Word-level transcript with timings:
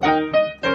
Thank 0.00 0.64
you. 0.64 0.73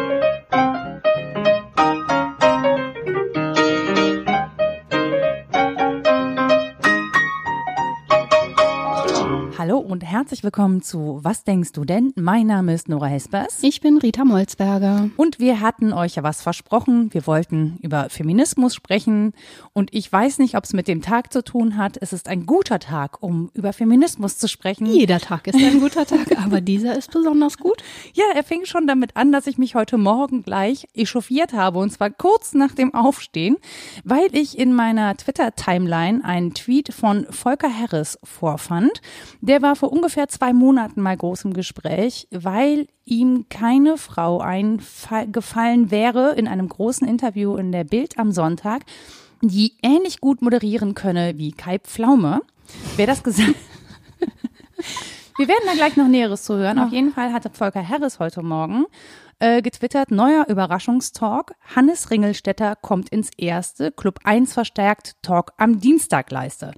Und 10.00 10.06
herzlich 10.06 10.46
willkommen 10.46 10.82
zu 10.82 11.20
Was 11.24 11.44
denkst 11.44 11.74
du 11.74 11.84
denn? 11.84 12.14
Mein 12.16 12.48
Name 12.48 12.74
ist 12.74 12.88
Nora 12.88 13.08
Hespers. 13.08 13.58
Ich 13.64 13.82
bin 13.82 13.98
Rita 13.98 14.24
Molzberger. 14.24 15.10
Und 15.18 15.40
wir 15.40 15.60
hatten 15.60 15.92
euch 15.92 16.16
ja 16.16 16.24
was 16.24 16.42
versprochen. 16.42 17.14
Wir 17.14 17.28
wollten 17.28 17.78
über 17.82 18.10
Feminismus 18.10 18.74
sprechen. 18.74 19.34
Und 19.74 19.94
ich 19.94 20.10
weiß 20.10 20.40
nicht, 20.40 20.56
ob 20.56 20.64
es 20.64 20.72
mit 20.72 20.88
dem 20.88 21.02
Tag 21.02 21.34
zu 21.34 21.44
tun 21.44 21.76
hat. 21.76 21.98
Es 22.00 22.14
ist 22.14 22.30
ein 22.30 22.46
guter 22.46 22.80
Tag, 22.80 23.22
um 23.22 23.52
über 23.54 23.74
Feminismus 23.74 24.38
zu 24.38 24.48
sprechen. 24.48 24.86
Jeder 24.86 25.20
Tag 25.20 25.48
ist 25.48 25.56
ein 25.56 25.82
guter 25.82 26.06
Tag, 26.06 26.32
aber 26.46 26.62
dieser 26.62 26.98
ist 26.98 27.12
besonders 27.12 27.58
gut. 27.58 27.84
Ja, 28.14 28.24
er 28.34 28.46
fing 28.46 28.64
schon 28.64 28.88
damit 28.88 29.18
an, 29.18 29.34
dass 29.34 29.48
ich 29.48 29.58
mich 29.58 29.76
heute 29.76 29.98
Morgen 29.98 30.44
gleich 30.44 30.88
echauffiert 30.94 31.52
habe. 31.52 31.80
Und 31.80 31.90
zwar 31.90 32.10
kurz 32.10 32.54
nach 32.54 32.74
dem 32.74 32.94
Aufstehen, 32.94 33.58
weil 34.06 34.30
ich 34.32 34.58
in 34.58 34.74
meiner 34.74 35.18
Twitter-Timeline 35.18 36.24
einen 36.24 36.54
Tweet 36.54 36.94
von 36.94 37.26
Volker 37.32 37.70
Harris 37.70 38.18
vorfand. 38.24 39.02
Der 39.42 39.62
war 39.62 39.76
vor 39.76 39.89
ungefähr 39.90 40.28
zwei 40.28 40.54
Monaten 40.54 41.02
mal 41.02 41.18
groß 41.18 41.46
im 41.46 41.54
Gespräch, 41.54 42.28
weil 42.32 42.88
ihm 43.06 43.46
keine 43.50 43.98
Frau 43.98 44.40
eingefallen 44.40 45.92
wäre 45.92 46.34
in 46.36 46.48
einem 46.48 46.70
großen 46.70 47.08
Interview 47.08 47.56
in 47.56 47.72
der 47.72 47.84
Bild 47.84 48.18
am 48.18 48.32
Sonntag, 48.32 48.84
die 49.42 49.74
ähnlich 49.82 50.22
gut 50.22 50.42
moderieren 50.42 50.94
könne 50.96 51.38
wie 51.38 51.52
Kai 51.52 51.80
Pflaume. 51.80 52.42
Wer 52.96 53.08
das 53.08 53.24
gesagt 53.24 53.56
Wir 55.38 55.48
werden 55.48 55.64
da 55.66 55.74
gleich 55.74 55.96
noch 55.96 56.08
Näheres 56.08 56.44
zu 56.44 56.58
hören. 56.58 56.80
Auf 56.80 56.92
jeden 56.92 57.14
Fall 57.14 57.32
hatte 57.32 57.50
Volker 57.50 57.88
Harris 57.88 58.20
heute 58.20 58.44
Morgen 58.44 58.86
äh, 59.40 59.62
getwittert, 59.62 60.12
neuer 60.12 60.46
Überraschungstalk. 60.48 61.54
Hannes 61.76 62.12
Ringelstetter 62.12 62.76
kommt 62.76 63.10
ins 63.10 63.30
erste 63.38 63.92
Club 63.92 64.20
1 64.26 64.54
verstärkt 64.54 65.16
Talk 65.22 65.54
am 65.58 65.80
Dienstag 65.80 66.30
leiste. 66.32 66.74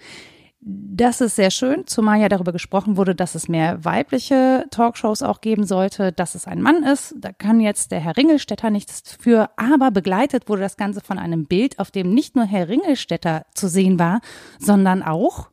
Das 0.63 1.21
ist 1.21 1.37
sehr 1.37 1.49
schön, 1.49 1.87
zumal 1.87 2.19
ja 2.21 2.29
darüber 2.29 2.51
gesprochen 2.51 2.95
wurde, 2.95 3.15
dass 3.15 3.33
es 3.33 3.47
mehr 3.47 3.83
weibliche 3.83 4.65
Talkshows 4.69 5.23
auch 5.23 5.41
geben 5.41 5.65
sollte, 5.65 6.11
dass 6.11 6.35
es 6.35 6.45
ein 6.45 6.61
Mann 6.61 6.83
ist. 6.83 7.15
Da 7.17 7.31
kann 7.31 7.59
jetzt 7.59 7.91
der 7.91 7.99
Herr 7.99 8.15
Ringelstetter 8.15 8.69
nichts 8.69 9.17
für, 9.19 9.49
aber 9.57 9.89
begleitet 9.89 10.47
wurde 10.47 10.61
das 10.61 10.77
Ganze 10.77 11.01
von 11.01 11.17
einem 11.17 11.45
Bild, 11.45 11.79
auf 11.79 11.89
dem 11.89 12.13
nicht 12.13 12.35
nur 12.35 12.45
Herr 12.45 12.69
Ringelstetter 12.69 13.47
zu 13.55 13.67
sehen 13.67 13.97
war, 13.97 14.21
sondern 14.59 15.01
auch 15.01 15.49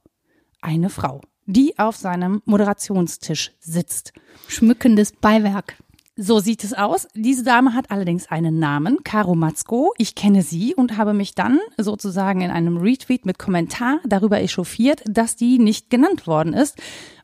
eine 0.60 0.90
Frau, 0.90 1.22
die 1.46 1.78
auf 1.78 1.96
seinem 1.96 2.42
Moderationstisch 2.44 3.52
sitzt. 3.60 4.12
Schmückendes 4.46 5.12
Beiwerk. 5.12 5.78
So 6.20 6.40
sieht 6.40 6.64
es 6.64 6.74
aus. 6.74 7.06
Diese 7.14 7.44
Dame 7.44 7.74
hat 7.74 7.92
allerdings 7.92 8.28
einen 8.28 8.58
Namen, 8.58 9.04
Caro 9.04 9.36
Matzko. 9.36 9.94
Ich 9.98 10.16
kenne 10.16 10.42
sie 10.42 10.74
und 10.74 10.96
habe 10.96 11.14
mich 11.14 11.36
dann 11.36 11.60
sozusagen 11.76 12.40
in 12.40 12.50
einem 12.50 12.78
Retweet 12.78 13.24
mit 13.24 13.38
Kommentar 13.38 14.00
darüber 14.04 14.40
echauffiert, 14.40 15.04
dass 15.08 15.36
die 15.36 15.60
nicht 15.60 15.90
genannt 15.90 16.26
worden 16.26 16.54
ist. 16.54 16.76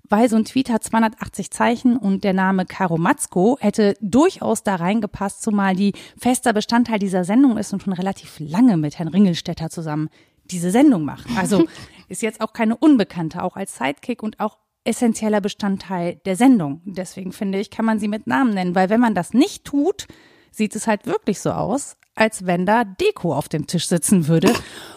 Weil 0.08 0.28
so 0.28 0.36
ein 0.36 0.44
Tweet 0.44 0.70
hat 0.70 0.84
280 0.84 1.50
Zeichen 1.50 1.96
und 1.96 2.22
der 2.22 2.34
Name 2.34 2.66
Caro 2.66 2.96
Matzko 2.96 3.58
hätte 3.60 3.96
durchaus 4.00 4.62
da 4.62 4.76
reingepasst, 4.76 5.42
zumal 5.42 5.74
die 5.74 5.94
fester 6.16 6.52
Bestandteil 6.52 7.00
dieser 7.00 7.24
Sendung 7.24 7.58
ist 7.58 7.72
und 7.72 7.82
schon 7.82 7.94
relativ 7.94 8.36
lange 8.38 8.76
mit 8.76 9.00
Herrn 9.00 9.08
Ringelstetter 9.08 9.70
zusammen 9.70 10.08
diese 10.44 10.70
Sendung 10.70 11.04
macht. 11.04 11.26
Also 11.36 11.66
ist 12.08 12.22
jetzt 12.22 12.40
auch 12.40 12.52
keine 12.52 12.76
Unbekannte, 12.76 13.42
auch 13.42 13.56
als 13.56 13.76
Sidekick 13.76 14.22
und 14.22 14.38
auch 14.38 14.58
essentieller 14.84 15.40
Bestandteil 15.40 16.20
der 16.24 16.36
Sendung. 16.36 16.82
Deswegen 16.84 17.32
finde 17.32 17.58
ich, 17.58 17.70
kann 17.70 17.84
man 17.84 17.98
sie 17.98 18.08
mit 18.08 18.26
Namen 18.26 18.54
nennen, 18.54 18.74
weil 18.74 18.90
wenn 18.90 19.00
man 19.00 19.14
das 19.14 19.32
nicht 19.32 19.64
tut, 19.64 20.06
sieht 20.50 20.76
es 20.76 20.86
halt 20.86 21.06
wirklich 21.06 21.40
so 21.40 21.50
aus, 21.50 21.96
als 22.14 22.46
wenn 22.46 22.66
da 22.66 22.84
Deko 22.84 23.34
auf 23.34 23.48
dem 23.48 23.66
Tisch 23.66 23.88
sitzen 23.88 24.28
würde. 24.28 24.52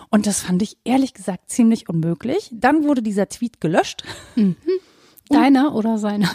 Und 0.10 0.28
das 0.28 0.42
fand 0.42 0.62
ich 0.62 0.78
ehrlich 0.84 1.14
gesagt 1.14 1.50
ziemlich 1.50 1.90
unmöglich. 1.90 2.50
Dann 2.54 2.84
wurde 2.84 3.02
dieser 3.02 3.28
Tweet 3.30 3.60
gelöscht. 3.60 4.04
Mhm. 4.36 4.56
Deiner 5.30 5.76
oder 5.76 5.98
seiner? 5.98 6.30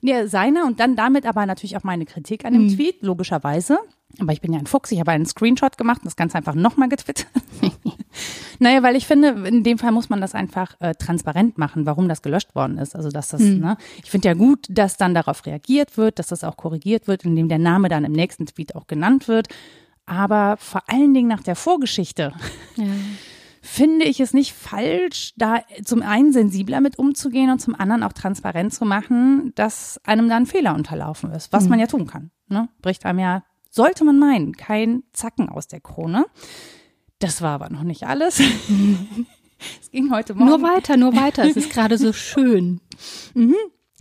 Ja, 0.00 0.26
seiner 0.26 0.64
und 0.64 0.80
dann 0.80 0.96
damit 0.96 1.26
aber 1.26 1.44
natürlich 1.44 1.76
auch 1.76 1.82
meine 1.82 2.06
Kritik 2.06 2.44
an 2.44 2.52
dem 2.54 2.62
mhm. 2.62 2.76
Tweet, 2.76 3.02
logischerweise. 3.02 3.78
Aber 4.20 4.32
ich 4.32 4.40
bin 4.40 4.52
ja 4.52 4.58
ein 4.58 4.66
Fuchs, 4.66 4.90
ich 4.90 5.00
habe 5.00 5.12
einen 5.12 5.26
Screenshot 5.26 5.76
gemacht 5.76 6.00
und 6.00 6.06
das 6.06 6.16
Ganze 6.16 6.38
einfach 6.38 6.54
nochmal 6.54 6.88
getwittert. 6.88 7.28
naja, 8.58 8.82
weil 8.82 8.96
ich 8.96 9.06
finde, 9.06 9.28
in 9.46 9.62
dem 9.62 9.78
Fall 9.78 9.92
muss 9.92 10.08
man 10.08 10.20
das 10.20 10.34
einfach 10.34 10.74
äh, 10.80 10.94
transparent 10.94 11.58
machen, 11.58 11.86
warum 11.86 12.08
das 12.08 12.22
gelöscht 12.22 12.54
worden 12.54 12.78
ist. 12.78 12.96
Also 12.96 13.10
dass 13.10 13.28
das, 13.28 13.42
mhm. 13.42 13.60
ne, 13.60 13.76
ich 14.02 14.10
finde 14.10 14.28
ja 14.28 14.34
gut, 14.34 14.66
dass 14.70 14.96
dann 14.96 15.14
darauf 15.14 15.44
reagiert 15.46 15.96
wird, 15.96 16.18
dass 16.18 16.28
das 16.28 16.42
auch 16.42 16.56
korrigiert 16.56 17.06
wird, 17.06 17.24
indem 17.24 17.48
der 17.48 17.58
Name 17.58 17.88
dann 17.88 18.04
im 18.04 18.12
nächsten 18.12 18.46
Tweet 18.46 18.74
auch 18.74 18.86
genannt 18.86 19.28
wird. 19.28 19.48
Aber 20.06 20.56
vor 20.56 20.82
allen 20.86 21.12
Dingen 21.12 21.28
nach 21.28 21.42
der 21.42 21.56
Vorgeschichte. 21.56 22.32
Ja 22.76 22.84
finde 23.68 24.06
ich 24.06 24.20
es 24.20 24.32
nicht 24.32 24.54
falsch, 24.54 25.34
da 25.36 25.60
zum 25.84 26.02
einen 26.02 26.32
sensibler 26.32 26.80
mit 26.80 26.98
umzugehen 26.98 27.50
und 27.50 27.60
zum 27.60 27.74
anderen 27.74 28.02
auch 28.02 28.12
transparent 28.12 28.72
zu 28.72 28.84
machen, 28.84 29.52
dass 29.56 30.00
einem 30.04 30.28
da 30.28 30.36
ein 30.36 30.46
Fehler 30.46 30.74
unterlaufen 30.74 31.30
ist, 31.32 31.52
was 31.52 31.64
mhm. 31.64 31.70
man 31.70 31.80
ja 31.80 31.86
tun 31.86 32.06
kann. 32.06 32.30
Ne? 32.48 32.68
Bricht 32.80 33.04
einem 33.04 33.18
ja 33.18 33.42
sollte 33.78 34.04
man 34.04 34.18
meinen, 34.18 34.56
kein 34.56 35.04
Zacken 35.12 35.48
aus 35.48 35.68
der 35.68 35.80
Krone. 35.80 36.26
Das 37.20 37.42
war 37.42 37.50
aber 37.50 37.70
noch 37.70 37.84
nicht 37.84 38.08
alles. 38.08 38.40
es 39.80 39.90
ging 39.92 40.12
heute 40.12 40.34
Morgen. 40.34 40.50
Nur 40.50 40.62
weiter, 40.62 40.96
nur 40.96 41.14
weiter. 41.14 41.44
Es 41.44 41.56
ist 41.56 41.70
gerade 41.70 41.96
so 41.96 42.12
schön. 42.12 42.80
Mhm. 43.34 43.54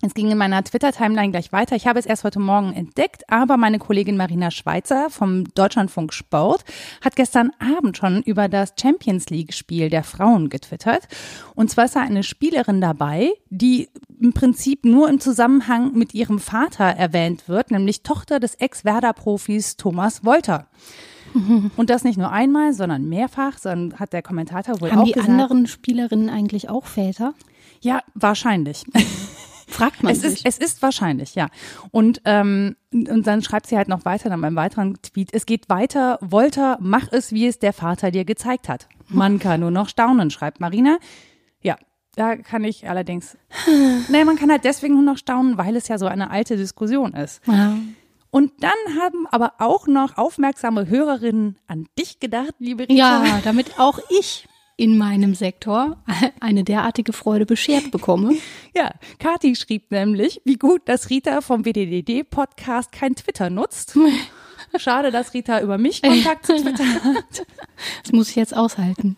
Es 0.08 0.14
ging 0.14 0.32
in 0.32 0.38
meiner 0.38 0.64
Twitter-Timeline 0.64 1.32
gleich 1.32 1.52
weiter. 1.52 1.76
Ich 1.76 1.86
habe 1.86 2.00
es 2.00 2.06
erst 2.06 2.24
heute 2.24 2.40
Morgen 2.40 2.72
entdeckt, 2.72 3.30
aber 3.30 3.58
meine 3.58 3.78
Kollegin 3.78 4.16
Marina 4.16 4.52
Schweizer 4.52 5.10
vom 5.10 5.44
Deutschlandfunk 5.54 6.14
Sport 6.14 6.64
hat 7.04 7.18
gestern 7.18 7.52
Abend 7.60 7.98
schon 7.98 8.22
über 8.22 8.48
das 8.48 8.74
Champions 8.80 9.30
League-Spiel 9.30 9.90
der 9.90 10.06
Frauen 10.06 10.48
getwittert. 10.48 11.10
Und 11.56 11.70
zwar 11.70 11.86
ist 11.86 11.98
da 11.98 12.00
eine 12.00 12.24
Spielerin 12.24 12.80
dabei, 12.80 13.32
die 13.50 13.90
im 14.22 14.32
Prinzip 14.32 14.86
nur 14.86 15.10
im 15.10 15.20
Zusammenhang 15.20 15.92
mit 15.94 16.14
ihrem 16.14 16.40
Vater 16.40 16.86
erwähnt 16.86 17.50
wird, 17.50 17.72
nämlich 17.72 18.02
Tochter 18.04 18.40
des 18.40 18.56
Ex-Werder-Profis 18.56 19.76
Thomas 19.76 20.24
Wolter. 20.24 20.68
Und 21.76 21.90
das 21.90 22.06
nicht 22.06 22.18
nur 22.18 22.32
einmal, 22.32 22.72
sondern 22.72 23.10
mehrfach, 23.10 23.58
sondern 23.58 24.00
hat 24.00 24.14
der 24.14 24.22
Kommentator 24.22 24.80
wohl 24.80 24.90
Haben 24.90 25.00
auch 25.00 25.04
die 25.04 25.12
gesagt, 25.12 25.30
anderen 25.30 25.68
Spielerinnen 25.68 26.30
eigentlich 26.30 26.70
auch 26.70 26.86
Väter? 26.86 27.34
Ja, 27.82 28.04
wahrscheinlich. 28.14 28.86
Fragt 29.68 30.02
man 30.02 30.14
es 30.14 30.22
sich. 30.22 30.46
Ist, 30.46 30.46
es 30.46 30.58
ist 30.58 30.82
wahrscheinlich, 30.82 31.36
ja. 31.36 31.50
Und, 31.92 32.22
ähm, 32.24 32.78
und 32.92 33.28
dann 33.28 33.42
schreibt 33.42 33.68
sie 33.68 33.78
halt 33.78 33.90
noch 33.90 34.06
weiter 34.06 34.28
in 34.28 34.34
einem 34.34 34.56
weiteren 34.56 35.02
Tweet, 35.02 35.30
es 35.34 35.46
geht 35.46 35.70
weiter, 35.70 36.18
Wolter, 36.22 36.78
mach 36.80 37.12
es, 37.12 37.34
wie 37.34 37.48
es 37.48 37.60
der 37.60 37.74
Vater 37.74 38.10
dir 38.10 38.24
gezeigt 38.24 38.70
hat. 38.70 38.88
Man 39.10 39.40
kann 39.40 39.60
nur 39.60 39.72
noch 39.72 39.90
staunen, 39.90 40.32
schreibt 40.32 40.62
Marina. 40.62 41.00
Ja, 41.62 41.76
da 42.16 42.38
kann 42.38 42.64
ich 42.64 42.90
allerdings, 42.90 43.38
naja, 44.10 44.24
man 44.24 44.38
kann 44.38 44.50
halt 44.50 44.64
deswegen 44.64 44.94
nur 44.94 45.04
noch 45.04 45.18
staunen, 45.18 45.58
weil 45.58 45.76
es 45.76 45.90
ja 45.90 45.98
so 45.98 46.08
eine 46.08 46.32
alte 46.32 46.56
Diskussion 46.56 47.14
ist. 47.14 47.42
Ja. 47.46 47.78
Und 48.30 48.52
dann 48.62 49.02
haben 49.02 49.28
aber 49.28 49.54
auch 49.60 49.88
noch 49.88 50.18
aufmerksame 50.18 50.88
Hörerinnen 50.88 51.58
an 51.68 51.88
dich 51.98 52.20
gedacht, 52.20 52.56
liebe 52.60 52.84
Rita. 52.84 52.94
Ja, 53.26 53.40
damit 53.44 53.80
auch 53.80 54.00
ich 54.10 54.48
in 54.78 54.98
meinem 54.98 55.34
Sektor 55.34 55.98
eine 56.40 56.64
derartige 56.64 57.12
Freude 57.12 57.46
beschert 57.46 57.92
bekomme. 57.92 58.36
Ja, 58.76 58.92
Kati 59.18 59.56
schrieb 59.56 59.90
nämlich, 59.90 60.40
wie 60.46 60.58
gut, 60.58 60.84
dass 60.86 61.10
Rita 61.10 61.42
vom 61.42 61.66
WDDD-Podcast 61.66 62.92
kein 62.92 63.16
Twitter 63.16 63.50
nutzt. 63.50 63.98
Schade, 64.78 65.10
dass 65.10 65.34
Rita 65.34 65.62
über 65.62 65.80
mich 65.80 66.04
Kontakt 66.04 66.46
zu 66.46 66.58
Twitter 66.58 66.86
hat. 66.86 67.48
Das 68.04 68.12
muss 68.12 68.30
ich 68.30 68.36
jetzt 68.36 68.56
aushalten. 68.56 69.18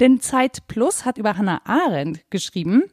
Denn 0.00 0.22
Zeit 0.22 0.66
Plus 0.66 1.04
hat 1.04 1.18
über 1.18 1.36
Hannah 1.36 1.60
Arendt 1.66 2.20
geschrieben. 2.30 2.84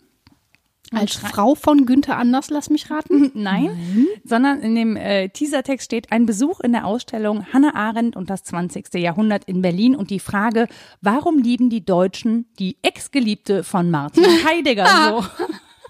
Als 0.93 1.15
Frau 1.15 1.55
von 1.55 1.85
Günther 1.85 2.17
Anders, 2.17 2.49
lass 2.49 2.69
mich 2.69 2.89
raten? 2.89 3.31
Nein, 3.33 3.65
Nein. 3.65 4.07
sondern 4.23 4.59
in 4.61 4.75
dem 4.75 4.95
äh, 4.95 5.29
Teasertext 5.29 5.85
steht 5.85 6.11
ein 6.11 6.25
Besuch 6.25 6.59
in 6.59 6.71
der 6.71 6.85
Ausstellung 6.85 7.45
Hannah 7.51 7.75
Arendt 7.75 8.15
und 8.15 8.29
das 8.29 8.43
20. 8.43 8.93
Jahrhundert 8.95 9.45
in 9.45 9.61
Berlin 9.61 9.95
und 9.95 10.09
die 10.09 10.19
Frage, 10.19 10.67
warum 11.01 11.39
lieben 11.39 11.69
die 11.69 11.85
Deutschen 11.85 12.45
die 12.59 12.77
Ex-Geliebte 12.81 13.63
von 13.63 13.89
Martin 13.89 14.23
Heidegger 14.45 14.87
so? 15.09 15.25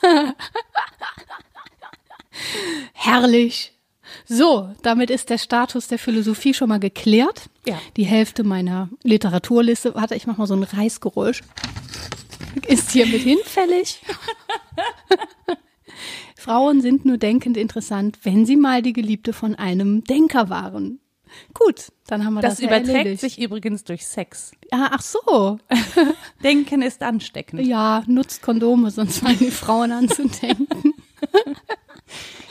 Herrlich. 2.94 3.74
So, 4.26 4.70
damit 4.84 5.10
ist 5.10 5.30
der 5.30 5.38
Status 5.38 5.88
der 5.88 6.00
Philosophie 6.00 6.54
schon 6.54 6.70
mal 6.70 6.80
geklärt. 6.80 7.50
Ja. 7.66 7.80
Die 7.98 8.06
Hälfte 8.06 8.44
meiner 8.44 8.90
Literaturliste, 9.04 9.96
warte, 9.96 10.16
ich 10.16 10.28
mach 10.28 10.38
mal 10.38 10.48
so 10.48 10.56
ein 10.56 10.64
Reißgeräusch 10.64 11.42
ist 12.68 12.92
hiermit 12.92 13.22
hinfällig. 13.22 14.02
Frauen 16.38 16.82
sind 16.82 17.06
nur 17.06 17.18
denkend 17.18 17.56
interessant, 17.58 18.20
wenn 18.24 18.46
sie 18.46 18.58
mal 18.58 18.82
die 18.82 18.94
Geliebte 18.94 19.32
von 19.34 19.56
einem 19.56 20.04
Denker 20.04 20.50
waren. 20.50 21.00
Gut, 21.54 21.92
dann 22.06 22.26
haben 22.26 22.36
wir 22.36 22.42
das. 22.42 22.56
Das 22.58 22.60
überträgt 22.60 22.90
erledigt. 22.90 23.22
sich 23.22 23.42
übrigens 23.42 23.84
durch 23.84 24.06
Sex. 24.06 24.52
Ja, 24.72 24.90
ach 24.92 25.02
so. 25.02 25.58
Denken 26.44 26.82
ist 26.82 27.02
ansteckend. 27.02 27.66
Ja, 27.66 28.04
nutzt 28.08 28.42
Kondome, 28.42 28.92
sonst 28.92 29.20
fangen 29.20 29.40
die 29.40 29.50
Frauen 29.52 29.92
an 29.92 30.10
zu 30.10 30.28
denken. 30.28 30.94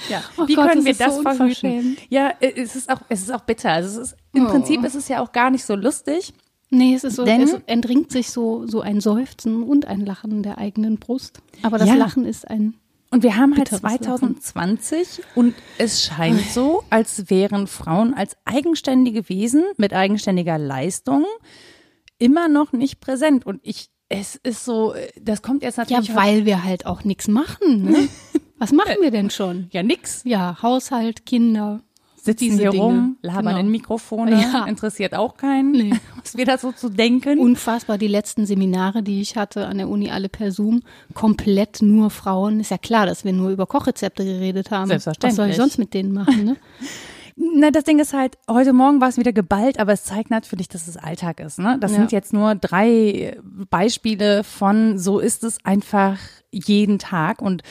Ja. 0.09 0.23
Oh 0.37 0.49
Wie 0.49 0.55
Gott, 0.57 0.69
können 0.69 0.85
wir 0.85 0.95
das 0.95 1.15
so 1.15 1.23
verhüten? 1.23 1.97
Ja, 2.09 2.33
äh, 2.41 2.53
es 2.61 2.75
ist 2.75 2.91
auch, 2.91 3.01
es 3.09 3.21
ist 3.23 3.31
auch 3.31 3.43
bitter. 3.43 3.71
Also 3.71 4.01
es 4.01 4.09
ist, 4.13 4.17
im 4.33 4.47
Oh. 4.47 4.51
Prinzip 4.51 4.83
ist 4.85 4.97
es 4.97 5.07
ja 5.07 5.23
auch 5.23 5.31
gar 5.31 5.51
nicht 5.51 5.65
so 5.65 5.77
lustig. 5.77 6.33
Nee, 6.75 6.95
es 6.95 7.05
ist 7.05 7.17
so, 7.17 7.25
Denn- 7.25 7.43
es 7.43 7.55
entringt 7.67 8.11
sich 8.11 8.31
so, 8.31 8.67
so 8.67 8.81
ein 8.81 9.01
Seufzen 9.01 9.63
und 9.63 9.87
ein 9.87 10.05
Lachen 10.07 10.43
der 10.43 10.57
eigenen 10.59 10.97
Brust. 10.99 11.41
Aber 11.63 11.77
das 11.79 11.89
Ja. 11.89 11.95
Lachen 11.95 12.25
ist 12.25 12.49
ein, 12.49 12.75
Und 13.11 13.23
wir 13.23 13.37
haben 13.37 13.55
halt 13.57 13.69
Bitteres 13.71 13.83
Lachen. 13.83 14.41
2020 14.41 15.21
und 15.35 15.55
es 15.79 16.03
scheint 16.03 16.41
so, 16.41 16.83
als 16.89 17.29
wären 17.29 17.67
Frauen 17.67 18.15
als 18.15 18.37
eigenständige 18.47 19.29
Wesen 19.29 19.65
mit 19.77 19.93
eigenständiger 19.93 20.57
Leistung 20.57 21.27
immer 22.19 22.49
noch 22.49 22.73
nicht 22.73 23.01
präsent. 23.01 23.45
Und 23.45 23.61
ich, 23.63 23.91
es 24.09 24.37
ist 24.37 24.65
so, 24.65 24.95
das 25.21 25.43
kommt 25.43 25.63
jetzt 25.63 25.77
ja, 25.77 25.85
natürlich. 25.85 26.15
weil 26.17 26.47
wir 26.47 26.65
halt 26.65 26.87
auch 26.87 27.05
nichts 27.05 27.29
machen, 27.29 27.85
ne? 27.85 28.09
Was 28.59 28.73
machen 28.73 28.95
wir 29.01 29.11
denn 29.11 29.29
schon? 29.29 29.67
ja, 29.73 29.83
nix. 29.83 30.23
Ja, 30.25 30.63
Haushalt, 30.63 31.27
Kinder. 31.27 31.83
Sitzen 32.25 32.45
Diese 32.45 32.59
hier 32.63 32.71
Dinge. 32.71 32.83
rum, 32.85 33.17
labern 33.21 33.47
Genau. 33.47 33.59
in 33.59 33.69
Mikrofone, 33.73 34.41
Ja. 34.41 34.65
interessiert 34.67 35.13
auch 35.15 35.37
keinen, 35.37 35.73
Nee. 35.73 35.91
was 36.23 36.37
wir 36.37 36.45
da 36.45 36.57
so 36.57 36.71
zu 36.71 36.89
denken. 36.89 37.41
Unfassbar, 37.41 37.99
die 37.99 38.07
letzten 38.07 38.47
Seminare, 38.47 39.03
die 39.03 39.21
ich 39.21 39.37
hatte 39.37 39.67
an 39.67 39.79
der 39.79 39.89
Uni, 39.89 40.09
alle 40.11 40.29
per 40.29 40.53
Zoom, 40.53 40.83
komplett 41.15 41.83
nur 41.83 42.11
Frauen. 42.11 42.61
Ist 42.61 42.71
ja 42.71 42.79
klar, 42.79 43.07
dass 43.07 43.25
wir 43.25 43.33
nur 43.33 43.51
über 43.51 43.67
Kochrezepte 43.67 44.25
geredet 44.25 44.71
haben. 44.71 44.87
Selbstverständlich. 44.87 45.31
Was 45.33 45.37
soll 45.37 45.51
ich 45.51 45.57
sonst 45.57 45.79
mit 45.79 45.95
denen 45.95 46.13
machen, 46.13 46.45
ne? 46.45 46.57
Na, 47.35 47.71
das 47.71 47.85
Ding 47.85 47.99
ist 47.99 48.13
halt, 48.13 48.37
heute 48.49 48.73
Morgen 48.75 49.01
war 49.01 49.09
es 49.09 49.17
wieder 49.17 49.33
geballt, 49.33 49.81
aber 49.81 49.93
es 49.93 50.05
zeigt 50.05 50.31
natürlich, 50.31 50.69
dass 50.69 50.87
es 50.87 50.99
Alltag 50.99 51.41
ist. 51.41 51.59
Ne? 51.59 51.79
Das 51.81 51.91
Ja. 51.93 51.97
sind 51.99 52.13
jetzt 52.13 52.33
nur 52.35 52.55
drei 52.55 53.39
Beispiele 53.71 54.45
von, 54.45 54.99
so 54.99 55.19
ist 55.19 55.43
es 55.43 55.57
einfach 55.65 56.19
jeden 56.53 56.99
Tag. 56.99 57.41
Und 57.41 57.63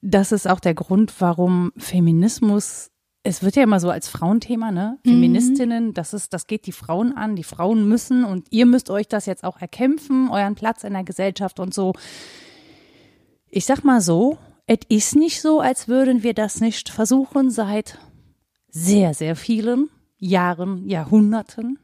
das 0.00 0.32
ist 0.32 0.48
auch 0.48 0.58
der 0.58 0.72
Grund, 0.74 1.12
warum 1.20 1.70
Feminismus, 1.76 2.90
es 3.22 3.42
wird 3.42 3.56
ja 3.56 3.62
immer 3.62 3.80
so 3.80 3.90
als 3.90 4.08
Frauenthema, 4.08 4.70
ne? 4.70 4.98
Feministinnen, 5.04 5.92
das 5.92 6.14
ist, 6.14 6.32
das 6.32 6.46
geht 6.46 6.66
die 6.66 6.72
Frauen 6.72 7.14
an, 7.16 7.36
die 7.36 7.44
Frauen 7.44 7.86
müssen 7.88 8.24
und 8.24 8.46
ihr 8.50 8.64
müsst 8.66 8.88
euch 8.90 9.08
das 9.08 9.26
jetzt 9.26 9.44
auch 9.44 9.60
erkämpfen, 9.60 10.30
euren 10.30 10.54
Platz 10.54 10.84
in 10.84 10.94
der 10.94 11.04
Gesellschaft 11.04 11.60
und 11.60 11.74
so. 11.74 11.92
Ich 13.48 13.66
sag 13.66 13.84
mal 13.84 14.00
so, 14.00 14.38
es 14.66 14.78
ist 14.88 15.16
nicht 15.16 15.40
so, 15.42 15.60
als 15.60 15.88
würden 15.88 16.22
wir 16.22 16.32
das 16.34 16.60
nicht 16.60 16.88
versuchen 16.88 17.50
seit 17.50 17.98
sehr, 18.70 19.12
sehr 19.14 19.36
vielen 19.36 19.90
Jahren, 20.18 20.88
Jahrhunderten. 20.88 21.78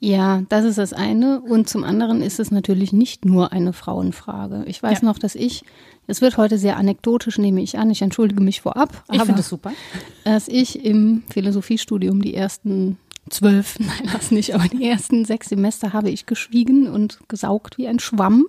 Ja, 0.00 0.42
das 0.48 0.64
ist 0.64 0.78
das 0.78 0.92
eine. 0.92 1.40
Und 1.40 1.68
zum 1.68 1.84
anderen 1.84 2.22
ist 2.22 2.40
es 2.40 2.50
natürlich 2.50 2.92
nicht 2.92 3.24
nur 3.24 3.52
eine 3.52 3.72
Frauenfrage. 3.72 4.64
Ich 4.66 4.82
weiß 4.82 5.00
Ja. 5.02 5.06
noch, 5.06 5.18
dass 5.18 5.36
ich, 5.36 5.62
es 6.06 6.20
wird 6.20 6.36
heute 6.36 6.58
sehr 6.58 6.76
anekdotisch, 6.76 7.38
nehme 7.38 7.62
ich 7.62 7.78
an, 7.78 7.90
ich 7.90 8.02
entschuldige 8.02 8.42
mich 8.42 8.60
vorab, 8.60 9.04
Ich 9.10 9.22
finde 9.22 9.40
es 9.40 9.48
super. 9.48 9.72
dass 10.24 10.48
ich 10.48 10.84
im 10.84 11.22
Philosophiestudium 11.30 12.22
die 12.22 12.34
ersten 12.34 12.98
zwölf, 13.30 13.78
nein, 13.78 14.10
das 14.12 14.30
nicht, 14.30 14.54
aber 14.54 14.68
die 14.68 14.84
ersten 14.84 15.24
sechs 15.24 15.48
Semester 15.48 15.92
habe 15.92 16.10
ich 16.10 16.26
geschwiegen 16.26 16.88
und 16.88 17.20
gesaugt 17.28 17.78
wie 17.78 17.88
ein 17.88 17.98
Schwamm, 17.98 18.46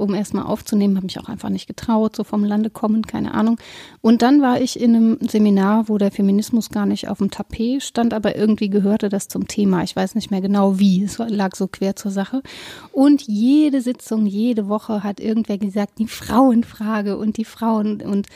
um 0.00 0.14
erstmal 0.14 0.46
aufzunehmen, 0.46 0.96
habe 0.96 1.06
mich 1.06 1.20
auch 1.20 1.28
einfach 1.28 1.50
nicht 1.50 1.66
getraut, 1.66 2.16
so 2.16 2.24
vom 2.24 2.42
Lande 2.42 2.70
kommen, 2.70 3.06
keine 3.06 3.34
Ahnung. 3.34 3.58
Und 4.00 4.22
dann 4.22 4.40
war 4.40 4.60
ich 4.60 4.80
in 4.80 4.96
einem 4.96 5.18
Seminar, 5.20 5.88
wo 5.88 5.98
der 5.98 6.10
Feminismus 6.10 6.70
gar 6.70 6.86
nicht 6.86 7.08
auf 7.08 7.18
dem 7.18 7.30
Tapet 7.30 7.82
stand, 7.82 8.14
aber 8.14 8.34
irgendwie 8.34 8.70
gehörte 8.70 9.08
das 9.10 9.28
zum 9.28 9.46
Thema. 9.46 9.82
Ich 9.82 9.94
weiß 9.94 10.14
nicht 10.14 10.30
mehr 10.30 10.40
genau 10.40 10.78
wie, 10.78 11.04
es 11.04 11.18
lag 11.18 11.54
so 11.54 11.68
quer 11.68 11.96
zur 11.96 12.10
Sache. 12.10 12.42
Und 12.92 13.22
jede 13.22 13.82
Sitzung, 13.82 14.26
jede 14.26 14.68
Woche 14.68 15.04
hat 15.04 15.20
irgendwer 15.20 15.58
gesagt, 15.58 15.98
die 15.98 16.08
Frauenfrage 16.08 17.18
und 17.18 17.36
die 17.36 17.44
Frauen 17.44 18.00
und 18.00 18.26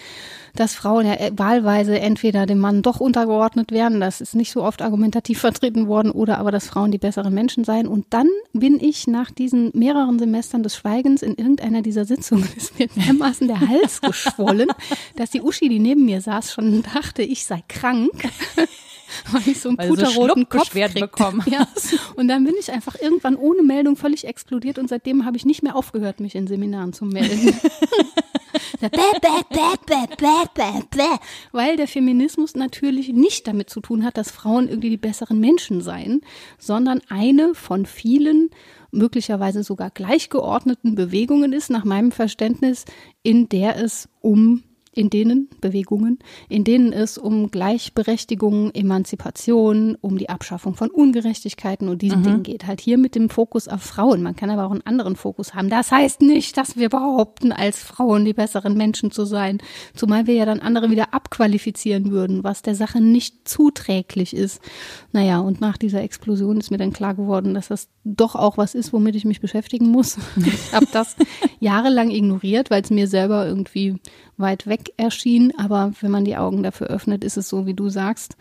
dass 0.54 0.74
Frauen 0.74 1.06
ja 1.06 1.16
wahlweise 1.36 1.98
entweder 1.98 2.46
dem 2.46 2.58
Mann 2.58 2.82
doch 2.82 3.00
untergeordnet 3.00 3.72
werden, 3.72 4.00
das 4.00 4.20
ist 4.20 4.36
nicht 4.36 4.52
so 4.52 4.62
oft 4.62 4.82
argumentativ 4.82 5.40
vertreten 5.40 5.88
worden, 5.88 6.12
oder 6.12 6.38
aber, 6.38 6.52
dass 6.52 6.68
Frauen 6.68 6.92
die 6.92 6.98
besseren 6.98 7.34
Menschen 7.34 7.64
seien. 7.64 7.88
Und 7.88 8.06
dann 8.10 8.28
bin 8.52 8.78
ich 8.80 9.06
nach 9.06 9.30
diesen 9.30 9.70
mehreren 9.74 10.18
Semestern 10.18 10.62
des 10.62 10.76
Schweigens 10.76 11.22
in 11.22 11.34
irgendeiner 11.54 11.82
dieser 11.82 12.04
Sitzungen 12.04 12.48
ist 12.56 12.78
mir 12.78 12.88
dermaßen 12.88 13.46
der 13.46 13.60
Hals 13.60 14.00
geschwollen, 14.00 14.68
dass 15.16 15.30
die 15.30 15.40
Uschi, 15.40 15.68
die 15.68 15.78
neben 15.78 16.04
mir 16.04 16.20
saß, 16.20 16.52
schon 16.52 16.82
dachte, 16.82 17.22
ich 17.22 17.44
sei 17.46 17.62
krank. 17.68 18.10
Weil 19.30 19.42
ich 19.46 19.60
so 19.60 19.68
einen 19.68 19.78
du 19.78 19.84
so 19.84 19.94
puterroten 19.94 20.48
Kopf 20.48 20.72
bekommen 20.72 21.44
Ja. 21.50 21.68
Und 22.16 22.26
dann 22.26 22.42
bin 22.42 22.54
ich 22.58 22.72
einfach 22.72 23.00
irgendwann 23.00 23.36
ohne 23.36 23.62
Meldung 23.62 23.94
völlig 23.96 24.26
explodiert 24.26 24.76
und 24.78 24.88
seitdem 24.88 25.24
habe 25.24 25.36
ich 25.36 25.44
nicht 25.44 25.62
mehr 25.62 25.76
aufgehört, 25.76 26.18
mich 26.18 26.34
in 26.34 26.48
Seminaren 26.48 26.92
zu 26.92 27.04
melden. 27.04 27.56
Weil 31.52 31.76
der 31.76 31.86
Feminismus 31.86 32.56
natürlich 32.56 33.10
nicht 33.10 33.46
damit 33.46 33.70
zu 33.70 33.80
tun 33.80 34.04
hat, 34.04 34.16
dass 34.16 34.32
Frauen 34.32 34.68
irgendwie 34.68 34.90
die 34.90 34.96
besseren 34.96 35.38
Menschen 35.38 35.80
seien, 35.80 36.22
sondern 36.58 37.00
eine 37.08 37.54
von 37.54 37.86
vielen 37.86 38.50
möglicherweise 38.94 39.62
sogar 39.62 39.90
gleichgeordneten 39.90 40.94
Bewegungen 40.94 41.52
ist, 41.52 41.70
nach 41.70 41.84
meinem 41.84 42.12
Verständnis, 42.12 42.84
in 43.22 43.48
der 43.48 43.76
es 43.76 44.08
um 44.20 44.62
in 44.94 45.10
denen 45.10 45.48
Bewegungen, 45.60 46.18
in 46.48 46.64
denen 46.64 46.92
es 46.92 47.18
um 47.18 47.50
Gleichberechtigung, 47.50 48.70
Emanzipation, 48.72 49.96
um 50.00 50.18
die 50.18 50.28
Abschaffung 50.28 50.74
von 50.74 50.90
Ungerechtigkeiten 50.90 51.88
und 51.88 52.02
diesen 52.02 52.22
Dingen 52.22 52.42
geht. 52.42 52.66
Halt 52.66 52.80
hier 52.80 52.96
mit 52.96 53.14
dem 53.14 53.28
Fokus 53.28 53.68
auf 53.68 53.82
Frauen. 53.82 54.22
Man 54.22 54.36
kann 54.36 54.50
aber 54.50 54.66
auch 54.66 54.70
einen 54.70 54.86
anderen 54.86 55.16
Fokus 55.16 55.54
haben. 55.54 55.68
Das 55.68 55.90
heißt 55.90 56.22
nicht, 56.22 56.56
dass 56.56 56.76
wir 56.76 56.88
behaupten, 56.88 57.52
als 57.52 57.78
Frauen 57.78 58.24
die 58.24 58.34
besseren 58.34 58.76
Menschen 58.76 59.10
zu 59.10 59.24
sein. 59.24 59.58
Zumal 59.94 60.26
wir 60.26 60.34
ja 60.34 60.44
dann 60.44 60.60
andere 60.60 60.90
wieder 60.90 61.12
abqualifizieren 61.12 62.10
würden, 62.10 62.44
was 62.44 62.62
der 62.62 62.74
Sache 62.74 63.00
nicht 63.00 63.48
zuträglich 63.48 64.34
ist. 64.34 64.60
Naja, 65.12 65.40
und 65.40 65.60
nach 65.60 65.76
dieser 65.76 66.02
Explosion 66.02 66.58
ist 66.58 66.70
mir 66.70 66.78
dann 66.78 66.92
klar 66.92 67.14
geworden, 67.14 67.54
dass 67.54 67.68
das 67.68 67.88
doch 68.04 68.34
auch 68.34 68.58
was 68.58 68.74
ist, 68.74 68.92
womit 68.92 69.16
ich 69.16 69.24
mich 69.24 69.40
beschäftigen 69.40 69.88
muss. 69.88 70.18
Ich 70.44 70.72
habe 70.72 70.86
das 70.92 71.16
jahrelang 71.60 72.10
ignoriert, 72.10 72.70
weil 72.70 72.82
es 72.82 72.90
mir 72.90 73.08
selber 73.08 73.46
irgendwie 73.46 73.96
weit 74.36 74.66
weg 74.66 74.92
erschien. 74.96 75.52
Aber 75.58 75.92
wenn 76.00 76.10
man 76.10 76.24
die 76.24 76.36
Augen 76.36 76.62
dafür 76.62 76.88
öffnet, 76.88 77.24
ist 77.24 77.36
es 77.36 77.48
so, 77.48 77.66
wie 77.66 77.74
du 77.74 77.88
sagst, 77.88 78.36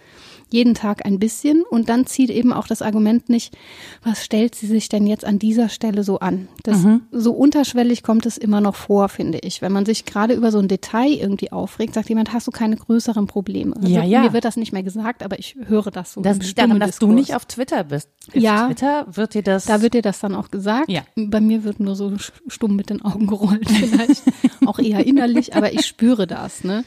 jeden 0.54 0.74
Tag 0.76 1.06
ein 1.06 1.20
bisschen. 1.20 1.64
Und 1.70 1.90
dann 1.90 2.06
zieht 2.06 2.30
eben 2.30 2.54
auch 2.54 2.68
das 2.68 2.82
Argument 2.82 3.28
nicht, 3.28 3.58
was 4.04 4.24
stellt 4.24 4.56
sie 4.56 4.68
sich 4.68 4.88
denn 4.88 5.06
jetzt 5.08 5.26
an 5.26 5.40
dieser 5.40 5.68
Stelle 5.68 6.04
so 6.04 6.20
an? 6.20 6.48
Das, 6.64 6.78
So 7.12 7.34
unterschwellig 7.34 8.04
kommt 8.04 8.26
es 8.26 8.38
immer 8.38 8.62
noch 8.62 8.76
vor, 8.76 9.10
finde 9.10 9.40
ich. 9.40 9.62
Wenn 9.62 9.72
man 9.72 9.86
sich 9.86 10.06
gerade 10.06 10.34
über 10.34 10.52
so 10.52 10.60
ein 10.60 10.68
Detail 10.68 11.10
irgendwie 11.12 11.52
aufregt, 11.52 11.94
sagt 11.96 12.08
jemand, 12.10 12.32
hast 12.32 12.48
du 12.48 12.52
keine 12.52 12.78
größeren 12.78 13.28
Probleme? 13.28 13.76
Ja, 13.82 14.02
Also, 14.02 14.12
ja. 14.12 14.22
Mir 14.24 14.34
wird 14.34 14.46
das 14.46 14.56
nicht 14.56 14.72
mehr 14.72 14.84
gesagt, 14.84 15.24
aber 15.24 15.40
ich 15.40 15.56
höre 15.66 15.92
das 15.92 16.14
so. 16.14 16.22
Das 16.22 16.38
liegt 16.38 16.58
daran, 16.58 16.80
dass 16.80 16.92
du 16.92 17.06
Stimmediskurs. 17.08 17.28
nicht 17.30 17.36
auf 17.36 17.46
Twitter 17.46 17.84
bist. 17.84 18.10
Auf 18.30 18.36
Ja. 18.36 18.68
Twitter 18.68 19.06
wird 19.12 19.34
dir 19.34 19.44
das. 19.44 19.66
Da 19.66 19.82
wird 19.82 19.94
dir 19.96 20.02
das 20.04 20.20
dann 20.20 20.36
auch 20.36 20.52
gesagt. 20.52 20.90
Ja. 20.90 21.02
Bei 21.16 21.42
mir 21.42 21.64
wird 21.64 21.80
nur 21.80 21.96
so 21.96 22.14
stumm 22.48 22.76
mit 22.76 22.90
den 22.92 23.02
Augen 23.04 23.26
gerollt 23.28 23.68
vielleicht. 23.70 24.22
auch 24.66 24.80
eher 24.80 25.06
innerlich, 25.06 25.56
aber 25.56 25.74
ich 25.74 25.86
spüre 25.86 26.28
das. 26.28 26.64
Ne? 26.64 26.84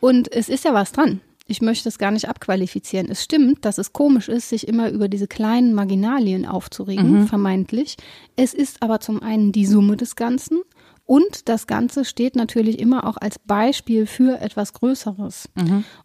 Und 0.00 0.30
es 0.32 0.48
ist 0.48 0.64
ja 0.64 0.74
was 0.74 0.92
dran. 0.92 1.20
Ich 1.46 1.60
möchte 1.60 1.88
es 1.88 1.98
gar 1.98 2.10
nicht 2.10 2.28
abqualifizieren. 2.28 3.10
Es 3.10 3.22
stimmt, 3.22 3.64
dass 3.64 3.78
es 3.78 3.92
komisch 3.92 4.28
ist, 4.28 4.48
sich 4.48 4.66
immer 4.66 4.90
über 4.90 5.08
diese 5.08 5.26
kleinen 5.26 5.74
Marginalien 5.74 6.46
aufzuregen, 6.46 7.04
vermeintlich. 7.26 7.96
Es 8.36 8.54
ist 8.54 8.82
aber 8.82 9.00
zum 9.00 9.22
einen 9.22 9.52
die 9.52 9.66
Summe 9.66 9.96
des 9.96 10.16
Ganzen 10.16 10.60
und 11.06 11.50
das 11.50 11.66
Ganze 11.66 12.06
steht 12.06 12.34
natürlich 12.34 12.78
immer 12.78 13.06
auch 13.06 13.18
als 13.18 13.38
Beispiel 13.38 14.06
für 14.06 14.40
etwas 14.40 14.72
Größeres. 14.72 15.50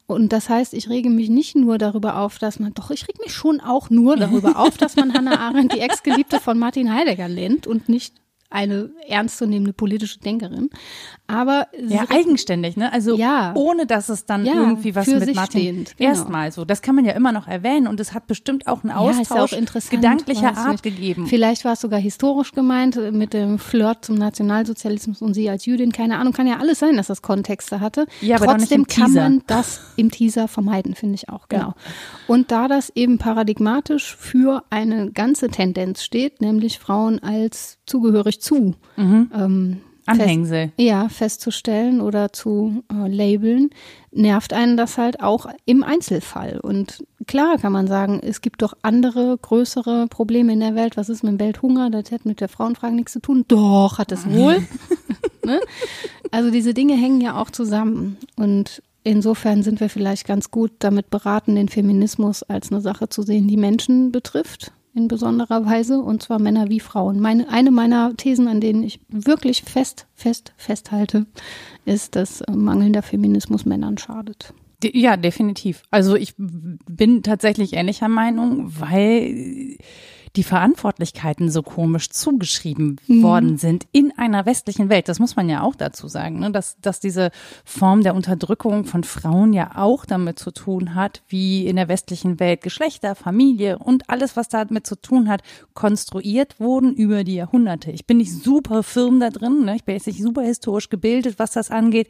Und 0.07 0.33
das 0.33 0.49
heißt, 0.49 0.73
ich 0.73 0.89
rege 0.89 1.09
mich 1.09 1.29
nicht 1.29 1.55
nur 1.55 1.77
darüber 1.77 2.17
auf, 2.19 2.37
dass 2.37 2.59
man, 2.59 2.73
doch, 2.73 2.91
ich 2.91 3.07
reg 3.07 3.17
mich 3.23 3.33
schon 3.33 3.61
auch 3.61 3.89
nur 3.89 4.17
darüber 4.17 4.59
auf, 4.59 4.77
dass 4.77 4.97
man 4.97 5.13
Hannah 5.13 5.39
Arendt, 5.39 5.73
die 5.73 5.79
Ex-Geliebte 5.87 6.41
von 6.41 6.59
Martin 6.59 6.93
Heidegger, 6.93 7.29
nennt 7.29 7.65
und 7.65 7.87
nicht 7.87 8.15
eine 8.51 8.89
ernstzunehmende 9.07 9.73
politische 9.73 10.19
Denkerin. 10.19 10.69
Aber 11.27 11.67
ja, 11.87 12.05
eigenständig, 12.09 12.77
ne? 12.77 12.91
Also 12.91 13.15
Ja. 13.15 13.51
ohne 13.55 13.85
dass 13.85 14.09
es 14.09 14.25
dann 14.25 14.45
Ja, 14.45 14.53
irgendwie 14.55 14.95
was 14.95 15.05
für 15.05 15.15
mit 15.15 15.25
sich 15.25 15.35
Martin 15.35 15.59
stehend, 15.59 15.97
genau. 15.97 16.09
erstmal 16.09 16.51
so. 16.51 16.65
Das 16.65 16.81
kann 16.81 16.95
man 16.95 17.05
ja 17.05 17.11
immer 17.13 17.31
noch 17.31 17.47
erwähnen 17.47 17.85
und 17.87 17.99
es 17.99 18.13
hat 18.13 18.25
bestimmt 18.25 18.67
auch 18.67 18.83
einen 18.83 18.91
ist 19.11 19.29
ja 19.29 19.41
Austausch 19.43 19.53
auch 19.53 19.89
gedanklicher 19.89 20.57
Art 20.57 20.81
gegeben. 20.81 21.27
Vielleicht 21.27 21.63
war 21.63 21.73
es 21.73 21.81
sogar 21.81 21.99
historisch 21.99 22.51
gemeint 22.53 22.95
mit 23.13 23.33
dem 23.33 23.59
Flirt 23.59 24.03
zum 24.05 24.15
Nationalsozialismus 24.15 25.21
und 25.21 25.35
sie 25.35 25.47
als 25.49 25.65
Jüdin. 25.67 25.91
Keine 25.91 26.17
Ahnung, 26.17 26.33
kann 26.33 26.47
ja 26.47 26.57
alles 26.57 26.79
sein, 26.79 26.97
dass 26.97 27.07
das 27.07 27.21
Kontexte 27.21 27.79
hatte. 27.79 28.07
Ja, 28.21 28.37
aber 28.37 28.47
Trotzdem 28.47 28.87
kann 28.87 29.13
man 29.13 29.43
das 29.45 29.81
im 29.95 30.09
Teaser 30.09 30.47
vermeiden, 30.47 30.95
finde 30.95 31.15
ich 31.15 31.29
auch, 31.29 31.47
genau. 31.49 31.73
Und 32.27 32.51
da 32.51 32.67
das 32.67 32.91
eben 32.95 33.19
paradigmatisch 33.19 34.15
für 34.15 34.63
eine 34.71 35.11
ganze 35.11 35.49
Tendenz 35.49 36.03
steht, 36.03 36.41
nämlich 36.41 36.79
Frauen 36.79 37.19
als 37.21 37.77
zugehörig 37.85 38.38
zu 38.39 38.75
Mhm. 38.97 39.31
ähm, 39.35 39.77
Anhängsel. 40.05 40.71
ja, 40.77 41.07
festzustellen 41.07 42.01
oder 42.01 42.33
zu 42.33 42.83
äh, 42.91 43.07
labeln, 43.07 43.69
nervt 44.11 44.53
einen 44.53 44.75
das 44.75 44.97
halt 44.97 45.21
auch 45.21 45.45
im 45.65 45.83
Einzelfall. 45.83 46.59
Und 46.59 47.03
klar 47.27 47.57
kann 47.59 47.71
man 47.71 47.85
sagen, 47.87 48.19
es 48.23 48.41
gibt 48.41 48.63
doch 48.63 48.73
andere, 48.81 49.37
größere 49.39 50.07
Probleme 50.07 50.53
in 50.53 50.61
der 50.61 50.73
Welt. 50.75 50.97
Was 50.97 51.09
ist 51.09 51.23
mit 51.23 51.33
dem 51.33 51.39
Welthunger? 51.39 51.91
Das 51.91 52.11
hat 52.11 52.25
mit 52.25 52.41
der 52.41 52.49
Frauenfrage 52.49 52.95
nichts 52.95 53.13
zu 53.13 53.19
tun. 53.19 53.45
Doch, 53.47 53.99
hat 53.99 54.11
es 54.11 54.27
wohl. 54.27 54.57
ne? 55.45 55.59
Also 56.31 56.49
diese 56.49 56.73
Dinge 56.73 56.95
hängen 56.95 57.21
ja 57.21 57.39
auch 57.39 57.51
zusammen. 57.51 58.17
Und 58.35 58.81
insofern 59.03 59.61
sind 59.61 59.79
wir 59.79 59.89
vielleicht 59.89 60.25
ganz 60.25 60.49
gut 60.49 60.71
damit 60.79 61.11
beraten, 61.11 61.53
den 61.55 61.69
Feminismus 61.69 62.41
als 62.41 62.71
eine 62.71 62.81
Sache 62.81 63.09
zu 63.09 63.21
sehen, 63.21 63.47
die 63.47 63.57
Menschen 63.57 64.11
betrifft 64.11 64.71
in 64.93 65.07
besonderer 65.07 65.65
Weise, 65.65 65.99
und 65.99 66.23
zwar 66.23 66.39
Männer 66.39 66.69
wie 66.69 66.79
Frauen. 66.79 67.19
Meine, 67.19 67.49
eine 67.49 67.71
meiner 67.71 68.15
Thesen, 68.15 68.47
an 68.47 68.61
denen 68.61 68.83
ich 68.83 68.99
wirklich 69.09 69.63
fest, 69.63 70.07
fest, 70.13 70.53
festhalte, 70.57 71.25
ist, 71.85 72.15
dass 72.15 72.41
äh, 72.41 72.51
mangelnder 72.51 73.01
Feminismus 73.01 73.65
Männern 73.65 73.97
schadet. 73.97 74.53
Ja, 74.83 75.17
definitiv. 75.17 75.83
Also 75.91 76.15
ich 76.15 76.33
bin 76.37 77.21
tatsächlich 77.21 77.73
ähnlicher 77.73 78.07
Meinung, 78.07 78.71
weil 78.79 79.77
die 80.35 80.43
Verantwortlichkeiten 80.43 81.49
so 81.49 81.63
komisch 81.63 82.09
zugeschrieben 82.09 82.99
mhm. 83.07 83.23
worden 83.23 83.57
sind 83.57 83.85
in 83.91 84.11
einer 84.17 84.45
westlichen 84.45 84.89
Welt. 84.89 85.07
Das 85.07 85.19
muss 85.19 85.35
man 85.35 85.49
ja 85.49 85.61
auch 85.61 85.75
dazu 85.75 86.07
sagen, 86.07 86.39
ne? 86.39 86.51
dass, 86.51 86.77
dass 86.81 86.99
diese 86.99 87.31
Form 87.65 88.03
der 88.03 88.15
Unterdrückung 88.15 88.85
von 88.85 89.03
Frauen 89.03 89.53
ja 89.53 89.71
auch 89.75 90.05
damit 90.05 90.39
zu 90.39 90.51
tun 90.51 90.95
hat, 90.95 91.23
wie 91.27 91.65
in 91.65 91.75
der 91.75 91.87
westlichen 91.87 92.39
Welt 92.39 92.61
Geschlechter, 92.61 93.15
Familie 93.15 93.79
und 93.79 94.09
alles, 94.09 94.35
was 94.35 94.49
damit 94.49 94.85
zu 94.85 94.95
tun 94.95 95.29
hat, 95.29 95.41
konstruiert 95.73 96.59
wurden 96.59 96.93
über 96.93 97.23
die 97.23 97.35
Jahrhunderte. 97.35 97.91
Ich 97.91 98.05
bin 98.05 98.17
nicht 98.17 98.31
super 98.31 98.83
firm 98.83 99.19
da 99.19 99.29
drin, 99.29 99.65
ne? 99.65 99.75
ich 99.75 99.83
bin 99.83 99.95
jetzt 99.95 100.07
nicht 100.07 100.21
super 100.21 100.41
historisch 100.41 100.89
gebildet, 100.89 101.39
was 101.39 101.51
das 101.51 101.71
angeht. 101.71 102.09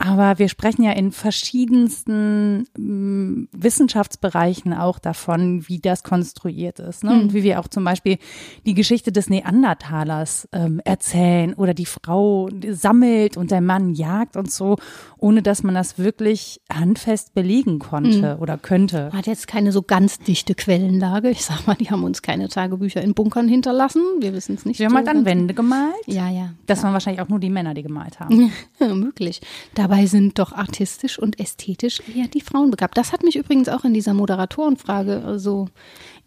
Aber 0.00 0.38
wir 0.38 0.48
sprechen 0.48 0.84
ja 0.84 0.92
in 0.92 1.10
verschiedensten 1.10 2.68
ähm, 2.78 3.48
Wissenschaftsbereichen 3.50 4.72
auch 4.72 5.00
davon, 5.00 5.66
wie 5.66 5.80
das 5.80 6.04
konstruiert 6.04 6.78
ist. 6.78 7.02
Ne? 7.02 7.10
Mhm. 7.10 7.20
Und 7.20 7.34
wie 7.34 7.42
wir 7.42 7.58
auch 7.58 7.66
zum 7.66 7.82
Beispiel 7.82 8.18
die 8.64 8.74
Geschichte 8.74 9.10
des 9.10 9.28
Neandertalers 9.28 10.48
ähm, 10.52 10.80
erzählen 10.84 11.52
oder 11.54 11.74
die 11.74 11.84
Frau 11.84 12.48
sammelt 12.70 13.36
und 13.36 13.50
der 13.50 13.60
Mann 13.60 13.92
jagt 13.92 14.36
und 14.36 14.52
so, 14.52 14.76
ohne 15.18 15.42
dass 15.42 15.64
man 15.64 15.74
das 15.74 15.98
wirklich 15.98 16.60
handfest 16.72 17.34
belegen 17.34 17.80
konnte 17.80 18.36
mhm. 18.36 18.42
oder 18.42 18.56
könnte. 18.56 19.10
Hat 19.12 19.26
jetzt 19.26 19.48
keine 19.48 19.72
so 19.72 19.82
ganz 19.82 20.20
dichte 20.20 20.54
Quellenlage. 20.54 21.28
Ich 21.28 21.44
sag 21.44 21.66
mal, 21.66 21.74
die 21.74 21.90
haben 21.90 22.04
uns 22.04 22.22
keine 22.22 22.48
Tagebücher 22.48 23.02
in 23.02 23.14
Bunkern 23.14 23.48
hinterlassen. 23.48 24.02
Wir 24.20 24.32
wissen 24.32 24.54
es 24.54 24.64
nicht. 24.64 24.78
Wir 24.78 24.86
haben 24.86 24.94
halt 24.94 25.08
an 25.08 25.24
Wände 25.24 25.54
gemalt. 25.54 25.92
Ja, 26.06 26.28
ja. 26.30 26.50
Das 26.66 26.78
ja. 26.78 26.84
waren 26.84 26.92
wahrscheinlich 26.92 27.20
auch 27.20 27.28
nur 27.28 27.40
die 27.40 27.50
Männer, 27.50 27.74
die 27.74 27.82
gemalt 27.82 28.20
haben. 28.20 28.52
möglich. 28.78 29.40
Da 29.74 29.87
Dabei 29.88 30.04
sind 30.04 30.38
doch 30.38 30.52
artistisch 30.52 31.18
und 31.18 31.40
ästhetisch 31.40 32.02
eher 32.14 32.28
die 32.28 32.42
Frauen 32.42 32.70
begabt. 32.70 32.98
Das 32.98 33.10
hat 33.12 33.22
mich 33.22 33.36
übrigens 33.36 33.70
auch 33.70 33.84
in 33.84 33.94
dieser 33.94 34.12
Moderatorenfrage 34.12 35.38
so 35.38 35.68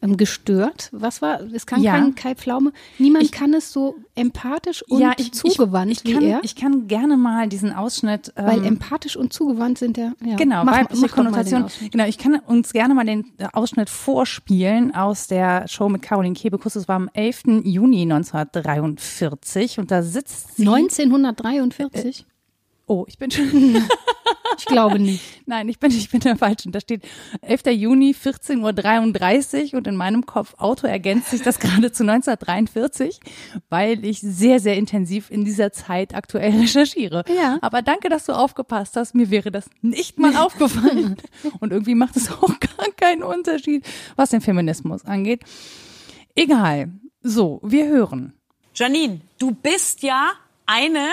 ähm, 0.01 0.17
gestört. 0.17 0.89
Was 0.91 1.21
war? 1.21 1.41
Es 1.53 1.67
kann 1.67 1.83
ja. 1.83 1.91
kein 1.91 2.15
Kai 2.15 2.33
Pflaume. 2.33 2.73
Niemand 2.97 3.25
ich, 3.25 3.31
kann 3.31 3.53
es 3.53 3.71
so 3.71 3.97
empathisch 4.15 4.81
und 4.89 4.99
ja, 4.99 5.13
ich, 5.17 5.31
zugewandt 5.31 5.91
ich, 5.91 5.99
ich, 5.99 6.05
wie 6.05 6.13
kann, 6.13 6.23
er. 6.23 6.39
Ich 6.43 6.55
kann 6.55 6.87
gerne 6.87 7.17
mal 7.17 7.47
diesen 7.49 7.71
Ausschnitt. 7.71 8.33
Ähm, 8.35 8.47
Weil 8.47 8.65
empathisch 8.65 9.15
und 9.15 9.31
zugewandt 9.31 9.77
sind 9.77 9.95
ja. 9.95 10.13
ja 10.25 10.37
genau, 10.37 10.65
mach, 10.65 10.79
weibliche 10.79 11.05
mach 11.05 11.11
Konnotation. 11.11 11.67
Genau, 11.91 12.05
ich 12.05 12.17
kann 12.17 12.39
uns 12.47 12.73
gerne 12.73 12.95
mal 12.95 13.05
den 13.05 13.31
Ausschnitt 13.53 13.91
vorspielen 13.91 14.95
aus 14.95 15.27
der 15.27 15.67
Show 15.67 15.87
mit 15.87 16.01
Caroline 16.01 16.33
Kebekus. 16.33 16.75
Es 16.75 16.87
war 16.87 16.95
am 16.95 17.11
11. 17.13 17.61
Juni 17.63 18.01
1943 18.01 19.77
und 19.77 19.91
da 19.91 20.01
sitzt 20.01 20.57
sie. 20.57 20.67
1943? 20.67 22.25
Oh, 22.91 23.05
ich 23.07 23.17
bin 23.17 23.31
schon. 23.31 23.47
ich 24.57 24.65
glaube 24.65 24.99
nicht. 24.99 25.23
Nein, 25.45 25.69
ich 25.69 25.79
bin, 25.79 25.91
ich 25.91 26.09
bin 26.09 26.19
der 26.19 26.35
Falschen. 26.35 26.73
Da 26.73 26.81
steht 26.81 27.03
11. 27.39 27.67
Juni, 27.67 28.13
14.33 28.13 29.71
Uhr 29.71 29.77
und 29.77 29.87
in 29.87 29.95
meinem 29.95 30.25
Kopf 30.25 30.55
Auto 30.57 30.87
ergänzt 30.87 31.29
sich 31.29 31.41
das 31.41 31.59
gerade 31.61 31.93
zu 31.93 32.03
1943, 32.03 33.21
weil 33.69 34.03
ich 34.03 34.19
sehr, 34.19 34.59
sehr 34.59 34.75
intensiv 34.75 35.31
in 35.31 35.45
dieser 35.45 35.71
Zeit 35.71 36.13
aktuell 36.13 36.51
recherchiere. 36.59 37.23
Ja. 37.33 37.59
Aber 37.61 37.81
danke, 37.81 38.09
dass 38.09 38.25
du 38.25 38.33
aufgepasst 38.33 38.97
hast. 38.97 39.15
Mir 39.15 39.29
wäre 39.29 39.51
das 39.51 39.69
nicht 39.81 40.19
mal 40.19 40.35
aufgefallen. 40.35 41.15
Und 41.61 41.71
irgendwie 41.71 41.95
macht 41.95 42.17
es 42.17 42.29
auch 42.29 42.59
gar 42.59 42.91
keinen 42.97 43.23
Unterschied, 43.23 43.85
was 44.17 44.31
den 44.31 44.41
Feminismus 44.41 45.05
angeht. 45.05 45.43
Egal. 46.35 46.89
So, 47.23 47.61
wir 47.63 47.87
hören. 47.87 48.33
Janine, 48.75 49.21
du 49.39 49.51
bist 49.51 50.03
ja 50.03 50.31
eine 50.65 51.07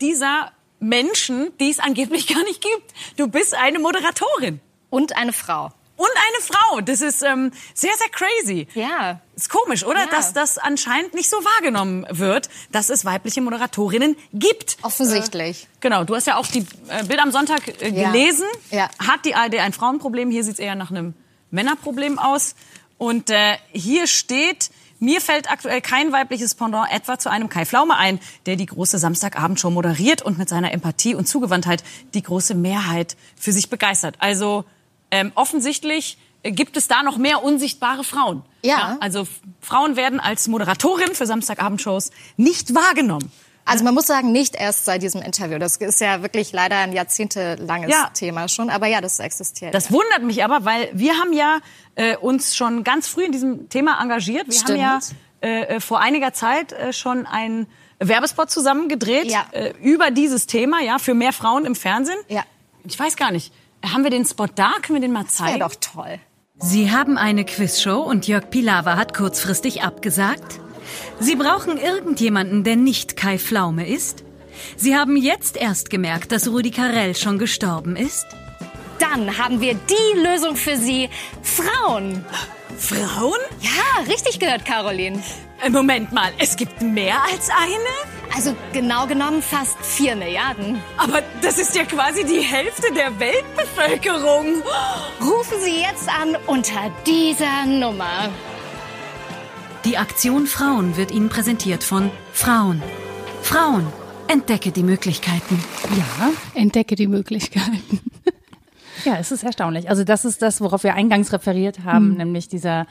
dieser 0.00 0.50
Menschen, 0.80 1.50
die 1.60 1.70
es 1.70 1.78
angeblich 1.78 2.26
gar 2.34 2.42
nicht 2.44 2.62
gibt. 2.62 2.92
Du 3.16 3.28
bist 3.28 3.54
eine 3.54 3.78
Moderatorin. 3.78 4.60
Und 4.88 5.16
eine 5.16 5.32
Frau. 5.32 5.70
Und 5.96 6.08
eine 6.08 6.42
Frau. 6.42 6.80
Das 6.80 7.02
ist 7.02 7.22
ähm, 7.22 7.52
sehr, 7.74 7.92
sehr 7.94 8.08
crazy. 8.08 8.66
Ja. 8.74 9.20
Ist 9.36 9.50
komisch, 9.50 9.84
oder? 9.84 10.00
Ja. 10.00 10.06
Dass 10.06 10.32
das 10.32 10.56
anscheinend 10.56 11.12
nicht 11.12 11.28
so 11.28 11.36
wahrgenommen 11.36 12.06
wird, 12.08 12.48
dass 12.72 12.88
es 12.88 13.04
weibliche 13.04 13.42
Moderatorinnen 13.42 14.16
gibt. 14.32 14.78
Offensichtlich. 14.80 15.64
Äh, 15.64 15.66
genau. 15.80 16.04
Du 16.04 16.16
hast 16.16 16.26
ja 16.26 16.38
auch 16.38 16.46
die 16.46 16.64
äh, 16.88 17.04
Bild 17.04 17.20
am 17.20 17.30
Sonntag 17.30 17.68
äh, 17.68 17.92
gelesen. 17.92 18.46
Ja. 18.70 18.88
Hat 18.98 19.26
die 19.26 19.34
ARD 19.34 19.56
ein 19.56 19.74
Frauenproblem? 19.74 20.30
Hier 20.30 20.42
sieht 20.42 20.54
es 20.54 20.58
eher 20.58 20.74
nach 20.74 20.90
einem 20.90 21.12
Männerproblem 21.50 22.18
aus. 22.18 22.54
Und 22.96 23.28
äh, 23.28 23.58
hier 23.72 24.06
steht, 24.06 24.70
mir 25.00 25.20
fällt 25.20 25.50
aktuell 25.50 25.80
kein 25.80 26.12
weibliches 26.12 26.54
Pendant 26.54 26.90
etwa 26.92 27.18
zu 27.18 27.30
einem 27.30 27.48
Kai 27.48 27.64
Pflaume 27.64 27.96
ein, 27.96 28.20
der 28.46 28.56
die 28.56 28.66
große 28.66 28.98
Samstagabendshow 28.98 29.70
moderiert 29.70 30.22
und 30.22 30.38
mit 30.38 30.48
seiner 30.48 30.72
Empathie 30.72 31.14
und 31.14 31.26
Zugewandtheit 31.26 31.82
die 32.14 32.22
große 32.22 32.54
Mehrheit 32.54 33.16
für 33.36 33.52
sich 33.52 33.70
begeistert. 33.70 34.16
Also 34.18 34.64
ähm, 35.10 35.32
offensichtlich 35.34 36.18
gibt 36.42 36.76
es 36.76 36.88
da 36.88 37.02
noch 37.02 37.18
mehr 37.18 37.42
unsichtbare 37.42 38.04
Frauen. 38.04 38.42
Ja. 38.62 38.78
ja 38.78 38.96
also 39.00 39.26
Frauen 39.60 39.96
werden 39.96 40.20
als 40.20 40.48
Moderatorin 40.48 41.14
für 41.14 41.26
Samstagabendshows 41.26 42.10
nicht 42.36 42.74
wahrgenommen. 42.74 43.30
Also 43.70 43.84
man 43.84 43.94
muss 43.94 44.06
sagen, 44.06 44.32
nicht 44.32 44.56
erst 44.56 44.84
seit 44.84 45.02
diesem 45.02 45.22
Interview. 45.22 45.58
Das 45.58 45.76
ist 45.76 46.00
ja 46.00 46.22
wirklich 46.22 46.52
leider 46.52 46.76
ein 46.78 46.92
jahrzehntelanges 46.92 47.90
ja. 47.90 48.10
Thema 48.12 48.48
schon. 48.48 48.68
Aber 48.68 48.86
ja, 48.86 49.00
das 49.00 49.20
existiert. 49.20 49.74
Das 49.74 49.92
wundert 49.92 50.22
mich 50.22 50.42
aber, 50.44 50.64
weil 50.64 50.90
wir 50.92 51.14
haben 51.14 51.32
ja 51.32 51.58
äh, 51.94 52.16
uns 52.16 52.56
schon 52.56 52.84
ganz 52.84 53.06
früh 53.06 53.24
in 53.24 53.32
diesem 53.32 53.68
Thema 53.68 54.00
engagiert. 54.02 54.46
Wir 54.46 54.54
Stimmt. 54.54 54.82
haben 54.82 55.00
ja 55.42 55.48
äh, 55.48 55.76
äh 55.76 55.80
vor 55.80 56.00
einiger 56.00 56.32
Zeit 56.32 56.72
äh, 56.72 56.92
schon 56.92 57.26
einen 57.26 57.66
Werbespot 58.00 58.50
zusammen 58.50 58.88
gedreht 58.88 59.26
ja. 59.26 59.46
äh, 59.52 59.72
über 59.80 60.10
dieses 60.10 60.46
Thema, 60.46 60.80
ja, 60.80 60.98
für 60.98 61.14
mehr 61.14 61.32
Frauen 61.32 61.64
im 61.64 61.74
Fernsehen. 61.74 62.18
Ja. 62.28 62.42
Ich 62.84 62.98
weiß 62.98 63.16
gar 63.16 63.30
nicht. 63.30 63.52
Haben 63.84 64.04
wir 64.04 64.10
den 64.10 64.24
Spot 64.24 64.46
da? 64.54 64.72
Können 64.82 64.96
wir 64.96 65.00
den 65.00 65.12
mal 65.12 65.26
zeigen? 65.26 65.60
Das 65.60 65.72
doch 65.72 65.94
toll. 65.94 66.18
Sie 66.58 66.90
haben 66.90 67.16
eine 67.16 67.44
Quizshow 67.44 68.00
und 68.00 68.26
Jörg 68.26 68.50
Pilawa 68.50 68.96
hat 68.96 69.14
kurzfristig 69.14 69.82
abgesagt? 69.82 70.60
Sie 71.18 71.36
brauchen 71.36 71.78
irgendjemanden, 71.78 72.64
der 72.64 72.76
nicht 72.76 73.16
Kai 73.16 73.38
Pflaume 73.38 73.88
ist? 73.88 74.24
Sie 74.76 74.96
haben 74.96 75.16
jetzt 75.16 75.56
erst 75.56 75.90
gemerkt, 75.90 76.32
dass 76.32 76.48
Rudi 76.48 76.70
Carell 76.70 77.14
schon 77.14 77.38
gestorben 77.38 77.96
ist? 77.96 78.26
Dann 78.98 79.38
haben 79.38 79.60
wir 79.60 79.74
die 79.74 80.20
Lösung 80.20 80.56
für 80.56 80.76
Sie. 80.76 81.08
Frauen. 81.42 82.24
Frauen? 82.76 83.38
Ja, 83.60 84.04
richtig 84.12 84.38
gehört, 84.38 84.64
Caroline. 84.64 85.22
Äh, 85.62 85.70
Moment 85.70 86.12
mal, 86.12 86.32
es 86.38 86.56
gibt 86.56 86.80
mehr 86.82 87.22
als 87.24 87.48
eine? 87.50 88.34
Also 88.34 88.54
genau 88.72 89.06
genommen 89.06 89.42
fast 89.42 89.76
vier 89.84 90.16
Milliarden. 90.16 90.80
Aber 90.96 91.22
das 91.42 91.58
ist 91.58 91.74
ja 91.74 91.84
quasi 91.84 92.24
die 92.24 92.40
Hälfte 92.40 92.92
der 92.94 93.18
Weltbevölkerung. 93.18 94.62
Rufen 95.20 95.60
Sie 95.62 95.80
jetzt 95.80 96.08
an 96.08 96.36
unter 96.46 96.90
dieser 97.06 97.66
Nummer. 97.66 98.30
Die 99.84 99.96
Aktion 99.96 100.46
Frauen 100.46 100.98
wird 100.98 101.10
Ihnen 101.10 101.30
präsentiert 101.30 101.82
von 101.82 102.10
Frauen. 102.32 102.82
Frauen, 103.40 103.86
entdecke 104.28 104.72
die 104.72 104.82
Möglichkeiten. 104.82 105.58
Ja, 105.96 106.30
entdecke 106.54 106.96
die 106.96 107.06
Möglichkeiten. 107.06 108.00
Ja, 109.06 109.16
es 109.16 109.32
ist 109.32 109.44
erstaunlich. 109.44 109.88
Also 109.88 110.04
das 110.04 110.26
ist 110.26 110.42
das, 110.42 110.60
worauf 110.60 110.84
wir 110.84 110.92
eingangs 110.92 111.32
referiert 111.32 111.84
haben, 111.84 112.10
mhm. 112.10 112.16
nämlich 112.18 112.48
dieser 112.48 112.86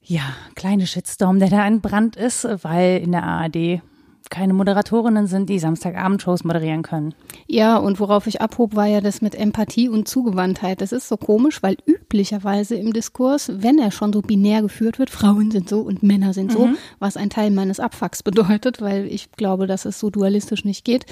ja, 0.00 0.22
kleine 0.54 0.86
Shitstorm, 0.86 1.40
der 1.40 1.50
da 1.50 1.66
entbrannt 1.66 2.14
ist, 2.14 2.46
weil 2.62 2.98
in 3.02 3.10
der 3.10 3.24
ARD 3.24 3.82
keine 4.30 4.54
Moderatorinnen 4.54 5.26
sind, 5.26 5.48
die 5.48 5.58
Samstagabendshows 5.58 6.44
moderieren 6.44 6.82
können. 6.82 7.14
Ja, 7.46 7.76
und 7.76 8.00
worauf 8.00 8.26
ich 8.26 8.40
abhob, 8.40 8.74
war 8.76 8.86
ja 8.86 9.00
das 9.00 9.22
mit 9.22 9.34
Empathie 9.34 9.88
und 9.88 10.08
Zugewandtheit. 10.08 10.80
Das 10.80 10.92
ist 10.92 11.08
so 11.08 11.16
komisch, 11.16 11.62
weil 11.62 11.76
üblicherweise 11.86 12.74
im 12.76 12.92
Diskurs, 12.92 13.50
wenn 13.54 13.78
er 13.78 13.90
schon 13.90 14.12
so 14.12 14.22
binär 14.22 14.62
geführt 14.62 14.98
wird, 14.98 15.10
Frauen 15.10 15.50
sind 15.50 15.68
so 15.68 15.80
und 15.80 16.02
Männer 16.02 16.32
sind 16.32 16.52
so, 16.52 16.66
mhm. 16.66 16.76
was 16.98 17.16
ein 17.16 17.30
Teil 17.30 17.50
meines 17.50 17.80
Abfucks 17.80 18.22
bedeutet, 18.22 18.80
weil 18.80 19.06
ich 19.06 19.32
glaube, 19.32 19.66
dass 19.66 19.84
es 19.84 19.98
so 19.98 20.10
dualistisch 20.10 20.64
nicht 20.64 20.84
geht, 20.84 21.06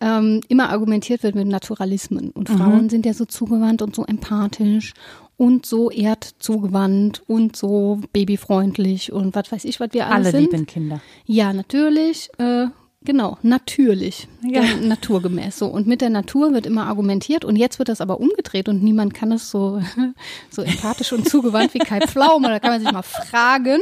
ähm, 0.00 0.40
immer 0.48 0.70
argumentiert 0.70 1.22
wird 1.22 1.34
mit 1.34 1.46
Naturalismen. 1.46 2.30
Und 2.30 2.48
mhm. 2.48 2.56
Frauen 2.56 2.90
sind 2.90 3.06
ja 3.06 3.12
so 3.12 3.26
zugewandt 3.26 3.82
und 3.82 3.94
so 3.94 4.04
empathisch 4.04 4.94
und 5.40 5.64
so 5.64 5.90
erdzugewandt 5.90 7.22
und 7.26 7.56
so 7.56 7.98
babyfreundlich 8.12 9.10
und 9.10 9.34
was 9.34 9.50
weiß 9.50 9.64
ich, 9.64 9.80
was 9.80 9.88
wir 9.92 10.04
alle, 10.04 10.16
alle 10.16 10.30
sind. 10.32 10.52
lieben 10.52 10.66
Kinder. 10.66 11.00
Ja, 11.24 11.54
natürlich. 11.54 12.28
Äh, 12.36 12.66
Genau, 13.02 13.38
natürlich, 13.40 14.28
ja. 14.42 14.62
naturgemäß 14.76 15.58
so. 15.58 15.68
Und 15.68 15.86
mit 15.86 16.02
der 16.02 16.10
Natur 16.10 16.52
wird 16.52 16.66
immer 16.66 16.86
argumentiert 16.86 17.46
und 17.46 17.56
jetzt 17.56 17.78
wird 17.78 17.88
das 17.88 18.02
aber 18.02 18.20
umgedreht 18.20 18.68
und 18.68 18.82
niemand 18.82 19.14
kann 19.14 19.32
es 19.32 19.50
so, 19.50 19.80
so 20.50 20.60
empathisch 20.60 21.10
und 21.14 21.26
zugewandt 21.26 21.72
wie 21.72 21.78
Kai 21.78 22.00
Pflaume. 22.00 22.48
Da 22.48 22.58
kann 22.58 22.72
man 22.72 22.80
sich 22.82 22.92
mal 22.92 23.00
fragen, 23.00 23.80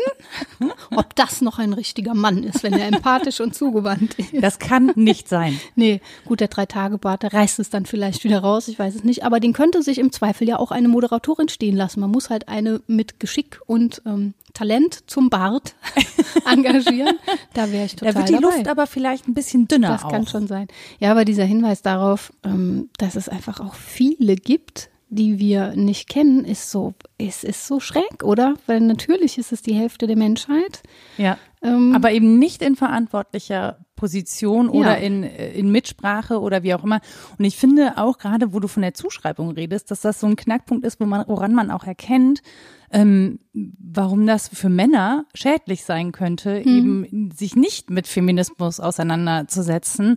ob 0.94 1.16
das 1.16 1.40
noch 1.40 1.58
ein 1.58 1.72
richtiger 1.72 2.14
Mann 2.14 2.44
ist, 2.44 2.62
wenn 2.62 2.74
er 2.74 2.86
empathisch 2.86 3.40
und 3.40 3.56
zugewandt 3.56 4.14
ist. 4.20 4.40
Das 4.40 4.60
kann 4.60 4.92
nicht 4.94 5.28
sein. 5.28 5.60
Nee, 5.74 6.00
gut, 6.24 6.38
der 6.38 6.46
Drei-Tage-Bart, 6.46 7.24
der 7.24 7.32
reißt 7.32 7.58
es 7.58 7.70
dann 7.70 7.86
vielleicht 7.86 8.22
wieder 8.22 8.38
raus, 8.38 8.68
ich 8.68 8.78
weiß 8.78 8.94
es 8.94 9.02
nicht. 9.02 9.24
Aber 9.24 9.40
den 9.40 9.52
könnte 9.52 9.82
sich 9.82 9.98
im 9.98 10.12
Zweifel 10.12 10.46
ja 10.46 10.60
auch 10.60 10.70
eine 10.70 10.86
Moderatorin 10.86 11.48
stehen 11.48 11.76
lassen. 11.76 11.98
Man 11.98 12.12
muss 12.12 12.30
halt 12.30 12.46
eine 12.46 12.82
mit 12.86 13.18
Geschick 13.18 13.60
und 13.66 14.00
ähm, 14.06 14.34
Talent 14.58 15.08
zum 15.08 15.30
Bart 15.30 15.76
engagieren. 16.44 17.16
Da 17.54 17.70
wäre 17.70 17.84
ich 17.84 17.94
total 17.94 18.12
Da 18.12 18.18
wird 18.18 18.28
die 18.28 18.32
dabei. 18.34 18.56
Luft 18.56 18.68
aber 18.68 18.86
vielleicht 18.88 19.28
ein 19.28 19.34
bisschen 19.34 19.68
dünner 19.68 19.88
Das 19.90 20.04
auch. 20.04 20.10
kann 20.10 20.26
schon 20.26 20.48
sein. 20.48 20.66
Ja, 20.98 21.12
aber 21.12 21.24
dieser 21.24 21.44
Hinweis 21.44 21.80
darauf, 21.82 22.32
ähm, 22.44 22.90
dass 22.98 23.14
es 23.14 23.28
einfach 23.28 23.60
auch 23.60 23.74
viele 23.74 24.34
gibt, 24.34 24.90
die 25.10 25.38
wir 25.38 25.76
nicht 25.76 26.08
kennen, 26.08 26.44
ist 26.44 26.70
so, 26.72 26.92
ist, 27.18 27.44
ist 27.44 27.66
so 27.66 27.80
schräg, 27.80 28.22
oder? 28.22 28.54
Weil 28.66 28.80
natürlich 28.80 29.38
ist 29.38 29.52
es 29.52 29.60
die 29.62 29.74
Hälfte 29.74 30.06
der 30.06 30.16
Menschheit. 30.16 30.82
Ja. 31.16 31.36
Ähm, 31.62 31.92
aber 31.94 32.12
eben 32.12 32.38
nicht 32.38 32.62
in 32.62 32.76
verantwortlicher 32.76 33.78
Position 33.96 34.68
oder 34.68 34.96
Ja. 34.96 35.04
in, 35.04 35.24
äh, 35.24 35.50
in 35.54 35.72
Mitsprache 35.72 36.40
oder 36.40 36.62
wie 36.62 36.72
auch 36.74 36.84
immer. 36.84 37.00
Und 37.36 37.44
ich 37.44 37.56
finde 37.56 37.98
auch 37.98 38.18
gerade, 38.18 38.52
wo 38.52 38.60
du 38.60 38.68
von 38.68 38.82
der 38.82 38.94
Zuschreibung 38.94 39.50
redest, 39.50 39.90
dass 39.90 40.00
das 40.02 40.20
so 40.20 40.28
ein 40.28 40.36
Knackpunkt 40.36 40.86
ist, 40.86 41.00
wo 41.00 41.04
man, 41.06 41.24
woran 41.26 41.52
man 41.52 41.72
auch 41.72 41.82
erkennt, 41.84 42.40
ähm, 42.92 43.40
warum 43.52 44.24
das 44.26 44.48
für 44.48 44.68
Männer 44.68 45.24
schädlich 45.34 45.84
sein 45.84 46.12
könnte, 46.12 46.60
eben 46.60 47.30
sich 47.36 47.56
nicht 47.56 47.90
mit 47.90 48.06
Feminismus 48.06 48.78
auseinanderzusetzen, 48.80 50.16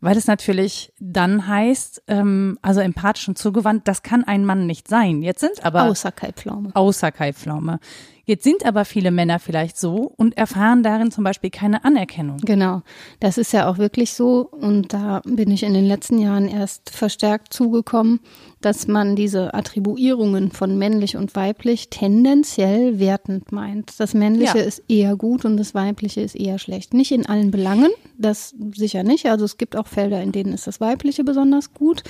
weil 0.00 0.16
es 0.16 0.26
natürlich 0.26 0.92
dann 1.00 1.46
heißt, 1.46 2.02
ähm, 2.08 2.58
also 2.62 2.80
empathisch 2.80 3.28
und 3.28 3.38
zugewandt, 3.38 3.88
das 3.88 4.02
kann 4.02 4.24
ein 4.24 4.44
Mann 4.44 4.66
nicht 4.66 4.88
sein. 4.88 5.22
Jetzt 5.22 5.40
sind 5.40 5.64
aber 5.64 5.84
außer 5.84 6.12
Kai 6.12 6.32
Pflaume. 6.42 6.70
außer 6.74 7.12
Kai 7.12 7.32
Pflaume. 7.32 7.78
Jetzt 8.24 8.44
sind 8.44 8.64
aber 8.64 8.84
viele 8.84 9.10
Männer 9.10 9.38
vielleicht 9.38 9.76
so 9.76 10.12
und 10.16 10.36
erfahren 10.36 10.82
darin 10.82 11.10
zum 11.10 11.24
Beispiel 11.24 11.50
keine 11.50 11.84
Anerkennung. 11.84 12.38
Genau, 12.38 12.82
das 13.18 13.36
ist 13.36 13.52
ja 13.52 13.68
auch 13.68 13.78
wirklich 13.78 14.12
so 14.12 14.48
und 14.48 14.92
da 14.92 15.22
bin 15.24 15.50
ich 15.50 15.64
in 15.64 15.74
den 15.74 15.86
letzten 15.86 16.18
Jahren 16.18 16.46
erst 16.46 16.90
verstärkt 16.90 17.52
zugekommen, 17.52 18.20
dass 18.64 18.88
man 18.88 19.16
diese 19.16 19.54
Attribuierungen 19.54 20.50
von 20.50 20.78
männlich 20.78 21.16
und 21.16 21.34
weiblich 21.36 21.90
tendenziell 21.90 22.98
wertend 22.98 23.52
meint. 23.52 23.98
Das 23.98 24.14
männliche 24.14 24.58
Ja. 24.58 24.64
ist 24.64 24.82
eher 24.88 25.16
gut 25.16 25.44
und 25.44 25.56
das 25.56 25.74
weibliche 25.74 26.20
ist 26.20 26.34
eher 26.36 26.58
schlecht. 26.58 26.94
Nicht 26.94 27.12
in 27.12 27.26
allen 27.26 27.50
Belangen, 27.50 27.90
das 28.18 28.54
sicher 28.74 29.02
nicht. 29.02 29.26
Also 29.26 29.44
es 29.44 29.58
gibt 29.58 29.76
auch 29.76 29.86
Felder, 29.86 30.22
in 30.22 30.32
denen 30.32 30.52
ist 30.52 30.66
das 30.66 30.80
weibliche 30.80 31.24
besonders 31.24 31.74
gut, 31.74 32.02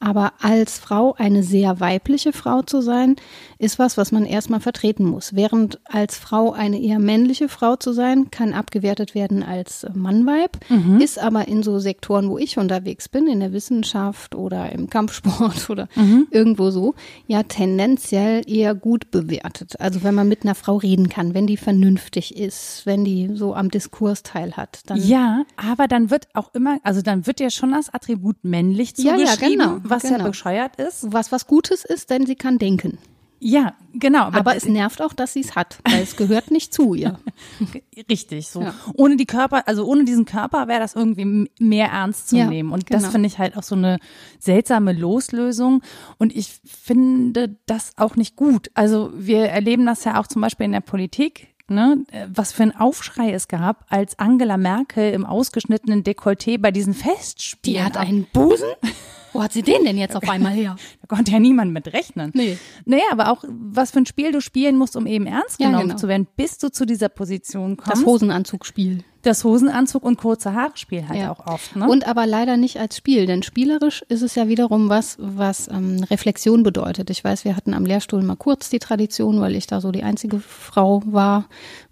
aber 0.00 0.32
als 0.40 0.78
Frau 0.78 1.14
eine 1.18 1.42
sehr 1.42 1.80
weibliche 1.80 2.32
Frau 2.32 2.62
zu 2.62 2.80
sein, 2.80 3.16
ist 3.58 3.78
was, 3.78 3.96
was 3.96 4.12
man 4.12 4.24
erstmal 4.26 4.60
vertreten 4.60 5.04
muss. 5.04 5.34
Während 5.34 5.80
als 5.84 6.16
Frau 6.16 6.52
eine 6.52 6.80
eher 6.80 6.98
männliche 6.98 7.48
Frau 7.48 7.76
zu 7.76 7.92
sein, 7.92 8.30
kann 8.30 8.52
abgewertet 8.52 9.14
werden 9.14 9.42
als 9.42 9.86
Mann-Weib, 9.94 10.58
ist 11.00 11.18
aber 11.18 11.48
in 11.48 11.62
so 11.62 11.78
Sektoren, 11.78 12.28
wo 12.30 12.38
ich 12.38 12.58
unterwegs 12.58 13.08
bin, 13.08 13.26
in 13.26 13.40
der 13.40 13.52
Wissenschaft 13.52 14.34
oder 14.34 14.70
im 14.72 14.88
Kampfsport 14.90 15.70
oder 15.70 15.88
irgendwo 16.30 16.70
so, 16.70 16.94
ja 17.26 17.42
tendenziell 17.42 18.42
eher 18.46 18.74
gut 18.74 19.10
bewertet. 19.10 19.80
Also 19.80 20.02
wenn 20.02 20.14
man 20.14 20.28
mit 20.28 20.42
einer 20.42 20.54
Frau 20.54 20.76
reden 20.76 21.08
kann, 21.08 21.34
wenn 21.34 21.46
die 21.46 21.56
vernünftig 21.56 22.36
ist, 22.36 22.82
wenn 22.84 23.04
die 23.04 23.30
so 23.34 23.54
am 23.54 23.70
Diskurs 23.70 24.22
teilhat, 24.22 24.80
dann 24.86 24.98
Ja, 24.98 25.44
aber 25.56 25.88
dann 25.88 26.10
wird 26.10 26.28
auch 26.34 26.54
immer, 26.54 26.78
also 26.82 27.02
dann 27.02 27.26
wird 27.26 27.40
ja 27.40 27.50
schon 27.50 27.72
das 27.72 27.92
Attribut 27.92 28.36
männlich 28.42 28.94
Ja, 28.98 29.16
ja, 29.16 29.26
zugeschrieben, 29.26 29.58
genau, 29.58 29.78
was 29.82 30.02
ja 30.04 30.16
genau. 30.16 30.24
bescheuert 30.28 30.76
ist. 30.76 31.12
was 31.12 31.32
was 31.32 31.46
Gutes 31.46 31.84
ist, 31.84 32.10
denn 32.10 32.26
sie 32.26 32.36
kann 32.36 32.58
denken. 32.58 32.98
Ja, 33.38 33.74
genau. 33.92 34.24
Aber 34.32 34.56
es 34.56 34.64
nervt 34.64 35.02
auch, 35.02 35.12
dass 35.12 35.34
sie 35.34 35.40
es 35.40 35.54
hat, 35.54 35.78
weil 35.84 36.02
es 36.02 36.16
gehört 36.16 36.50
nicht 36.50 36.72
zu 36.72 36.94
ihr. 36.94 37.18
Richtig, 38.10 38.48
so. 38.48 38.62
Ja. 38.62 38.74
Ohne 38.94 39.16
die 39.16 39.26
Körper, 39.26 39.68
also 39.68 39.84
ohne 39.84 40.04
diesen 40.04 40.24
Körper 40.24 40.68
wäre 40.68 40.80
das 40.80 40.94
irgendwie 40.94 41.50
mehr 41.58 41.88
ernst 41.88 42.30
zu 42.30 42.36
Ja, 42.36 42.46
nehmen. 42.46 42.72
Und 42.72 42.92
das 42.92 43.02
genau. 43.02 43.12
finde 43.12 43.26
ich 43.26 43.38
halt 43.38 43.56
auch 43.56 43.62
so 43.62 43.74
eine 43.74 43.98
seltsame 44.38 44.92
Loslösung. 44.92 45.82
Und 46.18 46.34
ich 46.34 46.60
finde 46.64 47.56
das 47.66 47.92
auch 47.96 48.16
nicht 48.16 48.36
gut. 48.36 48.70
Also 48.74 49.10
wir 49.14 49.46
erleben 49.46 49.84
das 49.84 50.04
ja 50.04 50.18
auch 50.20 50.26
zum 50.26 50.40
Beispiel 50.42 50.66
in 50.66 50.72
der 50.72 50.80
Politik. 50.80 51.48
Ne, 51.68 52.04
was 52.32 52.52
für 52.52 52.62
ein 52.62 52.76
Aufschrei 52.76 53.32
es 53.32 53.48
gab, 53.48 53.86
als 53.88 54.20
Angela 54.20 54.56
Merkel 54.56 55.12
im 55.12 55.26
ausgeschnittenen 55.26 56.04
Dekolleté 56.04 56.60
bei 56.60 56.70
diesen 56.70 56.94
Festspielen. 56.94 57.80
Die 57.80 57.82
hat 57.82 57.96
einen 57.96 58.24
Busen? 58.32 58.68
Wo 59.32 59.42
hat 59.42 59.52
sie 59.52 59.62
den 59.62 59.84
denn 59.84 59.98
jetzt 59.98 60.16
auf 60.16 60.28
einmal 60.28 60.52
her? 60.52 60.76
Da 61.08 61.14
konnte 61.14 61.30
ja 61.30 61.38
niemand 61.38 61.72
mit 61.72 61.92
rechnen. 61.92 62.32
Nee. 62.34 62.58
Naja, 62.84 63.04
aber 63.12 63.30
auch, 63.30 63.44
was 63.48 63.90
für 63.92 63.98
ein 63.98 64.06
Spiel 64.06 64.32
du 64.32 64.40
spielen 64.40 64.76
musst, 64.76 64.96
um 64.96 65.06
eben 65.06 65.26
ernst 65.26 65.60
Ja, 65.60 65.66
genommen 65.68 65.88
genau. 65.88 65.98
zu 65.98 66.08
werden, 66.08 66.26
bis 66.36 66.58
du 66.58 66.70
zu 66.70 66.84
dieser 66.86 67.08
Position 67.08 67.76
kommst. 67.76 67.92
Das 68.00 68.04
Hosenanzugspiel. 68.06 69.04
das 69.22 69.44
Hosenanzug 69.44 70.02
und 70.04 70.18
kurze 70.18 70.54
Haare 70.54 70.72
Spiel 70.76 71.06
halt 71.08 71.20
Ja. 71.20 71.30
auch 71.32 71.46
oft. 71.46 71.76
Ne? 71.76 71.88
Und 71.88 72.06
aber 72.08 72.26
leider 72.26 72.56
nicht 72.56 72.78
als 72.80 72.96
Spiel, 72.96 73.26
denn 73.26 73.42
spielerisch 73.42 74.02
ist 74.08 74.22
es 74.22 74.34
ja 74.36 74.48
wiederum 74.48 74.88
was, 74.88 75.16
was 75.20 75.68
ähm, 75.68 76.02
Reflexion 76.10 76.62
bedeutet. 76.62 77.10
Ich 77.10 77.22
weiß, 77.22 77.44
wir 77.44 77.56
hatten 77.56 77.74
am 77.74 77.84
Lehrstuhl 77.84 78.22
mal 78.22 78.36
kurz 78.36 78.68
die 78.70 78.78
Tradition, 78.80 79.40
weil 79.40 79.54
ich 79.56 79.66
da 79.66 79.80
so 79.80 79.90
die 79.92 80.02
einzige 80.04 80.40
Frau 80.40 81.02
war 81.06 81.46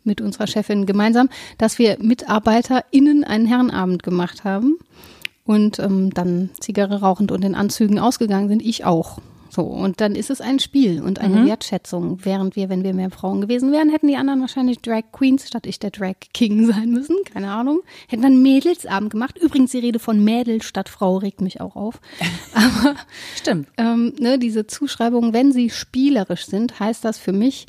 mit 0.05 0.21
unserer 0.21 0.47
Chefin 0.47 0.87
gemeinsam, 0.87 1.29
dass 1.59 1.79
wir 1.79 1.99
MitarbeiterInnen 2.01 3.25
einen 3.25 3.47
Herrenabend 3.47 4.03
gemacht 4.03 4.45
haben 4.45 4.77
und 5.45 5.79
ähm, 5.79 6.13
dann 6.13 6.51
Zigarre 6.61 7.01
rauchend 7.01 7.33
und 7.33 7.45
in 7.45 7.55
Anzügen 7.55 7.99
ausgegangen 7.99 8.49
sind, 8.49 8.63
ich 8.63 8.85
auch. 8.85 9.19
So, 9.55 9.63
und 9.63 10.01
dann 10.01 10.17
ist 10.17 10.31
es 10.31 10.41
ein 10.41 10.59
Spiel 10.59 11.01
und 11.01 11.21
eine 11.21 11.47
Wertschätzung. 11.47 12.19
Während 12.25 12.57
wir, 12.57 12.69
wenn 12.69 12.83
wir 12.83 12.93
mehr 12.93 13.11
Frauen 13.11 13.41
gewesen 13.41 13.71
wären, 13.71 13.89
hätten 13.89 14.09
die 14.09 14.17
anderen 14.17 14.41
wahrscheinlich 14.41 14.81
Drag 14.81 15.03
Queens 15.13 15.47
statt 15.47 15.67
ich 15.67 15.79
der 15.79 15.93
Drag 15.93 16.17
King 16.33 16.67
sein 16.73 16.91
müssen. 16.91 17.17
Keine 17.33 17.53
Ahnung. 17.53 17.83
Hätten 18.09 18.23
dann 18.23 18.43
Mädelsabend 18.43 19.11
gemacht. 19.11 19.39
Übrigens, 19.39 19.71
die 19.71 19.79
Rede 19.79 20.01
von 20.01 20.25
Mädel 20.25 20.61
statt 20.61 20.89
Frau 20.89 21.19
regt 21.19 21.41
mich 21.41 21.61
auch 21.61 21.77
auf. 21.77 22.01
Aber 22.53 22.97
Stimmt. 23.37 23.69
ähm, 23.79 24.13
ne, 24.19 24.41
diese 24.41 24.67
Zuschreibungen, 24.67 25.33
wenn 25.33 25.53
sie 25.53 25.71
spielerisch 25.71 26.47
sind, 26.47 26.81
heißt 26.81 27.05
das 27.05 27.19
für 27.19 27.33
mich, 27.33 27.67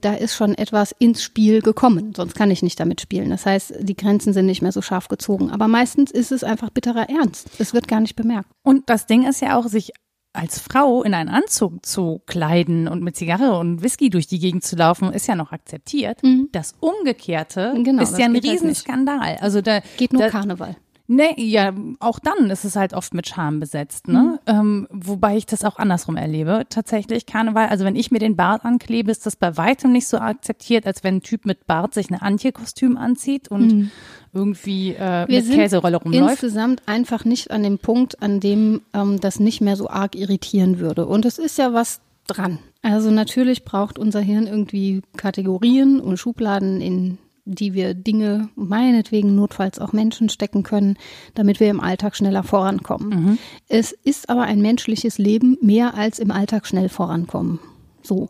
da 0.00 0.14
ist 0.14 0.34
schon 0.34 0.54
etwas 0.56 0.92
ins 0.98 1.22
Spiel 1.22 1.62
gekommen. 1.62 2.14
Sonst 2.16 2.34
kann 2.34 2.50
ich 2.50 2.62
nicht 2.62 2.80
damit 2.80 3.00
spielen. 3.00 3.30
Das 3.30 3.46
heißt, 3.46 3.74
die 3.80 3.96
Grenzen 3.96 4.32
sind 4.32 4.46
nicht 4.46 4.62
mehr 4.62 4.72
so 4.72 4.82
scharf 4.82 5.08
gezogen. 5.08 5.50
Aber 5.50 5.68
meistens 5.68 6.10
ist 6.10 6.32
es 6.32 6.42
einfach 6.44 6.70
bitterer 6.70 7.08
Ernst. 7.08 7.48
Es 7.58 7.72
wird 7.72 7.86
gar 7.88 8.00
nicht 8.00 8.16
bemerkt. 8.16 8.48
Und 8.62 8.88
das 8.90 9.06
Ding 9.06 9.26
ist 9.28 9.40
ja 9.40 9.56
auch, 9.58 9.66
sich 9.68 9.92
als 10.34 10.58
Frau 10.58 11.02
in 11.02 11.12
einen 11.14 11.28
Anzug 11.28 11.84
zu 11.84 12.22
kleiden 12.26 12.88
und 12.88 13.02
mit 13.02 13.16
Zigarre 13.16 13.58
und 13.58 13.82
Whisky 13.82 14.08
durch 14.08 14.26
die 14.26 14.38
Gegend 14.38 14.64
zu 14.64 14.76
laufen, 14.76 15.12
ist 15.12 15.26
ja 15.28 15.34
noch 15.36 15.52
akzeptiert. 15.52 16.20
Das 16.52 16.74
Umgekehrte 16.80 17.74
Mhm. 17.76 17.84
Genau, 17.84 18.02
ist 18.02 18.12
das 18.12 18.18
ja 18.18 18.24
ein 18.26 18.34
halt. 18.34 18.44
Riesenskandal. 18.44 19.36
Also 19.40 19.60
da 19.60 19.80
Geht 19.98 20.12
nur 20.14 20.22
da, 20.22 20.30
Karneval. 20.30 20.76
Nee, 21.14 21.34
ja, 21.36 21.74
auch 22.00 22.18
dann 22.18 22.48
ist 22.48 22.64
es 22.64 22.74
halt 22.74 22.94
oft 22.94 23.12
mit 23.12 23.28
Scham 23.28 23.60
besetzt, 23.60 24.08
ne? 24.08 24.38
Mhm. 24.46 24.54
Ähm, 24.54 24.88
wobei 24.90 25.36
ich 25.36 25.44
das 25.44 25.62
auch 25.62 25.76
andersrum 25.78 26.16
erlebe. 26.16 26.64
Tatsächlich 26.70 27.26
Karneval, 27.26 27.68
also 27.68 27.84
wenn 27.84 27.96
ich 27.96 28.10
mir 28.10 28.18
den 28.18 28.34
Bart 28.34 28.64
anklebe, 28.64 29.10
ist 29.10 29.26
das 29.26 29.36
bei 29.36 29.56
weitem 29.58 29.92
nicht 29.92 30.06
so 30.06 30.16
akzeptiert, 30.16 30.86
als 30.86 31.04
wenn 31.04 31.16
ein 31.16 31.22
Typ 31.22 31.44
mit 31.44 31.66
Bart 31.66 31.92
sich 31.92 32.08
ein 32.10 32.14
Antje-Kostüm 32.20 32.96
anzieht 32.96 33.48
und 33.48 33.90
irgendwie 34.32 34.94
äh, 34.94 35.24
Mhm. 35.24 35.28
Wir 35.28 35.42
mit 35.42 35.52
Käserolle 35.52 35.96
rumläuft. 35.98 36.30
insgesamt 36.30 36.82
einfach 36.86 37.26
nicht 37.26 37.50
an 37.50 37.62
dem 37.62 37.78
Punkt, 37.78 38.22
an 38.22 38.40
dem 38.40 38.80
ähm, 38.94 39.20
das 39.20 39.38
nicht 39.38 39.60
mehr 39.60 39.76
so 39.76 39.90
arg 39.90 40.14
irritieren 40.16 40.78
würde. 40.78 41.04
Und 41.06 41.26
es 41.26 41.38
ist 41.38 41.58
ja 41.58 41.74
was 41.74 42.00
dran. 42.26 42.58
Also 42.80 43.10
natürlich 43.10 43.64
braucht 43.64 43.98
unser 43.98 44.20
Hirn 44.20 44.46
irgendwie 44.46 45.02
Kategorien 45.16 46.00
und 46.00 46.16
Schubladen, 46.16 46.80
in 46.80 47.18
die 47.44 47.74
wir 47.74 47.94
Dinge, 47.94 48.48
meinetwegen 48.54 49.34
notfalls 49.34 49.78
auch 49.78 49.92
Menschen 49.92 50.28
stecken 50.28 50.62
können, 50.62 50.96
damit 51.34 51.60
wir 51.60 51.70
im 51.70 51.80
Alltag 51.80 52.16
schneller 52.16 52.42
vorankommen. 52.42 53.38
Es 53.68 53.92
ist 53.92 54.30
aber 54.30 54.42
ein 54.42 54.62
menschliches 54.62 55.18
Leben 55.18 55.56
mehr 55.60 55.94
als 55.94 56.18
im 56.18 56.30
Alltag 56.30 56.66
schnell 56.66 56.88
vorankommen. 56.88 57.58
So. 58.02 58.28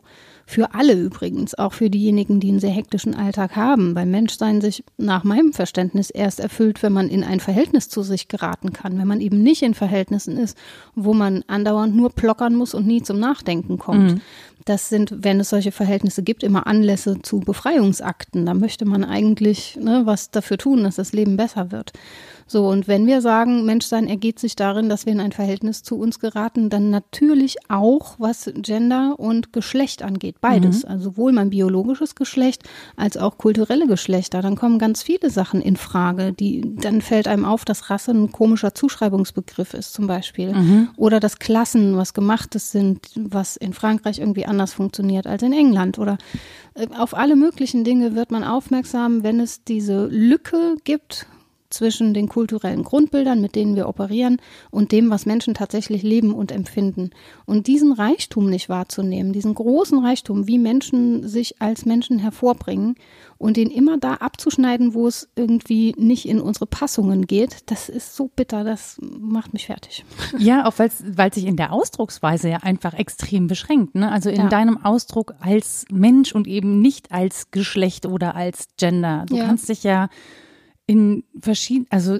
Für 0.53 0.75
alle 0.75 0.93
übrigens, 0.93 1.55
auch 1.55 1.73
für 1.73 1.89
diejenigen, 1.89 2.39
die 2.39 2.49
einen 2.49 2.59
sehr 2.59 2.69
hektischen 2.69 3.15
Alltag 3.15 3.55
haben, 3.55 3.95
weil 3.95 4.05
Menschsein 4.05 4.61
sich 4.61 4.83
nach 4.97 5.23
meinem 5.23 5.51
Verständnis 5.51 6.11
erst 6.11 6.39
erfüllt, 6.39 6.83
wenn 6.83 6.93
man 6.93 7.09
in 7.09 7.23
ein 7.23 7.39
Verhältnis 7.39 7.89
zu 7.89 8.03
sich 8.03 8.27
geraten 8.27 8.71
kann, 8.71 8.99
wenn 8.99 9.07
man 9.07 9.19
eben 9.19 9.41
nicht 9.41 9.63
in 9.63 9.73
Verhältnissen 9.73 10.37
ist, 10.37 10.55
wo 10.93 11.15
man 11.15 11.43
andauernd 11.47 11.95
nur 11.95 12.11
plockern 12.11 12.53
muss 12.53 12.75
und 12.75 12.85
nie 12.85 13.01
zum 13.01 13.17
Nachdenken 13.17 13.79
kommt. 13.79 14.21
Das 14.65 14.89
sind, 14.89 15.23
wenn 15.23 15.39
es 15.39 15.49
solche 15.49 15.71
Verhältnisse 15.71 16.21
gibt, 16.21 16.43
immer 16.43 16.67
Anlässe 16.67 17.19
zu 17.23 17.39
Befreiungsakten. 17.39 18.45
Da 18.45 18.53
möchte 18.53 18.85
man 18.85 19.03
eigentlich 19.03 19.79
ne, 19.81 20.03
was 20.05 20.29
dafür 20.29 20.59
tun, 20.59 20.83
dass 20.83 20.97
das 20.97 21.13
Leben 21.13 21.35
besser 21.35 21.71
wird. 21.71 21.93
So, 22.47 22.67
und 22.67 22.87
wenn 22.87 23.07
wir 23.07 23.21
sagen, 23.21 23.65
Menschsein 23.65 24.07
ergeht 24.07 24.39
sich 24.39 24.55
darin, 24.55 24.89
dass 24.89 25.05
wir 25.05 25.13
in 25.13 25.19
ein 25.19 25.31
Verhältnis 25.31 25.83
zu 25.83 25.97
uns 25.97 26.19
geraten, 26.19 26.69
dann 26.69 26.89
natürlich 26.89 27.57
auch, 27.69 28.15
was 28.19 28.51
Gender 28.55 29.15
und 29.17 29.53
Geschlecht 29.53 30.03
angeht. 30.03 30.41
Beides. 30.41 30.83
Mhm. 30.83 30.89
Also 30.89 31.03
sowohl 31.03 31.31
mein 31.31 31.49
biologisches 31.49 32.15
Geschlecht 32.15 32.63
als 32.95 33.17
auch 33.17 33.37
kulturelle 33.37 33.87
Geschlechter. 33.87 34.41
Dann 34.41 34.55
kommen 34.55 34.79
ganz 34.79 35.03
viele 35.03 35.29
Sachen 35.29 35.61
in 35.61 35.75
Frage. 35.75 36.33
Die, 36.33 36.75
dann 36.75 37.01
fällt 37.01 37.27
einem 37.27 37.45
auf, 37.45 37.65
dass 37.65 37.89
Rasse 37.89 38.11
ein 38.11 38.31
komischer 38.31 38.73
Zuschreibungsbegriff 38.73 39.73
ist, 39.73 39.93
zum 39.93 40.07
Beispiel. 40.07 40.53
Mhm. 40.53 40.89
Oder 40.97 41.19
dass 41.19 41.39
Klassen 41.39 41.97
was 41.97 42.13
Gemachtes 42.13 42.71
sind, 42.71 43.09
was 43.15 43.55
in 43.55 43.73
Frankreich 43.73 44.19
irgendwie 44.19 44.45
anders 44.45 44.73
funktioniert 44.73 45.27
als 45.27 45.43
in 45.43 45.53
England. 45.53 45.99
Oder 45.99 46.17
äh, 46.73 46.87
auf 46.97 47.15
alle 47.15 47.35
möglichen 47.35 47.83
Dinge 47.83 48.15
wird 48.15 48.31
man 48.31 48.43
aufmerksam, 48.43 49.23
wenn 49.23 49.39
es 49.39 49.63
diese 49.63 50.05
Lücke 50.07 50.75
gibt 50.83 51.27
zwischen 51.73 52.13
den 52.13 52.29
kulturellen 52.29 52.83
Grundbildern, 52.83 53.41
mit 53.41 53.55
denen 53.55 53.75
wir 53.75 53.87
operieren, 53.87 54.37
und 54.71 54.91
dem, 54.91 55.09
was 55.09 55.25
Menschen 55.25 55.53
tatsächlich 55.53 56.03
leben 56.03 56.33
und 56.33 56.51
empfinden. 56.51 57.11
Und 57.45 57.67
diesen 57.67 57.93
Reichtum 57.93 58.49
nicht 58.49 58.69
wahrzunehmen, 58.69 59.33
diesen 59.33 59.55
großen 59.55 59.99
Reichtum, 59.99 60.47
wie 60.47 60.59
Menschen 60.59 61.27
sich 61.27 61.61
als 61.61 61.85
Menschen 61.85 62.19
hervorbringen 62.19 62.95
und 63.37 63.57
den 63.57 63.69
immer 63.69 63.97
da 63.97 64.15
abzuschneiden, 64.15 64.93
wo 64.93 65.07
es 65.07 65.27
irgendwie 65.35 65.93
nicht 65.97 66.27
in 66.27 66.39
unsere 66.39 66.65
Passungen 66.65 67.27
geht, 67.27 67.57
das 67.65 67.89
ist 67.89 68.15
so 68.15 68.29
bitter, 68.33 68.63
das 68.63 68.97
macht 69.01 69.53
mich 69.53 69.65
fertig. 69.67 70.05
Ja, 70.39 70.65
auch 70.65 70.77
weil 70.77 70.89
es 70.89 71.35
sich 71.35 71.45
in 71.45 71.55
der 71.55 71.71
Ausdrucksweise 71.71 72.49
ja 72.49 72.57
einfach 72.57 72.93
extrem 72.93 73.47
beschränkt. 73.47 73.95
Ne? 73.95 74.11
Also 74.11 74.29
in 74.29 74.37
ja. 74.37 74.47
deinem 74.49 74.83
Ausdruck 74.83 75.35
als 75.39 75.85
Mensch 75.91 76.33
und 76.33 76.47
eben 76.47 76.81
nicht 76.81 77.11
als 77.11 77.51
Geschlecht 77.51 78.05
oder 78.05 78.35
als 78.35 78.67
Gender. 78.77 79.25
Du 79.27 79.37
ja. 79.37 79.45
kannst 79.45 79.69
dich 79.69 79.83
ja 79.83 80.09
in 80.85 81.23
verschiedenen, 81.39 81.87
also 81.89 82.19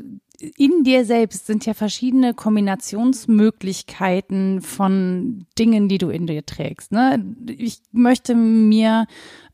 in 0.57 0.83
dir 0.83 1.05
selbst 1.05 1.47
sind 1.47 1.65
ja 1.65 1.73
verschiedene 1.73 2.33
Kombinationsmöglichkeiten 2.33 4.59
von 4.61 5.45
Dingen, 5.57 5.87
die 5.87 5.97
du 5.97 6.09
in 6.09 6.27
dir 6.27 6.45
trägst. 6.45 6.91
Ne? 6.91 7.33
Ich 7.47 7.79
möchte 7.91 8.35
mir 8.35 9.07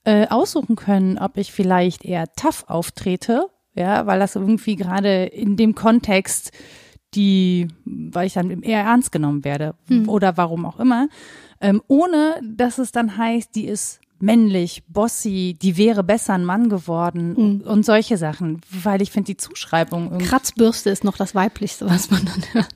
äh, 0.03 0.25
aussuchen 0.27 0.75
können, 0.75 1.19
ob 1.19 1.37
ich 1.37 1.51
vielleicht 1.51 2.03
eher 2.05 2.33
tough 2.33 2.63
auftrete, 2.67 3.51
ja, 3.75 4.07
weil 4.07 4.17
das 4.19 4.35
irgendwie 4.35 4.75
gerade 4.75 5.25
in 5.25 5.55
dem 5.57 5.75
Kontext 5.75 6.51
die, 7.15 7.67
weil 7.85 8.27
ich 8.27 8.33
dann 8.33 8.61
eher 8.61 8.81
ernst 8.81 9.11
genommen 9.11 9.43
werde 9.43 9.73
hm. 9.87 10.07
oder 10.07 10.37
warum 10.37 10.63
auch 10.65 10.79
immer, 10.79 11.09
ähm, 11.59 11.81
ohne 11.87 12.39
dass 12.43 12.77
es 12.77 12.91
dann 12.91 13.17
heißt, 13.17 13.55
die 13.55 13.65
ist 13.65 13.99
männlich, 14.21 14.84
bossy, 14.88 15.58
die 15.62 15.77
wäre 15.77 16.03
besser 16.03 16.34
ein 16.34 16.45
Mann 16.45 16.69
geworden 16.69 17.62
mhm. 17.62 17.62
und 17.62 17.86
solche 17.86 18.17
Sachen, 18.17 18.62
weil 18.69 19.01
ich 19.01 19.12
finde 19.12 19.27
die 19.27 19.38
Zuschreibung 19.38 20.05
irgendwie 20.05 20.25
Kratzbürste 20.25 20.89
ist 20.89 21.03
noch 21.03 21.17
das 21.17 21.36
weiblichste, 21.36 21.89
was 21.89 22.12
man 22.12 22.25
dann 22.25 22.43
hört. 22.53 22.75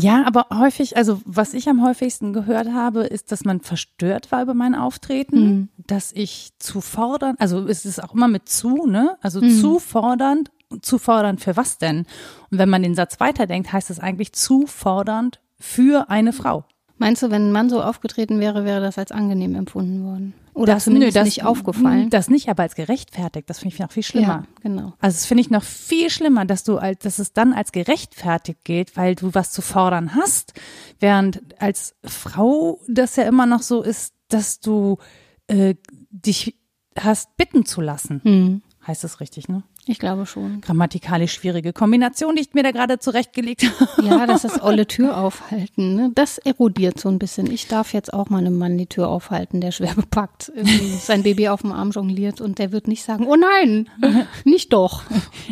Ja, 0.00 0.24
aber 0.26 0.46
häufig, 0.56 0.96
also 0.96 1.20
was 1.24 1.54
ich 1.54 1.68
am 1.68 1.82
häufigsten 1.82 2.32
gehört 2.32 2.68
habe, 2.72 3.00
ist, 3.00 3.32
dass 3.32 3.44
man 3.44 3.60
verstört 3.60 4.30
war 4.30 4.42
über 4.42 4.54
mein 4.54 4.76
Auftreten, 4.76 5.40
mhm. 5.40 5.68
dass 5.88 6.12
ich 6.12 6.52
zu 6.60 6.80
fordern, 6.80 7.34
also 7.40 7.66
es 7.66 7.84
ist 7.84 8.00
auch 8.02 8.14
immer 8.14 8.28
mit 8.28 8.48
zu, 8.48 8.86
ne? 8.86 9.16
Also 9.22 9.40
mhm. 9.40 9.50
zu 9.60 9.80
fordernd, 9.80 10.52
zu 10.82 10.98
fordernd 10.98 11.40
für 11.40 11.56
was 11.56 11.78
denn? 11.78 12.06
Und 12.50 12.58
wenn 12.58 12.68
man 12.68 12.84
den 12.84 12.94
Satz 12.94 13.18
weiterdenkt, 13.18 13.72
heißt 13.72 13.90
es 13.90 13.98
eigentlich 13.98 14.32
zu 14.32 14.68
fordernd 14.68 15.40
für 15.58 16.10
eine 16.10 16.32
Frau. 16.32 16.64
Meinst 16.98 17.22
du, 17.22 17.30
wenn 17.30 17.48
ein 17.48 17.52
Mann 17.52 17.70
so 17.70 17.82
aufgetreten 17.82 18.40
wäre, 18.40 18.64
wäre 18.64 18.80
das 18.80 18.98
als 18.98 19.12
angenehm 19.12 19.54
empfunden 19.54 20.04
worden? 20.04 20.34
Oder 20.52 20.74
das, 20.74 20.88
nö, 20.88 21.10
das, 21.12 21.24
nicht 21.24 21.44
aufgefallen? 21.44 22.10
Das 22.10 22.28
nicht, 22.28 22.48
aber 22.48 22.64
als 22.64 22.74
gerechtfertigt. 22.74 23.48
Das 23.48 23.60
finde 23.60 23.74
ich 23.74 23.80
noch 23.80 23.92
viel 23.92 24.02
schlimmer. 24.02 24.26
Ja, 24.26 24.44
genau. 24.60 24.92
Also 24.98 25.14
das 25.14 25.26
finde 25.26 25.42
ich 25.42 25.50
noch 25.50 25.62
viel 25.62 26.10
schlimmer, 26.10 26.44
dass 26.44 26.64
du 26.64 26.78
als, 26.78 26.98
dass 26.98 27.20
es 27.20 27.32
dann 27.32 27.52
als 27.52 27.70
gerechtfertigt 27.70 28.64
gilt, 28.64 28.96
weil 28.96 29.14
du 29.14 29.34
was 29.34 29.52
zu 29.52 29.62
fordern 29.62 30.16
hast, 30.16 30.54
während 30.98 31.40
als 31.60 31.94
Frau 32.04 32.80
das 32.88 33.14
ja 33.14 33.22
immer 33.24 33.46
noch 33.46 33.62
so 33.62 33.82
ist, 33.82 34.14
dass 34.26 34.58
du 34.58 34.98
äh, 35.46 35.76
dich 36.10 36.56
hast 36.98 37.36
bitten 37.36 37.64
zu 37.64 37.80
lassen. 37.80 38.20
Hm. 38.24 38.62
Heißt 38.84 39.04
das 39.04 39.20
richtig, 39.20 39.48
ne? 39.48 39.62
Ich 39.88 39.98
glaube 39.98 40.26
schon. 40.26 40.60
Grammatikalisch 40.60 41.32
schwierige 41.32 41.72
Kombination, 41.72 42.36
die 42.36 42.42
ich 42.42 42.52
mir 42.52 42.62
da 42.62 42.72
gerade 42.72 42.98
zurechtgelegt 42.98 43.64
habe. 43.80 44.06
Ja, 44.06 44.26
das 44.26 44.44
ist 44.44 44.62
olle 44.62 44.86
Tür 44.86 45.16
aufhalten. 45.16 45.94
Ne? 45.94 46.10
Das 46.14 46.36
erodiert 46.36 47.00
so 47.00 47.08
ein 47.08 47.18
bisschen. 47.18 47.50
Ich 47.50 47.68
darf 47.68 47.94
jetzt 47.94 48.12
auch 48.12 48.28
mal 48.28 48.38
einem 48.38 48.58
Mann 48.58 48.76
die 48.76 48.86
Tür 48.86 49.08
aufhalten, 49.08 49.60
der 49.62 49.72
schwer 49.72 49.94
bepackt 49.94 50.52
sein 51.00 51.22
Baby 51.22 51.48
auf 51.48 51.62
dem 51.62 51.72
Arm 51.72 51.90
jongliert 51.90 52.40
und 52.40 52.58
der 52.58 52.70
wird 52.70 52.86
nicht 52.86 53.02
sagen, 53.02 53.26
oh 53.26 53.36
nein, 53.36 53.88
nicht 54.44 54.72
doch. 54.74 55.04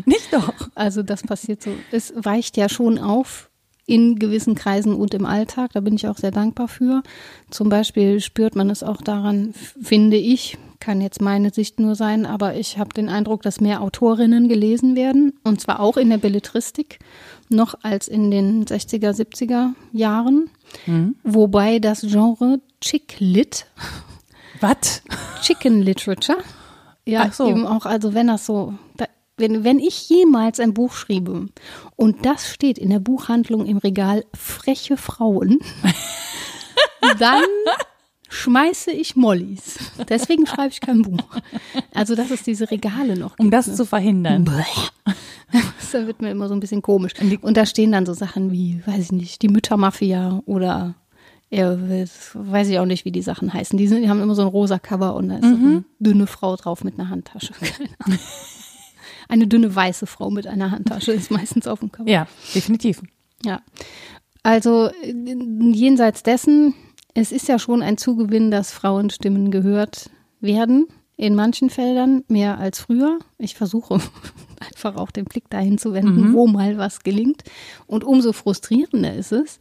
nicht 0.04 0.32
doch. 0.32 0.52
Also 0.74 1.02
das 1.02 1.22
passiert 1.22 1.62
so. 1.62 1.70
Es 1.90 2.12
weicht 2.16 2.58
ja 2.58 2.68
schon 2.68 2.98
auf 2.98 3.50
in 3.86 4.18
gewissen 4.18 4.54
Kreisen 4.54 4.94
und 4.94 5.14
im 5.14 5.24
Alltag. 5.24 5.72
Da 5.72 5.80
bin 5.80 5.94
ich 5.94 6.08
auch 6.08 6.18
sehr 6.18 6.32
dankbar 6.32 6.68
für. 6.68 7.02
Zum 7.50 7.68
Beispiel 7.68 8.20
spürt 8.20 8.56
man 8.56 8.68
es 8.68 8.82
auch 8.82 9.00
daran, 9.00 9.54
finde 9.80 10.16
ich, 10.16 10.58
kann 10.80 11.00
jetzt 11.00 11.20
meine 11.20 11.52
Sicht 11.52 11.80
nur 11.80 11.94
sein, 11.94 12.26
aber 12.26 12.54
ich 12.56 12.78
habe 12.78 12.90
den 12.94 13.08
Eindruck, 13.08 13.42
dass 13.42 13.60
mehr 13.60 13.80
Autorinnen 13.80 14.48
gelesen 14.48 14.96
werden 14.96 15.34
und 15.44 15.60
zwar 15.60 15.80
auch 15.80 15.96
in 15.96 16.10
der 16.10 16.18
Belletristik 16.18 16.98
noch 17.48 17.74
als 17.82 18.08
in 18.08 18.30
den 18.30 18.64
60er, 18.64 19.10
70er 19.10 19.74
Jahren, 19.92 20.50
mhm. 20.86 21.16
wobei 21.22 21.78
das 21.78 22.02
Genre 22.02 22.60
Chick 22.80 23.16
Lit 23.18 23.66
was? 24.60 25.02
Chicken 25.42 25.82
Literature. 25.82 26.38
Ja, 27.04 27.30
so. 27.30 27.48
eben 27.48 27.66
auch, 27.66 27.86
also 27.86 28.14
wenn 28.14 28.26
das 28.26 28.46
so, 28.46 28.74
da, 28.96 29.06
wenn, 29.36 29.64
wenn 29.64 29.78
ich 29.78 30.08
jemals 30.08 30.60
ein 30.60 30.74
Buch 30.74 30.92
schriebe 30.92 31.46
und 31.94 32.26
das 32.26 32.50
steht 32.50 32.78
in 32.78 32.90
der 32.90 32.98
Buchhandlung 32.98 33.66
im 33.66 33.78
Regal 33.78 34.24
freche 34.34 34.96
Frauen, 34.96 35.58
dann 37.18 37.44
schmeiße 38.36 38.90
ich 38.90 39.16
Mollys. 39.16 39.78
Deswegen 40.08 40.46
schreibe 40.46 40.68
ich 40.68 40.80
kein 40.80 41.02
Buch. 41.02 41.24
Also, 41.94 42.14
dass 42.14 42.30
es 42.30 42.42
diese 42.42 42.70
Regale 42.70 43.16
noch 43.16 43.36
gibt. 43.36 43.40
Um 43.40 43.50
das 43.50 43.66
ne? 43.66 43.74
zu 43.74 43.84
verhindern. 43.84 44.44
da 45.92 46.06
wird 46.06 46.20
mir 46.20 46.30
immer 46.30 46.48
so 46.48 46.54
ein 46.54 46.60
bisschen 46.60 46.82
komisch. 46.82 47.12
Und 47.40 47.56
da 47.56 47.66
stehen 47.66 47.92
dann 47.92 48.06
so 48.06 48.12
Sachen 48.12 48.52
wie, 48.52 48.80
weiß 48.86 49.04
ich 49.04 49.12
nicht, 49.12 49.42
die 49.42 49.48
Müttermafia 49.48 50.42
oder 50.46 50.94
ja, 51.48 51.76
weiß 51.78 52.68
ich 52.68 52.78
auch 52.78 52.86
nicht, 52.86 53.04
wie 53.04 53.12
die 53.12 53.22
Sachen 53.22 53.52
heißen. 53.52 53.78
Die, 53.78 53.86
sind, 53.86 54.02
die 54.02 54.08
haben 54.08 54.20
immer 54.20 54.34
so 54.34 54.42
ein 54.42 54.48
rosa 54.48 54.78
Cover 54.78 55.14
und 55.14 55.28
da 55.28 55.36
ist 55.36 55.44
mhm. 55.44 55.60
so 55.60 55.66
eine 55.66 55.84
dünne 56.00 56.26
Frau 56.26 56.56
drauf 56.56 56.84
mit 56.84 56.98
einer 56.98 57.08
Handtasche. 57.08 57.52
Eine 59.28 59.48
dünne 59.48 59.74
weiße 59.74 60.06
Frau 60.06 60.30
mit 60.30 60.46
einer 60.46 60.70
Handtasche 60.70 61.10
ist 61.10 61.32
meistens 61.32 61.66
auf 61.66 61.80
dem 61.80 61.90
Cover. 61.90 62.08
Ja, 62.08 62.28
definitiv. 62.54 63.02
Ja. 63.44 63.60
Also 64.44 64.90
jenseits 65.02 66.22
dessen, 66.22 66.74
es 67.16 67.32
ist 67.32 67.48
ja 67.48 67.58
schon 67.58 67.82
ein 67.82 67.96
Zugewinn, 67.96 68.50
dass 68.50 68.72
Frauenstimmen 68.72 69.50
gehört 69.50 70.10
werden. 70.40 70.86
In 71.16 71.34
manchen 71.34 71.70
Feldern 71.70 72.24
mehr 72.28 72.58
als 72.58 72.78
früher. 72.78 73.18
Ich 73.38 73.54
versuche 73.54 73.94
einfach 74.60 74.96
auch 74.96 75.10
den 75.10 75.24
Blick 75.24 75.48
dahin 75.48 75.78
zu 75.78 75.94
wenden, 75.94 76.28
mhm. 76.28 76.32
wo 76.34 76.46
mal 76.46 76.76
was 76.76 77.00
gelingt. 77.00 77.42
Und 77.86 78.04
umso 78.04 78.34
frustrierender 78.34 79.14
ist 79.14 79.32
es, 79.32 79.58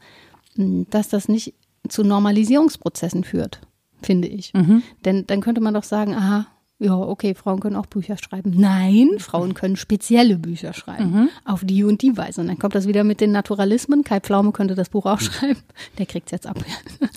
dass 0.58 1.08
das 1.08 1.30
nicht 1.30 1.54
zu 1.88 2.04
Normalisierungsprozessen 2.04 3.24
führt, 3.24 3.62
finde 4.02 4.28
ich. 4.28 4.54
Mhm. 4.54 4.84
Denn 5.06 5.26
dann 5.26 5.39
könnte 5.39 5.62
man 5.62 5.74
doch 5.74 5.84
sagen, 5.84 6.13
aha, 6.13 6.48
ja, 6.77 6.93
okay, 6.93 7.35
Frauen 7.35 7.61
können 7.61 7.77
auch 7.77 7.85
Bücher 7.85 8.17
schreiben. 8.17 8.53
Nein, 8.55 9.11
Frauen 9.19 9.53
können 9.53 9.77
spezielle 9.77 10.38
Bücher 10.38 10.73
schreiben. 10.73 11.11
Mhm. 11.11 11.29
Auf 11.45 11.61
die 11.63 11.85
und 11.85 12.01
die 12.01 12.17
Weise. 12.17 12.41
Und 12.41 12.47
dann 12.47 12.59
kommt 12.59 12.75
das 12.75 12.88
wieder 12.88 13.05
mit 13.05 13.21
den 13.21 13.31
Naturalismen. 13.31 14.03
Kai 14.03 14.19
Pflaume 14.19 14.51
könnte 14.51 14.75
das 14.75 14.89
Buch 14.89 15.05
auch 15.05 15.19
schreiben. 15.21 15.61
Der 15.97 16.05
kriegt 16.05 16.27
es 16.27 16.31
jetzt 16.31 16.47
ab. 16.47 16.57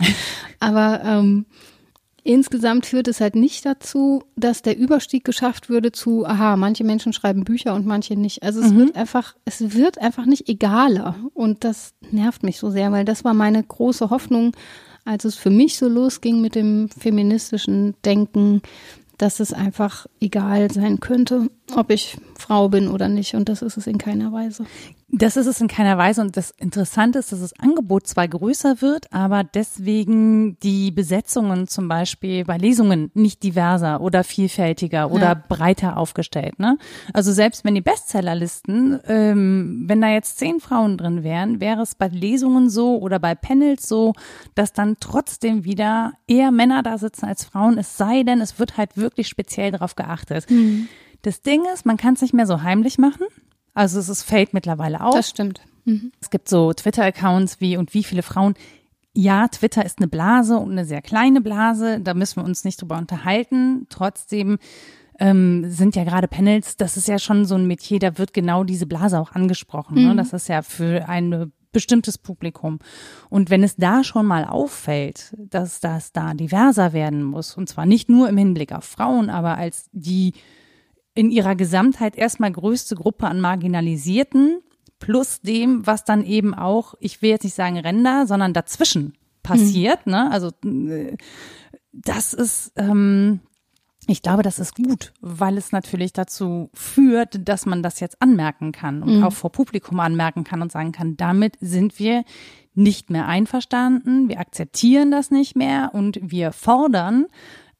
Aber 0.61 1.03
ähm, 1.05 1.47
insgesamt 2.23 2.87
führt 2.87 3.09
es 3.09 3.21
halt 3.21 3.35
nicht 3.35 3.67
dazu, 3.67 4.23
dass 4.37 4.63
der 4.63 4.79
Überstieg 4.79 5.25
geschafft 5.25 5.69
würde 5.69 5.91
zu, 5.91 6.25
aha, 6.25 6.57
manche 6.57 6.85
Menschen 6.85 7.13
schreiben 7.13 7.43
Bücher 7.43 7.75
und 7.75 7.85
manche 7.85 8.15
nicht. 8.15 8.45
Also 8.45 8.61
es 8.61 8.71
mhm. 8.71 8.79
wird 8.79 8.97
einfach, 8.97 9.35
es 9.45 9.75
wird 9.75 9.99
einfach 9.99 10.27
nicht 10.27 10.49
egaler. 10.49 11.17
Und 11.35 11.65
das 11.65 11.95
nervt 12.13 12.45
mich 12.45 12.59
so 12.59 12.71
sehr, 12.71 12.93
weil 12.93 13.05
das 13.05 13.25
war 13.25 13.35
meine 13.35 13.65
große 13.65 14.11
Hoffnung, 14.11 14.53
als 15.05 15.25
es 15.25 15.35
für 15.35 15.51
mich 15.51 15.79
so 15.79 15.89
losging 15.89 16.41
mit 16.41 16.55
dem 16.55 16.89
feministischen 16.91 17.97
Denken, 18.05 18.63
dass 19.19 19.41
es 19.41 19.53
einfach 19.53 20.07
egal 20.21 20.71
sein 20.73 21.01
könnte, 21.01 21.51
ob 21.77 21.91
ich 21.91 22.17
Frau 22.39 22.69
bin 22.69 22.89
oder 22.89 23.09
nicht. 23.09 23.35
Und 23.35 23.49
das 23.49 23.63
ist 23.63 23.77
es 23.77 23.87
in 23.87 23.99
keiner 23.99 24.33
Weise. 24.33 24.65
Das 25.11 25.39
ist 25.39 25.47
es 25.47 25.61
in 25.61 25.69
keiner 25.69 25.97
Weise. 25.97 26.21
Und 26.21 26.37
das 26.37 26.51
Interessante 26.51 27.19
ist, 27.19 27.33
dass 27.33 27.41
das 27.41 27.59
Angebot 27.59 28.07
zwar 28.07 28.29
größer 28.29 28.83
wird, 28.83 29.11
aber 29.11 29.43
deswegen 29.43 30.59
die 30.61 30.91
Besetzungen 30.91 31.67
zum 31.67 31.89
Beispiel 31.89 32.45
bei 32.45 32.59
Lesungen 32.59 33.11
nicht 33.15 33.43
diverser 33.43 34.03
oder 34.03 34.23
vielfältiger 34.23 35.11
oder 35.11 35.29
ja. 35.29 35.43
breiter 35.49 35.97
aufgestellt. 35.97 36.59
Ne? 36.59 36.77
Also 37.15 37.33
selbst 37.33 37.65
wenn 37.65 37.75
die 37.75 37.81
Bestsellerlisten, 37.81 39.01
ähm, 39.07 39.85
wenn 39.87 40.03
da 40.03 40.11
jetzt 40.11 40.39
zehn 40.39 40.61
Frauen 40.61 40.99
drin 40.99 41.25
wären, 41.25 41.59
wäre 41.59 41.81
es 41.81 41.95
bei 41.95 42.09
Lesungen 42.09 42.69
so 42.69 42.99
oder 42.99 43.19
bei 43.19 43.35
Panels 43.35 43.89
so, 43.89 44.13
dass 44.55 44.75
dann 44.75 44.99
trotzdem 45.01 45.65
wieder 45.65 46.13
eher 46.27 46.51
Männer 46.51 46.83
da 46.83 46.99
sitzen 46.99 47.25
als 47.25 47.45
Frauen, 47.45 47.79
es 47.79 47.97
sei 47.97 48.25
denn, 48.25 48.43
es 48.43 48.59
wird 48.59 48.77
halt 48.77 48.99
wirklich 48.99 49.29
speziell 49.29 49.71
darauf 49.71 49.97
geachtet. 49.97 50.51
Mhm. 50.51 50.89
Das 51.29 51.43
Ding 51.43 51.63
ist, 51.75 51.85
man 51.85 51.99
kann 51.99 52.15
es 52.15 52.23
nicht 52.23 52.33
mehr 52.33 52.47
so 52.47 52.63
heimlich 52.63 52.97
machen. 52.97 53.27
Also 53.75 53.99
es 53.99 54.09
ist, 54.09 54.23
fällt 54.23 54.55
mittlerweile 54.55 55.03
auf. 55.05 55.15
Das 55.15 55.29
stimmt. 55.29 55.61
Mhm. 55.85 56.11
Es 56.23 56.31
gibt 56.31 56.49
so 56.49 56.73
Twitter-Accounts 56.73 57.61
wie 57.61 57.77
und 57.77 57.93
wie 57.93 58.03
viele 58.03 58.23
Frauen. 58.23 58.55
Ja, 59.13 59.47
Twitter 59.49 59.85
ist 59.85 59.99
eine 59.99 60.09
Blase 60.09 60.57
und 60.57 60.71
eine 60.71 60.87
sehr 60.87 61.03
kleine 61.03 61.43
Blase. 61.43 62.01
Da 62.01 62.15
müssen 62.15 62.41
wir 62.41 62.47
uns 62.47 62.65
nicht 62.65 62.81
drüber 62.81 62.97
unterhalten. 62.97 63.87
Trotzdem 63.91 64.57
ähm, 65.19 65.71
sind 65.71 65.97
ja 65.97 66.05
gerade 66.05 66.29
Panels, 66.29 66.79
das 66.79 66.97
ist 66.97 67.09
ja 67.09 67.19
schon 67.19 67.45
so 67.45 67.57
ein 67.57 67.67
Metier, 67.67 67.99
da 67.99 68.17
wird 68.17 68.33
genau 68.33 68.65
diese 68.65 68.87
Blase 68.87 69.21
auch 69.21 69.33
angesprochen. 69.33 69.97
Ne? 70.03 70.15
Mhm. 70.15 70.17
Das 70.17 70.33
ist 70.33 70.49
ja 70.49 70.63
für 70.63 71.11
ein 71.11 71.53
bestimmtes 71.73 72.17
Publikum. 72.17 72.79
Und 73.29 73.51
wenn 73.51 73.63
es 73.63 73.77
da 73.77 74.03
schon 74.03 74.25
mal 74.25 74.47
auffällt, 74.47 75.35
dass 75.37 75.81
das 75.81 76.11
da 76.13 76.33
diverser 76.33 76.95
werden 76.95 77.23
muss, 77.23 77.55
und 77.55 77.69
zwar 77.69 77.85
nicht 77.85 78.09
nur 78.09 78.31
im 78.31 78.39
Hinblick 78.39 78.73
auf 78.73 78.85
Frauen, 78.85 79.29
aber 79.29 79.59
als 79.59 79.91
die 79.93 80.33
in 81.19 81.33
ihrer 81.33 81.57
Gesamtheit 81.57 82.17
erstmal 82.17 82.53
größte 82.53 82.95
Gruppe 82.95 83.27
an 83.27 83.41
Marginalisierten, 83.41 84.61
plus 85.01 85.41
dem, 85.41 85.85
was 85.85 86.05
dann 86.05 86.25
eben 86.25 86.55
auch, 86.55 86.95
ich 87.01 87.23
will 87.23 87.31
jetzt 87.31 87.43
nicht 87.43 87.57
sagen 87.57 87.77
Ränder, 87.77 88.29
sondern 88.29 88.53
dazwischen 88.53 89.15
passiert, 89.43 90.07
ne? 90.07 90.31
Also 90.31 90.53
äh, 90.65 91.17
das 91.93 92.35
ist, 92.35 92.71
ähm, 92.77 93.41
ich 94.07 94.23
glaube, 94.23 94.45
das 94.45 94.61
ist 94.61 94.77
gut, 94.77 95.13
weil 95.21 95.59
es 95.59 95.73
natürlich 95.73 96.13
dazu 96.13 96.71
führt, 96.73 97.49
dass 97.49 97.67
man 97.67 97.83
das 97.83 97.99
jetzt 97.99 98.23
anmerken 98.23 98.71
kann 98.71 99.03
und 99.03 99.25
auch 99.25 99.33
vor 99.33 99.51
Publikum 99.51 99.99
anmerken 99.99 100.45
kann 100.45 100.63
und 100.63 100.71
sagen 100.71 100.93
kann, 100.93 101.17
damit 101.17 101.57
sind 101.61 101.99
wir 101.99 102.23
nicht 102.75 103.11
mehr 103.11 103.27
einverstanden, 103.27 104.29
wir 104.29 104.39
akzeptieren 104.39 105.11
das 105.11 105.33
nicht 105.33 105.57
mehr 105.57 105.91
und 105.95 106.21
wir 106.23 106.53
fordern, 106.53 107.27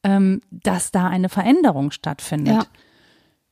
ähm, 0.03 0.41
dass 0.51 0.91
da 0.91 1.07
eine 1.07 1.29
Veränderung 1.29 1.91
stattfindet. 1.91 2.55
Ja. 2.55 2.65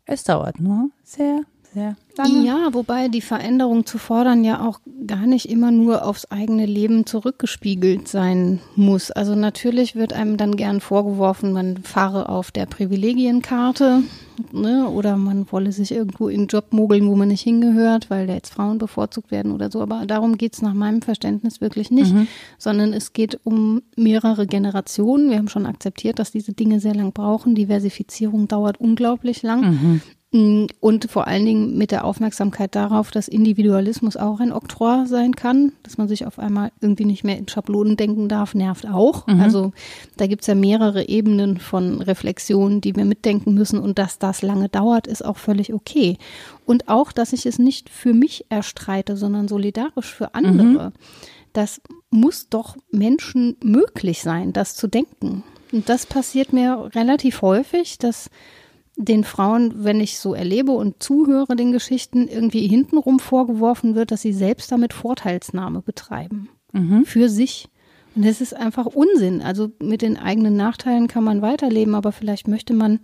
Es 0.10 0.24
dauert 0.24 0.62
nur 0.62 0.90
sehr, 1.04 1.42
sehr 1.74 1.96
lange. 2.18 2.46
Ja, 2.46 2.70
wobei 2.74 3.08
die 3.08 3.22
Veränderung 3.22 3.86
zu 3.86 3.98
fordern 3.98 4.44
ja 4.44 4.66
auch 4.66 4.80
gar 5.06 5.28
nicht 5.28 5.50
immer 5.50 5.72
nur 5.72 6.06
aufs 6.06 6.26
eigene 6.26 6.66
Leben 6.66 7.06
zurückgespiegelt 7.06 8.08
sein 8.08 8.60
muss. 8.76 9.12
Also 9.12 9.36
natürlich 9.36 9.96
wird 9.96 10.14
einem 10.14 10.38
dann 10.38 10.56
gern 10.56 10.82
vorgeworfen, 10.82 11.54
man 11.54 11.78
fahre 11.78 12.30
auf 12.30 12.52
der 12.52 12.66
Privilegienkarte 12.66 14.04
ne, 14.52 14.90
oder 14.90 15.18
man 15.18 15.52
wolle 15.52 15.72
sich 15.72 15.92
irgendwo 15.92 16.28
in 16.28 16.48
Job 16.48 16.74
mogeln, 16.74 17.08
wo 17.08 17.16
man 17.16 17.30
nicht 17.30 17.42
hingehört, 17.42 18.10
weil 18.10 18.28
da 18.28 18.34
jetzt 18.34 18.54
Frauen 18.54 18.78
bevorzugt 18.78 19.32
werden 19.32 19.52
oder 19.52 19.72
so. 19.72 19.82
Aber 19.82 20.06
darum 20.06 20.38
geht's 20.38 20.62
nach 20.62 20.74
meinem 20.74 21.02
Verständnis 21.02 21.62
wirklich 21.62 21.92
nicht, 21.92 22.14
sondern 22.58 22.94
es 22.94 23.14
geht 23.14 23.40
um 23.44 23.82
mehrere 23.96 24.48
Generationen. 24.48 25.30
Wir 25.30 25.38
haben 25.38 25.50
schon 25.50 25.66
akzeptiert, 25.66 26.20
dass 26.20 26.32
diese 26.32 26.54
Dinge 26.54 26.80
sehr 26.80 26.96
lang 26.96 27.14
brauchen. 27.14 27.56
Diversifizierung 27.56 28.48
dauert 28.48 28.80
unglaublich 28.80 29.44
lang. 29.44 30.02
Und 30.80 31.10
vor 31.10 31.26
allen 31.26 31.46
Dingen 31.46 31.78
mit 31.78 31.92
der 31.92 32.04
Aufmerksamkeit 32.06 32.76
darauf, 32.76 33.10
dass 33.10 33.28
Individualismus 33.28 34.18
auch 34.18 34.40
ein 34.40 34.52
Oktroi 34.52 35.06
sein 35.06 35.36
kann, 35.36 35.72
dass 35.84 35.98
man 35.98 36.08
sich 36.08 36.26
auf 36.26 36.38
einmal 36.38 36.72
irgendwie 36.80 37.06
nicht 37.06 37.24
mehr 37.24 37.38
in 37.38 37.48
Schablonen 37.48 37.98
denken 37.98 38.30
darf, 38.30 38.54
nervt 38.54 38.88
auch. 38.88 39.28
Also 39.28 39.72
da 40.18 40.28
gibt's 40.28 40.48
ja 40.48 40.54
mehrere 40.56 41.08
Ebenen 41.08 41.58
von 41.58 42.02
Reflexion, 42.02 42.82
die 42.82 42.96
wir 42.96 43.06
mitdenken 43.06 43.54
müssen 43.54 43.80
und 43.80 43.98
dass 43.98 44.20
das 44.20 44.42
lange 44.42 44.70
dauert, 44.70 45.08
ist 45.08 45.26
auch 45.26 45.38
völlig 45.38 45.74
okay. 45.74 46.18
Und 46.66 46.88
auch, 46.88 47.12
dass 47.12 47.34
ich 47.34 47.46
es 47.46 47.58
nicht 47.58 47.90
für 47.90 48.14
mich 48.14 48.46
erstreite, 48.50 49.18
sondern 49.18 49.48
solidarisch 49.48 50.14
für 50.14 50.36
andere. 50.36 50.92
Das 51.54 51.82
muss 52.12 52.50
doch 52.50 52.78
Menschen 52.92 53.58
möglich 53.64 54.22
sein, 54.22 54.54
das 54.54 54.76
zu 54.76 54.88
denken. 54.88 55.44
Und 55.72 55.90
das 55.90 56.06
passiert 56.06 56.54
mir 56.54 56.92
relativ 56.94 57.42
häufig, 57.42 57.98
dass 57.98 58.30
den 58.98 59.24
Frauen, 59.24 59.84
wenn 59.84 60.02
ich 60.02 60.20
so 60.20 60.34
erlebe 60.34 60.72
und 60.72 61.02
zuhöre 61.02 61.56
den 61.56 61.72
Geschichten, 61.72 62.28
irgendwie 62.28 62.68
hintenrum 62.68 63.20
vorgeworfen 63.20 63.96
wird, 63.96 64.12
dass 64.12 64.24
sie 64.24 64.34
selbst 64.34 64.72
damit 64.72 64.92
Vorteilsnahme 64.92 65.82
betreiben. 65.82 66.50
Für 67.06 67.30
sich. 67.30 67.70
Und 68.16 68.26
das 68.26 68.42
ist 68.42 68.56
einfach 68.56 68.88
Unsinn. 68.88 69.42
Also 69.42 69.72
mit 69.80 70.02
den 70.02 70.18
eigenen 70.18 70.56
Nachteilen 70.58 71.08
kann 71.08 71.24
man 71.24 71.42
weiterleben, 71.42 71.94
aber 71.94 72.12
vielleicht 72.12 72.48
möchte 72.48 72.74
man, 72.74 73.00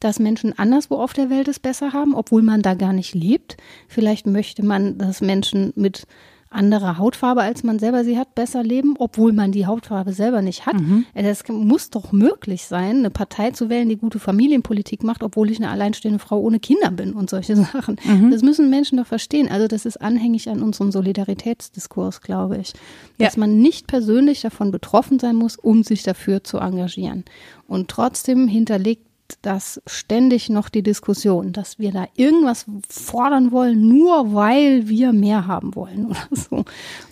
dass 0.00 0.18
Menschen 0.18 0.58
anderswo 0.58 0.96
auf 0.96 1.12
der 1.12 1.30
Welt 1.30 1.48
es 1.48 1.60
besser 1.60 1.92
haben, 1.92 2.14
obwohl 2.14 2.42
man 2.42 2.62
da 2.62 2.74
gar 2.74 2.92
nicht 2.92 3.14
lebt. 3.14 3.56
Vielleicht 3.88 4.26
möchte 4.26 4.64
man, 4.64 4.98
dass 4.98 5.20
Menschen 5.20 5.72
mit 5.76 6.06
anderer 6.50 6.98
Hautfarbe, 6.98 7.42
als 7.42 7.62
man 7.64 7.78
selber 7.78 8.04
sie 8.04 8.16
hat, 8.18 8.34
besser 8.34 8.62
leben, 8.62 8.94
obwohl 8.98 9.32
man 9.32 9.52
die 9.52 9.66
Hautfarbe 9.66 10.12
selber 10.12 10.42
nicht 10.42 10.64
hat. 10.66 10.76
Es 11.14 11.42
muss 11.48 11.90
doch 11.90 12.12
möglich 12.12 12.66
sein, 12.66 12.98
eine 12.98 13.10
Partei 13.10 13.50
zu 13.50 13.68
wählen, 13.68 13.88
die 13.88 13.96
gute 13.96 14.18
Familienpolitik 14.18 15.02
macht, 15.02 15.22
obwohl 15.22 15.50
ich 15.50 15.58
eine 15.58 15.70
alleinstehende 15.70 16.18
Frau 16.18 16.38
ohne 16.40 16.60
Kinder 16.60 16.90
bin 16.90 17.12
und 17.14 17.28
solche 17.30 17.56
Sachen. 17.72 17.96
Das 18.30 18.42
müssen 18.42 18.70
Menschen 18.70 18.98
doch 18.98 19.06
verstehen. 19.06 19.48
Also 19.50 19.66
das 19.68 19.84
ist 19.86 20.00
anhängig 20.00 20.48
an 20.48 20.62
unserem 20.62 20.92
Solidaritätsdiskurs, 20.92 22.20
glaube 22.20 22.58
ich. 22.58 22.72
Dass 23.18 23.34
Ja. 23.34 23.40
man 23.40 23.58
nicht 23.58 23.86
persönlich 23.86 24.40
davon 24.40 24.70
betroffen 24.70 25.18
sein 25.18 25.36
muss, 25.36 25.56
um 25.56 25.82
sich 25.82 26.02
dafür 26.02 26.44
zu 26.44 26.58
engagieren. 26.58 27.24
Und 27.68 27.88
trotzdem 27.88 28.48
hinterlegt 28.48 29.05
das 29.42 29.80
ständig 29.86 30.48
noch 30.48 30.68
die 30.68 30.82
Diskussion, 30.82 31.52
dass 31.52 31.78
wir 31.78 31.92
da 31.92 32.06
irgendwas 32.14 32.66
fordern 32.88 33.52
wollen, 33.52 33.88
nur 33.88 34.34
weil 34.34 34.88
wir 34.88 35.12
mehr 35.12 35.46
haben 35.46 35.74
wollen 35.74 36.06
oder 36.06 36.26
so. 36.30 36.64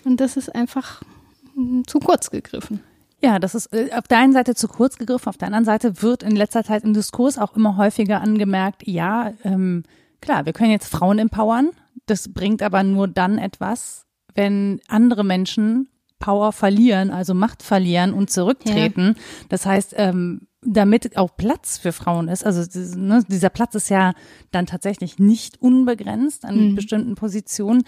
Und 0.03 0.21
das 0.21 0.37
ist 0.37 0.53
einfach 0.53 1.01
mm, 1.55 1.81
zu 1.87 1.99
kurz 1.99 2.31
gegriffen. 2.31 2.81
Ja, 3.21 3.39
das 3.39 3.55
ist 3.55 3.73
äh, 3.73 3.89
auf 3.93 4.07
der 4.07 4.19
einen 4.19 4.33
Seite 4.33 4.55
zu 4.55 4.67
kurz 4.67 4.97
gegriffen, 4.97 5.29
auf 5.29 5.37
der 5.37 5.47
anderen 5.47 5.65
Seite 5.65 6.01
wird 6.01 6.23
in 6.23 6.35
letzter 6.35 6.63
Zeit 6.63 6.83
im 6.83 6.93
Diskurs 6.93 7.37
auch 7.37 7.55
immer 7.55 7.77
häufiger 7.77 8.21
angemerkt, 8.21 8.87
ja, 8.87 9.33
ähm, 9.43 9.83
klar, 10.21 10.45
wir 10.45 10.53
können 10.53 10.71
jetzt 10.71 10.89
Frauen 10.89 11.19
empowern, 11.19 11.71
das 12.05 12.31
bringt 12.33 12.61
aber 12.61 12.83
nur 12.83 13.07
dann 13.07 13.37
etwas, 13.37 14.05
wenn 14.35 14.81
andere 14.87 15.23
Menschen 15.23 15.89
Power 16.19 16.51
verlieren, 16.51 17.11
also 17.11 17.33
Macht 17.33 17.63
verlieren 17.63 18.13
und 18.13 18.29
zurücktreten. 18.29 19.15
Das 19.49 19.65
heißt, 19.65 19.95
ähm, 19.97 20.47
damit 20.61 21.17
auch 21.17 21.35
Platz 21.37 21.77
für 21.77 21.91
Frauen 21.91 22.27
ist, 22.27 22.45
also 22.45 22.63
ne, 22.97 23.23
dieser 23.27 23.49
Platz 23.49 23.75
ist 23.75 23.89
ja 23.89 24.13
dann 24.51 24.65
tatsächlich 24.65 25.19
nicht 25.19 25.61
unbegrenzt 25.61 26.43
an 26.43 26.75
bestimmten 26.75 27.15
Positionen, 27.15 27.83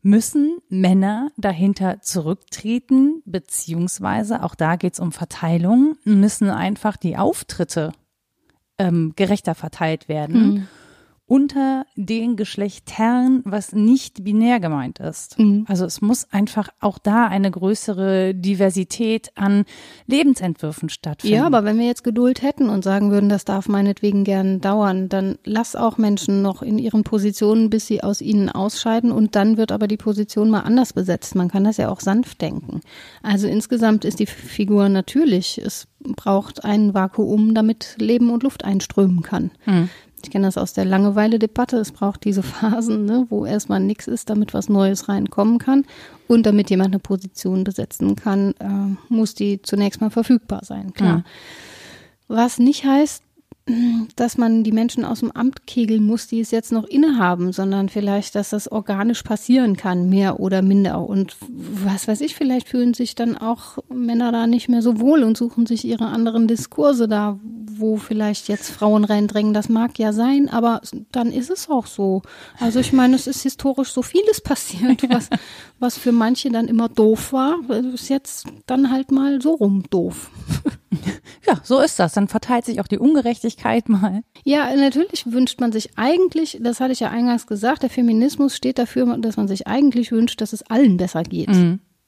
müssen 0.00 0.58
Männer 0.68 1.30
dahinter 1.36 2.00
zurücktreten, 2.00 3.22
beziehungsweise 3.24 4.42
auch 4.42 4.54
da 4.54 4.76
geht's 4.76 5.00
um 5.00 5.12
Verteilung, 5.12 5.96
müssen 6.04 6.50
einfach 6.50 6.96
die 6.96 7.16
Auftritte 7.16 7.92
ähm, 8.78 9.12
gerechter 9.16 9.54
verteilt 9.54 10.08
werden 10.08 10.68
unter 11.34 11.84
den 11.96 12.36
Geschlechtern, 12.36 13.42
was 13.44 13.72
nicht 13.72 14.22
binär 14.22 14.60
gemeint 14.60 15.00
ist. 15.00 15.36
Also 15.66 15.84
es 15.84 16.00
muss 16.00 16.28
einfach 16.30 16.68
auch 16.78 16.96
da 16.96 17.26
eine 17.26 17.50
größere 17.50 18.36
Diversität 18.36 19.32
an 19.34 19.64
Lebensentwürfen 20.06 20.90
stattfinden. 20.90 21.34
Ja, 21.34 21.44
aber 21.44 21.64
wenn 21.64 21.76
wir 21.76 21.86
jetzt 21.86 22.04
Geduld 22.04 22.42
hätten 22.42 22.68
und 22.68 22.84
sagen 22.84 23.10
würden, 23.10 23.28
das 23.28 23.44
darf 23.44 23.66
meinetwegen 23.66 24.22
gern 24.22 24.60
dauern, 24.60 25.08
dann 25.08 25.36
lass 25.42 25.74
auch 25.74 25.98
Menschen 25.98 26.40
noch 26.40 26.62
in 26.62 26.78
ihren 26.78 27.02
Positionen, 27.02 27.68
bis 27.68 27.88
sie 27.88 28.04
aus 28.04 28.20
ihnen 28.20 28.48
ausscheiden 28.48 29.10
und 29.10 29.34
dann 29.34 29.56
wird 29.56 29.72
aber 29.72 29.88
die 29.88 29.96
Position 29.96 30.50
mal 30.50 30.60
anders 30.60 30.92
besetzt. 30.92 31.34
Man 31.34 31.48
kann 31.48 31.64
das 31.64 31.78
ja 31.78 31.88
auch 31.88 31.98
sanft 31.98 32.42
denken. 32.42 32.80
Also 33.24 33.48
insgesamt 33.48 34.04
ist 34.04 34.20
die 34.20 34.26
Figur 34.26 34.88
natürlich, 34.88 35.58
es 35.58 35.88
braucht 36.04 36.64
ein 36.64 36.94
Vakuum, 36.94 37.54
damit 37.54 37.96
Leben 37.98 38.30
und 38.30 38.44
Luft 38.44 38.64
einströmen 38.64 39.22
kann. 39.22 39.50
Ich 40.24 40.30
kenne 40.30 40.46
das 40.46 40.58
aus 40.58 40.72
der 40.72 40.84
Langeweile-Debatte. 40.84 41.76
Es 41.76 41.92
braucht 41.92 42.24
diese 42.24 42.42
Phasen, 42.42 43.04
ne, 43.04 43.26
wo 43.28 43.44
erstmal 43.44 43.80
nichts 43.80 44.06
ist, 44.06 44.30
damit 44.30 44.54
was 44.54 44.68
Neues 44.68 45.08
reinkommen 45.08 45.58
kann. 45.58 45.84
Und 46.26 46.46
damit 46.46 46.70
jemand 46.70 46.94
eine 46.94 46.98
Position 46.98 47.64
besetzen 47.64 48.16
kann, 48.16 48.54
äh, 48.58 49.12
muss 49.12 49.34
die 49.34 49.60
zunächst 49.60 50.00
mal 50.00 50.10
verfügbar 50.10 50.60
sein, 50.64 50.94
klar. 50.94 51.24
Was 52.28 52.58
nicht 52.58 52.84
heißt, 52.84 53.23
dass 54.16 54.36
man 54.36 54.62
die 54.62 54.72
Menschen 54.72 55.06
aus 55.06 55.20
dem 55.20 55.32
Amt 55.32 55.66
kegeln 55.66 56.04
muss, 56.04 56.26
die 56.26 56.40
es 56.40 56.50
jetzt 56.50 56.70
noch 56.70 56.84
innehaben, 56.84 57.52
sondern 57.52 57.88
vielleicht, 57.88 58.34
dass 58.34 58.50
das 58.50 58.70
organisch 58.70 59.22
passieren 59.22 59.76
kann, 59.76 60.10
mehr 60.10 60.38
oder 60.38 60.60
minder. 60.60 61.00
Und 61.00 61.36
was 61.48 62.06
weiß 62.06 62.20
ich, 62.20 62.34
vielleicht 62.34 62.68
fühlen 62.68 62.92
sich 62.92 63.14
dann 63.14 63.38
auch 63.38 63.78
Männer 63.88 64.32
da 64.32 64.46
nicht 64.46 64.68
mehr 64.68 64.82
so 64.82 65.00
wohl 65.00 65.22
und 65.22 65.38
suchen 65.38 65.64
sich 65.64 65.86
ihre 65.86 66.06
anderen 66.06 66.46
Diskurse 66.46 67.08
da, 67.08 67.38
wo 67.42 67.96
vielleicht 67.96 68.48
jetzt 68.48 68.70
Frauen 68.70 69.04
reindrängen. 69.04 69.54
Das 69.54 69.70
mag 69.70 69.98
ja 69.98 70.12
sein, 70.12 70.50
aber 70.50 70.82
dann 71.10 71.32
ist 71.32 71.48
es 71.48 71.70
auch 71.70 71.86
so. 71.86 72.20
Also 72.60 72.80
ich 72.80 72.92
meine, 72.92 73.16
es 73.16 73.26
ist 73.26 73.42
historisch 73.42 73.92
so 73.92 74.02
vieles 74.02 74.42
passiert, 74.42 75.02
was, 75.08 75.30
was 75.78 75.96
für 75.96 76.12
manche 76.12 76.50
dann 76.50 76.68
immer 76.68 76.90
doof 76.90 77.32
war, 77.32 77.58
ist 77.94 78.10
jetzt 78.10 78.46
dann 78.66 78.90
halt 78.90 79.10
mal 79.10 79.40
so 79.40 79.54
rum 79.54 79.84
doof. 79.88 80.30
Ja, 81.46 81.60
so 81.62 81.80
ist 81.80 81.98
das. 81.98 82.12
Dann 82.12 82.28
verteilt 82.28 82.64
sich 82.64 82.80
auch 82.80 82.86
die 82.86 82.98
Ungerechtigkeit 82.98 83.88
mal. 83.88 84.22
Ja, 84.44 84.74
natürlich 84.74 85.30
wünscht 85.30 85.60
man 85.60 85.72
sich 85.72 85.96
eigentlich, 85.96 86.58
das 86.60 86.80
hatte 86.80 86.92
ich 86.92 87.00
ja 87.00 87.10
eingangs 87.10 87.46
gesagt, 87.46 87.82
der 87.82 87.90
Feminismus 87.90 88.56
steht 88.56 88.78
dafür, 88.78 89.16
dass 89.18 89.36
man 89.36 89.48
sich 89.48 89.66
eigentlich 89.66 90.12
wünscht, 90.12 90.40
dass 90.40 90.52
es 90.52 90.62
allen 90.62 90.96
besser 90.96 91.22
geht. 91.22 91.50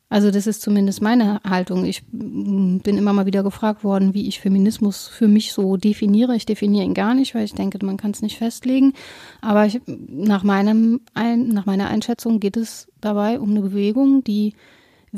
Also 0.09 0.31
das 0.31 0.47
ist 0.47 0.63
zumindest 0.63 1.03
meine 1.03 1.41
Haltung. 1.43 1.85
Ich 1.85 2.05
bin 2.11 2.81
immer 2.85 3.13
mal 3.13 3.27
wieder 3.27 3.43
gefragt 3.43 3.83
worden, 3.83 4.15
wie 4.15 4.29
ich 4.29 4.41
Feminismus 4.41 5.09
für 5.09 5.27
mich 5.27 5.53
so 5.53 5.77
definiere. 5.77 6.37
Ich 6.37 6.47
definiere 6.47 6.85
ihn 6.85 6.95
gar 6.95 7.15
nicht, 7.15 7.35
weil 7.35 7.45
ich 7.45 7.55
denke, 7.55 7.85
man 7.85 7.97
kann 7.97 8.13
es 8.13 8.23
nicht 8.23 8.39
festlegen. 8.39 8.93
Aber 9.41 9.67
ich, 9.67 9.81
nach, 9.87 10.45
meinem, 10.45 11.01
nach 11.15 11.67
meiner 11.67 11.89
Einschätzung 11.89 12.39
geht 12.39 12.57
es 12.57 12.87
dabei 13.01 13.41
um 13.41 13.51
eine 13.51 13.63
Bewegung, 13.63 14.23
die 14.23 14.55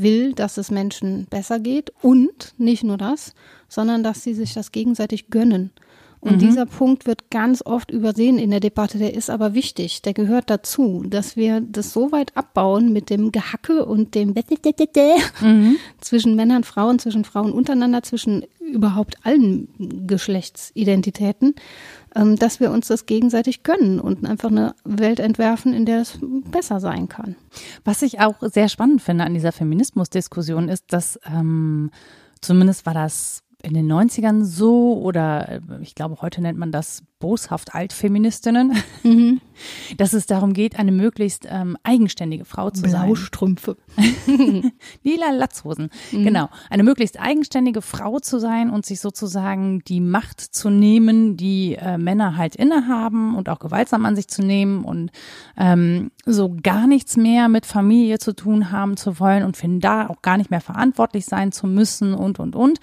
will, 0.03 0.33
dass 0.33 0.57
es 0.57 0.71
Menschen 0.71 1.27
besser 1.31 1.59
geht 1.61 1.93
und 2.03 2.55
nicht 2.59 2.85
nur 2.85 2.97
das, 2.97 3.35
sondern 3.69 4.03
dass 4.03 4.23
sie 4.23 4.35
sich 4.35 4.55
das 4.55 4.73
gegenseitig 4.73 5.31
gönnen. 5.31 5.71
Und 6.21 6.37
mhm. 6.37 6.39
dieser 6.39 6.67
Punkt 6.67 7.07
wird 7.07 7.31
ganz 7.31 7.63
oft 7.65 7.93
übersehen 7.93 8.39
in 8.39 8.51
der 8.51 8.59
Debatte, 8.59 8.99
der 8.99 9.15
ist 9.15 9.31
aber 9.31 9.55
wichtig, 9.55 10.03
der 10.03 10.15
gehört 10.15 10.51
dazu, 10.51 11.05
dass 11.07 11.37
wir 11.37 11.61
das 11.61 11.93
so 11.93 12.11
weit 12.11 12.37
abbauen 12.37 12.93
mit 12.93 13.09
dem 13.09 13.31
Gehacke 13.31 13.85
und 13.85 14.15
dem 14.17 14.35
mhm. 15.41 15.77
zwischen 16.01 16.35
Männern, 16.35 16.65
Frauen, 16.65 16.99
zwischen 16.99 17.25
Frauen 17.25 17.53
untereinander, 17.53 18.03
zwischen 18.03 18.45
überhaupt 18.59 19.25
allen 19.25 19.69
Geschlechtsidentitäten, 20.07 21.55
dass 22.15 22.61
wir 22.61 22.71
uns 22.71 22.89
das 22.89 23.07
gegenseitig 23.07 23.63
gönnen 23.63 24.01
und 24.01 24.27
einfach 24.27 24.51
eine 24.51 24.75
Welt 24.85 25.21
entwerfen, 25.21 25.73
in 25.73 25.87
der 25.87 26.01
es 26.01 26.19
besser 26.51 26.81
sein 26.81 27.09
kann. 27.09 27.37
Was 27.85 28.03
ich 28.03 28.21
auch 28.21 28.37
sehr 28.41 28.69
spannend 28.69 29.03
finde 29.03 29.25
an 29.25 29.35
dieser 29.35 29.53
Feminismusdiskussion 29.53 30.69
ist, 30.69 30.93
dass 30.93 31.19
ähm, 31.27 31.91
zumindest 32.41 32.87
war 32.87 32.95
das 32.95 33.43
in 33.63 33.75
den 33.75 33.91
90ern 33.91 34.45
so 34.45 34.99
oder 34.99 35.49
äh, 35.49 35.61
ich 35.83 35.97
glaube, 35.97 36.19
heute 36.23 36.41
nennt 36.41 36.59
man 36.59 36.71
das 36.71 37.03
boshaft 37.19 37.75
Altfeministinnen, 37.75 38.73
mhm. 39.03 39.41
dass 39.97 40.13
es 40.13 40.27
darum 40.27 40.53
geht, 40.53 40.79
eine 40.79 40.93
möglichst 40.93 41.45
ähm, 41.51 41.77
eigenständige 41.83 42.45
Frau 42.45 42.71
zu 42.71 42.83
Blaustrümpfe. 42.83 43.77
sein. 43.97 44.73
Lila 45.03 45.33
Latzhosen. 45.33 45.91
Mhm. 46.13 46.25
Genau. 46.25 46.49
Eine 46.71 46.85
möglichst 46.85 47.19
eigenständige 47.19 47.83
Frau 47.83 48.21
zu 48.21 48.39
sein 48.39 48.71
und 48.71 48.87
sich 48.87 49.01
sozusagen 49.01 49.81
die 49.81 50.01
Macht 50.01 50.41
zu 50.41 50.71
nehmen, 50.71 51.37
die 51.37 51.75
äh, 51.75 51.99
Männer 51.99 52.37
halt 52.37 52.55
innehaben 52.55 53.35
und 53.35 53.49
auch 53.49 53.59
gewaltsam 53.59 54.07
an 54.07 54.15
sich 54.15 54.29
zu 54.29 54.43
nehmen 54.43 54.85
und 54.85 55.11
ähm, 55.57 56.13
so 56.25 56.55
gar 56.63 56.87
nichts 56.87 57.17
mehr 57.17 57.49
mit 57.49 57.67
Familie 57.67 58.21
zu 58.21 58.35
tun 58.35 58.71
haben 58.71 58.97
zu 58.97 59.19
wollen 59.19 59.43
und 59.43 59.57
finden 59.57 59.81
da 59.81 60.07
auch 60.07 60.23
gar 60.23 60.37
nicht 60.37 60.53
mehr 60.53 60.61
verantwortlich 60.61 61.25
sein 61.25 61.51
zu 61.51 61.67
müssen 61.67 62.15
und, 62.15 62.39
und, 62.39 62.55
und. 62.55 62.79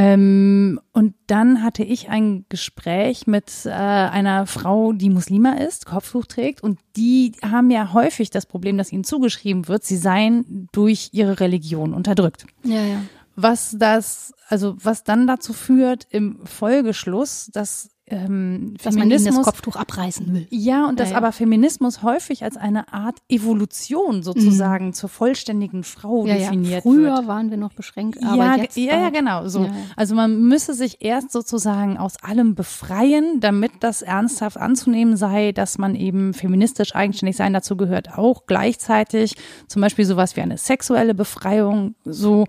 Ähm, 0.00 0.80
und 0.92 1.16
dann 1.26 1.64
hatte 1.64 1.82
ich 1.82 2.08
ein 2.08 2.46
Gespräch 2.48 3.26
mit 3.26 3.66
äh, 3.66 3.70
einer 3.70 4.46
Frau, 4.46 4.92
die 4.92 5.10
Muslima 5.10 5.54
ist, 5.54 5.86
Kopftuch 5.86 6.26
trägt, 6.26 6.62
und 6.62 6.78
die 6.94 7.32
haben 7.42 7.68
ja 7.72 7.92
häufig 7.92 8.30
das 8.30 8.46
Problem, 8.46 8.78
dass 8.78 8.92
ihnen 8.92 9.02
zugeschrieben 9.02 9.66
wird, 9.66 9.82
sie 9.82 9.96
seien 9.96 10.68
durch 10.70 11.10
ihre 11.12 11.40
Religion 11.40 11.94
unterdrückt. 11.94 12.46
Ja, 12.62 12.80
ja. 12.84 13.02
Was 13.34 13.74
das, 13.76 14.32
also 14.48 14.76
was 14.80 15.02
dann 15.02 15.26
dazu 15.26 15.52
führt 15.52 16.06
im 16.10 16.46
Folgeschluss, 16.46 17.50
dass 17.52 17.90
ähm, 18.10 18.74
dass 18.82 18.94
Feminismus, 18.94 18.96
man 18.96 19.10
ihnen 19.10 19.36
das 19.36 19.44
Kopftuch 19.44 19.76
abreißen 19.76 20.32
will. 20.32 20.46
Ja, 20.50 20.86
und 20.88 21.00
dass 21.00 21.08
ja, 21.08 21.12
ja. 21.12 21.18
aber 21.18 21.32
Feminismus 21.32 22.02
häufig 22.02 22.44
als 22.44 22.56
eine 22.56 22.92
Art 22.92 23.18
Evolution 23.28 24.22
sozusagen 24.22 24.86
mhm. 24.86 24.92
zur 24.92 25.08
vollständigen 25.08 25.84
Frau 25.84 26.26
ja, 26.26 26.34
definiert 26.34 26.82
Früher 26.82 27.16
wird. 27.16 27.26
waren 27.28 27.50
wir 27.50 27.56
noch 27.56 27.72
beschränkt, 27.72 28.22
aber 28.22 28.36
ja, 28.36 28.56
jetzt 28.56 28.76
ja, 28.76 28.98
ja, 28.98 29.10
genau. 29.10 29.48
So. 29.48 29.68
Also 29.96 30.14
man 30.14 30.42
müsse 30.42 30.74
sich 30.74 30.98
erst 31.00 31.32
sozusagen 31.32 31.98
aus 31.98 32.22
allem 32.22 32.54
befreien, 32.54 33.40
damit 33.40 33.72
das 33.80 34.02
ernsthaft 34.02 34.56
anzunehmen 34.56 35.16
sei, 35.16 35.52
dass 35.52 35.78
man 35.78 35.94
eben 35.94 36.34
feministisch 36.34 36.94
eigenständig 36.94 37.36
sein 37.36 37.52
dazu 37.52 37.76
gehört, 37.76 38.16
auch 38.16 38.46
gleichzeitig 38.46 39.34
zum 39.66 39.82
Beispiel 39.82 40.04
sowas 40.04 40.36
wie 40.36 40.40
eine 40.40 40.58
sexuelle 40.58 41.14
Befreiung 41.14 41.94
so. 42.04 42.46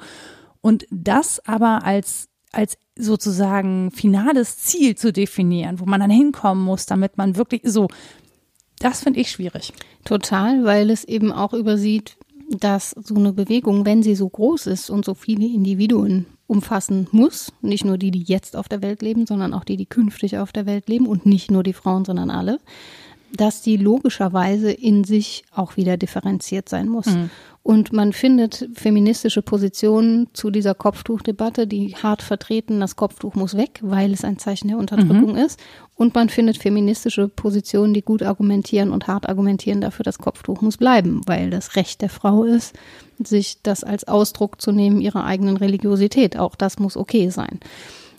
Und 0.62 0.86
das 0.91 1.41
aber 1.45 1.84
als 1.84 2.29
als 2.52 2.78
sozusagen 2.98 3.92
finales 3.92 4.58
Ziel 4.58 4.96
zu 4.96 5.14
definieren, 5.14 5.80
wo 5.80 5.86
man 5.86 6.00
dann 6.00 6.10
hinkommen 6.10 6.64
muss, 6.64 6.86
damit 6.86 7.18
man 7.18 7.36
wirklich 7.36 7.62
so, 7.66 7.88
das 8.80 9.04
finde 9.04 9.20
ich 9.20 9.32
schwierig. 9.32 9.74
Total, 10.06 10.64
weil 10.64 10.90
es 10.90 11.04
eben 11.04 11.32
auch 11.32 11.54
übersieht, 11.54 12.18
dass 12.50 12.92
so 12.92 13.16
eine 13.16 13.34
Bewegung, 13.34 13.86
wenn 13.86 14.02
sie 14.02 14.16
so 14.16 14.28
groß 14.28 14.68
ist 14.68 14.90
und 14.90 15.06
so 15.06 15.14
viele 15.14 15.46
Individuen 15.46 16.26
umfassen 16.48 17.08
muss, 17.12 17.54
nicht 17.62 17.86
nur 17.86 18.00
die, 18.00 18.10
die 18.10 18.24
jetzt 18.24 18.56
auf 18.56 18.68
der 18.68 18.82
Welt 18.82 19.04
leben, 19.04 19.28
sondern 19.28 19.54
auch 19.54 19.64
die, 19.64 19.78
die 19.78 19.86
künftig 19.86 20.38
auf 20.40 20.52
der 20.52 20.66
Welt 20.66 20.90
leben 20.90 21.06
und 21.06 21.28
nicht 21.28 21.52
nur 21.52 21.62
die 21.62 21.74
Frauen, 21.74 22.06
sondern 22.06 22.32
alle, 22.32 22.60
dass 23.36 23.62
die 23.62 23.78
logischerweise 23.78 24.72
in 24.72 25.04
sich 25.04 25.44
auch 25.54 25.78
wieder 25.78 25.98
differenziert 25.98 26.70
sein 26.70 26.88
muss. 26.88 27.08
Mhm. 27.08 27.30
Und 27.62 27.94
man 27.94 28.13
findet 28.13 28.70
feministische 28.74 29.42
Positionen 29.42 30.28
zu 30.34 30.50
dieser 30.50 30.74
Kopftuchdebatte, 30.74 31.68
die 31.68 31.96
hart 31.96 32.22
vertreten, 32.22 32.80
das 32.80 32.96
Kopftuch 32.96 33.36
muss 33.36 33.58
weg, 33.58 33.80
weil 33.84 34.13
es 34.13 34.24
ein 34.24 34.39
Zeichen 34.39 34.70
der 34.70 34.78
Unterdrückung 34.78 35.34
mhm. 35.34 35.38
ist. 35.38 35.60
Und 35.96 36.15
man 36.15 36.30
findet 36.30 36.58
feministische 36.58 37.28
Positionen, 37.28 37.94
die 37.94 38.02
gut 38.02 38.24
argumentieren 38.24 38.92
und 38.92 39.08
hart 39.08 39.28
argumentieren 39.28 39.82
dafür, 39.82 40.04
das 40.04 40.18
Kopftuch 40.18 40.62
muss 40.62 40.78
bleiben, 40.78 41.22
weil 41.26 41.50
das 41.50 41.76
Recht 41.76 42.02
der 42.02 42.10
Frau 42.10 42.44
ist, 42.44 42.74
sich 43.22 43.62
das 43.62 43.84
als 43.84 44.08
Ausdruck 44.08 44.62
zu 44.62 44.72
nehmen 44.72 45.02
ihrer 45.02 45.26
eigenen 45.26 45.58
Religiosität. 45.58 46.38
Auch 46.38 46.56
das 46.56 46.80
muss 46.80 46.96
okay 46.96 47.30
sein. 47.30 47.60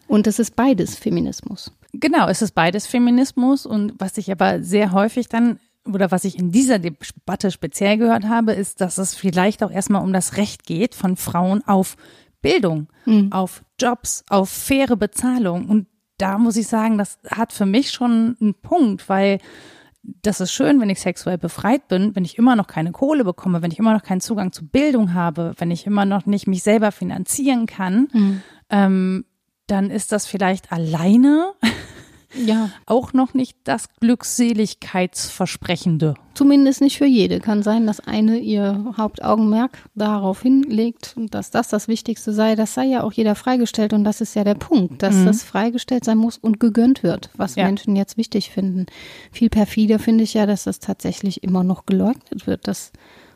Und 0.06 0.26
es 0.26 0.38
ist 0.38 0.54
beides 0.54 0.96
Feminismus. 0.96 1.72
Genau, 1.92 2.28
es 2.28 2.42
ist 2.42 2.52
beides 2.52 2.86
Feminismus 2.86 3.66
und 3.66 3.94
was 3.98 4.16
ich 4.18 4.30
aber 4.30 4.62
sehr 4.62 4.92
häufig 4.92 5.28
dann 5.28 5.58
oder 5.86 6.10
was 6.10 6.24
ich 6.24 6.38
in 6.38 6.52
dieser 6.52 6.78
Debatte 6.78 7.50
speziell 7.50 7.96
gehört 7.96 8.24
habe, 8.28 8.52
ist, 8.52 8.80
dass 8.80 8.98
es 8.98 9.14
vielleicht 9.14 9.62
auch 9.62 9.70
erstmal 9.70 10.02
um 10.02 10.12
das 10.12 10.36
Recht 10.36 10.64
geht 10.64 10.94
von 10.94 11.16
Frauen 11.16 11.66
auf 11.66 11.96
Bildung, 12.42 12.88
mhm. 13.06 13.32
auf 13.32 13.64
Jobs, 13.80 14.24
auf 14.28 14.50
faire 14.50 14.96
Bezahlung. 14.96 15.68
Und 15.68 15.86
da 16.18 16.38
muss 16.38 16.56
ich 16.56 16.66
sagen, 16.66 16.98
das 16.98 17.18
hat 17.30 17.52
für 17.52 17.66
mich 17.66 17.90
schon 17.90 18.36
einen 18.40 18.54
Punkt, 18.54 19.08
weil 19.08 19.38
das 20.02 20.40
ist 20.40 20.52
schön, 20.52 20.80
wenn 20.80 20.90
ich 20.90 21.00
sexuell 21.00 21.38
befreit 21.38 21.88
bin, 21.88 22.16
wenn 22.16 22.24
ich 22.24 22.38
immer 22.38 22.56
noch 22.56 22.66
keine 22.66 22.92
Kohle 22.92 23.24
bekomme, 23.24 23.62
wenn 23.62 23.70
ich 23.70 23.78
immer 23.78 23.92
noch 23.92 24.02
keinen 24.02 24.20
Zugang 24.20 24.52
zu 24.52 24.66
Bildung 24.66 25.12
habe, 25.12 25.54
wenn 25.58 25.70
ich 25.70 25.86
immer 25.86 26.04
noch 26.06 26.26
nicht 26.26 26.46
mich 26.46 26.62
selber 26.62 26.90
finanzieren 26.92 27.66
kann, 27.66 28.08
mhm. 28.12 28.42
ähm, 28.70 29.24
dann 29.70 29.90
ist 29.90 30.12
das 30.12 30.26
vielleicht 30.26 30.72
alleine 30.72 31.52
ja. 32.34 32.70
auch 32.86 33.12
noch 33.12 33.34
nicht 33.34 33.56
das 33.64 33.88
Glückseligkeitsversprechende. 34.00 36.14
Zumindest 36.34 36.80
nicht 36.80 36.98
für 36.98 37.06
jede. 37.06 37.38
Kann 37.40 37.62
sein, 37.62 37.86
dass 37.86 38.00
eine 38.00 38.38
ihr 38.38 38.94
Hauptaugenmerk 38.96 39.78
darauf 39.94 40.42
hinlegt 40.42 41.14
und 41.16 41.34
dass 41.34 41.50
das 41.50 41.68
das 41.68 41.88
Wichtigste 41.88 42.32
sei. 42.32 42.54
Das 42.54 42.74
sei 42.74 42.84
ja 42.84 43.02
auch 43.02 43.12
jeder 43.12 43.34
freigestellt 43.34 43.92
und 43.92 44.04
das 44.04 44.20
ist 44.20 44.34
ja 44.34 44.44
der 44.44 44.54
Punkt, 44.54 45.02
dass 45.02 45.16
mhm. 45.16 45.26
das 45.26 45.42
freigestellt 45.42 46.04
sein 46.04 46.18
muss 46.18 46.38
und 46.38 46.60
gegönnt 46.60 47.02
wird, 47.02 47.30
was 47.36 47.56
ja. 47.56 47.64
Menschen 47.64 47.96
jetzt 47.96 48.16
wichtig 48.16 48.50
finden. 48.50 48.86
Viel 49.32 49.50
perfider 49.50 49.98
finde 49.98 50.22
ich 50.24 50.34
ja, 50.34 50.46
dass 50.46 50.64
das 50.64 50.78
tatsächlich 50.78 51.42
immer 51.42 51.64
noch 51.64 51.86
geleugnet 51.86 52.46
wird, 52.46 52.68
dass 52.68 52.92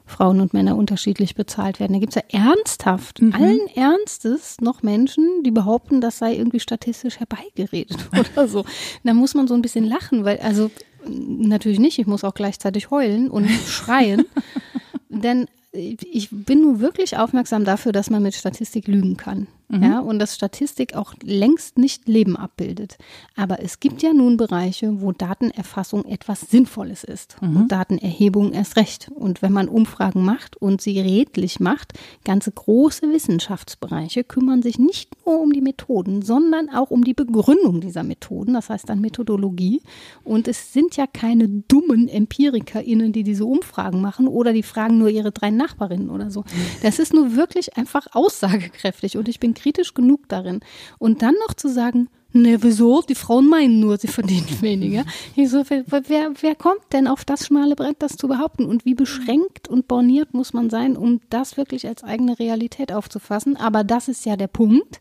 Frauen 0.07 0.41
und 0.41 0.53
Männer 0.53 0.77
unterschiedlich 0.77 1.35
bezahlt 1.35 1.81
werden. 1.81 1.95
Da 1.95 1.99
gibt 1.99 2.15
es 2.15 2.23
ja 2.23 2.41
ernsthaft, 2.47 3.23
mhm. 3.23 3.33
allen 3.33 3.67
Ernstes 3.75 4.61
noch 4.61 4.83
Menschen, 4.83 5.43
die 5.45 5.51
behaupten, 5.51 6.01
das 6.01 6.19
sei 6.19 6.35
irgendwie 6.35 6.61
statistisch 6.61 7.19
herbeigeredet 7.19 7.97
oder 8.19 8.47
so. 8.47 8.65
Da 9.03 9.15
muss 9.15 9.35
man 9.35 9.49
so 9.49 9.55
ein 9.55 9.63
bisschen 9.63 9.85
lachen, 9.85 10.25
weil, 10.25 10.39
also 10.41 10.71
natürlich 11.07 11.79
nicht, 11.79 11.99
ich 11.99 12.07
muss 12.07 12.25
auch 12.25 12.35
gleichzeitig 12.35 12.91
heulen 12.91 13.31
und 13.31 13.49
schreien. 13.49 14.25
Denn 15.09 15.47
ich 15.73 16.29
bin 16.31 16.61
nur 16.61 16.81
wirklich 16.81 17.17
aufmerksam 17.17 17.65
dafür, 17.65 17.93
dass 17.93 18.11
man 18.11 18.23
mit 18.23 18.35
Statistik 18.35 18.87
lügen 18.87 19.17
kann. 19.17 19.49
Mhm. 19.69 19.83
Ja, 19.83 20.01
und 20.01 20.19
dass 20.19 20.35
Statistik 20.35 20.95
auch 20.95 21.15
längst 21.23 21.79
nicht 21.79 22.07
Leben 22.07 22.37
abbildet. 22.37 22.99
Aber 23.35 23.63
es 23.63 23.81
gibt 23.81 24.03
ja 24.03 24.13
nun 24.13 24.37
Bereiche, 24.37 25.01
wo 25.01 25.13
Datenerfassung 25.13 26.05
etwas 26.05 26.43
Sinnvolles 26.43 27.03
ist. 27.03 27.41
Mhm. 27.41 27.57
Und 27.57 27.73
Datenerhebung 27.73 28.53
erst 28.53 28.77
recht. 28.77 29.11
Und 29.15 29.41
wenn 29.41 29.53
man 29.53 29.69
Umfragen 29.69 30.25
macht 30.25 30.57
und 30.57 30.81
sie 30.81 31.01
redlich 31.01 31.61
macht, 31.61 31.95
ganze 32.25 32.53
große 32.53 33.11
Wissenschaftsbereiche 33.11 34.25
kümmern 34.25 34.63
sich 34.63 34.79
nicht 34.79 35.11
nur 35.25 35.41
um 35.41 35.53
die 35.53 35.63
Methoden, 35.63 36.23
sondern 36.23 36.69
auch 36.69 36.91
um 36.91 37.03
die 37.03 37.15
Begründung 37.15 37.81
dieser 37.81 38.03
Methoden. 38.03 38.55
Das 38.55 38.69
heißt 38.69 38.89
dann 38.89 39.01
Methodologie. 39.01 39.81
Und 40.25 40.47
es 40.47 40.73
sind 40.73 40.97
ja 40.97 41.07
keine 41.07 41.49
dummen 41.49 42.09
EmpirikerInnen, 42.09 43.13
die 43.13 43.23
diese 43.23 43.47
Umfragen 43.47 44.03
machen 44.03 44.29
oder 44.29 44.53
die 44.53 44.63
fragen 44.63 44.99
nur 44.99 45.09
ihre 45.09 45.33
drei 45.33 45.51
Nachbarinnen 45.51 46.11
oder 46.11 46.31
so. 46.31 46.45
Das 46.83 46.99
ist 46.99 47.15
nur 47.15 47.35
wirklich 47.35 47.77
einfach 47.79 48.07
aussagekräftig. 48.13 49.17
Und 49.17 49.29
ich 49.29 49.41
bin 49.41 49.54
kritisch 49.55 49.95
genug 49.95 50.29
darin. 50.29 50.61
Und 50.99 51.23
dann 51.23 51.35
noch 51.47 51.55
zu 51.55 51.69
sagen, 51.69 52.09
ne, 52.35 52.63
wieso? 52.63 53.03
Die 53.03 53.15
Frauen 53.15 53.49
meinen 53.49 53.81
nur, 53.81 53.97
sie 53.97 54.09
verdienen 54.09 54.47
weniger. 54.61 55.05
Ich 55.37 55.49
so, 55.51 55.65
wer, 55.69 55.85
wer, 55.87 56.33
wer 56.41 56.55
kommt 56.55 56.83
denn 56.93 57.07
auf 57.07 57.25
das 57.25 57.47
schmale 57.47 57.77
Brett, 57.77 57.97
das 58.01 58.17
zu 58.17 58.29
behaupten? 58.29 58.67
Und 58.67 58.85
wie 58.85 58.95
beschränkt 58.95 59.69
und 59.69 59.89
borniert 59.89 60.35
muss 60.35 60.53
man 60.53 60.69
sein, 60.69 60.97
um 60.97 61.21
das 61.31 61.57
wirklich 61.57 61.87
als 61.87 62.05
eigene 62.05 62.39
Realität 62.39 62.93
aufzufassen? 62.93 63.57
Aber 63.57 63.85
das 63.85 64.09
ist 64.09 64.27
ja 64.27 64.37
der 64.37 64.49
Punkt. 64.49 65.01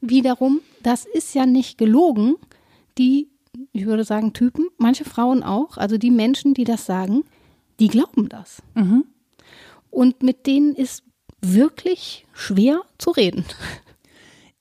Wiederum, 0.00 0.60
das 0.82 1.06
ist 1.06 1.34
ja 1.34 1.46
nicht 1.46 1.78
gelogen. 1.78 2.34
Die, 2.98 3.28
ich 3.72 3.86
würde 3.86 4.04
sagen, 4.04 4.32
Typen, 4.32 4.68
manche 4.78 5.04
Frauen 5.04 5.42
auch, 5.42 5.76
also 5.76 5.98
die 5.98 6.10
Menschen, 6.10 6.54
die 6.54 6.64
das 6.64 6.86
sagen, 6.86 7.24
die 7.78 7.88
glauben 7.88 8.28
das. 8.28 8.62
Mhm. 8.74 9.04
Und 9.90 10.22
mit 10.22 10.46
denen 10.46 10.74
ist 10.74 11.02
wirklich 11.54 12.26
schwer 12.32 12.82
zu 12.98 13.10
reden. 13.10 13.44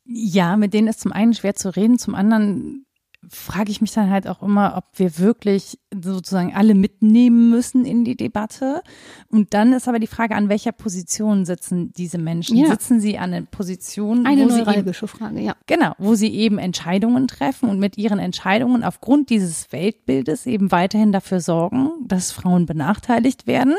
Ja, 0.06 0.56
mit 0.56 0.74
denen 0.74 0.88
ist 0.88 1.02
zum 1.02 1.12
einen 1.12 1.34
schwer 1.34 1.56
zu 1.56 1.76
reden, 1.76 1.98
zum 1.98 2.16
anderen 2.16 2.86
frage 3.30 3.72
ich 3.72 3.82
mich 3.82 3.92
dann 3.92 4.10
halt 4.10 4.28
auch 4.28 4.42
immer, 4.42 4.76
ob 4.78 4.86
wir 5.00 5.18
wirklich 5.18 5.80
sozusagen 5.94 6.54
alle 6.54 6.76
mitnehmen 6.76 7.50
müssen 7.50 7.86
in 7.86 8.06
die 8.06 8.16
Debatte. 8.16 8.82
Und 9.30 9.54
dann 9.54 9.74
ist 9.74 9.88
aber 9.88 10.00
die 10.00 10.08
Frage, 10.08 10.36
an 10.36 10.50
welcher 10.50 10.72
Position 10.72 11.46
sitzen 11.46 11.92
diese 11.94 12.18
Menschen? 12.18 12.58
Ja. 12.58 12.68
Sitzen 12.68 13.00
sie 13.00 13.18
an 13.18 13.34
einer 13.34 13.46
Position, 13.46 14.26
eine 14.26 14.50
sie 14.50 14.60
eben, 14.60 14.94
Frage, 14.94 15.42
ja. 15.42 15.56
Genau, 15.66 15.94
wo 15.98 16.16
sie 16.16 16.34
eben 16.34 16.58
Entscheidungen 16.58 17.28
treffen 17.28 17.70
und 17.70 17.80
mit 17.80 17.98
ihren 17.98 18.20
Entscheidungen 18.20 18.84
aufgrund 18.84 19.30
dieses 19.30 19.72
Weltbildes 19.72 20.46
eben 20.46 20.72
weiterhin 20.72 21.12
dafür 21.12 21.40
sorgen, 21.40 21.92
dass 22.06 22.32
Frauen 22.32 22.66
benachteiligt 22.66 23.48
werden 23.48 23.76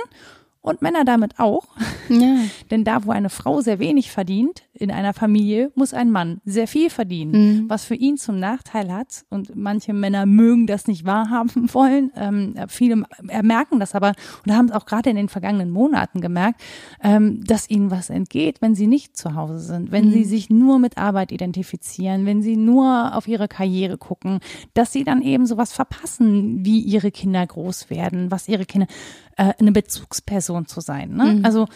und 0.66 0.82
Männer 0.82 1.04
damit 1.04 1.38
auch. 1.38 1.66
Ja. 2.08 2.38
Denn 2.70 2.84
da, 2.84 3.04
wo 3.04 3.12
eine 3.12 3.30
Frau 3.30 3.60
sehr 3.60 3.78
wenig 3.78 4.10
verdient 4.10 4.62
in 4.74 4.90
einer 4.90 5.14
Familie, 5.14 5.70
muss 5.74 5.94
ein 5.94 6.10
Mann 6.10 6.40
sehr 6.44 6.66
viel 6.66 6.90
verdienen, 6.90 7.32
mhm. 7.62 7.70
was 7.70 7.84
für 7.84 7.94
ihn 7.94 8.16
zum 8.16 8.38
Nachteil 8.38 8.92
hat. 8.92 9.24
Und 9.30 9.54
manche 9.54 9.92
Männer 9.92 10.26
mögen 10.26 10.66
das 10.66 10.88
nicht 10.88 11.04
wahrhaben 11.04 11.50
wollen. 11.74 12.10
Ähm, 12.16 12.54
viele 12.68 13.04
merken 13.42 13.78
das 13.78 13.94
aber 13.94 14.12
und 14.44 14.52
haben 14.52 14.66
es 14.66 14.72
auch 14.72 14.86
gerade 14.86 15.10
in 15.10 15.16
den 15.16 15.28
vergangenen 15.28 15.70
Monaten 15.70 16.20
gemerkt, 16.20 16.60
ähm, 17.02 17.44
dass 17.44 17.70
ihnen 17.70 17.90
was 17.90 18.10
entgeht, 18.10 18.60
wenn 18.60 18.74
sie 18.74 18.88
nicht 18.88 19.16
zu 19.16 19.34
Hause 19.34 19.60
sind, 19.60 19.92
wenn 19.92 20.06
mhm. 20.06 20.12
sie 20.12 20.24
sich 20.24 20.50
nur 20.50 20.78
mit 20.78 20.98
Arbeit 20.98 21.30
identifizieren, 21.30 22.26
wenn 22.26 22.42
sie 22.42 22.56
nur 22.56 23.14
auf 23.14 23.28
ihre 23.28 23.46
Karriere 23.46 23.98
gucken, 23.98 24.40
dass 24.74 24.92
sie 24.92 25.04
dann 25.04 25.22
eben 25.22 25.46
sowas 25.46 25.72
verpassen, 25.72 26.64
wie 26.64 26.80
ihre 26.80 27.12
Kinder 27.12 27.46
groß 27.46 27.88
werden, 27.88 28.30
was 28.32 28.48
ihre 28.48 28.66
Kinder 28.66 28.88
äh, 29.36 29.52
eine 29.58 29.72
Bezugsperson 29.72 30.66
zu 30.66 30.80
sein. 30.80 31.14
Ne? 31.14 31.24
Mhm. 31.24 31.44
Also 31.44 31.66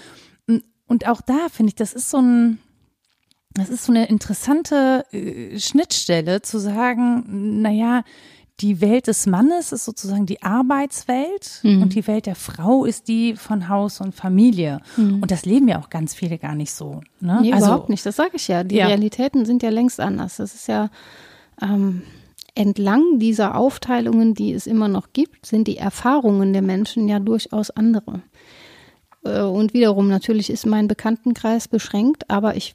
und 0.86 1.06
auch 1.06 1.20
da 1.20 1.48
finde 1.52 1.70
ich, 1.70 1.76
das 1.76 1.92
ist 1.92 2.10
so 2.10 2.18
ein 2.18 2.58
das 3.52 3.68
ist 3.68 3.84
so 3.84 3.92
eine 3.92 4.06
interessante 4.06 5.04
äh, 5.12 5.58
Schnittstelle 5.58 6.42
zu 6.42 6.58
sagen, 6.58 7.60
naja, 7.62 8.04
die 8.60 8.80
Welt 8.80 9.06
des 9.06 9.26
Mannes 9.26 9.72
ist 9.72 9.84
sozusagen 9.84 10.26
die 10.26 10.42
Arbeitswelt 10.42 11.60
mhm. 11.62 11.82
und 11.82 11.94
die 11.94 12.06
Welt 12.06 12.26
der 12.26 12.34
Frau 12.34 12.84
ist 12.84 13.08
die 13.08 13.34
von 13.34 13.68
Haus 13.68 14.00
und 14.00 14.14
Familie. 14.14 14.80
Mhm. 14.96 15.22
Und 15.22 15.30
das 15.30 15.46
leben 15.46 15.66
ja 15.68 15.80
auch 15.80 15.90
ganz 15.90 16.14
viele 16.14 16.38
gar 16.38 16.54
nicht 16.54 16.72
so. 16.72 17.00
Ne? 17.20 17.38
Nee, 17.40 17.52
also, 17.52 17.66
überhaupt 17.66 17.88
nicht, 17.88 18.04
das 18.04 18.16
sage 18.16 18.32
ich 18.34 18.48
ja. 18.48 18.62
Die 18.64 18.76
ja. 18.76 18.86
Realitäten 18.86 19.46
sind 19.46 19.62
ja 19.62 19.70
längst 19.70 19.98
anders. 19.98 20.36
Das 20.36 20.54
ist 20.54 20.68
ja 20.68 20.90
ähm, 21.62 22.02
entlang 22.60 23.18
dieser 23.18 23.56
Aufteilungen, 23.56 24.34
die 24.34 24.52
es 24.52 24.66
immer 24.66 24.86
noch 24.86 25.14
gibt, 25.14 25.46
sind 25.46 25.66
die 25.66 25.78
Erfahrungen 25.78 26.52
der 26.52 26.60
Menschen 26.60 27.08
ja 27.08 27.18
durchaus 27.18 27.70
andere. 27.70 28.20
Äh, 29.24 29.40
und 29.40 29.72
wiederum, 29.72 30.08
natürlich 30.08 30.50
ist 30.50 30.66
mein 30.66 30.86
Bekanntenkreis 30.86 31.68
beschränkt, 31.68 32.28
aber 32.28 32.56
ich 32.56 32.74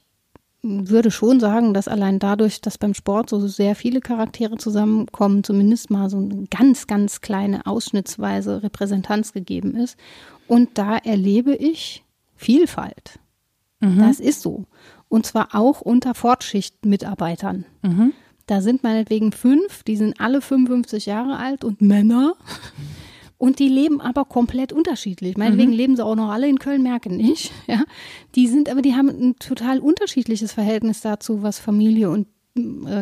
würde 0.62 1.12
schon 1.12 1.38
sagen, 1.38 1.72
dass 1.72 1.86
allein 1.86 2.18
dadurch, 2.18 2.60
dass 2.60 2.78
beim 2.78 2.94
Sport 2.94 3.30
so 3.30 3.46
sehr 3.46 3.76
viele 3.76 4.00
Charaktere 4.00 4.56
zusammenkommen, 4.56 5.44
zumindest 5.44 5.88
mal 5.90 6.10
so 6.10 6.16
eine 6.16 6.46
ganz, 6.50 6.88
ganz 6.88 7.20
kleine 7.20 7.64
ausschnittsweise 7.64 8.64
Repräsentanz 8.64 9.32
gegeben 9.32 9.76
ist. 9.76 9.96
Und 10.48 10.78
da 10.78 10.96
erlebe 10.96 11.54
ich 11.54 12.04
Vielfalt. 12.34 13.20
Mhm. 13.78 14.00
Das 14.00 14.18
ist 14.18 14.42
so. 14.42 14.64
Und 15.08 15.26
zwar 15.26 15.54
auch 15.54 15.80
unter 15.80 16.12
Fortschichtmitarbeitern. 16.14 17.66
Mhm. 17.82 18.12
Da 18.46 18.60
sind 18.60 18.82
meinetwegen 18.82 19.32
fünf, 19.32 19.82
die 19.82 19.96
sind 19.96 20.20
alle 20.20 20.40
55 20.40 21.06
Jahre 21.06 21.36
alt 21.36 21.64
und 21.64 21.80
Männer. 21.80 22.34
Und 23.38 23.58
die 23.58 23.68
leben 23.68 24.00
aber 24.00 24.24
komplett 24.24 24.72
unterschiedlich. 24.72 25.36
Meinetwegen 25.36 25.72
mhm. 25.72 25.76
leben 25.76 25.96
sie 25.96 26.04
auch 26.04 26.16
noch 26.16 26.30
alle 26.30 26.48
in 26.48 26.58
Köln, 26.58 26.82
merken 26.82 27.16
nicht. 27.16 27.52
Ja, 27.66 27.82
die 28.34 28.46
sind 28.46 28.70
aber, 28.70 28.80
die 28.80 28.94
haben 28.94 29.08
ein 29.08 29.36
total 29.36 29.80
unterschiedliches 29.80 30.52
Verhältnis 30.52 31.00
dazu, 31.00 31.42
was 31.42 31.58
Familie 31.58 32.10
und 32.10 32.28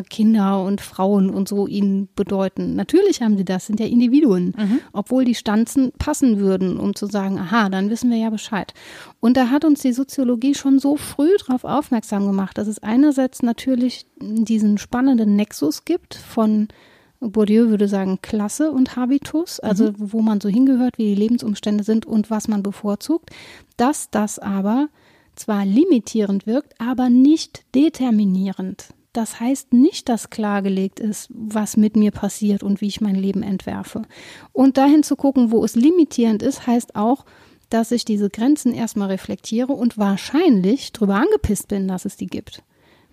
Kinder 0.09 0.63
und 0.63 0.81
Frauen 0.81 1.29
und 1.29 1.47
so 1.47 1.67
ihnen 1.67 2.09
bedeuten. 2.15 2.75
Natürlich 2.75 3.21
haben 3.21 3.37
sie 3.37 3.45
das, 3.45 3.65
sind 3.65 3.79
ja 3.79 3.85
Individuen, 3.85 4.53
mhm. 4.57 4.79
obwohl 4.93 5.25
die 5.25 5.35
Stanzen 5.35 5.91
passen 5.97 6.39
würden, 6.39 6.77
um 6.77 6.95
zu 6.95 7.07
sagen, 7.07 7.39
aha, 7.39 7.69
dann 7.69 7.89
wissen 7.89 8.11
wir 8.11 8.17
ja 8.17 8.29
Bescheid. 8.29 8.73
Und 9.19 9.37
da 9.37 9.49
hat 9.49 9.65
uns 9.65 9.81
die 9.81 9.93
Soziologie 9.93 10.55
schon 10.55 10.79
so 10.79 10.97
früh 10.97 11.35
darauf 11.45 11.63
aufmerksam 11.63 12.25
gemacht, 12.25 12.57
dass 12.57 12.67
es 12.67 12.83
einerseits 12.83 13.41
natürlich 13.41 14.05
diesen 14.19 14.77
spannenden 14.77 15.35
Nexus 15.35 15.85
gibt 15.85 16.15
von 16.15 16.67
Bourdieu 17.21 17.69
würde 17.69 17.87
sagen 17.87 18.19
Klasse 18.21 18.71
und 18.71 18.95
Habitus, 18.95 19.59
also 19.59 19.85
mhm. 19.85 19.95
wo 19.97 20.21
man 20.21 20.41
so 20.41 20.49
hingehört, 20.49 20.97
wie 20.97 21.15
die 21.15 21.21
Lebensumstände 21.21 21.83
sind 21.83 22.05
und 22.05 22.29
was 22.29 22.47
man 22.47 22.61
bevorzugt, 22.61 23.31
dass 23.77 24.09
das 24.09 24.37
aber 24.37 24.89
zwar 25.35 25.65
limitierend 25.65 26.45
wirkt, 26.47 26.79
aber 26.79 27.09
nicht 27.09 27.63
determinierend. 27.73 28.89
Das 29.15 29.39
heißt 29.39 29.71
nicht, 29.71 30.09
dass 30.09 30.29
klargelegt 30.29 30.99
ist, 30.99 31.29
was 31.29 31.77
mit 31.77 31.95
mir 31.95 32.11
passiert 32.11 32.63
und 32.63 32.81
wie 32.81 32.87
ich 32.87 32.99
mein 32.99 33.15
Leben 33.15 33.43
entwerfe. 33.43 34.01
Und 34.51 34.75
dahin 34.75 35.03
zu 35.03 35.15
gucken, 35.15 35.51
wo 35.51 35.63
es 35.63 35.75
limitierend 35.75 36.43
ist, 36.43 36.67
heißt 36.67 36.97
auch, 36.97 37.23
dass 37.69 37.93
ich 37.93 38.03
diese 38.03 38.29
Grenzen 38.29 38.73
erstmal 38.73 39.07
reflektiere 39.07 39.71
und 39.71 39.97
wahrscheinlich 39.97 40.91
darüber 40.91 41.15
angepisst 41.15 41.69
bin, 41.69 41.87
dass 41.87 42.03
es 42.03 42.17
die 42.17 42.27
gibt. 42.27 42.61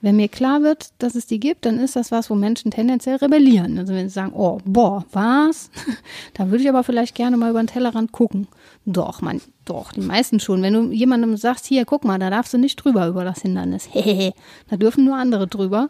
Wenn 0.01 0.17
mir 0.17 0.27
klar 0.27 0.65
wird, 0.65 0.89
dass 0.99 1.15
es 1.15 1.27
die 1.27 1.39
gibt, 1.39 1.67
dann 1.67 1.79
ist 1.79 1.95
das 1.95 2.11
was, 2.11 2.29
wo 2.31 2.35
Menschen 2.35 2.73
tendenziell 2.73 3.17
rebellieren. 3.19 3.79
Also 3.79 3.95
wenn 3.95 4.09
sie 4.09 4.15
sagen, 4.15 4.33
oh, 4.35 4.59
boah, 4.65 5.05
was? 5.13 5.71
da 6.35 6.51
würde 6.51 6.65
ich 6.65 6.69
aber 6.69 6.83
vielleicht 6.83 7.15
gerne 7.15 7.37
mal 7.37 7.51
über 7.51 7.63
den 7.63 7.69
Tellerrand 7.69 8.11
gucken. 8.11 8.49
Doch, 8.85 9.23
man, 9.23 9.41
doch, 9.65 9.93
die 9.93 10.01
meisten 10.01 10.41
schon. 10.41 10.63
Wenn 10.63 10.75
du 10.75 10.91
jemandem 10.91 11.37
sagst, 11.37 11.67
hier, 11.67 11.85
guck 11.85 12.05
mal, 12.05 12.19
da 12.19 12.31
darfst 12.31 12.53
du 12.53 12.59
nicht 12.59 12.77
drüber 12.77 13.07
über 13.07 13.25
das 13.25 13.43
Hindernis. 13.43 13.89
Hehehe. 13.93 14.35
da 14.69 14.77
dürfen 14.77 15.05
nur 15.05 15.17
andere 15.17 15.47
drüber 15.47 15.89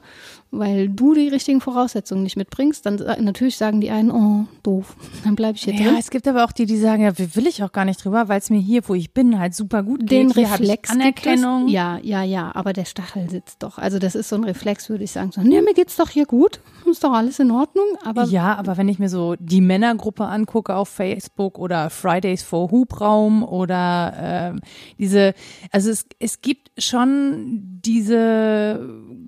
weil 0.52 0.90
du 0.90 1.14
die 1.14 1.28
richtigen 1.28 1.62
Voraussetzungen 1.62 2.22
nicht 2.22 2.36
mitbringst, 2.36 2.84
dann 2.84 2.96
natürlich 3.20 3.56
sagen 3.56 3.80
die 3.80 3.90
einen, 3.90 4.10
oh, 4.10 4.44
doof, 4.62 4.94
dann 5.24 5.34
bleibe 5.34 5.56
ich 5.56 5.64
hier 5.64 5.72
ja, 5.72 5.80
drin. 5.80 5.94
Ja, 5.94 5.98
es 5.98 6.10
gibt 6.10 6.28
aber 6.28 6.44
auch 6.44 6.52
die, 6.52 6.66
die 6.66 6.76
sagen, 6.76 7.02
ja, 7.02 7.12
will 7.16 7.46
ich 7.46 7.62
auch 7.64 7.72
gar 7.72 7.86
nicht 7.86 8.04
drüber, 8.04 8.28
weil 8.28 8.38
es 8.38 8.50
mir 8.50 8.60
hier, 8.60 8.86
wo 8.86 8.94
ich 8.94 9.12
bin, 9.14 9.38
halt 9.38 9.54
super 9.54 9.82
gut 9.82 10.00
Den 10.02 10.28
geht. 10.28 10.36
Den 10.36 10.44
Reflex 10.44 10.90
Anerkennung. 10.90 11.68
Ja, 11.68 11.98
ja, 12.02 12.22
ja, 12.22 12.54
aber 12.54 12.74
der 12.74 12.84
Stachel 12.84 13.30
sitzt 13.30 13.62
doch. 13.62 13.78
Also 13.78 13.98
das 13.98 14.14
ist 14.14 14.28
so 14.28 14.36
ein 14.36 14.44
Reflex, 14.44 14.90
würde 14.90 15.04
ich 15.04 15.10
sagen. 15.10 15.32
So, 15.32 15.40
nee, 15.40 15.62
mir 15.62 15.72
geht's 15.72 15.96
doch 15.96 16.10
hier 16.10 16.26
gut, 16.26 16.60
ist 16.90 17.02
doch 17.02 17.12
alles 17.12 17.38
in 17.38 17.50
Ordnung. 17.50 17.86
Aber 18.04 18.24
ja, 18.24 18.54
aber 18.54 18.76
wenn 18.76 18.88
ich 18.90 18.98
mir 18.98 19.08
so 19.08 19.34
die 19.38 19.62
Männergruppe 19.62 20.26
angucke 20.26 20.74
auf 20.74 20.90
Facebook 20.90 21.58
oder 21.58 21.88
Fridays 21.88 22.42
for 22.42 22.70
Hubraum 22.82 23.42
oder 23.42 24.12
ähm, 24.16 24.60
diese, 24.98 25.34
also 25.70 25.90
es, 25.90 26.06
es 26.18 26.40
gibt 26.40 26.70
schon 26.78 27.80
diese 27.84 28.80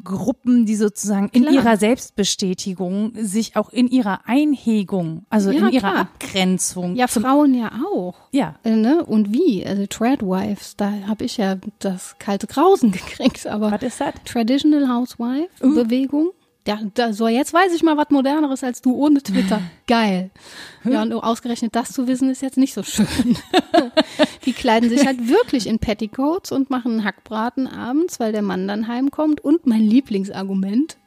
Gruppen, 0.02 0.66
die 0.66 0.76
sozusagen 0.76 1.30
Klar. 1.30 1.48
in 1.48 1.54
ihrer 1.54 1.76
Selbstbestätigung 1.76 3.12
sich 3.16 3.56
auch 3.56 3.70
in 3.70 3.88
ihrer 3.88 4.20
Einhegung, 4.26 5.24
also 5.30 5.50
ja, 5.50 5.66
in 5.66 5.72
ihrer 5.72 5.90
klar. 5.90 6.00
Abgrenzung. 6.00 6.96
Ja, 6.96 7.06
Frauen 7.06 7.54
ja 7.54 7.72
auch. 7.86 8.14
Ja. 8.32 8.56
Äh, 8.64 8.76
ne? 8.76 9.04
Und 9.04 9.32
wie? 9.32 9.64
Also 9.64 9.86
Tradwives, 9.86 10.76
da 10.76 10.92
habe 11.06 11.24
ich 11.24 11.36
ja 11.36 11.56
das 11.78 12.16
kalte 12.18 12.46
Grausen 12.46 12.92
gekriegt. 12.92 13.46
Aber 13.46 13.72
Was 13.72 13.82
ist 13.82 14.00
das? 14.00 14.14
Traditional 14.24 14.88
Housewife 14.88 15.48
uh. 15.62 15.74
Bewegung. 15.74 16.30
Ja, 16.66 16.78
da, 16.94 17.12
so 17.12 17.28
jetzt 17.28 17.52
weiß 17.52 17.74
ich 17.74 17.82
mal 17.82 17.98
was 17.98 18.08
Moderneres 18.08 18.64
als 18.64 18.80
du 18.80 18.94
ohne 18.94 19.22
Twitter. 19.22 19.60
Geil. 19.86 20.30
Ja, 20.84 21.02
und 21.02 21.12
ausgerechnet 21.12 21.76
das 21.76 21.92
zu 21.92 22.06
wissen 22.08 22.30
ist 22.30 22.40
jetzt 22.40 22.56
nicht 22.56 22.72
so 22.72 22.82
schön. 22.82 23.36
die 24.46 24.54
kleiden 24.54 24.88
sich 24.88 25.06
halt 25.06 25.28
wirklich 25.28 25.66
in 25.66 25.78
Petticoats 25.78 26.52
und 26.52 26.70
machen 26.70 27.04
Hackbraten 27.04 27.66
abends, 27.66 28.18
weil 28.18 28.32
der 28.32 28.40
Mann 28.40 28.66
dann 28.66 28.88
heimkommt. 28.88 29.42
Und 29.42 29.66
mein 29.66 29.82
Lieblingsargument. 29.82 30.96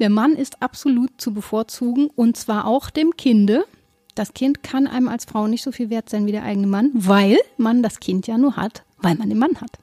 Der 0.00 0.10
Mann 0.10 0.34
ist 0.34 0.60
absolut 0.60 1.10
zu 1.18 1.32
bevorzugen 1.32 2.08
und 2.14 2.36
zwar 2.36 2.66
auch 2.66 2.90
dem 2.90 3.16
Kinde. 3.16 3.64
Das 4.14 4.34
Kind 4.34 4.62
kann 4.62 4.86
einem 4.86 5.08
als 5.08 5.24
Frau 5.24 5.46
nicht 5.46 5.62
so 5.62 5.72
viel 5.72 5.88
wert 5.88 6.10
sein 6.10 6.26
wie 6.26 6.32
der 6.32 6.42
eigene 6.42 6.66
Mann, 6.66 6.90
weil 6.94 7.38
man 7.56 7.82
das 7.82 8.00
Kind 8.00 8.26
ja 8.26 8.36
nur 8.36 8.56
hat, 8.56 8.82
weil 8.98 9.14
man 9.14 9.28
den 9.28 9.38
Mann 9.38 9.60
hat. 9.60 9.78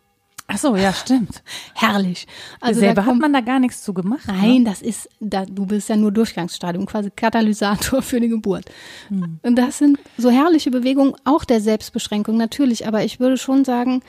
Ach 0.54 0.58
so, 0.58 0.76
ja, 0.76 0.92
stimmt. 0.94 1.44
Herrlich. 1.76 2.28
Also 2.60 2.82
selber 2.82 3.06
hat 3.06 3.18
man 3.18 3.32
da 3.32 3.40
gar 3.40 3.60
nichts 3.60 3.84
zu 3.84 3.94
gemacht. 3.94 4.28
Ne? 4.28 4.34
Nein, 4.34 4.64
ne? 4.64 4.70
das 4.70 4.82
ist, 4.82 5.08
da, 5.22 5.46
du 5.46 5.66
bist 5.66 5.88
ja 5.88 5.96
nur 5.96 6.12
Durchgangsstadium, 6.12 6.86
quasi 6.86 7.10
Katalysator 7.10 8.02
für 8.02 8.20
die 8.20 8.28
Geburt. 8.28 8.66
Hm. 9.08 9.40
Und 9.42 9.56
das 9.56 9.78
sind 9.78 9.98
so 10.18 10.30
herrliche 10.30 10.70
Bewegungen, 10.70 11.14
auch 11.24 11.46
der 11.46 11.62
Selbstbeschränkung 11.62 12.36
natürlich. 12.36 12.86
Aber 12.86 13.04
ich 13.04 13.20
würde 13.20 13.38
schon 13.38 13.64
sagen, 13.64 14.02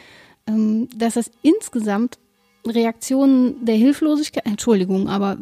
ähm, 0.48 0.88
dass 0.96 1.14
es 1.16 1.30
insgesamt 1.42 2.18
Reaktionen 2.66 3.64
der 3.64 3.74
Hilflosigkeit, 3.74 4.46
Entschuldigung, 4.46 5.08
aber 5.08 5.36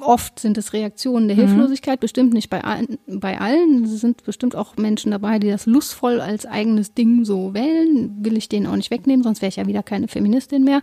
oft 0.00 0.38
sind 0.38 0.56
es 0.58 0.72
Reaktionen 0.72 1.26
der 1.26 1.36
mhm. 1.36 1.40
Hilflosigkeit, 1.40 1.98
bestimmt 1.98 2.32
nicht 2.32 2.50
bei 2.50 2.62
allen, 2.62 2.98
bei 3.06 3.40
allen. 3.40 3.84
Es 3.84 4.00
sind 4.00 4.22
bestimmt 4.22 4.54
auch 4.54 4.76
Menschen 4.76 5.10
dabei, 5.10 5.40
die 5.40 5.50
das 5.50 5.66
lustvoll 5.66 6.20
als 6.20 6.46
eigenes 6.46 6.94
Ding 6.94 7.24
so 7.24 7.52
wählen. 7.52 8.14
Will 8.24 8.36
ich 8.36 8.48
denen 8.48 8.68
auch 8.68 8.76
nicht 8.76 8.92
wegnehmen, 8.92 9.24
sonst 9.24 9.42
wäre 9.42 9.48
ich 9.48 9.56
ja 9.56 9.66
wieder 9.66 9.82
keine 9.82 10.06
Feministin 10.06 10.62
mehr. 10.62 10.82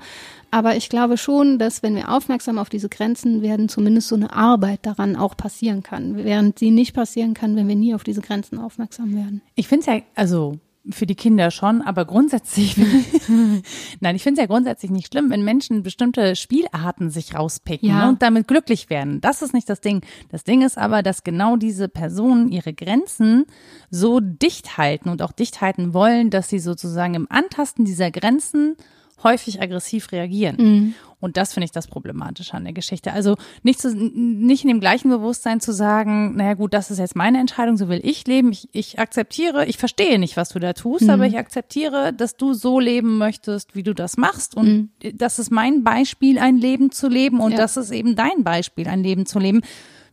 Aber 0.51 0.75
ich 0.75 0.89
glaube 0.89 1.17
schon, 1.17 1.59
dass 1.59 1.81
wenn 1.81 1.95
wir 1.95 2.11
aufmerksam 2.11 2.57
auf 2.57 2.69
diese 2.69 2.89
Grenzen 2.89 3.41
werden, 3.41 3.69
zumindest 3.69 4.09
so 4.09 4.15
eine 4.15 4.33
Arbeit 4.33 4.85
daran 4.85 5.15
auch 5.15 5.37
passieren 5.37 5.81
kann, 5.81 6.17
während 6.17 6.59
sie 6.59 6.71
nicht 6.71 6.93
passieren 6.93 7.33
kann, 7.33 7.55
wenn 7.55 7.67
wir 7.67 7.75
nie 7.75 7.93
auf 7.93 8.03
diese 8.03 8.21
Grenzen 8.21 8.57
aufmerksam 8.57 9.15
werden. 9.15 9.41
Ich 9.55 9.67
finde 9.67 9.81
es 9.81 9.85
ja, 9.85 10.01
also 10.15 10.59
für 10.89 11.05
die 11.05 11.15
Kinder 11.15 11.51
schon, 11.51 11.81
aber 11.81 12.05
grundsätzlich, 12.05 12.75
nein, 13.99 14.15
ich 14.15 14.23
finde 14.23 14.39
es 14.39 14.43
ja 14.43 14.47
grundsätzlich 14.47 14.91
nicht 14.91 15.11
schlimm, 15.11 15.29
wenn 15.29 15.43
Menschen 15.43 15.83
bestimmte 15.83 16.35
Spielarten 16.35 17.09
sich 17.09 17.35
rauspicken 17.35 17.89
Ja. 17.89 18.03
ne, 18.05 18.09
und 18.09 18.21
damit 18.21 18.47
glücklich 18.47 18.89
werden. 18.89 19.21
Das 19.21 19.41
ist 19.41 19.53
nicht 19.53 19.69
das 19.69 19.81
Ding. 19.81 20.01
Das 20.29 20.43
Ding 20.43 20.61
ist 20.61 20.77
aber, 20.77 21.03
dass 21.03 21.23
genau 21.23 21.57
diese 21.57 21.89
Personen 21.89 22.49
ihre 22.49 22.73
Grenzen 22.73 23.45
so 23.91 24.19
dicht 24.19 24.77
halten 24.77 25.09
und 25.09 25.21
auch 25.21 25.31
dicht 25.31 25.61
halten 25.61 25.93
wollen, 25.93 26.29
dass 26.29 26.49
sie 26.49 26.59
sozusagen 26.59 27.13
im 27.13 27.27
Antasten 27.29 27.85
dieser 27.85 28.09
Grenzen 28.11 28.75
häufig 29.23 29.61
aggressiv 29.61 30.11
reagieren. 30.11 30.95
Und 31.21 31.35
das 31.35 31.53
finde 31.53 31.65
ich 31.65 31.71
das 31.71 31.87
Problematische 31.87 32.53
an 32.53 32.63
der 32.63 32.71
Geschichte. 32.71 33.11
Also 33.11 33.35
nicht, 33.61 33.81
zu, 33.81 33.93
nicht 33.93 34.63
in 34.63 34.69
dem 34.69 34.79
gleichen 34.79 35.09
Bewusstsein 35.09 35.59
zu 35.59 35.73
sagen, 35.73 36.37
naja 36.37 36.53
gut, 36.53 36.73
das 36.73 36.91
ist 36.91 36.97
jetzt 36.99 37.15
meine 37.17 37.39
Entscheidung, 37.39 37.75
so 37.75 37.89
will 37.89 37.99
ich 38.03 38.25
leben. 38.25 38.51
Ich, 38.53 38.69
ich 38.71 38.99
akzeptiere, 38.99 39.65
ich 39.65 39.77
verstehe 39.77 40.17
nicht, 40.17 40.37
was 40.37 40.49
du 40.49 40.59
da 40.59 40.71
tust, 40.71 41.09
aber 41.09 41.25
ich 41.25 41.37
akzeptiere, 41.37 42.13
dass 42.13 42.37
du 42.37 42.53
so 42.53 42.79
leben 42.79 43.17
möchtest, 43.17 43.75
wie 43.75 43.83
du 43.83 43.93
das 43.93 44.15
machst. 44.15 44.55
Und 44.55 44.91
das 45.15 45.39
ist 45.39 45.51
mein 45.51 45.83
Beispiel, 45.83 46.39
ein 46.39 46.57
Leben 46.57 46.91
zu 46.91 47.09
leben. 47.09 47.41
Und 47.41 47.51
Ja. 47.51 47.57
das 47.57 47.75
ist 47.75 47.91
eben 47.91 48.15
dein 48.15 48.43
Beispiel, 48.45 48.87
ein 48.87 49.03
Leben 49.03 49.25
zu 49.25 49.39
leben. 49.39 49.61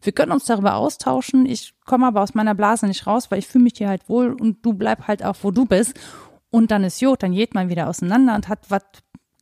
Wir 0.02 0.12
können 0.12 0.32
uns 0.32 0.44
darüber 0.44 0.74
austauschen. 0.74 1.46
Ich 1.46 1.72
komme 1.84 2.06
aber 2.06 2.22
aus 2.22 2.34
meiner 2.34 2.54
Blase 2.56 2.86
nicht 2.86 3.06
raus, 3.06 3.30
weil 3.30 3.38
ich 3.38 3.46
fühle 3.46 3.64
mich 3.64 3.74
hier 3.76 3.88
halt 3.88 4.08
wohl 4.08 4.32
und 4.32 4.64
du 4.66 4.72
bleib 4.74 5.06
halt 5.06 5.24
auch, 5.24 5.36
wo 5.42 5.52
du 5.52 5.64
bist. 5.66 5.94
Und 6.56 6.70
dann 6.70 6.84
ist 6.84 7.00
Jod, 7.02 7.22
dann 7.22 7.32
geht 7.32 7.54
man 7.54 7.68
wieder 7.68 7.88
auseinander 7.88 8.34
und 8.34 8.48
hat 8.48 8.60
was 8.70 8.82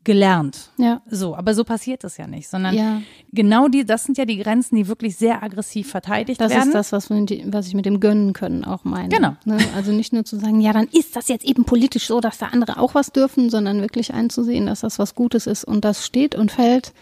gelernt. 0.02 0.70
Ja. 0.76 1.00
So, 1.08 1.34
aber 1.34 1.54
so 1.54 1.64
passiert 1.64 2.04
es 2.04 2.16
ja 2.18 2.26
nicht, 2.26 2.48
sondern 2.48 2.74
Ja. 2.74 3.00
genau 3.32 3.68
die, 3.68 3.86
das 3.86 4.04
sind 4.04 4.18
ja 4.18 4.24
die 4.26 4.36
Grenzen, 4.36 4.76
die 4.76 4.86
wirklich 4.86 5.16
sehr 5.16 5.42
aggressiv 5.42 5.88
verteidigt 5.90 6.40
Das 6.40 6.50
werden. 6.52 6.68
ist 6.68 6.74
das, 6.74 6.92
was, 6.92 7.08
wir, 7.08 7.24
was 7.46 7.68
ich 7.68 7.74
mit 7.74 7.86
dem 7.86 8.00
Gönnen 8.00 8.34
können 8.34 8.64
auch 8.64 8.84
meine. 8.84 9.08
Genau. 9.08 9.34
Ne? 9.46 9.56
Also 9.74 9.92
nicht 9.92 10.12
nur 10.12 10.24
zu 10.26 10.36
sagen, 10.38 10.60
ja, 10.60 10.72
dann 10.74 10.88
ist 10.88 11.16
das 11.16 11.28
jetzt 11.28 11.44
eben 11.44 11.64
politisch 11.64 12.08
so, 12.08 12.20
dass 12.20 12.36
da 12.36 12.46
andere 12.46 12.78
auch 12.78 12.94
was 12.94 13.12
dürfen, 13.12 13.48
sondern 13.48 13.80
wirklich 13.80 14.12
einzusehen, 14.12 14.66
dass 14.66 14.80
das 14.80 14.98
was 14.98 15.14
Gutes 15.14 15.46
ist. 15.46 15.64
Und 15.64 15.84
das 15.86 16.04
steht 16.04 16.34
und 16.34 16.52
fällt 16.52 16.92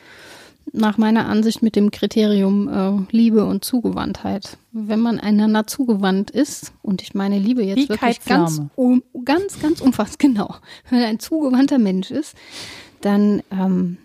nach 0.72 0.98
meiner 0.98 1.26
Ansicht 1.26 1.62
mit 1.62 1.76
dem 1.76 1.90
Kriterium 1.90 2.68
äh, 2.68 3.14
Liebe 3.14 3.44
und 3.44 3.64
Zugewandtheit. 3.64 4.58
Wenn 4.72 5.00
man 5.00 5.18
einander 5.18 5.66
zugewandt 5.66 6.30
ist, 6.30 6.72
und 6.82 7.02
ich 7.02 7.14
meine 7.14 7.38
Liebe 7.38 7.62
jetzt 7.62 7.88
wirklich 7.88 8.24
ganz, 8.24 8.62
um, 8.74 9.02
ganz, 9.24 9.60
ganz 9.60 9.80
umfassend, 9.80 10.18
genau. 10.20 10.54
Wenn 10.88 11.00
man 11.00 11.08
ein 11.08 11.18
zugewandter 11.18 11.78
Mensch 11.78 12.10
ist, 12.10 12.34
dann 13.00 13.42
ähm, 13.50 13.98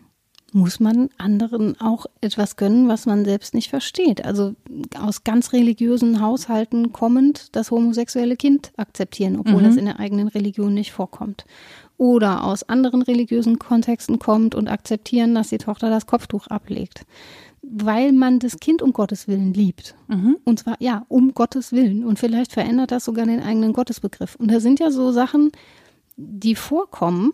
muss 0.53 0.79
man 0.79 1.09
anderen 1.17 1.79
auch 1.79 2.05
etwas 2.21 2.55
gönnen, 2.55 2.87
was 2.87 3.05
man 3.05 3.25
selbst 3.25 3.53
nicht 3.53 3.69
versteht. 3.69 4.25
Also 4.25 4.55
aus 4.99 5.23
ganz 5.23 5.53
religiösen 5.53 6.21
Haushalten 6.21 6.93
kommend 6.93 7.55
das 7.55 7.69
homosexuelle 7.69 8.35
Kind 8.35 8.71
akzeptieren, 8.77 9.37
obwohl 9.37 9.61
das 9.61 9.75
in 9.75 9.85
der 9.85 9.99
eigenen 9.99 10.27
Religion 10.27 10.73
nicht 10.73 10.91
vorkommt. 10.91 11.45
Oder 11.97 12.43
aus 12.43 12.63
anderen 12.63 13.01
religiösen 13.01 13.57
Kontexten 13.57 14.19
kommt 14.19 14.53
und 14.53 14.67
akzeptieren, 14.67 15.33
dass 15.33 15.49
die 15.49 15.57
Tochter 15.57 15.89
das 15.89 16.05
Kopftuch 16.05 16.47
ablegt. 16.47 17.05
Weil 17.63 18.13
man 18.13 18.37
das 18.39 18.59
Kind 18.59 18.81
um 18.81 18.93
Gottes 18.93 19.27
Willen 19.27 19.53
liebt. 19.53 19.95
Und 20.45 20.59
zwar, 20.59 20.77
ja, 20.79 21.05
um 21.07 21.33
Gottes 21.33 21.71
Willen. 21.71 22.05
Und 22.05 22.19
vielleicht 22.19 22.53
verändert 22.53 22.91
das 22.91 23.05
sogar 23.05 23.25
den 23.25 23.41
eigenen 23.41 23.73
Gottesbegriff. 23.73 24.35
Und 24.35 24.51
da 24.51 24.59
sind 24.59 24.79
ja 24.79 24.91
so 24.91 25.11
Sachen, 25.11 25.51
die 26.15 26.55
vorkommen. 26.55 27.33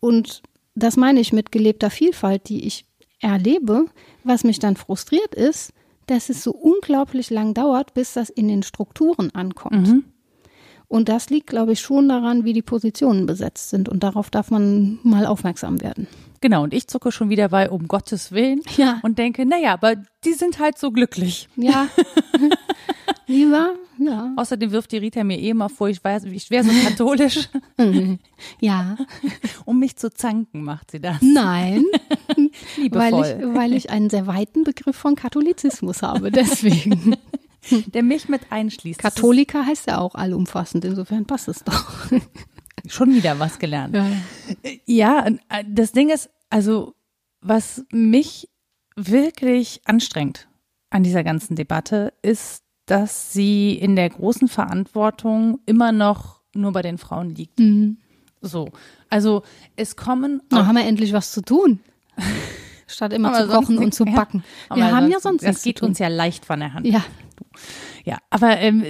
Und 0.00 0.42
das 0.74 0.96
meine 0.96 1.20
ich 1.20 1.32
mit 1.32 1.52
gelebter 1.52 1.90
Vielfalt, 1.90 2.48
die 2.48 2.66
ich 2.66 2.86
erlebe. 3.20 3.86
Was 4.24 4.42
mich 4.42 4.58
dann 4.58 4.76
frustriert 4.76 5.34
ist, 5.34 5.72
dass 6.06 6.28
es 6.28 6.42
so 6.42 6.50
unglaublich 6.50 7.30
lang 7.30 7.54
dauert, 7.54 7.94
bis 7.94 8.14
das 8.14 8.30
in 8.30 8.48
den 8.48 8.64
Strukturen 8.64 9.32
ankommt. 9.32 9.88
Und 10.92 11.08
das 11.08 11.30
liegt, 11.30 11.46
glaube 11.46 11.72
ich, 11.72 11.80
schon 11.80 12.06
daran, 12.10 12.44
wie 12.44 12.52
die 12.52 12.60
Positionen 12.60 13.24
besetzt 13.24 13.70
sind. 13.70 13.88
Und 13.88 14.02
darauf 14.02 14.28
darf 14.28 14.50
man 14.50 14.98
mal 15.02 15.24
aufmerksam 15.24 15.80
werden. 15.80 16.06
genau, 16.42 16.64
und 16.64 16.74
ich 16.74 16.86
zucke 16.86 17.10
schon 17.10 17.30
wieder 17.30 17.48
bei, 17.48 17.70
um 17.70 17.88
Gottes 17.88 18.30
Willen. 18.30 18.60
Ja. 18.76 19.00
Und 19.02 19.16
denke, 19.16 19.46
naja, 19.46 19.72
aber 19.72 19.94
die 20.22 20.34
sind 20.34 20.58
halt 20.58 20.76
so 20.76 20.90
glücklich. 20.90 21.48
Ja. 21.56 21.88
Lieber, 23.26 23.72
ja. 23.96 24.34
Außerdem 24.36 24.70
wirft 24.70 24.92
die 24.92 24.98
Rita 24.98 25.24
mir 25.24 25.38
eh 25.38 25.48
immer 25.48 25.70
vor, 25.70 25.88
ich 25.88 26.04
weiß, 26.04 26.24
ich 26.24 26.50
wäre 26.50 26.64
so 26.64 26.72
katholisch. 26.86 27.48
Ja. 28.60 28.96
um 29.64 29.78
mich 29.78 29.96
zu 29.96 30.12
zanken, 30.12 30.62
macht 30.62 30.90
sie 30.90 31.00
das. 31.00 31.22
Nein, 31.22 31.84
weil 32.36 32.50
Liebevoll. 32.76 33.38
ich, 33.40 33.54
weil 33.54 33.72
ich 33.72 33.90
einen 33.90 34.10
sehr 34.10 34.26
weiten 34.26 34.64
Begriff 34.64 34.96
von 34.96 35.14
Katholizismus 35.14 36.02
habe. 36.02 36.30
Deswegen. 36.30 37.16
Der 37.94 38.02
mich 38.02 38.28
mit 38.28 38.42
einschließt. 38.50 39.02
Das 39.02 39.14
Katholika 39.14 39.64
heißt 39.64 39.86
ja 39.86 39.98
auch 39.98 40.14
allumfassend. 40.14 40.84
Insofern 40.84 41.26
passt 41.26 41.48
es 41.48 41.62
doch. 41.64 42.06
schon 42.88 43.14
wieder 43.14 43.38
was 43.38 43.58
gelernt. 43.58 43.94
Ja. 43.94 44.06
Ja, 44.86 45.26
äh, 45.48 45.64
das 45.68 45.92
Ding 45.92 46.10
ist, 46.10 46.30
also 46.50 46.94
was 47.40 47.84
mich 47.92 48.48
wirklich 48.96 49.80
anstrengt 49.84 50.48
an 50.90 51.02
dieser 51.02 51.24
ganzen 51.24 51.56
Debatte, 51.56 52.12
ist, 52.22 52.62
dass 52.86 53.32
sie 53.32 53.72
in 53.74 53.96
der 53.96 54.10
großen 54.10 54.48
Verantwortung 54.48 55.60
immer 55.66 55.92
noch 55.92 56.42
nur 56.54 56.72
bei 56.72 56.82
den 56.82 56.98
Frauen 56.98 57.30
liegt. 57.34 57.58
So, 58.42 58.68
also 59.08 59.42
es 59.76 59.96
kommen 59.96 60.42
Na, 60.50 60.66
haben 60.66 60.76
wir 60.76 60.84
endlich 60.84 61.12
was 61.12 61.32
zu 61.32 61.42
tun. 61.42 61.80
Statt 62.86 63.12
immer 63.14 63.32
zu 63.32 63.48
kochen 63.48 63.78
und 63.78 63.94
zu 63.94 64.04
backen. 64.04 64.44
Aber 64.68 64.80
Wir 64.80 64.94
haben 64.94 65.10
ja 65.10 65.18
sonst 65.20 65.42
Das 65.42 65.62
geht 65.62 65.80
uns 65.82 65.98
ja 65.98 66.08
leicht 66.08 66.44
von 66.44 66.60
der 66.60 66.74
Hand. 66.74 66.86
Ja, 66.86 67.02
Ja, 68.04 68.18
aber 68.30 68.58
ähm, 68.58 68.84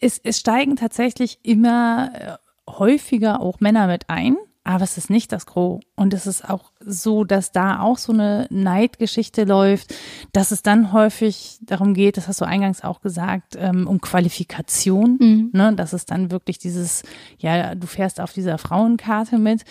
es, 0.00 0.20
es 0.22 0.38
steigen 0.38 0.76
tatsächlich 0.76 1.38
immer 1.42 2.10
äh, 2.14 2.70
häufiger 2.70 3.40
auch 3.40 3.60
Männer 3.60 3.86
mit 3.86 4.08
ein, 4.08 4.36
aber 4.68 4.84
es 4.84 4.98
ist 4.98 5.08
nicht 5.08 5.32
das 5.32 5.46
Gros. 5.46 5.80
Und 5.96 6.12
es 6.12 6.26
ist 6.26 6.48
auch 6.48 6.72
so, 6.78 7.24
dass 7.24 7.52
da 7.52 7.80
auch 7.80 7.96
so 7.96 8.12
eine 8.12 8.46
Neidgeschichte 8.50 9.44
läuft, 9.44 9.94
dass 10.32 10.50
es 10.50 10.62
dann 10.62 10.92
häufig 10.92 11.58
darum 11.62 11.94
geht, 11.94 12.18
das 12.18 12.28
hast 12.28 12.42
du 12.42 12.44
eingangs 12.44 12.84
auch 12.84 13.00
gesagt, 13.00 13.56
ähm, 13.58 13.88
um 13.88 14.02
Qualifikation, 14.02 15.50
ne, 15.54 15.74
dass 15.74 15.94
es 15.94 16.04
dann 16.04 16.30
wirklich 16.30 16.58
dieses, 16.58 17.02
ja, 17.38 17.74
du 17.74 17.86
fährst 17.86 18.20
auf 18.20 18.34
dieser 18.34 18.58
Frauenkarte 18.58 19.38
mit, 19.38 19.64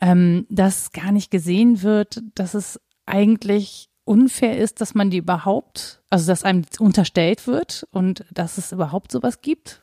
ähm, 0.00 0.46
dass 0.50 0.92
gar 0.92 1.10
nicht 1.10 1.32
gesehen 1.32 1.82
wird, 1.82 2.22
dass 2.36 2.54
es 2.54 2.80
eigentlich 3.06 3.88
unfair 4.04 4.58
ist, 4.58 4.80
dass 4.80 4.94
man 4.94 5.10
die 5.10 5.18
überhaupt, 5.18 6.02
also 6.10 6.26
dass 6.26 6.44
einem 6.44 6.62
unterstellt 6.78 7.46
wird 7.46 7.86
und 7.90 8.24
dass 8.32 8.58
es 8.58 8.72
überhaupt 8.72 9.10
sowas 9.12 9.40
gibt, 9.40 9.80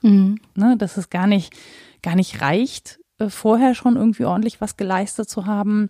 ne, 0.56 0.78
dass 0.78 0.98
es 0.98 1.10
gar 1.10 1.28
nicht, 1.28 1.54
gar 2.02 2.16
nicht 2.16 2.42
reicht, 2.42 3.00
äh, 3.18 3.30
vorher 3.30 3.76
schon 3.76 3.96
irgendwie 3.96 4.26
ordentlich 4.26 4.62
was 4.62 4.78
geleistet 4.78 5.30
zu 5.30 5.46
haben 5.46 5.90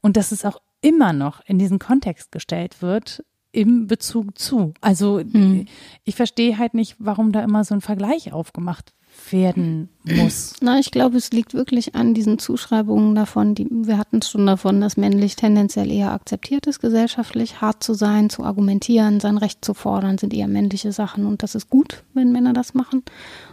und 0.00 0.16
dass 0.16 0.32
es 0.32 0.44
auch 0.44 0.58
immer 0.80 1.12
noch 1.12 1.40
in 1.46 1.58
diesen 1.58 1.78
Kontext 1.78 2.32
gestellt 2.32 2.82
wird 2.82 3.24
im 3.52 3.86
Bezug 3.86 4.38
zu. 4.38 4.72
Also 4.80 5.20
ich 6.04 6.14
verstehe 6.16 6.58
halt 6.58 6.74
nicht, 6.74 6.96
warum 6.98 7.32
da 7.32 7.42
immer 7.44 7.64
so 7.64 7.74
ein 7.74 7.82
Vergleich 7.82 8.32
aufgemacht 8.32 8.94
werden 9.30 9.88
muss. 10.04 10.54
Na, 10.60 10.78
ich 10.78 10.90
glaube, 10.90 11.16
es 11.16 11.30
liegt 11.30 11.54
wirklich 11.54 11.94
an 11.94 12.14
diesen 12.14 12.38
Zuschreibungen 12.38 13.14
davon, 13.14 13.54
die 13.54 13.66
wir 13.70 13.98
hatten 13.98 14.18
es 14.18 14.30
schon 14.30 14.46
davon, 14.46 14.80
dass 14.80 14.96
männlich 14.96 15.36
tendenziell 15.36 15.90
eher 15.90 16.12
akzeptiert 16.12 16.66
ist, 16.66 16.80
gesellschaftlich 16.80 17.60
hart 17.60 17.82
zu 17.82 17.94
sein, 17.94 18.30
zu 18.30 18.44
argumentieren, 18.44 19.20
sein 19.20 19.38
Recht 19.38 19.64
zu 19.64 19.74
fordern, 19.74 20.18
sind 20.18 20.34
eher 20.34 20.48
männliche 20.48 20.92
Sachen 20.92 21.26
und 21.26 21.42
das 21.42 21.54
ist 21.54 21.70
gut, 21.70 22.04
wenn 22.14 22.32
Männer 22.32 22.52
das 22.52 22.74
machen. 22.74 23.02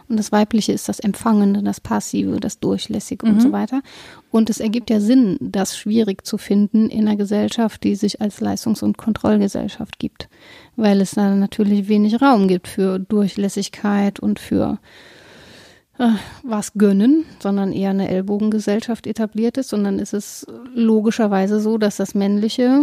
Und 0.07 0.17
das 0.17 0.31
Weibliche 0.31 0.71
ist 0.71 0.89
das 0.89 0.99
Empfangende, 0.99 1.61
das 1.61 1.79
Passive, 1.79 2.39
das 2.39 2.59
Durchlässige 2.59 3.27
und 3.27 3.41
so 3.41 3.51
weiter. 3.51 3.83
Und 4.31 4.49
es 4.49 4.59
ergibt 4.59 4.89
ja 4.89 4.99
Sinn, 4.99 5.37
das 5.39 5.77
schwierig 5.77 6.25
zu 6.25 6.39
finden 6.39 6.89
in 6.89 7.07
einer 7.07 7.15
Gesellschaft, 7.15 7.83
die 7.83 7.93
sich 7.93 8.19
als 8.19 8.41
Leistungs- 8.41 8.81
und 8.81 8.97
Kontrollgesellschaft 8.97 9.99
gibt, 9.99 10.27
weil 10.75 10.99
es 10.99 11.11
da 11.11 11.35
natürlich 11.35 11.87
wenig 11.89 12.23
Raum 12.23 12.47
gibt 12.47 12.67
für 12.67 12.97
Durchlässigkeit 12.97 14.19
und 14.19 14.39
für 14.39 14.79
äh, 15.99 16.09
was 16.43 16.73
gönnen, 16.73 17.25
sondern 17.39 17.71
eher 17.71 17.91
eine 17.91 18.09
Ellbogengesellschaft 18.09 19.05
etabliert 19.05 19.57
ist. 19.57 19.73
Und 19.73 19.83
dann 19.83 19.99
ist 19.99 20.13
es 20.13 20.45
logischerweise 20.73 21.59
so, 21.59 21.77
dass 21.77 21.97
das 21.97 22.15
Männliche 22.15 22.81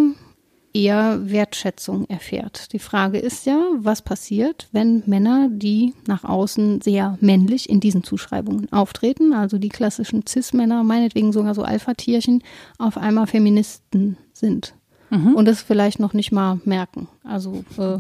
eher 0.77 1.19
Wertschätzung 1.31 2.05
erfährt. 2.11 2.73
Die 2.75 2.79
Frage 2.79 3.19
ist 3.19 3.47
ja, 3.47 3.59
was 3.79 4.03
passiert, 4.03 4.69
wenn 4.73 5.03
Männer, 5.07 5.49
die 5.51 5.95
nach 6.07 6.25
außen 6.25 6.83
sehr 6.83 7.17
männlich 7.21 7.71
in 7.71 7.81
diesen 7.81 8.05
Zuschreibungen 8.05 8.71
auftreten, 8.71 9.33
also 9.33 9.57
die 9.57 9.71
klassischen 9.71 10.27
Cis-Männer, 10.27 10.85
meinetwegen 10.85 11.33
sogar 11.33 11.55
so 11.55 11.63
Alpha-Tierchen, 11.63 12.43
auf 12.79 12.99
einmal 12.99 13.27
Feministen 13.27 14.19
sind. 14.35 14.75
Und 15.11 15.47
das 15.47 15.63
vielleicht 15.63 16.01
noch 16.01 16.13
nicht 16.13 16.33
mal 16.33 16.61
merken. 16.65 17.09
Also 17.23 17.65
äh, 17.79 17.99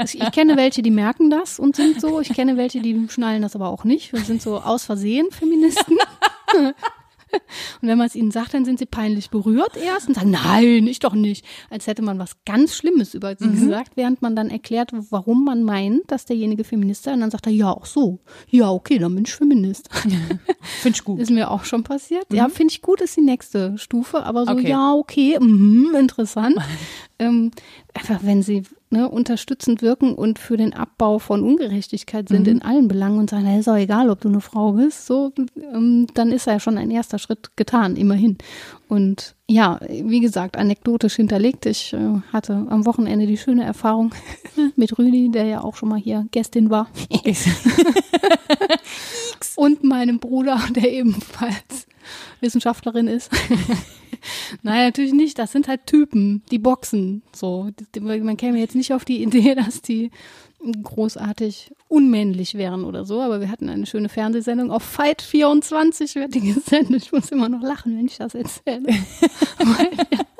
ich 0.02 0.32
kenne 0.32 0.56
welche, 0.56 0.82
die 0.82 0.90
merken 0.90 1.30
das 1.30 1.58
und 1.58 1.76
sind 1.76 2.00
so. 2.00 2.20
Ich 2.20 2.32
kenne 2.34 2.56
welche, 2.56 2.80
die 2.80 3.08
schnallen 3.08 3.42
das 3.42 3.56
aber 3.56 3.68
auch 3.68 3.84
nicht. 3.84 4.12
Wir 4.12 4.20
sind 4.20 4.40
so 4.40 4.58
aus 4.58 4.84
Versehen 4.84 5.30
Feministen. 5.30 5.96
Und 7.80 7.88
wenn 7.88 7.98
man 7.98 8.06
es 8.06 8.14
ihnen 8.14 8.30
sagt, 8.30 8.54
dann 8.54 8.64
sind 8.64 8.78
sie 8.78 8.86
peinlich 8.86 9.30
berührt 9.30 9.76
erst 9.76 10.08
und 10.08 10.14
sagen, 10.14 10.30
nein, 10.30 10.86
ich 10.86 10.98
doch 10.98 11.14
nicht. 11.14 11.44
Als 11.70 11.86
hätte 11.86 12.02
man 12.02 12.18
was 12.18 12.36
ganz 12.44 12.74
Schlimmes 12.74 13.14
über 13.14 13.36
sie 13.36 13.46
mhm. 13.46 13.60
gesagt, 13.60 13.92
während 13.96 14.22
man 14.22 14.36
dann 14.36 14.50
erklärt, 14.50 14.90
warum 15.10 15.44
man 15.44 15.62
meint, 15.62 16.02
dass 16.10 16.24
derjenige 16.24 16.64
Feminist 16.64 17.04
sei. 17.04 17.12
Und 17.12 17.20
dann 17.20 17.30
sagt 17.30 17.46
er, 17.46 17.52
ja, 17.52 17.70
auch 17.70 17.86
so. 17.86 18.18
Ja, 18.48 18.70
okay, 18.70 18.98
dann 18.98 19.14
bin 19.14 19.24
ich 19.24 19.34
Feminist. 19.34 19.88
finde 20.80 20.96
ich 20.96 21.04
gut. 21.04 21.20
Ist 21.20 21.30
mir 21.30 21.50
auch 21.50 21.64
schon 21.64 21.84
passiert. 21.84 22.30
Mhm. 22.30 22.36
Ja, 22.36 22.48
finde 22.48 22.72
ich 22.72 22.82
gut, 22.82 23.00
ist 23.00 23.16
die 23.16 23.22
nächste 23.22 23.76
Stufe. 23.78 24.22
Aber 24.24 24.46
so, 24.46 24.52
okay. 24.52 24.70
ja, 24.70 24.92
okay, 24.92 25.38
mh, 25.40 25.98
interessant. 25.98 26.56
ähm, 27.18 27.50
einfach 27.94 28.20
wenn 28.22 28.42
sie 28.42 28.62
ne, 28.90 29.08
unterstützend 29.08 29.82
wirken 29.82 30.14
und 30.14 30.38
für 30.38 30.56
den 30.56 30.72
Abbau 30.72 31.18
von 31.18 31.42
Ungerechtigkeit 31.42 32.28
sind 32.28 32.46
mhm. 32.46 32.52
in 32.52 32.62
allen 32.62 32.88
Belangen 32.88 33.18
und 33.18 33.30
sagen, 33.30 33.44
hey, 33.44 33.60
ist 33.60 33.68
auch 33.68 33.76
egal, 33.76 34.10
ob 34.10 34.20
du 34.20 34.28
eine 34.28 34.40
Frau 34.40 34.72
bist, 34.72 35.06
so, 35.06 35.32
ähm, 35.56 36.06
dann 36.14 36.32
ist 36.32 36.46
ja 36.46 36.60
schon 36.60 36.78
ein 36.78 36.90
erster 36.90 37.18
Schritt 37.18 37.56
getan, 37.56 37.96
immerhin. 37.96 38.38
Und 38.88 39.34
ja, 39.48 39.80
wie 39.88 40.20
gesagt, 40.20 40.56
anekdotisch 40.56 41.16
hinterlegt. 41.16 41.66
Ich 41.66 41.92
äh, 41.92 42.20
hatte 42.32 42.66
am 42.70 42.86
Wochenende 42.86 43.26
die 43.26 43.36
schöne 43.36 43.64
Erfahrung 43.64 44.14
mit 44.76 44.98
Rüdi, 44.98 45.30
der 45.30 45.44
ja 45.44 45.60
auch 45.62 45.76
schon 45.76 45.88
mal 45.88 45.98
hier 45.98 46.26
Gästin 46.30 46.70
war. 46.70 46.88
und 49.56 49.84
meinem 49.84 50.18
Bruder, 50.18 50.60
der 50.70 50.90
ebenfalls 50.90 51.86
Wissenschaftlerin 52.40 53.08
ist. 53.08 53.30
Nein, 54.62 54.86
natürlich 54.86 55.12
nicht. 55.12 55.38
Das 55.38 55.52
sind 55.52 55.68
halt 55.68 55.86
Typen, 55.86 56.42
die 56.50 56.58
boxen. 56.58 57.22
So, 57.34 57.70
man 58.00 58.36
käme 58.36 58.58
jetzt 58.58 58.74
nicht 58.74 58.92
auf 58.92 59.04
die 59.04 59.22
Idee, 59.22 59.54
dass 59.56 59.82
die 59.82 60.10
großartig 60.82 61.72
unmännlich 61.86 62.54
wären 62.54 62.84
oder 62.84 63.04
so, 63.04 63.20
aber 63.20 63.40
wir 63.40 63.50
hatten 63.50 63.68
eine 63.68 63.86
schöne 63.86 64.08
Fernsehsendung 64.08 64.70
auf 64.72 64.82
Fight 64.82 65.22
24 65.22 66.16
wird 66.16 66.34
die 66.34 66.40
gesendet. 66.52 67.02
Ich 67.04 67.12
muss 67.12 67.30
immer 67.30 67.48
noch 67.48 67.62
lachen, 67.62 67.96
wenn 67.96 68.06
ich 68.06 68.18
das 68.18 68.34
erzähle. 68.34 68.88
Weil 69.58 69.90
wir 70.10 70.37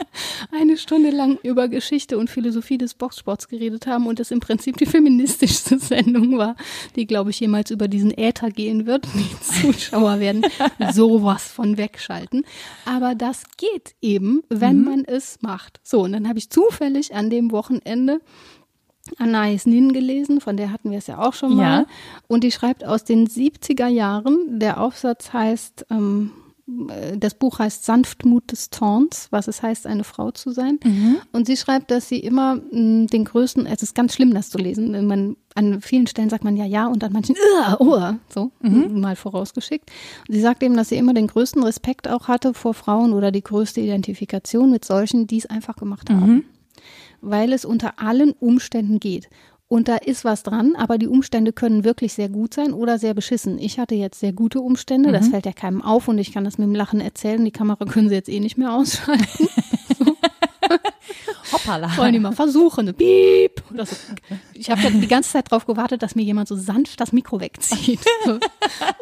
eine 0.52 0.76
Stunde 0.76 1.10
lang 1.10 1.38
über 1.42 1.68
Geschichte 1.68 2.18
und 2.18 2.30
Philosophie 2.30 2.78
des 2.78 2.94
Boxsports 2.94 3.48
geredet 3.48 3.86
haben 3.86 4.06
und 4.06 4.20
es 4.20 4.30
im 4.30 4.40
Prinzip 4.40 4.76
die 4.76 4.86
feministischste 4.86 5.78
Sendung 5.78 6.38
war, 6.38 6.56
die, 6.96 7.06
glaube 7.06 7.30
ich, 7.30 7.40
jemals 7.40 7.70
über 7.70 7.88
diesen 7.88 8.16
Äther 8.16 8.50
gehen 8.50 8.86
wird. 8.86 9.06
Die 9.14 9.40
Zuschauer 9.40 10.20
werden 10.20 10.42
sowas 10.92 11.48
von 11.48 11.76
wegschalten. 11.76 12.44
Aber 12.84 13.14
das 13.14 13.44
geht 13.56 13.94
eben, 14.00 14.42
wenn 14.48 14.78
mhm. 14.78 14.84
man 14.84 15.04
es 15.04 15.42
macht. 15.42 15.80
So, 15.82 16.02
und 16.02 16.12
dann 16.12 16.28
habe 16.28 16.38
ich 16.38 16.50
zufällig 16.50 17.14
an 17.14 17.30
dem 17.30 17.50
Wochenende 17.50 18.20
Anais 19.16 19.66
Nin 19.66 19.92
gelesen, 19.92 20.40
von 20.40 20.56
der 20.56 20.70
hatten 20.70 20.90
wir 20.90 20.98
es 20.98 21.06
ja 21.06 21.18
auch 21.18 21.32
schon 21.32 21.56
mal. 21.56 21.80
Ja. 21.80 21.86
Und 22.26 22.44
die 22.44 22.52
schreibt 22.52 22.84
aus 22.84 23.04
den 23.04 23.26
70er 23.26 23.88
Jahren. 23.88 24.58
Der 24.58 24.80
Aufsatz 24.80 25.32
heißt, 25.32 25.86
ähm, 25.90 26.32
äh, 26.34 26.47
das 27.16 27.34
Buch 27.34 27.58
heißt 27.60 27.84
Sanftmut 27.84 28.52
des 28.52 28.68
Taunts, 28.68 29.28
was 29.30 29.48
es 29.48 29.62
heißt, 29.62 29.86
eine 29.86 30.04
Frau 30.04 30.32
zu 30.32 30.50
sein. 30.50 30.78
Mhm. 30.84 31.16
Und 31.32 31.46
sie 31.46 31.56
schreibt, 31.56 31.90
dass 31.90 32.08
sie 32.08 32.18
immer 32.18 32.56
mh, 32.56 32.62
hm, 32.70 33.06
den 33.06 33.24
größten, 33.24 33.64
es 33.64 33.82
ist 33.82 33.94
ganz 33.94 34.14
schlimm, 34.14 34.34
das 34.34 34.50
zu 34.50 34.58
lesen. 34.58 35.06
Man, 35.06 35.36
an 35.54 35.80
vielen 35.80 36.06
Stellen 36.06 36.28
sagt 36.28 36.44
man 36.44 36.56
ja, 36.56 36.66
ja 36.66 36.86
und 36.86 37.02
an 37.02 37.12
manchen, 37.12 37.36
oh, 37.78 38.12
so, 38.28 38.50
mhm. 38.60 39.00
mal 39.00 39.16
vorausgeschickt. 39.16 39.90
Und 40.28 40.34
sie 40.34 40.40
sagt 40.42 40.62
eben, 40.62 40.76
dass 40.76 40.90
sie 40.90 40.96
immer 40.96 41.14
den 41.14 41.28
größten 41.28 41.62
Respekt 41.62 42.06
auch 42.06 42.28
hatte 42.28 42.52
vor 42.52 42.74
Frauen 42.74 43.14
oder 43.14 43.32
die 43.32 43.42
größte 43.42 43.80
Identifikation 43.80 44.70
mit 44.70 44.84
solchen, 44.84 45.26
die 45.26 45.38
es 45.38 45.46
einfach 45.46 45.76
gemacht 45.76 46.10
haben. 46.10 46.26
Mhm 46.26 46.44
weil 47.20 47.52
es 47.52 47.64
unter 47.64 47.98
allen 47.98 48.32
Umständen 48.32 49.00
geht. 49.00 49.28
Und 49.68 49.88
da 49.88 49.96
ist 49.96 50.24
was 50.24 50.42
dran, 50.42 50.74
aber 50.76 50.96
die 50.96 51.08
Umstände 51.08 51.52
können 51.52 51.84
wirklich 51.84 52.14
sehr 52.14 52.30
gut 52.30 52.54
sein 52.54 52.72
oder 52.72 52.98
sehr 52.98 53.12
beschissen. 53.12 53.58
Ich 53.58 53.78
hatte 53.78 53.94
jetzt 53.94 54.18
sehr 54.18 54.32
gute 54.32 54.60
Umstände, 54.60 55.10
mhm. 55.10 55.12
das 55.12 55.28
fällt 55.28 55.44
ja 55.44 55.52
keinem 55.52 55.82
auf 55.82 56.08
und 56.08 56.16
ich 56.16 56.32
kann 56.32 56.44
das 56.44 56.56
mit 56.56 56.66
dem 56.66 56.74
Lachen 56.74 57.02
erzählen. 57.02 57.44
Die 57.44 57.50
Kamera 57.50 57.84
können 57.84 58.08
sie 58.08 58.14
jetzt 58.14 58.30
eh 58.30 58.40
nicht 58.40 58.56
mehr 58.56 58.72
ausschalten. 58.72 59.48
Hoppala. 61.52 61.96
Wollen 61.96 62.12
die 62.12 62.18
mal 62.18 62.32
versuchen. 62.32 62.92
Piep. 62.94 63.62
So. 63.76 63.96
Ich 64.59 64.70
habe 64.70 64.82
ja 64.82 64.90
die 64.90 65.06
ganze 65.06 65.30
Zeit 65.30 65.50
darauf 65.50 65.66
gewartet, 65.66 66.02
dass 66.02 66.14
mir 66.14 66.22
jemand 66.22 66.48
so 66.48 66.56
sanft 66.56 67.00
das 67.00 67.12
Mikro 67.12 67.40
wegzieht. 67.40 68.00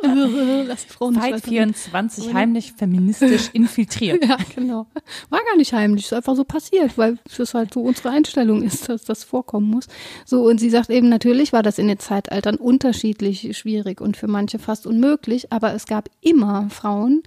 Lass 0.02 0.86
die 0.86 0.92
Frauen 0.92 1.14
Fight 1.14 1.42
24 1.42 2.34
heimlich 2.34 2.72
feministisch 2.72 3.50
infiltriert. 3.52 4.24
Ja, 4.24 4.36
genau. 4.54 4.86
War 5.30 5.40
gar 5.40 5.56
nicht 5.56 5.72
heimlich, 5.72 6.04
ist 6.04 6.12
einfach 6.12 6.36
so 6.36 6.44
passiert, 6.44 6.96
weil 6.98 7.18
es 7.38 7.54
halt 7.54 7.74
so 7.74 7.80
unsere 7.80 8.10
Einstellung 8.10 8.62
ist, 8.62 8.88
dass 8.88 9.04
das 9.04 9.24
vorkommen 9.24 9.70
muss. 9.70 9.86
So, 10.24 10.42
und 10.42 10.58
sie 10.58 10.70
sagt 10.70 10.90
eben, 10.90 11.08
natürlich 11.08 11.52
war 11.52 11.62
das 11.62 11.78
in 11.78 11.88
den 11.88 11.98
Zeitaltern 11.98 12.56
unterschiedlich 12.56 13.56
schwierig 13.56 14.00
und 14.00 14.16
für 14.16 14.28
manche 14.28 14.58
fast 14.58 14.86
unmöglich, 14.86 15.52
aber 15.52 15.74
es 15.74 15.86
gab 15.86 16.10
immer 16.20 16.68
Frauen, 16.70 17.22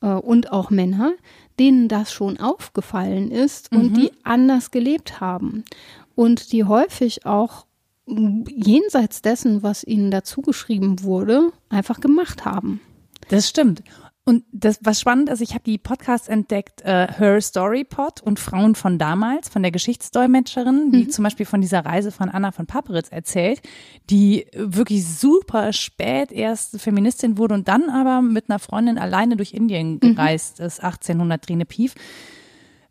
äh, 0.00 0.06
und 0.08 0.52
auch 0.52 0.70
Männer, 0.70 1.12
denen 1.58 1.88
das 1.88 2.12
schon 2.12 2.38
aufgefallen 2.38 3.30
ist 3.30 3.72
und 3.72 3.92
mhm. 3.92 3.94
die 3.94 4.12
anders 4.22 4.70
gelebt 4.70 5.20
haben 5.20 5.64
und 6.14 6.52
die 6.52 6.64
häufig 6.64 7.26
auch 7.26 7.66
jenseits 8.48 9.22
dessen, 9.22 9.62
was 9.62 9.84
ihnen 9.84 10.10
dazugeschrieben 10.10 11.02
wurde, 11.02 11.52
einfach 11.68 12.00
gemacht 12.00 12.44
haben. 12.44 12.80
Das 13.28 13.48
stimmt. 13.48 13.82
Und 14.28 14.44
das, 14.52 14.78
was 14.82 15.00
spannend 15.00 15.30
ist, 15.30 15.40
ich 15.40 15.54
habe 15.54 15.64
die 15.64 15.78
Podcasts 15.78 16.28
entdeckt, 16.28 16.82
äh, 16.82 17.10
Her 17.10 17.40
Story 17.40 17.82
Pod 17.84 18.20
und 18.20 18.38
Frauen 18.38 18.74
von 18.74 18.98
damals, 18.98 19.48
von 19.48 19.62
der 19.62 19.72
Geschichtsdolmetscherin, 19.72 20.90
die 20.92 21.04
mhm. 21.04 21.10
zum 21.10 21.24
Beispiel 21.24 21.46
von 21.46 21.62
dieser 21.62 21.86
Reise 21.86 22.12
von 22.12 22.28
Anna 22.28 22.52
von 22.52 22.66
Paperitz 22.66 23.08
erzählt, 23.08 23.62
die 24.10 24.46
wirklich 24.52 25.06
super 25.06 25.72
spät 25.72 26.30
erst 26.30 26.78
Feministin 26.78 27.38
wurde 27.38 27.54
und 27.54 27.68
dann 27.68 27.88
aber 27.88 28.20
mit 28.20 28.50
einer 28.50 28.58
Freundin 28.58 28.98
alleine 28.98 29.36
durch 29.36 29.54
Indien 29.54 29.92
mhm. 29.92 30.00
gereist 30.00 30.60
mhm. 30.60 30.66
ist, 30.66 30.84
1800 30.84 31.42
Trine 31.42 31.64
Pief. 31.64 31.94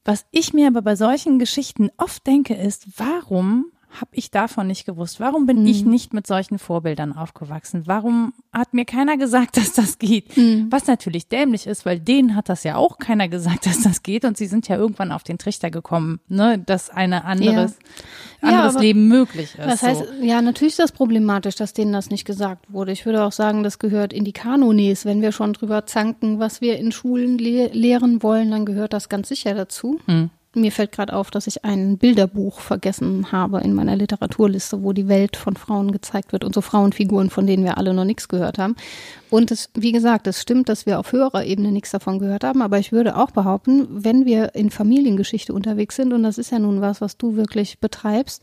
Was 0.06 0.26
ich 0.32 0.54
mir 0.54 0.66
aber 0.66 0.82
bei 0.82 0.96
solchen 0.96 1.38
Geschichten 1.38 1.92
oft 1.98 2.26
denke, 2.26 2.56
ist, 2.56 2.98
warum 2.98 3.68
habe 4.02 4.12
ich 4.14 4.32
davon 4.32 4.68
nicht 4.68 4.86
gewusst? 4.86 5.20
Warum 5.20 5.46
bin 5.46 5.62
mhm. 5.62 5.68
ich 5.68 5.86
nicht 5.86 6.14
mit 6.14 6.28
solchen 6.28 6.60
Vorbildern 6.60 7.14
aufgewachsen? 7.14 7.84
Warum 7.86 8.34
hat 8.54 8.74
mir 8.74 8.86
keiner 8.86 9.18
gesagt, 9.18 9.58
dass 9.58 9.74
das 9.74 10.00
geht? 10.00 10.36
Mhm. 10.38 10.68
Was 10.70 10.88
natürlich 10.88 11.28
dämlich 11.28 11.68
ist, 11.68 11.86
weil 11.86 12.00
denen 12.00 12.36
hat 12.36 12.50
das 12.50 12.64
ja 12.64 12.76
auch 12.76 12.98
keiner 12.98 13.28
gesagt, 13.28 13.66
dass 13.66 13.82
das 13.82 14.04
geht 14.04 14.26
und 14.26 14.38
sie 14.38 14.48
sind 14.48 14.68
ja 14.68 14.78
irgendwann 14.78 15.12
auf 15.12 15.24
den 15.24 15.38
Trichter 15.38 15.70
gekommen, 15.70 16.20
ne, 16.28 16.60
dass 16.60 16.90
ein 16.90 17.14
anderes, 17.14 17.78
ja. 18.42 18.50
anderes 18.50 18.76
ja, 18.76 18.82
Leben 18.82 19.08
möglich 19.08 19.56
ist. 19.58 19.60
Das 19.60 19.84
heißt, 19.84 20.04
so. 20.06 20.24
ja, 20.24 20.42
natürlich 20.42 20.74
ist 20.74 20.80
das 20.80 20.92
problematisch, 20.92 21.56
dass 21.56 21.74
denen 21.74 21.94
das 21.94 22.10
nicht 22.10 22.26
gesagt 22.26 22.72
wurde. 22.72 22.92
Ich 22.92 23.06
würde 23.06 23.24
auch 23.24 23.32
sagen, 23.32 23.64
das 23.64 23.80
gehört 23.80 24.14
in 24.14 24.24
die 24.24 24.34
Kanones. 24.34 25.06
Wenn 25.06 25.22
wir 25.22 25.32
schon 25.32 25.54
drüber 25.54 25.86
zanken, 25.86 26.40
was 26.40 26.62
wir 26.62 26.78
in 26.78 26.92
Schulen 26.92 27.38
le 27.38 27.68
lehren 27.74 28.24
wollen, 28.24 28.52
dann 28.52 28.66
gehört 28.66 28.94
das 28.94 29.10
ganz 29.10 29.30
sicher 29.30 29.54
dazu. 29.54 30.00
Mhm. 30.08 30.30
Mir 30.58 30.72
fällt 30.72 30.92
gerade 30.92 31.14
auf, 31.14 31.30
dass 31.30 31.46
ich 31.46 31.64
ein 31.64 31.98
Bilderbuch 31.98 32.60
vergessen 32.60 33.32
habe 33.32 33.62
in 33.62 33.74
meiner 33.74 33.96
Literaturliste, 33.96 34.84
wo 34.84 34.92
die 34.92 35.08
Welt 35.08 35.38
von 35.38 35.56
Frauen 35.56 35.92
gezeigt 35.92 36.32
wird 36.32 36.44
und 36.44 36.56
so 36.56 36.62
Frauenfiguren, 36.62 37.30
von 37.30 37.46
denen 37.46 37.64
wir 37.64 37.78
alle 37.78 37.94
noch 37.94 38.06
nichts 38.06 38.28
gehört 38.28 38.58
haben. 38.58 38.76
Und 39.30 39.52
es, 39.52 39.70
wie 39.76 39.92
gesagt, 39.92 40.26
es 40.26 40.42
stimmt, 40.42 40.68
dass 40.68 40.86
wir 40.86 41.00
auf 41.00 41.12
höherer 41.12 41.46
Ebene 41.46 41.72
nichts 41.72 41.92
davon 41.92 42.18
gehört 42.18 42.44
haben, 42.44 42.62
aber 42.62 42.80
ich 42.80 42.92
würde 42.92 43.18
auch 43.18 43.32
behaupten, 43.32 43.88
wenn 43.90 44.26
wir 44.26 44.56
in 44.56 44.72
Familiengeschichte 44.72 45.54
unterwegs 45.54 45.96
sind, 45.96 46.12
und 46.12 46.24
das 46.24 46.38
ist 46.38 46.52
ja 46.52 46.60
nun 46.60 46.82
was, 46.82 47.02
was 47.02 47.18
du 47.18 47.36
wirklich 47.36 47.80
betreibst, 47.80 48.42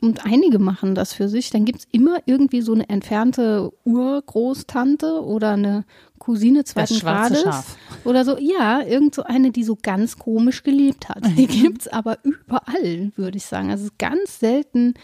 und 0.00 0.24
einige 0.24 0.58
machen 0.58 0.94
das 0.94 1.12
für 1.12 1.28
sich, 1.28 1.50
dann 1.50 1.66
gibt's 1.66 1.86
immer 1.92 2.20
irgendwie 2.24 2.62
so 2.62 2.72
eine 2.72 2.88
entfernte 2.88 3.70
Urgroßtante 3.84 5.22
oder 5.22 5.52
eine 5.52 5.84
Cousine 6.20 6.64
zweiten 6.64 6.98
Grades 7.00 7.42
Schaf. 7.42 7.76
oder 8.04 8.24
so. 8.24 8.38
Ja, 8.38 8.82
irgend 8.82 9.14
so 9.14 9.24
eine, 9.24 9.50
die 9.50 9.64
so 9.64 9.76
ganz 9.82 10.18
komisch 10.18 10.62
gelebt 10.62 11.08
hat. 11.08 11.24
Die 11.36 11.46
gibt's 11.48 11.88
aber 11.88 12.18
überall, 12.22 13.10
würde 13.16 13.38
ich 13.38 13.46
sagen. 13.46 13.70
Also 13.70 13.86
es 13.86 13.90
ist 13.90 13.98
ganz 13.98 14.38
selten, 14.38 14.94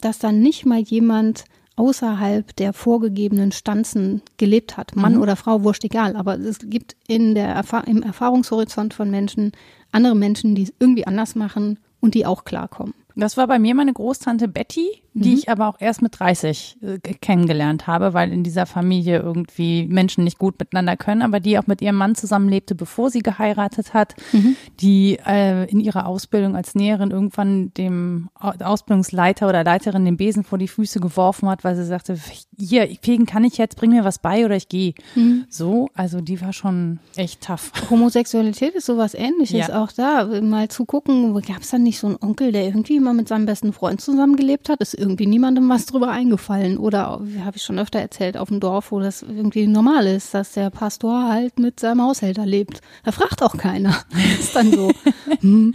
dass 0.00 0.18
dann 0.18 0.40
nicht 0.40 0.66
mal 0.66 0.80
jemand 0.80 1.44
außerhalb 1.76 2.54
der 2.56 2.72
vorgegebenen 2.72 3.52
Stanzen 3.52 4.22
gelebt 4.36 4.76
hat. 4.76 4.94
Mann 4.96 5.14
mhm. 5.14 5.22
oder 5.22 5.36
Frau, 5.36 5.62
wurscht 5.62 5.84
egal. 5.84 6.16
Aber 6.16 6.38
es 6.38 6.58
gibt 6.58 6.96
in 7.06 7.34
der 7.34 7.48
Erfahr 7.48 7.86
im 7.86 8.02
Erfahrungshorizont 8.02 8.94
von 8.94 9.10
Menschen 9.10 9.52
andere 9.92 10.16
Menschen, 10.16 10.56
die 10.56 10.64
es 10.64 10.72
irgendwie 10.80 11.06
anders 11.06 11.36
machen 11.36 11.78
und 12.00 12.14
die 12.14 12.26
auch 12.26 12.44
klarkommen. 12.44 12.94
Das 13.16 13.36
war 13.36 13.46
bei 13.46 13.58
mir 13.58 13.74
meine 13.74 13.92
Großtante 13.92 14.48
Betty, 14.48 14.88
die 15.12 15.30
mhm. 15.30 15.36
ich 15.36 15.48
aber 15.48 15.68
auch 15.68 15.76
erst 15.78 16.02
mit 16.02 16.18
30 16.18 16.78
äh, 16.82 16.98
kennengelernt 16.98 17.86
habe, 17.86 18.12
weil 18.12 18.32
in 18.32 18.42
dieser 18.42 18.66
Familie 18.66 19.20
irgendwie 19.20 19.86
Menschen 19.86 20.24
nicht 20.24 20.38
gut 20.38 20.58
miteinander 20.58 20.96
können, 20.96 21.22
aber 21.22 21.38
die 21.38 21.56
auch 21.56 21.68
mit 21.68 21.80
ihrem 21.80 21.94
Mann 21.94 22.16
zusammenlebte, 22.16 22.74
bevor 22.74 23.10
sie 23.10 23.20
geheiratet 23.20 23.94
hat, 23.94 24.16
mhm. 24.32 24.56
die 24.80 25.18
äh, 25.24 25.70
in 25.70 25.78
ihrer 25.78 26.06
Ausbildung 26.06 26.56
als 26.56 26.74
Näherin 26.74 27.12
irgendwann 27.12 27.72
dem 27.74 28.30
Ausbildungsleiter 28.34 29.48
oder 29.48 29.62
Leiterin 29.62 30.04
den 30.04 30.16
Besen 30.16 30.42
vor 30.42 30.58
die 30.58 30.68
Füße 30.68 30.98
geworfen 30.98 31.48
hat, 31.48 31.62
weil 31.62 31.76
sie 31.76 31.84
sagte, 31.84 32.18
hier, 32.58 32.88
fegen 33.00 33.26
kann 33.26 33.44
ich 33.44 33.56
jetzt, 33.56 33.76
bring 33.76 33.90
mir 33.90 34.02
was 34.02 34.18
bei 34.18 34.44
oder 34.44 34.56
ich 34.56 34.68
gehe. 34.68 34.94
Mhm. 35.14 35.44
So, 35.48 35.88
also 35.94 36.20
die 36.20 36.40
war 36.40 36.52
schon 36.52 36.98
echt 37.14 37.42
tough. 37.42 37.70
Homosexualität 37.90 38.74
ist 38.74 38.86
sowas 38.86 39.14
ähnliches, 39.14 39.68
ja. 39.68 39.82
auch 39.82 39.92
da 39.92 40.26
mal 40.40 40.68
zu 40.68 40.84
gucken, 40.84 41.34
gab 41.42 41.60
es 41.60 41.70
da 41.70 41.78
nicht 41.78 42.00
so 42.00 42.08
einen 42.08 42.16
Onkel, 42.20 42.50
der 42.50 42.64
irgendwie 42.64 43.03
mal 43.04 43.14
mit 43.14 43.28
seinem 43.28 43.46
besten 43.46 43.72
Freund 43.72 44.00
zusammengelebt 44.00 44.68
hat, 44.68 44.80
ist 44.80 44.94
irgendwie 44.94 45.26
niemandem 45.26 45.68
was 45.68 45.86
drüber 45.86 46.10
eingefallen. 46.10 46.78
Oder, 46.78 47.20
wie 47.22 47.42
habe 47.42 47.56
ich 47.56 47.62
schon 47.62 47.78
öfter 47.78 48.00
erzählt, 48.00 48.36
auf 48.36 48.48
dem 48.48 48.60
Dorf, 48.60 48.90
wo 48.90 49.00
das 49.00 49.22
irgendwie 49.22 49.66
normal 49.66 50.06
ist, 50.06 50.34
dass 50.34 50.52
der 50.52 50.70
Pastor 50.70 51.28
halt 51.28 51.58
mit 51.58 51.80
seinem 51.80 52.02
Haushälter 52.02 52.46
lebt. 52.46 52.80
Da 53.04 53.12
fragt 53.12 53.42
auch 53.42 53.56
keiner. 53.56 54.04
Ist 54.40 54.56
dann 54.56 54.72
so. 54.72 54.90
hm. 55.40 55.74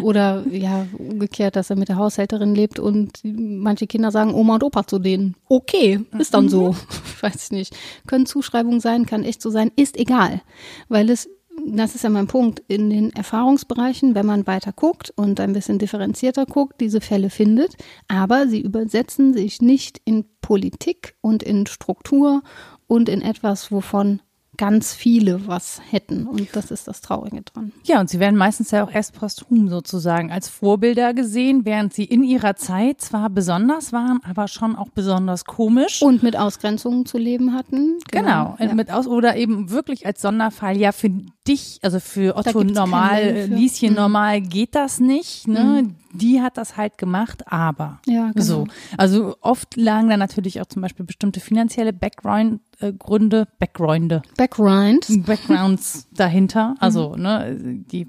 Oder 0.00 0.44
ja, 0.50 0.86
umgekehrt, 0.98 1.56
dass 1.56 1.70
er 1.70 1.76
mit 1.76 1.88
der 1.88 1.96
Haushälterin 1.96 2.54
lebt 2.54 2.78
und 2.78 3.20
manche 3.22 3.86
Kinder 3.86 4.10
sagen 4.10 4.34
Oma 4.34 4.54
und 4.54 4.64
Opa 4.64 4.86
zu 4.86 4.98
denen. 4.98 5.36
Okay, 5.48 6.00
ist 6.18 6.34
dann 6.34 6.48
so. 6.48 6.74
Weiß 7.20 7.44
ich 7.44 7.50
nicht. 7.50 7.76
Können 8.06 8.26
Zuschreibungen 8.26 8.80
sein, 8.80 9.06
kann 9.06 9.24
echt 9.24 9.42
so 9.42 9.50
sein, 9.50 9.70
ist 9.76 9.96
egal. 9.96 10.40
Weil 10.88 11.10
es 11.10 11.28
das 11.66 11.94
ist 11.94 12.04
ja 12.04 12.10
mein 12.10 12.26
Punkt, 12.26 12.62
in 12.68 12.90
den 12.90 13.10
Erfahrungsbereichen, 13.12 14.14
wenn 14.14 14.26
man 14.26 14.46
weiter 14.46 14.72
guckt 14.72 15.12
und 15.16 15.40
ein 15.40 15.52
bisschen 15.52 15.78
differenzierter 15.78 16.46
guckt, 16.46 16.80
diese 16.80 17.00
Fälle 17.00 17.30
findet, 17.30 17.76
aber 18.08 18.48
sie 18.48 18.60
übersetzen 18.60 19.32
sich 19.32 19.60
nicht 19.60 20.00
in 20.04 20.24
Politik 20.40 21.16
und 21.20 21.42
in 21.42 21.66
Struktur 21.66 22.42
und 22.86 23.08
in 23.08 23.22
etwas, 23.22 23.70
wovon 23.70 24.20
ganz 24.60 24.92
viele 24.92 25.48
was 25.48 25.80
hätten. 25.90 26.26
Und 26.26 26.54
das 26.54 26.70
ist 26.70 26.86
das 26.86 27.00
Traurige 27.00 27.40
dran. 27.40 27.72
Ja, 27.84 27.98
und 27.98 28.10
sie 28.10 28.20
werden 28.20 28.36
meistens 28.36 28.70
ja 28.72 28.84
auch 28.84 28.92
erst 28.92 29.14
posthum 29.14 29.70
sozusagen 29.70 30.30
als 30.30 30.50
Vorbilder 30.50 31.14
gesehen, 31.14 31.64
während 31.64 31.94
sie 31.94 32.04
in 32.04 32.22
ihrer 32.22 32.56
Zeit 32.56 33.00
zwar 33.00 33.30
besonders 33.30 33.90
waren, 33.94 34.20
aber 34.22 34.48
schon 34.48 34.76
auch 34.76 34.90
besonders 34.90 35.46
komisch. 35.46 36.02
Und 36.02 36.22
mit 36.22 36.36
Ausgrenzungen 36.36 37.06
zu 37.06 37.16
leben 37.16 37.54
hatten. 37.54 38.00
Genau, 38.10 38.56
genau 38.58 38.70
ja. 38.70 38.74
mit 38.74 38.90
aus 38.90 39.06
oder 39.06 39.34
eben 39.36 39.70
wirklich 39.70 40.04
als 40.04 40.20
Sonderfall. 40.20 40.76
Ja, 40.76 40.92
für 40.92 41.08
dich, 41.48 41.78
also 41.80 41.98
für 41.98 42.36
Otto 42.36 42.62
normal, 42.62 43.46
Lieschen 43.48 43.92
mhm. 43.92 43.96
normal 43.96 44.42
geht 44.42 44.74
das 44.74 45.00
nicht. 45.00 45.48
Ne? 45.48 45.84
Mhm 45.84 45.94
die 46.12 46.40
hat 46.40 46.56
das 46.56 46.76
halt 46.76 46.98
gemacht, 46.98 47.44
aber 47.46 48.00
ja, 48.06 48.32
genau. 48.32 48.44
so. 48.44 48.66
Also 48.96 49.36
oft 49.40 49.76
lagen 49.76 50.08
da 50.08 50.16
natürlich 50.16 50.60
auch 50.60 50.66
zum 50.66 50.82
Beispiel 50.82 51.06
bestimmte 51.06 51.40
finanzielle 51.40 51.92
Background 51.92 52.60
äh, 52.80 52.92
Gründe, 52.92 53.46
Backgrounde, 53.58 54.22
Backgrounds, 54.36 55.22
Backgrounds 55.22 56.08
dahinter. 56.14 56.74
Also 56.80 57.10
mhm. 57.10 57.22
ne, 57.22 57.56
die 57.90 58.06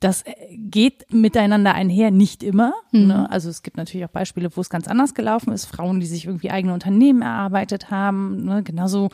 das 0.00 0.24
geht 0.50 1.12
miteinander 1.12 1.74
einher, 1.74 2.10
nicht 2.10 2.42
immer. 2.42 2.72
Mhm. 2.90 3.06
Ne? 3.06 3.30
Also 3.30 3.50
es 3.50 3.62
gibt 3.62 3.76
natürlich 3.76 4.06
auch 4.06 4.10
Beispiele, 4.10 4.50
wo 4.56 4.60
es 4.62 4.70
ganz 4.70 4.88
anders 4.88 5.14
gelaufen 5.14 5.52
ist. 5.52 5.66
Frauen, 5.66 6.00
die 6.00 6.06
sich 6.06 6.24
irgendwie 6.24 6.50
eigene 6.50 6.72
Unternehmen 6.72 7.20
erarbeitet 7.20 7.90
haben, 7.90 8.42
ne? 8.44 8.62
genauso. 8.62 9.10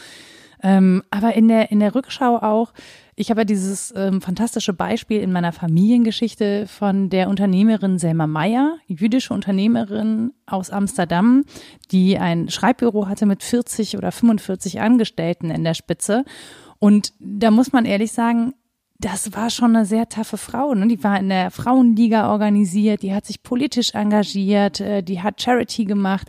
Ähm, 0.62 1.02
aber 1.10 1.34
in 1.34 1.48
der 1.48 1.70
in 1.70 1.80
der 1.80 1.94
Rückschau 1.94 2.36
auch 2.36 2.72
ich 3.18 3.30
habe 3.30 3.40
ja 3.40 3.44
dieses 3.46 3.94
ähm, 3.96 4.20
fantastische 4.20 4.74
Beispiel 4.74 5.22
in 5.22 5.32
meiner 5.32 5.52
Familiengeschichte 5.52 6.66
von 6.66 7.08
der 7.08 7.30
Unternehmerin 7.30 7.98
Selma 7.98 8.26
Meyer, 8.26 8.76
jüdische 8.86 9.32
Unternehmerin 9.32 10.34
aus 10.44 10.68
Amsterdam, 10.68 11.44
die 11.90 12.18
ein 12.18 12.50
Schreibbüro 12.50 13.08
hatte 13.08 13.24
mit 13.24 13.42
40 13.42 13.96
oder 13.96 14.12
45 14.12 14.82
Angestellten 14.82 15.50
in 15.50 15.64
der 15.64 15.72
Spitze. 15.72 16.24
Und 16.78 17.14
da 17.18 17.50
muss 17.50 17.72
man 17.72 17.86
ehrlich 17.86 18.12
sagen, 18.12 18.52
das 18.98 19.32
war 19.32 19.48
schon 19.48 19.74
eine 19.74 19.86
sehr 19.86 20.10
taffe 20.10 20.36
Frau. 20.36 20.74
Ne? 20.74 20.86
Die 20.86 21.02
war 21.02 21.18
in 21.18 21.30
der 21.30 21.50
Frauenliga 21.50 22.30
organisiert, 22.30 23.02
die 23.02 23.14
hat 23.14 23.24
sich 23.24 23.42
politisch 23.42 23.94
engagiert, 23.94 24.80
äh, 24.80 25.02
die 25.02 25.22
hat 25.22 25.40
Charity 25.40 25.86
gemacht. 25.86 26.28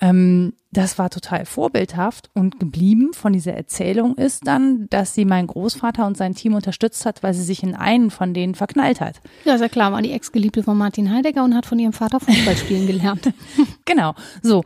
Ähm, 0.00 0.54
das 0.76 0.98
war 0.98 1.10
total 1.10 1.46
vorbildhaft 1.46 2.30
und 2.34 2.58
geblieben 2.58 3.12
von 3.12 3.32
dieser 3.32 3.54
Erzählung 3.54 4.16
ist 4.16 4.46
dann, 4.46 4.86
dass 4.90 5.14
sie 5.14 5.24
meinen 5.24 5.46
Großvater 5.46 6.06
und 6.06 6.16
sein 6.16 6.34
Team 6.34 6.54
unterstützt 6.54 7.06
hat, 7.06 7.22
weil 7.22 7.32
sie 7.32 7.42
sich 7.42 7.62
in 7.62 7.74
einen 7.74 8.10
von 8.10 8.34
denen 8.34 8.54
verknallt 8.54 9.00
hat. 9.00 9.20
Ja, 9.44 9.56
sehr 9.56 9.68
klar, 9.68 9.92
war 9.92 10.02
die 10.02 10.12
Ex-Geliebte 10.12 10.62
von 10.62 10.76
Martin 10.76 11.12
Heidegger 11.12 11.44
und 11.44 11.54
hat 11.54 11.66
von 11.66 11.78
ihrem 11.78 11.92
Vater 11.92 12.20
Fußball 12.20 12.56
spielen 12.56 12.86
gelernt. 12.86 13.32
genau, 13.84 14.14
so. 14.42 14.64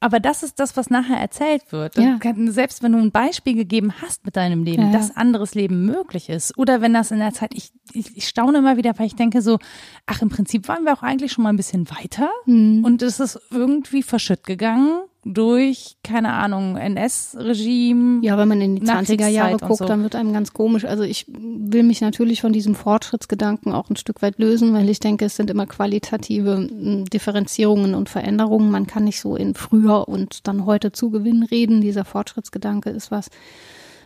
Aber 0.00 0.20
das 0.20 0.42
ist 0.42 0.58
das, 0.58 0.76
was 0.76 0.90
nachher 0.90 1.18
erzählt 1.18 1.70
wird. 1.70 1.96
Ja. 1.96 2.18
Selbst 2.46 2.82
wenn 2.82 2.92
du 2.92 2.98
ein 2.98 3.12
Beispiel 3.12 3.54
gegeben 3.54 3.94
hast 4.00 4.24
mit 4.24 4.36
deinem 4.36 4.64
Leben, 4.64 4.86
ja, 4.86 4.92
dass 4.92 5.16
anderes 5.16 5.54
Leben 5.54 5.86
möglich 5.86 6.28
ist. 6.28 6.56
Oder 6.58 6.80
wenn 6.80 6.92
das 6.92 7.10
in 7.10 7.18
der 7.18 7.32
Zeit, 7.32 7.52
ich, 7.54 7.72
ich, 7.92 8.16
ich 8.16 8.28
staune 8.28 8.58
immer 8.58 8.76
wieder, 8.76 8.98
weil 8.98 9.06
ich 9.06 9.16
denke 9.16 9.42
so, 9.42 9.58
ach, 10.06 10.22
im 10.22 10.28
Prinzip 10.28 10.68
waren 10.68 10.84
wir 10.84 10.92
auch 10.92 11.02
eigentlich 11.02 11.32
schon 11.32 11.44
mal 11.44 11.50
ein 11.50 11.56
bisschen 11.56 11.88
weiter 11.90 12.30
mhm. 12.46 12.84
und 12.84 13.02
es 13.02 13.20
ist 13.20 13.40
irgendwie 13.50 14.02
verschütt 14.02 14.44
gegangen 14.44 15.02
durch, 15.24 15.96
keine 16.02 16.32
Ahnung, 16.32 16.76
NS-Regime. 16.76 18.24
Ja, 18.24 18.36
wenn 18.38 18.48
man 18.48 18.60
in 18.60 18.76
die 18.76 18.82
20er 18.82 19.28
Jahre 19.28 19.56
guckt, 19.58 19.78
so. 19.78 19.84
dann 19.84 20.02
wird 20.02 20.16
einem 20.16 20.32
ganz 20.32 20.52
komisch. 20.52 20.84
Also 20.84 21.04
ich 21.04 21.26
will 21.28 21.84
mich 21.84 22.00
natürlich 22.00 22.40
von 22.40 22.52
diesem 22.52 22.74
Fortschrittsgedanken 22.74 23.72
auch 23.72 23.88
ein 23.88 23.96
Stück 23.96 24.20
weit 24.22 24.38
lösen, 24.38 24.74
weil 24.74 24.88
ich 24.88 24.98
denke, 24.98 25.26
es 25.26 25.36
sind 25.36 25.48
immer 25.48 25.66
qualitative 25.66 26.56
hm, 26.56 27.04
Differenzierungen 27.04 27.94
und 27.94 28.08
Veränderungen. 28.08 28.70
Man 28.70 28.88
kann 28.88 29.04
nicht 29.04 29.20
so 29.20 29.36
in 29.36 29.54
früher 29.54 30.08
und 30.08 30.48
dann 30.48 30.66
heute 30.66 30.90
zu 30.90 31.10
Gewinn 31.10 31.44
reden. 31.44 31.80
Dieser 31.80 32.04
Fortschrittsgedanke 32.04 32.90
ist 32.90 33.12
was, 33.12 33.30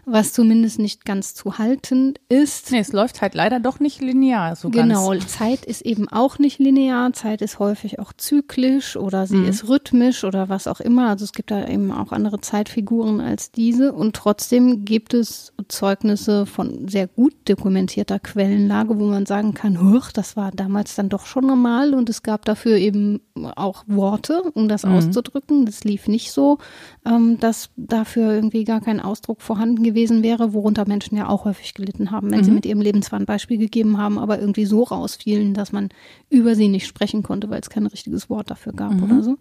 was 0.08 0.32
zumindest 0.32 0.78
nicht 0.78 1.04
ganz 1.04 1.34
zu 1.34 1.58
halten 1.58 2.14
ist. 2.28 2.70
Nee, 2.70 2.78
es 2.78 2.92
läuft 2.92 3.20
halt 3.22 3.34
leider 3.34 3.58
doch 3.58 3.80
nicht 3.80 4.00
linear. 4.00 4.54
So 4.54 4.70
genau, 4.70 5.10
ganz. 5.10 5.26
Zeit 5.26 5.64
ist 5.64 5.82
eben 5.82 6.08
auch 6.08 6.38
nicht 6.38 6.60
linear. 6.60 7.12
Zeit 7.12 7.42
ist 7.42 7.58
häufig 7.58 7.98
auch 7.98 8.12
zyklisch 8.12 8.96
oder 8.96 9.26
sie 9.26 9.38
mhm. 9.38 9.48
ist 9.48 9.68
rhythmisch 9.68 10.22
oder 10.22 10.48
was 10.48 10.68
auch 10.68 10.78
immer. 10.78 11.08
Also 11.08 11.24
es 11.24 11.32
gibt 11.32 11.50
da 11.50 11.66
eben 11.66 11.90
auch 11.90 12.12
andere 12.12 12.40
Zeitfiguren 12.40 13.20
als 13.20 13.50
diese. 13.50 13.92
Und 13.92 14.14
trotzdem 14.14 14.84
gibt 14.84 15.12
es 15.12 15.52
Zeugnisse 15.66 16.46
von 16.46 16.86
sehr 16.86 17.08
gut 17.08 17.34
dokumentierter 17.44 18.20
Quellenlage, 18.20 19.00
wo 19.00 19.06
man 19.06 19.26
sagen 19.26 19.54
kann, 19.54 19.92
huch, 19.92 20.12
das 20.12 20.36
war 20.36 20.52
damals 20.52 20.94
dann 20.94 21.08
doch 21.08 21.26
schon 21.26 21.46
normal 21.46 21.94
und 21.94 22.08
es 22.08 22.22
gab 22.22 22.44
dafür 22.44 22.76
eben 22.76 23.22
auch 23.56 23.82
Worte, 23.88 24.42
um 24.54 24.68
das 24.68 24.84
mhm. 24.84 24.92
auszudrücken. 24.92 25.66
Das 25.66 25.82
lief 25.82 26.06
nicht 26.06 26.30
so, 26.30 26.58
ähm, 27.04 27.40
dass 27.40 27.70
dafür 27.76 28.34
irgendwie 28.34 28.62
gar 28.62 28.80
kein 28.80 29.00
Ausdruck 29.00 29.42
vorhanden 29.42 29.82
gewesen 29.82 29.95
gewesen 29.96 30.22
wäre, 30.22 30.52
worunter 30.52 30.86
Menschen 30.86 31.16
ja 31.16 31.28
auch 31.28 31.46
häufig 31.46 31.72
gelitten 31.72 32.10
haben, 32.10 32.30
wenn 32.30 32.40
mhm. 32.40 32.44
sie 32.44 32.50
mit 32.50 32.66
ihrem 32.66 32.82
Leben 32.82 33.00
zwar 33.00 33.18
ein 33.18 33.24
Beispiel 33.24 33.56
gegeben 33.56 33.96
haben, 33.96 34.18
aber 34.18 34.38
irgendwie 34.38 34.66
so 34.66 34.82
rausfielen, 34.82 35.54
dass 35.54 35.72
man 35.72 35.88
über 36.28 36.54
sie 36.54 36.68
nicht 36.68 36.86
sprechen 36.86 37.22
konnte, 37.22 37.48
weil 37.48 37.60
es 37.60 37.70
kein 37.70 37.86
richtiges 37.86 38.28
Wort 38.28 38.50
dafür 38.50 38.74
gab 38.74 38.92
mhm. 38.92 39.02
oder 39.04 39.22
so. 39.22 39.38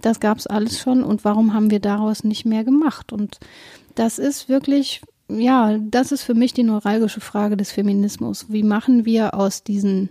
Das 0.00 0.18
gab 0.18 0.38
es 0.38 0.48
alles 0.48 0.80
schon 0.80 1.04
und 1.04 1.24
warum 1.24 1.54
haben 1.54 1.70
wir 1.70 1.78
daraus 1.78 2.24
nicht 2.24 2.44
mehr 2.44 2.64
gemacht? 2.64 3.12
Und 3.12 3.38
das 3.94 4.18
ist 4.18 4.48
wirklich 4.48 5.02
ja, 5.28 5.78
das 5.78 6.12
ist 6.12 6.24
für 6.24 6.34
mich 6.34 6.52
die 6.52 6.64
neuralgische 6.64 7.20
Frage 7.20 7.56
des 7.56 7.72
Feminismus. 7.72 8.46
Wie 8.50 8.64
machen 8.64 9.06
wir 9.06 9.32
aus 9.32 9.62
diesen 9.62 10.10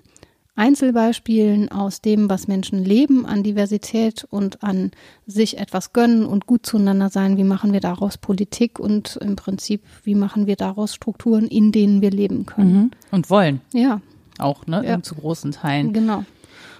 Einzelbeispielen 0.55 1.71
aus 1.71 2.01
dem, 2.01 2.29
was 2.29 2.47
Menschen 2.47 2.83
leben, 2.83 3.25
an 3.25 3.41
Diversität 3.41 4.25
und 4.29 4.63
an 4.63 4.91
sich 5.25 5.57
etwas 5.57 5.93
gönnen 5.93 6.25
und 6.25 6.45
gut 6.45 6.65
zueinander 6.65 7.09
sein. 7.09 7.37
Wie 7.37 7.45
machen 7.45 7.71
wir 7.71 7.79
daraus 7.79 8.17
Politik 8.17 8.77
und 8.77 9.17
im 9.21 9.37
Prinzip, 9.37 9.83
wie 10.03 10.15
machen 10.15 10.47
wir 10.47 10.57
daraus 10.57 10.93
Strukturen, 10.93 11.47
in 11.47 11.71
denen 11.71 12.01
wir 12.01 12.11
leben 12.11 12.45
können? 12.45 12.73
Mhm. 12.73 12.91
Und 13.11 13.29
wollen. 13.29 13.61
Ja. 13.73 14.01
Auch, 14.39 14.67
ne? 14.67 14.85
Ja. 14.85 15.01
Zu 15.01 15.15
großen 15.15 15.53
Teilen. 15.53 15.93
Genau. 15.93 16.25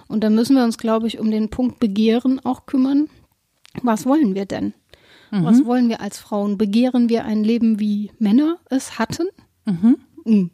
Und 0.06 0.22
da 0.22 0.28
müssen 0.28 0.54
wir 0.54 0.64
uns, 0.64 0.76
glaube 0.76 1.06
ich, 1.06 1.18
um 1.18 1.30
den 1.30 1.48
Punkt 1.48 1.80
Begehren 1.80 2.40
auch 2.44 2.66
kümmern. 2.66 3.08
Was 3.82 4.04
wollen 4.04 4.34
wir 4.34 4.44
denn? 4.44 4.74
Mhm. 5.30 5.44
Was 5.44 5.64
wollen 5.64 5.88
wir 5.88 6.02
als 6.02 6.18
Frauen? 6.18 6.58
Begehren 6.58 7.08
wir 7.08 7.24
ein 7.24 7.42
Leben, 7.42 7.80
wie 7.80 8.10
Männer 8.18 8.58
es 8.68 8.98
hatten? 8.98 9.28
Mhm. 9.64 9.96
mhm 10.24 10.50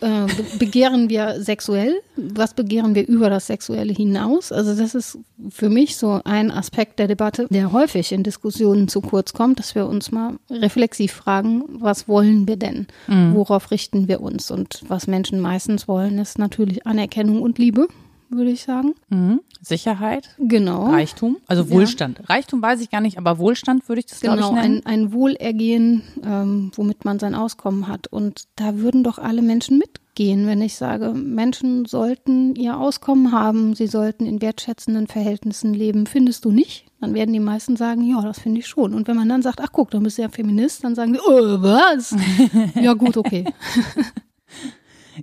äh, 0.00 0.26
begehren 0.58 1.08
wir 1.08 1.42
sexuell? 1.42 2.00
Was 2.16 2.54
begehren 2.54 2.94
wir 2.94 3.06
über 3.06 3.30
das 3.30 3.46
Sexuelle 3.46 3.92
hinaus? 3.92 4.52
Also 4.52 4.74
das 4.74 4.94
ist 4.94 5.18
für 5.50 5.68
mich 5.68 5.96
so 5.96 6.20
ein 6.24 6.50
Aspekt 6.50 6.98
der 6.98 7.08
Debatte, 7.08 7.46
der 7.50 7.72
häufig 7.72 8.12
in 8.12 8.22
Diskussionen 8.22 8.88
zu 8.88 9.00
kurz 9.00 9.32
kommt, 9.32 9.58
dass 9.58 9.74
wir 9.74 9.86
uns 9.86 10.10
mal 10.10 10.38
reflexiv 10.50 11.12
fragen, 11.12 11.64
was 11.68 12.08
wollen 12.08 12.48
wir 12.48 12.56
denn? 12.56 12.86
Mhm. 13.06 13.34
Worauf 13.34 13.70
richten 13.70 14.08
wir 14.08 14.20
uns? 14.20 14.50
Und 14.50 14.82
was 14.88 15.06
Menschen 15.06 15.40
meistens 15.40 15.88
wollen, 15.88 16.18
ist 16.18 16.38
natürlich 16.38 16.86
Anerkennung 16.86 17.42
und 17.42 17.58
Liebe 17.58 17.88
würde 18.30 18.50
ich 18.50 18.62
sagen. 18.62 18.94
Mhm. 19.08 19.40
Sicherheit. 19.62 20.30
Genau. 20.38 20.86
Reichtum. 20.86 21.36
Also 21.46 21.68
Wohlstand. 21.70 22.18
Ja. 22.20 22.24
Reichtum 22.26 22.62
weiß 22.62 22.80
ich 22.80 22.90
gar 22.90 23.00
nicht, 23.00 23.18
aber 23.18 23.38
Wohlstand 23.38 23.88
würde 23.88 24.00
ich 24.00 24.06
das 24.06 24.20
genau, 24.20 24.36
glaube 24.36 24.56
ich 24.56 24.62
nennen. 24.62 24.82
Ein, 24.84 25.04
ein 25.04 25.12
Wohlergehen, 25.12 26.02
ähm, 26.24 26.70
womit 26.74 27.04
man 27.04 27.18
sein 27.18 27.34
Auskommen 27.34 27.88
hat. 27.88 28.06
Und 28.06 28.44
da 28.56 28.78
würden 28.78 29.04
doch 29.04 29.18
alle 29.18 29.42
Menschen 29.42 29.78
mitgehen, 29.78 30.46
wenn 30.46 30.62
ich 30.62 30.76
sage, 30.76 31.12
Menschen 31.12 31.84
sollten 31.84 32.54
ihr 32.56 32.78
Auskommen 32.78 33.32
haben, 33.32 33.74
sie 33.74 33.86
sollten 33.86 34.24
in 34.26 34.40
wertschätzenden 34.40 35.06
Verhältnissen 35.06 35.74
leben. 35.74 36.06
Findest 36.06 36.44
du 36.44 36.50
nicht? 36.50 36.86
Dann 37.00 37.14
werden 37.14 37.32
die 37.32 37.40
meisten 37.40 37.76
sagen, 37.76 38.02
ja, 38.02 38.22
das 38.22 38.40
finde 38.40 38.60
ich 38.60 38.66
schon. 38.66 38.94
Und 38.94 39.08
wenn 39.08 39.16
man 39.16 39.28
dann 39.28 39.42
sagt, 39.42 39.60
ach 39.60 39.72
guck, 39.72 39.90
dann 39.90 40.02
bist 40.02 40.18
du 40.18 40.22
ja 40.22 40.28
Feminist, 40.28 40.84
dann 40.84 40.94
sagen 40.94 41.12
die, 41.14 41.20
oh, 41.20 41.62
was? 41.62 42.14
ja 42.80 42.94
gut, 42.94 43.16
okay. 43.16 43.44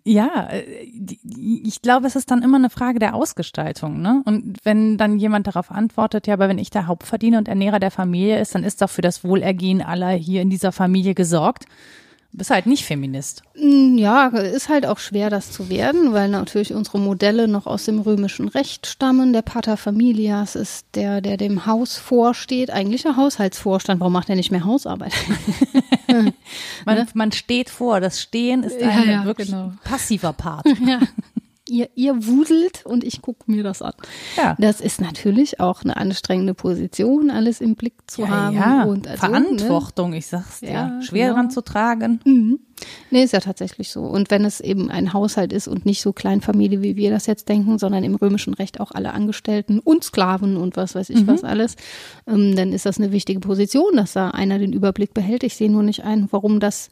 Ja, 0.04 0.48
äh, 0.50 0.64
ich 0.64 1.82
glaube, 1.82 2.08
es 2.08 2.16
ist 2.16 2.32
dann 2.32 2.44
immer 2.44 2.58
eine 2.58 2.70
Frage 2.70 3.00
der 3.00 3.16
Ausgestaltung. 3.16 4.02
Ne? 4.02 4.22
Und 4.26 4.58
wenn 4.64 4.98
dann 4.98 5.20
jemand 5.20 5.48
darauf 5.48 5.72
antwortet, 5.72 6.28
ja, 6.28 6.34
aber 6.34 6.50
wenn 6.50 6.58
ich 6.58 6.70
der 6.70 6.88
Hauptverdiener 6.88 7.38
und 7.38 7.48
Ernährer 7.48 7.80
der 7.80 7.92
Familie 7.92 8.40
ist, 8.40 8.56
dann 8.56 8.64
ist 8.64 8.82
doch 8.82 8.90
für 8.90 9.02
das 9.02 9.24
Wohlergehen 9.24 9.82
aller 9.82 10.12
hier 10.12 10.42
in 10.42 10.50
dieser 10.50 10.72
Familie 10.72 11.16
gesorgt. 11.16 11.66
Bist 12.32 12.50
halt 12.50 12.68
nicht 12.68 12.86
Feminist. 12.86 13.42
Mm, 13.56 13.98
ja, 13.98 14.28
ist 14.28 14.70
halt 14.70 14.86
auch 14.86 15.00
schwer, 15.00 15.30
das 15.30 15.52
zu 15.52 15.70
werden, 15.70 16.14
weil 16.14 16.30
natürlich 16.30 16.74
unsere 16.74 17.00
Modelle 17.00 17.48
noch 17.48 17.66
aus 17.66 17.86
dem 17.86 18.00
römischen 18.00 18.48
Recht 18.48 18.86
stammen. 18.86 19.34
Der 19.34 19.42
Pater 19.42 19.78
Familias 19.78 20.56
ist 20.56 20.86
der, 20.94 21.22
der 21.22 21.38
dem 21.38 21.66
Haus 21.66 21.98
vorsteht, 21.98 22.70
eigentlich 22.70 23.04
der 23.04 23.18
Haushaltsvorstand. 23.18 24.00
Warum 24.00 24.14
macht 24.14 24.30
er 24.30 24.36
nicht 24.36 24.52
mehr 24.52 24.66
Hausarbeit? 24.66 25.14
man, 26.86 26.96
ne? 26.96 27.08
man 27.14 27.32
steht 27.32 27.70
vor. 27.70 28.00
Das 28.00 28.22
Stehen 28.22 28.64
ist 28.64 28.82
ein 28.82 29.08
ja, 29.08 29.14
ja, 29.14 29.26
wirklich 29.26 29.50
genau. 29.50 29.74
passiver 29.84 30.34
Part. 30.34 30.66
Ja. 30.88 31.00
Ihr, 31.70 31.90
ihr 31.96 32.26
wudelt 32.28 32.86
und 32.86 33.04
ich 33.04 33.22
gucke 33.22 33.50
mir 33.52 33.64
das 33.64 33.82
an. 33.82 33.94
Ja. 34.36 34.56
Das 34.60 34.82
ist 34.82 35.02
natürlich 35.02 35.60
auch 35.60 35.84
eine 35.84 35.98
anstrengende 35.98 36.54
Position, 36.54 37.30
alles 37.30 37.62
im 37.62 37.76
Blick 37.76 37.94
zu 38.08 38.22
ja, 38.22 38.30
haben. 38.30 38.56
Ja. 38.56 38.84
Und 38.84 39.08
also, 39.08 39.20
Verantwortung, 39.20 40.12
ne? 40.12 40.18
ich 40.18 40.28
sag's 40.28 40.62
dir. 40.62 40.72
Ja, 40.72 41.02
Schwer 41.02 41.28
genau. 41.28 41.38
dran 41.38 41.52
zu 41.52 41.62
tragen. 41.62 42.20
Mhm. 42.26 42.60
Nee, 43.10 43.24
ist 43.24 43.34
ja 43.34 43.40
tatsächlich 43.40 43.90
so. 43.90 44.02
Und 44.02 44.30
wenn 44.30 44.46
es 44.46 44.60
eben 44.60 44.90
ein 44.92 45.14
Haushalt 45.14 45.52
ist 45.52 45.68
und 45.68 45.86
nicht 45.86 46.02
so 46.02 46.14
Kleinfamilie, 46.14 46.82
wie 46.82 46.96
wir 46.96 47.10
das 47.10 47.26
jetzt 47.26 47.50
denken, 47.50 47.80
sondern 47.80 48.04
im 48.04 48.16
römischen 48.16 48.54
Recht 48.54 48.80
auch 48.80 48.92
alle 48.92 49.14
Angestellten 49.14 49.80
und 49.80 50.04
Sklaven 50.04 50.58
und 50.58 50.78
was 50.78 50.96
weiß 50.96 51.10
ich 51.10 51.22
mhm. 51.22 51.28
was 51.28 51.44
alles, 51.44 51.76
ähm, 52.28 52.56
dann 52.56 52.74
ist 52.74 52.86
das 52.86 53.00
eine 53.00 53.12
wichtige 53.12 53.40
Position, 53.40 53.96
dass 53.96 54.14
da 54.14 54.30
einer 54.30 54.60
den 54.60 54.74
Überblick 54.74 55.14
behält. 55.14 55.44
Ich 55.44 55.56
sehe 55.56 55.72
nur 55.72 55.84
nicht 55.84 56.04
ein, 56.04 56.28
warum 56.32 56.60
das 56.60 56.90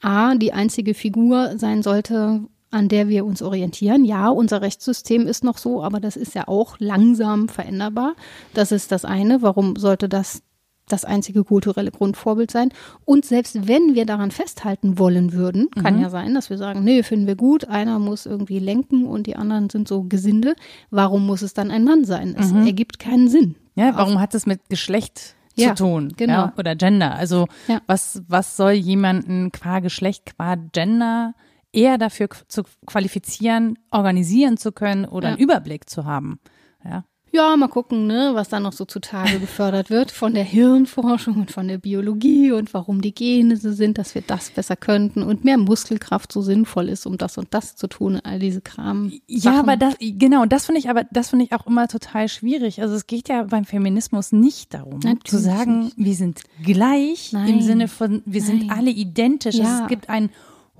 A, 0.00 0.34
die 0.36 0.52
einzige 0.52 0.94
Figur 0.94 1.58
sein 1.58 1.82
sollte, 1.82 2.42
an 2.70 2.88
der 2.88 3.08
wir 3.08 3.24
uns 3.24 3.42
orientieren. 3.42 4.04
Ja, 4.04 4.28
unser 4.28 4.60
Rechtssystem 4.60 5.26
ist 5.26 5.44
noch 5.44 5.58
so, 5.58 5.82
aber 5.82 6.00
das 6.00 6.16
ist 6.16 6.34
ja 6.34 6.48
auch 6.48 6.76
langsam 6.78 7.48
veränderbar. 7.48 8.14
Das 8.54 8.72
ist 8.72 8.92
das 8.92 9.04
eine. 9.04 9.42
Warum 9.42 9.76
sollte 9.76 10.08
das 10.08 10.42
das 10.86 11.04
einzige 11.04 11.44
kulturelle 11.44 11.90
Grundvorbild 11.90 12.50
sein? 12.50 12.70
Und 13.04 13.24
selbst 13.24 13.68
wenn 13.68 13.94
wir 13.94 14.06
daran 14.06 14.30
festhalten 14.30 14.98
wollen 14.98 15.32
würden, 15.32 15.70
kann 15.70 15.96
mhm. 15.96 16.02
ja 16.02 16.10
sein, 16.10 16.34
dass 16.34 16.50
wir 16.50 16.58
sagen, 16.58 16.84
nee, 16.84 17.02
finden 17.02 17.26
wir 17.26 17.36
gut, 17.36 17.68
einer 17.68 17.98
muss 17.98 18.26
irgendwie 18.26 18.58
lenken 18.58 19.06
und 19.06 19.26
die 19.26 19.36
anderen 19.36 19.70
sind 19.70 19.88
so 19.88 20.04
Gesinde. 20.04 20.54
Warum 20.90 21.26
muss 21.26 21.42
es 21.42 21.54
dann 21.54 21.70
ein 21.70 21.84
Mann 21.84 22.04
sein? 22.04 22.34
Es 22.38 22.52
mhm. 22.52 22.66
ergibt 22.66 22.98
keinen 22.98 23.28
Sinn. 23.28 23.56
Ja, 23.74 23.94
warum 23.96 24.18
hat 24.20 24.34
es 24.34 24.44
mit 24.44 24.68
Geschlecht 24.68 25.36
ja, 25.58 25.74
zu 25.74 25.84
tun. 25.84 26.12
Genau. 26.16 26.32
Ja, 26.32 26.52
oder 26.56 26.74
Gender. 26.76 27.14
Also 27.14 27.46
ja. 27.66 27.80
was, 27.86 28.22
was 28.28 28.56
soll 28.56 28.72
jemanden 28.72 29.52
qua 29.52 29.80
Geschlecht, 29.80 30.36
qua 30.36 30.54
Gender 30.54 31.34
eher 31.72 31.98
dafür 31.98 32.28
zu 32.48 32.62
qualifizieren, 32.86 33.78
organisieren 33.90 34.56
zu 34.56 34.72
können 34.72 35.04
oder 35.04 35.28
ja. 35.28 35.34
einen 35.34 35.42
Überblick 35.42 35.88
zu 35.88 36.04
haben. 36.04 36.40
Ja. 36.84 37.04
Ja, 37.30 37.56
mal 37.56 37.68
gucken, 37.68 38.06
ne, 38.06 38.30
was 38.32 38.48
da 38.48 38.58
noch 38.58 38.72
so 38.72 38.84
zutage 38.84 39.38
gefördert 39.38 39.90
wird 39.90 40.10
von 40.10 40.32
der 40.32 40.44
Hirnforschung 40.44 41.36
und 41.36 41.50
von 41.50 41.68
der 41.68 41.78
Biologie 41.78 42.52
und 42.52 42.72
warum 42.72 43.02
die 43.02 43.14
Gene 43.14 43.56
so 43.56 43.72
sind, 43.72 43.98
dass 43.98 44.14
wir 44.14 44.22
das 44.22 44.50
besser 44.50 44.76
könnten 44.76 45.22
und 45.22 45.44
mehr 45.44 45.58
Muskelkraft 45.58 46.32
so 46.32 46.40
sinnvoll 46.40 46.88
ist, 46.88 47.06
um 47.06 47.18
das 47.18 47.36
und 47.36 47.52
das 47.52 47.76
zu 47.76 47.86
tun, 47.86 48.20
all 48.22 48.38
diese 48.38 48.60
Kram. 48.60 49.12
Ja, 49.26 49.60
aber 49.60 49.76
das, 49.76 49.96
genau, 50.00 50.46
das 50.46 50.66
finde 50.66 50.80
ich 50.80 50.88
aber, 50.88 51.04
das 51.10 51.30
finde 51.30 51.44
ich 51.44 51.52
auch 51.52 51.66
immer 51.66 51.86
total 51.88 52.28
schwierig. 52.28 52.80
Also 52.80 52.94
es 52.94 53.06
geht 53.06 53.28
ja 53.28 53.42
beim 53.42 53.64
Feminismus 53.66 54.32
nicht 54.32 54.72
darum, 54.72 55.00
Natürlich 55.00 55.24
zu 55.24 55.38
sagen, 55.38 55.80
nicht. 55.80 55.98
wir 55.98 56.14
sind 56.14 56.42
gleich 56.64 57.32
Nein. 57.32 57.48
im 57.48 57.60
Sinne 57.60 57.88
von, 57.88 58.22
wir 58.24 58.40
Nein. 58.40 58.50
sind 58.60 58.70
alle 58.70 58.90
identisch. 58.90 59.56
Ja. 59.56 59.82
Es 59.82 59.88
gibt 59.88 60.08
ein 60.08 60.30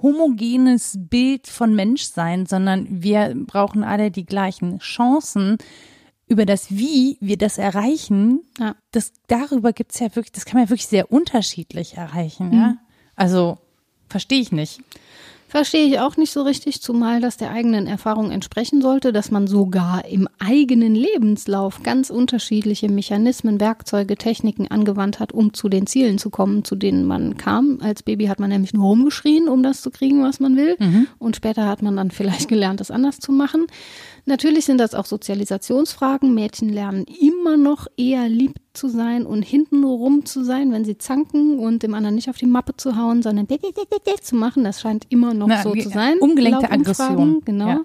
homogenes 0.02 0.96
Bild 0.98 1.46
von 1.46 1.74
Menschsein, 1.74 2.46
sondern 2.46 3.02
wir 3.02 3.34
brauchen 3.34 3.84
alle 3.84 4.10
die 4.10 4.26
gleichen 4.26 4.78
Chancen. 4.78 5.58
Über 6.26 6.44
das 6.44 6.70
Wie 6.70 7.16
wir 7.20 7.38
das 7.38 7.56
erreichen, 7.56 8.42
ja. 8.58 8.76
das 8.90 9.12
darüber 9.28 9.72
gibt's 9.72 9.98
ja 9.98 10.14
wirklich, 10.14 10.32
das 10.32 10.44
kann 10.44 10.60
man 10.60 10.68
wirklich 10.68 10.86
sehr 10.86 11.10
unterschiedlich 11.10 11.96
erreichen. 11.96 12.48
Mhm. 12.48 12.54
Ja? 12.54 12.76
Also 13.16 13.58
verstehe 14.08 14.40
ich 14.40 14.52
nicht. 14.52 14.80
Verstehe 15.48 15.86
ich 15.86 15.98
auch 15.98 16.18
nicht 16.18 16.30
so 16.30 16.42
richtig, 16.42 16.82
zumal 16.82 17.22
das 17.22 17.38
der 17.38 17.50
eigenen 17.50 17.86
Erfahrung 17.86 18.30
entsprechen 18.30 18.82
sollte, 18.82 19.12
dass 19.14 19.30
man 19.30 19.46
sogar 19.46 20.04
im 20.04 20.28
eigenen 20.38 20.94
Lebenslauf 20.94 21.82
ganz 21.82 22.10
unterschiedliche 22.10 22.90
Mechanismen, 22.90 23.58
Werkzeuge, 23.58 24.16
Techniken 24.16 24.68
angewandt 24.68 25.20
hat, 25.20 25.32
um 25.32 25.54
zu 25.54 25.70
den 25.70 25.86
Zielen 25.86 26.18
zu 26.18 26.28
kommen, 26.28 26.64
zu 26.64 26.76
denen 26.76 27.06
man 27.06 27.38
kam. 27.38 27.78
Als 27.80 28.02
Baby 28.02 28.26
hat 28.26 28.40
man 28.40 28.50
nämlich 28.50 28.74
nur 28.74 28.84
rumgeschrien, 28.84 29.48
um 29.48 29.62
das 29.62 29.80
zu 29.80 29.90
kriegen, 29.90 30.22
was 30.22 30.38
man 30.38 30.54
will. 30.56 30.76
Mhm. 30.78 31.06
Und 31.18 31.36
später 31.36 31.66
hat 31.66 31.80
man 31.80 31.96
dann 31.96 32.10
vielleicht 32.10 32.48
gelernt, 32.48 32.80
das 32.80 32.90
anders 32.90 33.18
zu 33.18 33.32
machen. 33.32 33.66
Natürlich 34.28 34.66
sind 34.66 34.76
das 34.76 34.94
auch 34.94 35.06
Sozialisationsfragen. 35.06 36.34
Mädchen 36.34 36.68
lernen 36.68 37.06
immer 37.20 37.56
noch 37.56 37.86
eher 37.96 38.28
lieb 38.28 38.56
zu 38.74 38.88
sein 38.88 39.24
und 39.24 39.42
hinten 39.42 39.82
rum 39.84 40.26
zu 40.26 40.44
sein, 40.44 40.70
wenn 40.70 40.84
sie 40.84 40.98
zanken 40.98 41.58
und 41.58 41.82
dem 41.82 41.94
anderen 41.94 42.14
nicht 42.14 42.28
auf 42.28 42.36
die 42.36 42.46
Mappe 42.46 42.76
zu 42.76 42.96
hauen, 42.96 43.22
sondern 43.22 43.46
zu 44.20 44.36
machen. 44.36 44.64
Das 44.64 44.82
scheint 44.82 45.06
immer 45.08 45.32
noch 45.32 45.46
Na, 45.48 45.62
so 45.62 45.74
zu 45.74 45.88
sein. 45.88 46.18
Umgelenkte 46.18 46.70
Aggression. 46.70 47.40
Genau. 47.46 47.68
Ja. 47.68 47.80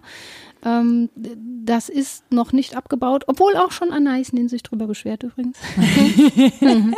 Ähm, 0.66 1.10
das 1.16 1.90
ist 1.90 2.32
noch 2.32 2.54
nicht 2.54 2.76
abgebaut, 2.76 3.26
obwohl 3.28 3.56
auch 3.58 3.72
schon 3.72 3.92
Anna 3.92 4.18
sich 4.24 4.64
drüber 4.64 4.88
beschwert 4.88 5.24
übrigens. 5.24 5.58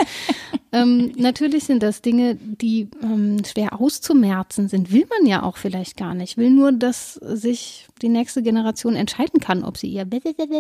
ähm, 0.72 1.12
natürlich 1.18 1.64
sind 1.64 1.82
das 1.82 2.02
Dinge, 2.02 2.36
die 2.36 2.90
ähm, 3.02 3.38
schwer 3.46 3.80
auszumerzen 3.80 4.68
sind. 4.68 4.92
Will 4.92 5.08
man 5.18 5.28
ja 5.28 5.44
auch 5.44 5.58
vielleicht 5.58 5.98
gar 5.98 6.14
nicht. 6.14 6.38
Will 6.38 6.52
nur, 6.52 6.72
dass 6.72 7.16
sich 7.16 7.88
die 8.02 8.10
nächste 8.10 8.44
Generation 8.44 8.96
entscheiden 8.96 9.40
kann, 9.40 9.64
ob 9.64 9.78
sie 9.78 9.88
ihr 9.88 10.06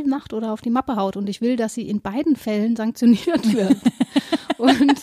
macht 0.06 0.34
oder 0.34 0.52
auf 0.52 0.62
die 0.62 0.70
Mappe 0.70 0.96
haut. 0.96 1.18
Und 1.18 1.30
ich 1.30 1.42
will, 1.42 1.56
dass 1.56 1.74
sie 1.74 1.88
in 1.88 2.02
beiden 2.02 2.36
Fällen 2.36 2.76
sanktioniert 2.76 3.54
wird. 3.54 3.78
Und 4.58 4.96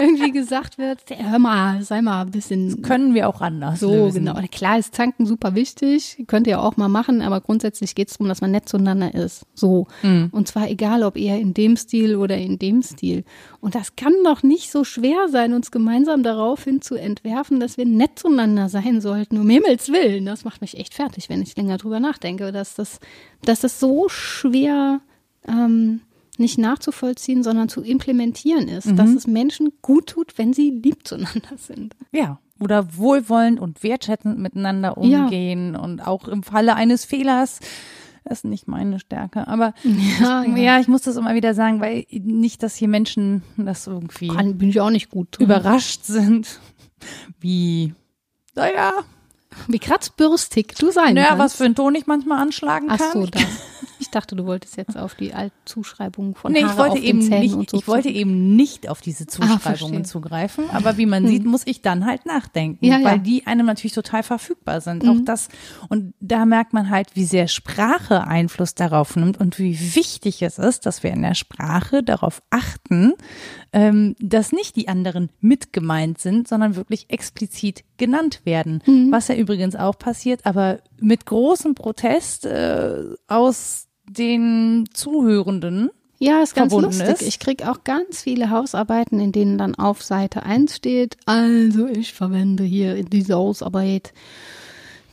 irgendwie 0.00 0.32
gesagt 0.32 0.78
wird, 0.78 1.00
hör 1.08 1.38
mal, 1.38 1.82
sei 1.82 2.02
mal 2.02 2.22
ein 2.22 2.30
bisschen. 2.30 2.70
Das 2.70 2.82
können 2.82 3.14
wir 3.14 3.28
auch 3.28 3.40
anders. 3.40 3.80
So, 3.80 3.90
lösen. 3.90 4.26
genau. 4.26 4.40
Klar 4.50 4.78
ist 4.78 4.94
Tanken 4.94 5.26
super 5.26 5.54
wichtig, 5.54 6.24
könnt 6.26 6.46
ihr 6.46 6.60
auch 6.60 6.76
mal 6.76 6.88
machen, 6.88 7.22
aber 7.22 7.40
grundsätzlich 7.40 7.94
geht 7.94 8.08
es 8.08 8.14
darum, 8.14 8.28
dass 8.28 8.40
man 8.40 8.50
nett 8.50 8.68
zueinander 8.68 9.14
ist. 9.14 9.46
So. 9.54 9.86
Mhm. 10.02 10.28
Und 10.32 10.48
zwar 10.48 10.68
egal, 10.68 11.02
ob 11.02 11.16
eher 11.16 11.38
in 11.38 11.54
dem 11.54 11.76
Stil 11.76 12.16
oder 12.16 12.36
in 12.36 12.58
dem 12.58 12.82
Stil. 12.82 13.24
Und 13.60 13.74
das 13.74 13.96
kann 13.96 14.14
doch 14.24 14.42
nicht 14.42 14.70
so 14.70 14.84
schwer 14.84 15.28
sein, 15.28 15.52
uns 15.52 15.70
gemeinsam 15.70 16.22
daraufhin 16.22 16.80
zu 16.80 16.94
entwerfen, 16.94 17.60
dass 17.60 17.76
wir 17.76 17.86
nett 17.86 18.18
zueinander 18.18 18.68
sein 18.68 19.00
sollten. 19.00 19.38
Um 19.38 19.48
Himmels 19.48 19.90
Willen. 19.90 20.26
Das 20.26 20.44
macht 20.44 20.60
mich 20.60 20.78
echt 20.78 20.94
fertig, 20.94 21.28
wenn 21.28 21.42
ich 21.42 21.56
länger 21.56 21.78
drüber 21.78 22.00
nachdenke, 22.00 22.52
dass 22.52 22.74
das, 22.74 23.00
dass 23.42 23.60
das 23.60 23.80
so 23.80 24.08
schwer 24.08 25.00
ähm, 25.46 26.00
nicht 26.38 26.58
nachzuvollziehen, 26.58 27.42
sondern 27.42 27.68
zu 27.68 27.82
implementieren 27.82 28.68
ist, 28.68 28.86
mhm. 28.86 28.96
dass 28.96 29.10
es 29.10 29.26
Menschen 29.26 29.72
gut 29.82 30.08
tut, 30.08 30.38
wenn 30.38 30.52
sie 30.52 30.70
lieb 30.70 31.06
zueinander 31.06 31.56
sind. 31.56 31.94
Ja. 32.12 32.38
Oder 32.60 32.96
wohlwollend 32.96 33.60
und 33.60 33.82
wertschätzend 33.82 34.38
miteinander 34.38 34.98
umgehen 34.98 35.74
ja. 35.74 35.80
und 35.80 36.00
auch 36.00 36.26
im 36.26 36.42
Falle 36.42 36.74
eines 36.74 37.04
Fehlers 37.04 37.60
das 38.28 38.40
ist 38.40 38.44
nicht 38.44 38.68
meine 38.68 38.98
Stärke. 39.00 39.48
Aber 39.48 39.74
ja, 40.20 40.42
ich, 40.42 40.50
ja. 40.50 40.56
ja, 40.56 40.80
ich 40.80 40.88
muss 40.88 41.02
das 41.02 41.16
immer 41.16 41.34
wieder 41.34 41.54
sagen, 41.54 41.80
weil 41.80 42.06
nicht, 42.10 42.62
dass 42.62 42.76
hier 42.76 42.88
Menschen 42.88 43.42
das 43.56 43.86
irgendwie 43.86 44.28
Kann, 44.28 44.58
bin 44.58 44.68
ich 44.68 44.80
auch 44.80 44.90
nicht 44.90 45.10
gut 45.10 45.38
drin. 45.38 45.46
überrascht 45.46 46.04
sind, 46.04 46.60
wie, 47.40 47.94
naja. 48.54 48.92
Wie 49.66 49.78
kratzbürstig 49.78 50.74
du 50.78 50.90
sein 50.92 51.14
naja, 51.14 51.28
kannst. 51.28 51.42
was 51.42 51.54
für 51.56 51.64
einen 51.64 51.74
Ton 51.74 51.94
ich 51.94 52.06
manchmal 52.06 52.40
anschlagen 52.40 52.88
kann. 52.88 52.98
Ach 53.00 53.12
so, 53.12 53.26
das. 53.26 53.42
Ich 54.00 54.10
dachte, 54.10 54.36
du 54.36 54.46
wolltest 54.46 54.76
jetzt 54.76 54.96
auf 54.96 55.14
die 55.14 55.34
Altzuschreibungen 55.34 56.34
von 56.34 56.52
nee, 56.52 56.62
Haare 56.62 56.72
ich 56.72 56.78
wollte 56.78 56.98
eben 56.98 57.18
nicht, 57.18 57.54
und 57.54 57.70
so 57.70 57.78
Ich 57.78 57.88
wollte 57.88 58.08
eben 58.08 58.56
nicht 58.56 58.88
auf 58.88 59.00
diese 59.00 59.24
ah, 59.24 59.28
Zuschreibungen 59.28 60.02
ah, 60.02 60.04
zugreifen, 60.04 60.70
aber 60.70 60.96
wie 60.96 61.06
man 61.06 61.24
hm. 61.24 61.30
sieht, 61.30 61.44
muss 61.44 61.62
ich 61.66 61.82
dann 61.82 62.06
halt 62.06 62.26
nachdenken, 62.26 62.84
ja, 62.84 62.96
weil 62.96 63.16
ja. 63.16 63.18
die 63.18 63.46
einem 63.46 63.66
natürlich 63.66 63.94
total 63.94 64.22
verfügbar 64.22 64.80
sind. 64.80 65.02
Mhm. 65.02 65.08
Auch 65.08 65.24
das 65.24 65.48
und 65.88 66.14
da 66.20 66.44
merkt 66.44 66.72
man 66.72 66.90
halt, 66.90 67.14
wie 67.14 67.24
sehr 67.24 67.48
Sprache 67.48 68.26
Einfluss 68.26 68.74
darauf 68.74 69.16
nimmt 69.16 69.38
und 69.38 69.58
wie 69.58 69.94
wichtig 69.94 70.42
es 70.42 70.58
ist, 70.58 70.86
dass 70.86 71.02
wir 71.02 71.10
in 71.10 71.22
der 71.22 71.34
Sprache 71.34 72.02
darauf 72.02 72.42
achten, 72.50 73.14
ähm, 73.72 74.14
dass 74.20 74.52
nicht 74.52 74.76
die 74.76 74.88
anderen 74.88 75.30
mit 75.40 75.72
gemeint 75.72 76.18
sind, 76.18 76.48
sondern 76.48 76.76
wirklich 76.76 77.10
explizit 77.10 77.84
genannt 77.96 78.40
werden. 78.44 78.82
Mhm. 78.86 79.12
Was 79.12 79.28
ja 79.28 79.34
übrigens 79.34 79.76
auch 79.76 79.98
passiert, 79.98 80.46
aber 80.46 80.78
mit 81.00 81.26
großem 81.26 81.74
Protest 81.74 82.46
äh, 82.46 83.04
aus 83.26 83.86
den 84.06 84.88
Zuhörenden 84.92 85.90
ja, 86.20 86.42
ist 86.42 86.54
ganz 86.54 86.72
lustig. 86.72 87.08
Ist. 87.08 87.22
Ich 87.22 87.38
krieg 87.38 87.64
auch 87.66 87.84
ganz 87.84 88.22
viele 88.22 88.50
Hausarbeiten, 88.50 89.20
in 89.20 89.30
denen 89.30 89.56
dann 89.56 89.76
auf 89.76 90.02
Seite 90.02 90.42
1 90.42 90.74
steht, 90.74 91.16
also 91.26 91.86
ich 91.86 92.12
verwende 92.12 92.64
hier 92.64 93.02
diese 93.04 93.34
Hausarbeit 93.34 94.12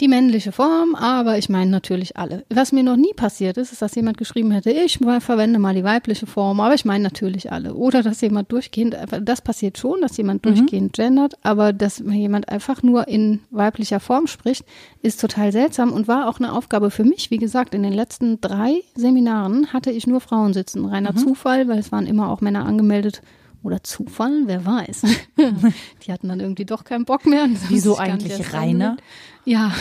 die 0.02 0.10
männliche 0.10 0.52
Form, 0.52 0.93
aber 0.96 1.38
ich 1.38 1.48
meine 1.48 1.72
natürlich 1.72 2.18
alle. 2.18 2.43
Was 2.50 2.74
mir 2.74 2.84
noch 2.84 2.98
nie 2.98 3.14
passiert 3.14 3.58
ist, 3.58 3.72
ist, 3.72 3.82
dass 3.82 3.96
jemand 3.96 4.18
geschrieben 4.18 4.52
hätte, 4.52 4.70
ich 4.70 4.98
verwende 4.98 5.58
mal 5.58 5.74
die 5.74 5.86
weibliche 5.86 6.28
Form, 6.28 6.60
aber 6.60 6.74
ich 6.74 6.84
meine 6.84 7.04
natürlich 7.04 7.52
alle. 7.52 7.76
Oder 7.76 8.04
dass 8.04 8.20
jemand 8.20 8.52
durchgehend, 8.52 8.98
das 9.22 9.41
passiert 9.41 9.78
schon, 9.78 10.02
dass 10.02 10.18
jemand 10.18 10.46
mhm. 10.46 10.56
durchgehend 10.56 10.93
gendert, 10.93 11.36
aber 11.43 11.72
dass 11.72 12.00
jemand 12.00 12.50
einfach 12.50 12.84
nur 12.84 13.08
in 13.08 13.39
weiblicher 13.52 14.02
Form 14.02 14.28
spricht, 14.28 14.66
ist 15.02 15.22
total 15.22 15.54
seltsam 15.54 15.93
und 15.93 16.10
war 16.10 16.28
auch 16.28 16.39
eine 16.39 16.52
Aufgabe 16.52 16.91
für 16.91 17.06
mich. 17.06 17.32
Wie 17.32 17.38
gesagt, 17.38 17.74
in 17.74 17.84
den 17.84 17.93
letzten 17.93 18.41
drei 18.41 18.82
Seminaren 18.96 19.72
hatte 19.72 19.91
ich 19.91 20.08
nur 20.08 20.20
Frauen 20.20 20.54
sitzen. 20.54 20.86
Reiner 20.86 21.14
mhm. 21.14 21.18
Zufall, 21.18 21.70
weil 21.70 21.80
es 21.80 21.93
waren 21.93 22.06
immer 22.06 22.30
auch 22.30 22.41
Männer 22.41 22.66
angemeldet 22.66 23.22
Oder 23.64 23.82
Zufall, 23.82 24.43
wer 24.46 24.66
weiß. 24.66 25.04
Die 26.06 26.12
hatten 26.12 26.28
dann 26.28 26.39
irgendwie 26.39 26.66
doch 26.66 26.84
keinen 26.84 27.06
Bock 27.06 27.26
mehr. 27.26 27.48
Wieso 27.70 27.98
eigentlich 27.98 28.54
Rainer? 28.54 28.98
Ja. 29.46 29.72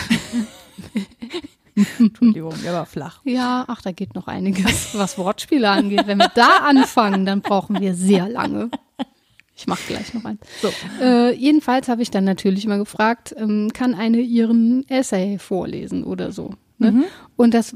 Entschuldigung, 1.99 2.55
der 2.62 2.73
war 2.73 2.87
flach. 2.87 3.21
Ja, 3.25 3.65
ach, 3.67 3.83
da 3.83 3.93
geht 3.93 4.15
noch 4.15 4.29
einiges, 4.29 4.97
was 4.97 5.19
Wortspiele 5.19 5.69
angeht. 5.69 6.07
Wenn 6.07 6.19
wir 6.19 6.31
da 6.35 6.59
anfangen, 6.65 7.27
dann 7.27 7.41
brauchen 7.41 7.81
wir 7.81 7.95
sehr 7.95 8.29
lange. 8.29 8.71
Ich 9.57 9.67
mache 9.67 9.83
gleich 9.87 10.12
noch 10.15 10.25
eins. 10.25 10.41
So. 10.61 10.73
Äh, 11.01 11.35
jedenfalls 11.35 11.89
habe 11.89 12.03
ich 12.03 12.11
dann 12.11 12.25
natürlich 12.25 12.67
mal 12.67 12.79
gefragt, 12.79 13.35
ähm, 13.39 13.71
kann 13.73 13.95
eine 13.95 14.19
ihren 14.19 14.89
Essay 14.89 15.39
vorlesen 15.39 16.05
oder 16.05 16.33
so. 16.33 16.55
Ne? 16.85 16.91
Mhm. 16.93 17.05
Und 17.37 17.55
das 17.55 17.74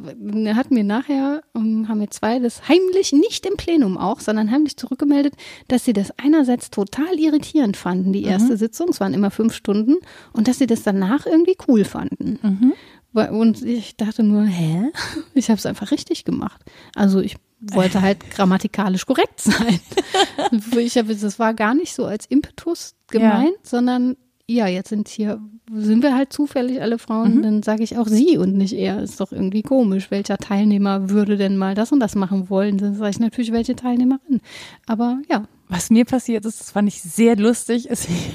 hat 0.55 0.71
mir 0.71 0.85
nachher, 0.85 1.43
ähm, 1.57 1.89
haben 1.89 2.01
wir 2.01 2.11
zwei 2.11 2.39
das 2.39 2.69
heimlich, 2.69 3.13
nicht 3.13 3.45
im 3.47 3.57
Plenum 3.57 3.99
auch, 3.99 4.21
sondern 4.21 4.51
heimlich 4.51 4.77
zurückgemeldet, 4.77 5.35
dass 5.67 5.85
sie 5.85 5.93
das 5.93 6.13
einerseits 6.19 6.71
total 6.71 7.19
irritierend 7.19 7.77
fanden, 7.77 8.13
die 8.13 8.23
erste 8.23 8.53
mhm. 8.53 8.57
Sitzung, 8.59 8.89
es 8.91 9.01
waren 9.01 9.15
immer 9.15 9.31
fünf 9.31 9.55
Stunden, 9.55 9.97
und 10.33 10.49
dass 10.49 10.59
sie 10.59 10.67
das 10.67 10.83
danach 10.83 11.27
irgendwie 11.27 11.57
cool 11.67 11.85
fanden. 11.85 12.39
Mhm. 12.43 12.73
Und 13.13 13.63
ich 13.63 13.97
dachte 13.97 14.23
nur, 14.23 14.45
hä? 14.45 14.91
Ich 15.35 15.49
habe 15.49 15.59
es 15.59 15.67
einfach 15.67 15.91
richtig 15.91 16.25
gemacht. 16.25 16.61
Also 16.95 17.21
ich 17.21 17.37
wollte 17.61 18.03
halt 18.03 18.31
grammatikalisch 18.35 19.07
korrekt 19.07 19.41
sein. 19.41 19.81
ich 20.79 20.97
habe, 20.97 21.15
das 21.15 21.39
war 21.39 21.55
gar 21.55 21.75
nicht 21.75 21.95
so 21.95 22.05
als 22.05 22.27
Impetus 22.27 22.95
gemeint, 23.09 23.51
ja. 23.51 23.61
sondern 23.63 24.17
ja, 24.51 24.67
jetzt 24.67 24.89
sind 24.89 25.09
hier, 25.09 25.41
sind 25.71 26.03
wir 26.03 26.17
halt 26.17 26.33
zufällig 26.33 26.81
alle 26.81 26.99
Frauen, 26.99 27.37
mhm. 27.37 27.43
dann 27.43 27.63
sage 27.63 27.83
ich 27.83 27.99
auch 27.99 28.07
sie 28.07 28.39
und 28.39 28.55
nicht 28.57 28.73
er. 28.73 29.03
Ist 29.03 29.21
doch 29.21 29.31
irgendwie 29.31 29.63
komisch. 29.63 30.11
Welcher 30.11 30.39
Teilnehmer 30.39 31.11
würde 31.11 31.37
denn 31.37 31.59
mal 31.59 31.75
das 31.75 31.93
und 31.93 32.01
das 32.01 32.15
machen 32.15 32.49
wollen? 32.49 32.79
Dann 32.79 32.95
sage 32.95 33.11
ich 33.11 33.21
natürlich, 33.21 33.53
welche 33.53 33.77
Teilnehmerin. 33.77 34.41
Aber 34.87 35.19
ja. 35.31 35.45
Was 35.69 35.91
mir 35.91 36.07
passiert 36.07 36.47
ist, 36.47 36.61
das 36.61 36.71
fand 36.71 36.89
ich 36.89 37.03
sehr 37.03 37.37
lustig, 37.37 37.91
ist, 37.91 38.09
ich 38.09 38.33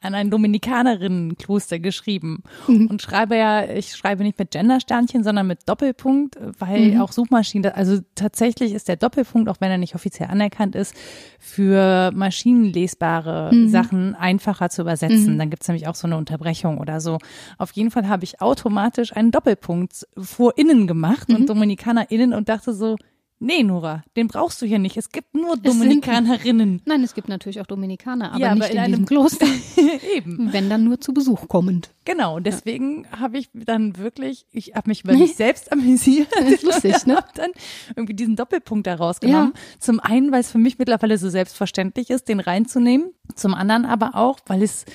an 0.00 0.14
ein 0.14 0.30
Dominikanerinnenkloster 0.30 1.78
geschrieben 1.78 2.42
mhm. 2.66 2.88
und 2.88 3.02
schreibe 3.02 3.36
ja, 3.36 3.64
ich 3.68 3.96
schreibe 3.96 4.22
nicht 4.22 4.38
mit 4.38 4.50
Gendersternchen, 4.50 5.24
sondern 5.24 5.46
mit 5.46 5.68
Doppelpunkt, 5.68 6.36
weil 6.58 6.92
mhm. 6.92 7.00
auch 7.00 7.12
Suchmaschinen, 7.12 7.72
also 7.72 7.98
tatsächlich 8.14 8.72
ist 8.72 8.88
der 8.88 8.96
Doppelpunkt, 8.96 9.48
auch 9.48 9.56
wenn 9.60 9.70
er 9.70 9.78
nicht 9.78 9.94
offiziell 9.94 10.28
anerkannt 10.28 10.74
ist, 10.74 10.94
für 11.38 12.10
maschinenlesbare 12.12 13.54
mhm. 13.54 13.68
Sachen 13.68 14.14
einfacher 14.14 14.70
zu 14.70 14.82
übersetzen. 14.82 15.34
Mhm. 15.34 15.38
Dann 15.38 15.50
gibt's 15.50 15.68
nämlich 15.68 15.88
auch 15.88 15.94
so 15.94 16.06
eine 16.06 16.16
Unterbrechung 16.16 16.78
oder 16.78 17.00
so. 17.00 17.18
Auf 17.58 17.72
jeden 17.72 17.90
Fall 17.90 18.08
habe 18.08 18.24
ich 18.24 18.40
automatisch 18.40 19.14
einen 19.16 19.30
Doppelpunkt 19.30 20.06
vor 20.16 20.56
innen 20.56 20.86
gemacht 20.86 21.28
und 21.28 21.40
mhm. 21.40 21.46
DominikanerInnen 21.46 22.32
und 22.32 22.48
dachte 22.48 22.72
so, 22.72 22.96
Nee, 23.44 23.62
Nora, 23.62 24.02
den 24.16 24.26
brauchst 24.26 24.62
du 24.62 24.66
hier 24.66 24.78
nicht. 24.78 24.96
Es 24.96 25.10
gibt 25.10 25.34
nur 25.34 25.58
Dominikanerinnen. 25.58 26.78
Sind, 26.78 26.86
nein, 26.86 27.04
es 27.04 27.12
gibt 27.12 27.28
natürlich 27.28 27.60
auch 27.60 27.66
Dominikaner, 27.66 28.32
aber 28.32 28.40
ja, 28.40 28.54
nicht 28.54 28.64
aber 28.64 28.72
in, 28.72 28.78
in 28.78 28.90
diesem 28.90 29.06
Kloster. 29.06 29.46
Eben. 30.16 30.50
Wenn 30.50 30.70
dann 30.70 30.84
nur 30.84 30.98
zu 30.98 31.12
Besuch 31.12 31.46
kommend. 31.46 31.90
Genau, 32.06 32.40
deswegen 32.40 33.04
ja. 33.04 33.20
habe 33.20 33.36
ich 33.36 33.50
dann 33.52 33.98
wirklich, 33.98 34.46
ich 34.50 34.74
habe 34.74 34.88
mich 34.88 35.04
über 35.04 35.12
mich 35.12 35.36
selbst 35.36 35.70
amüsiert. 35.72 36.28
Das 36.32 36.50
ist 36.50 36.62
lustig, 36.62 36.94
ne? 37.06 37.16
Hab 37.16 37.34
dann 37.34 37.50
irgendwie 37.90 38.14
diesen 38.14 38.34
Doppelpunkt 38.34 38.86
da 38.86 38.94
rausgenommen. 38.94 39.52
Ja. 39.54 39.60
Zum 39.78 40.00
einen, 40.00 40.32
weil 40.32 40.40
es 40.40 40.50
für 40.50 40.58
mich 40.58 40.78
mittlerweile 40.78 41.18
so 41.18 41.28
selbstverständlich 41.28 42.08
ist, 42.08 42.28
den 42.30 42.40
reinzunehmen. 42.40 43.12
Zum 43.34 43.52
anderen 43.52 43.84
aber 43.84 44.14
auch, 44.14 44.38
weil 44.46 44.62
es 44.62 44.86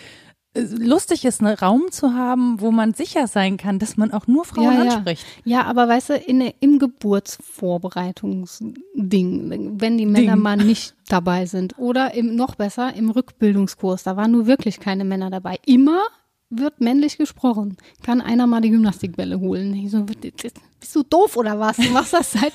lustig 0.56 1.26
ist, 1.26 1.42
einen 1.42 1.56
Raum 1.56 1.92
zu 1.92 2.14
haben, 2.14 2.60
wo 2.60 2.72
man 2.72 2.94
sicher 2.94 3.28
sein 3.28 3.58
kann, 3.58 3.80
dass 3.80 3.98
man 3.98 4.12
auch 4.12 4.28
nur 4.28 4.46
Frauen 4.46 4.74
ja, 4.74 4.82
anspricht. 4.82 5.26
Ja. 5.46 5.62
ja, 5.62 5.66
aber 5.66 5.88
weißt 5.88 6.10
du, 6.10 6.16
in, 6.16 6.42
im 6.60 6.78
Geburtsvorbereitungsding, 6.80 9.80
wenn 9.80 9.98
die 9.98 10.06
Männer 10.06 10.34
Ding. 10.34 10.42
mal 10.42 10.58
nicht 10.58 10.96
dabei 11.08 11.46
sind 11.46 11.78
oder 11.78 12.14
im, 12.14 12.36
noch 12.36 12.56
besser 12.56 12.94
im 12.96 13.10
Rückbildungskurs, 13.10 14.04
da 14.04 14.18
waren 14.18 14.32
nur 14.32 14.48
wirklich 14.48 14.80
keine 14.80 15.04
Männer 15.06 15.30
dabei. 15.30 15.60
Immer 15.66 16.02
wird 16.50 16.82
männlich 16.82 17.18
gesprochen. 17.18 17.78
Kann 18.02 18.22
einer 18.22 18.48
mal 18.48 18.62
die 18.62 18.72
Gymnastikbälle 18.72 19.40
holen? 19.40 19.76
Ich 19.76 19.92
so, 19.92 20.04
bist 20.04 20.96
du 20.96 21.04
doof 21.04 21.38
oder 21.38 21.60
was? 21.60 21.78
Du 21.78 21.92
machst 21.92 22.14
das 22.14 22.32
seit 22.32 22.54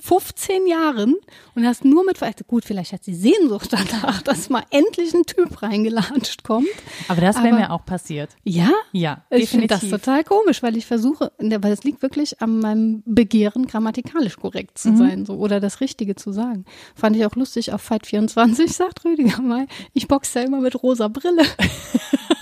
15 0.00 0.66
Jahren 0.66 1.16
und 1.54 1.66
hast 1.66 1.84
nur 1.84 2.04
mit, 2.04 2.18
gut, 2.46 2.64
vielleicht 2.64 2.92
hat 2.92 3.04
sie 3.04 3.14
Sehnsucht 3.14 3.72
danach, 3.72 4.22
dass 4.22 4.50
mal 4.50 4.64
endlich 4.70 5.14
ein 5.14 5.24
Typ 5.24 5.62
reingelatscht 5.62 6.42
kommt. 6.42 6.68
Aber 7.08 7.20
das 7.20 7.42
wäre 7.42 7.54
mir 7.54 7.70
auch 7.70 7.84
passiert. 7.84 8.30
Ja? 8.44 8.70
Ja, 8.92 9.24
Ich 9.30 9.50
finde 9.50 9.66
das 9.66 9.88
total 9.88 10.24
komisch, 10.24 10.62
weil 10.62 10.76
ich 10.76 10.86
versuche, 10.86 11.32
weil 11.38 11.72
es 11.72 11.84
liegt 11.84 12.02
wirklich 12.02 12.40
an 12.40 12.60
meinem 12.60 13.02
Begehren, 13.06 13.66
grammatikalisch 13.66 14.36
korrekt 14.36 14.78
zu 14.78 14.90
mhm. 14.90 14.96
sein, 14.96 15.26
so, 15.26 15.34
oder 15.34 15.60
das 15.60 15.80
Richtige 15.80 16.14
zu 16.16 16.32
sagen. 16.32 16.64
Fand 16.94 17.16
ich 17.16 17.24
auch 17.26 17.34
lustig 17.34 17.72
auf 17.72 17.82
Fight 17.82 18.06
24, 18.06 18.72
sagt 18.76 19.04
Rüdiger 19.04 19.40
mal, 19.42 19.66
ich 19.92 20.08
boxe 20.08 20.40
ja 20.40 20.44
immer 20.44 20.60
mit 20.60 20.82
rosa 20.82 21.08
Brille. 21.08 21.44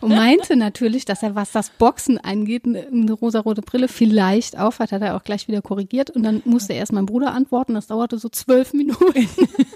und 0.00 0.10
meinte 0.10 0.56
natürlich, 0.56 1.04
dass 1.04 1.22
er, 1.22 1.34
was 1.34 1.52
das 1.52 1.70
Boxen 1.70 2.18
angeht, 2.18 2.64
eine 2.64 3.12
rosarote 3.12 3.62
Brille 3.62 3.88
vielleicht 3.88 4.58
aufhat, 4.58 4.92
hat 4.92 5.02
er 5.02 5.16
auch 5.16 5.24
gleich 5.24 5.48
wieder 5.48 5.62
korrigiert. 5.62 6.10
Und 6.10 6.22
dann 6.22 6.42
musste 6.44 6.72
erst 6.72 6.92
mein 6.92 7.06
Bruder 7.06 7.32
antworten. 7.32 7.74
Das 7.74 7.86
dauerte 7.86 8.18
so 8.18 8.28
zwölf 8.28 8.72
Minuten. 8.72 9.28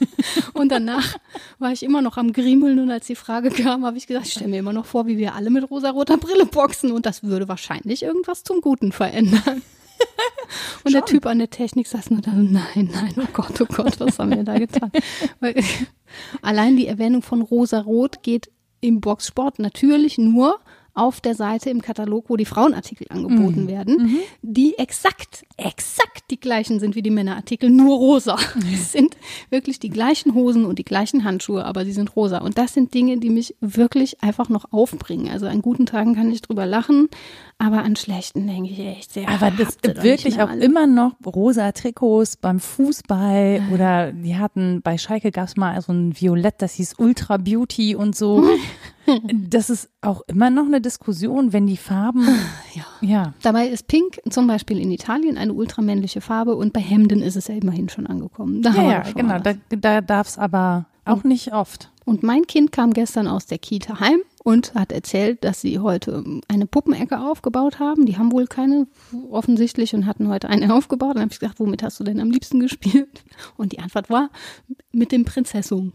und 0.54 0.70
danach 0.70 1.16
war 1.58 1.72
ich 1.72 1.82
immer 1.82 2.02
noch 2.02 2.16
am 2.16 2.32
Griemeln. 2.32 2.78
Und 2.78 2.90
als 2.90 3.06
die 3.06 3.16
Frage 3.16 3.50
kam, 3.50 3.84
habe 3.84 3.96
ich 3.96 4.06
gesagt, 4.06 4.26
ich 4.26 4.32
stelle 4.32 4.50
mir 4.50 4.58
immer 4.58 4.72
noch 4.72 4.86
vor, 4.86 5.06
wie 5.06 5.18
wir 5.18 5.34
alle 5.34 5.50
mit 5.50 5.70
rosaroter 5.70 6.16
Brille 6.16 6.46
boxen. 6.46 6.92
Und 6.92 7.06
das 7.06 7.22
würde 7.22 7.48
wahrscheinlich 7.48 8.02
irgendwas 8.02 8.44
zum 8.44 8.60
Guten 8.60 8.92
verändern. 8.92 9.62
Und 10.84 10.92
Schon. 10.92 10.92
der 10.92 11.04
Typ 11.04 11.26
an 11.26 11.38
der 11.38 11.50
Technik 11.50 11.86
saß 11.86 12.10
nur 12.10 12.20
da, 12.20 12.32
nein, 12.32 12.90
nein, 12.92 13.14
oh 13.16 13.28
Gott, 13.32 13.60
oh 13.60 13.66
Gott, 13.66 13.98
was 14.00 14.18
haben 14.18 14.30
wir 14.30 14.44
da 14.44 14.58
getan? 14.58 14.90
Weil, 15.40 15.54
allein 16.42 16.76
die 16.76 16.86
Erwähnung 16.86 17.22
von 17.22 17.42
Rosa-Rot 17.42 18.22
geht 18.22 18.50
im 18.84 19.00
Boxsport 19.00 19.58
natürlich 19.58 20.18
nur 20.18 20.60
auf 20.94 21.20
der 21.20 21.34
Seite 21.34 21.70
im 21.70 21.82
Katalog, 21.82 22.26
wo 22.28 22.36
die 22.36 22.44
Frauenartikel 22.44 23.08
angeboten 23.10 23.64
mhm. 23.64 23.68
werden, 23.68 23.96
mhm. 23.96 24.18
die 24.42 24.78
exakt, 24.78 25.44
exakt 25.56 26.30
die 26.30 26.38
gleichen 26.38 26.78
sind 26.78 26.94
wie 26.94 27.02
die 27.02 27.10
Männerartikel, 27.10 27.68
nur 27.68 27.98
rosa. 27.98 28.36
Es 28.74 28.92
sind 28.92 29.16
wirklich 29.50 29.78
die 29.78 29.90
gleichen 29.90 30.34
Hosen 30.34 30.64
und 30.64 30.78
die 30.78 30.84
gleichen 30.84 31.24
Handschuhe, 31.24 31.64
aber 31.64 31.84
sie 31.84 31.92
sind 31.92 32.14
rosa. 32.16 32.38
Und 32.38 32.58
das 32.58 32.74
sind 32.74 32.94
Dinge, 32.94 33.18
die 33.18 33.30
mich 33.30 33.54
wirklich 33.60 34.22
einfach 34.22 34.48
noch 34.48 34.72
aufbringen. 34.72 35.28
Also 35.28 35.46
an 35.46 35.62
guten 35.62 35.86
Tagen 35.86 36.14
kann 36.14 36.30
ich 36.30 36.42
drüber 36.42 36.66
lachen, 36.66 37.08
aber 37.58 37.82
an 37.82 37.96
schlechten 37.96 38.46
denke 38.46 38.70
ich 38.70 38.78
echt 38.78 39.12
sehr. 39.12 39.28
Aber 39.28 39.50
das 39.50 39.78
wirklich 40.02 40.40
auch 40.40 40.48
alle. 40.48 40.64
immer 40.64 40.86
noch 40.86 41.12
rosa 41.24 41.72
Trikots 41.72 42.36
beim 42.36 42.60
Fußball 42.60 43.62
oder 43.72 44.12
die 44.12 44.36
hatten 44.36 44.80
bei 44.82 44.98
Schalke 44.98 45.30
gab 45.30 45.48
es 45.48 45.56
mal 45.56 45.80
so 45.82 45.92
ein 45.92 46.18
Violett, 46.18 46.56
das 46.58 46.74
hieß 46.74 46.94
Ultra 46.98 47.36
Beauty 47.36 47.96
und 47.96 48.16
so. 48.16 48.44
das 49.48 49.70
ist 49.70 49.90
auch 50.00 50.22
immer 50.26 50.50
noch 50.50 50.66
eine 50.66 50.80
Diskussion, 50.80 51.52
wenn 51.52 51.66
die 51.66 51.76
Farben. 51.76 52.26
Ja. 52.74 52.84
ja. 53.00 53.34
Dabei 53.42 53.68
ist 53.68 53.86
Pink 53.86 54.20
zum 54.30 54.46
Beispiel 54.46 54.78
in 54.78 54.90
Italien 54.90 55.38
eine 55.38 55.52
ultramännliche 55.52 56.20
Farbe 56.20 56.56
und 56.56 56.72
bei 56.72 56.80
Hemden 56.80 57.22
ist 57.22 57.36
es 57.36 57.48
ja 57.48 57.54
immerhin 57.54 57.88
schon 57.88 58.06
angekommen. 58.06 58.62
Da 58.62 58.70
ja, 58.74 58.82
ja 58.82 59.02
genau. 59.14 59.38
Da, 59.38 59.54
da 59.68 60.00
darf 60.00 60.28
es 60.28 60.38
aber 60.38 60.86
auch 61.04 61.24
nicht 61.24 61.52
oft. 61.52 61.90
Und 62.04 62.22
mein 62.22 62.46
Kind 62.46 62.72
kam 62.72 62.92
gestern 62.92 63.26
aus 63.26 63.46
der 63.46 63.58
Kita 63.58 64.00
heim 64.00 64.20
und 64.42 64.74
hat 64.74 64.92
erzählt, 64.92 65.42
dass 65.42 65.62
sie 65.62 65.78
heute 65.78 66.22
eine 66.48 66.66
Puppenecke 66.66 67.18
aufgebaut 67.18 67.78
haben. 67.78 68.04
Die 68.04 68.18
haben 68.18 68.30
wohl 68.30 68.46
keine 68.46 68.86
offensichtlich 69.30 69.94
und 69.94 70.06
hatten 70.06 70.28
heute 70.28 70.50
eine 70.50 70.74
aufgebaut. 70.74 71.10
Und 71.10 71.16
dann 71.16 71.22
habe 71.24 71.32
ich 71.32 71.40
gesagt, 71.40 71.60
womit 71.60 71.82
hast 71.82 71.98
du 71.98 72.04
denn 72.04 72.20
am 72.20 72.30
liebsten 72.30 72.60
gespielt? 72.60 73.24
Und 73.56 73.72
die 73.72 73.78
Antwort 73.78 74.10
war 74.10 74.30
mit 74.92 75.12
dem 75.12 75.24
Prinzessum. 75.24 75.92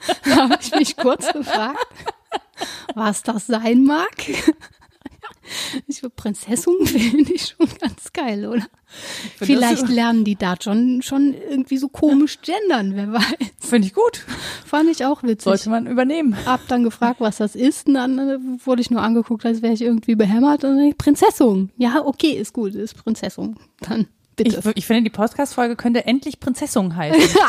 habe 0.36 0.58
ich 0.60 0.74
mich 0.74 0.96
kurz 0.96 1.32
gefragt, 1.32 1.86
was 2.94 3.22
das 3.22 3.46
sein 3.46 3.84
mag. 3.84 4.10
Ich 5.88 6.02
würde 6.02 6.14
Prinzessin 6.14 6.74
finde 6.86 7.32
ich 7.32 7.54
schon 7.58 7.68
ganz 7.80 8.12
geil, 8.12 8.46
oder? 8.46 8.66
Vielleicht 9.36 9.88
lernen 9.88 10.24
die 10.24 10.36
da 10.36 10.54
schon, 10.60 11.02
schon 11.02 11.34
irgendwie 11.34 11.76
so 11.76 11.88
komisch 11.88 12.38
gendern, 12.42 12.92
wer 12.94 13.12
weiß. 13.12 13.50
Finde 13.58 13.88
ich 13.88 13.94
gut. 13.94 14.24
Fand 14.64 14.88
ich 14.90 15.04
auch 15.04 15.22
witzig. 15.22 15.44
Sollte 15.44 15.70
man 15.70 15.86
übernehmen. 15.86 16.36
Hab 16.46 16.66
dann 16.68 16.84
gefragt, 16.84 17.20
was 17.20 17.38
das 17.38 17.56
ist, 17.56 17.88
und 17.88 17.94
dann 17.94 18.18
äh, 18.18 18.38
wurde 18.64 18.80
ich 18.80 18.90
nur 18.90 19.02
angeguckt, 19.02 19.44
als 19.44 19.62
wäre 19.62 19.72
ich 19.72 19.82
irgendwie 19.82 20.14
behämmert. 20.14 20.64
Und 20.64 20.76
dann 20.76 20.86
ich, 20.86 20.98
Prinzessin. 20.98 21.70
Ja, 21.76 22.04
okay, 22.04 22.32
ist 22.32 22.52
gut, 22.52 22.74
ist 22.74 22.94
Prinzessin. 22.94 23.56
Dann 23.80 24.06
bitte. 24.36 24.60
Ich, 24.70 24.76
ich 24.76 24.86
finde, 24.86 25.02
die 25.04 25.10
Podcast-Folge 25.10 25.76
könnte 25.76 26.04
endlich 26.06 26.40
Prinzessin 26.40 26.94
heißen. 26.96 27.38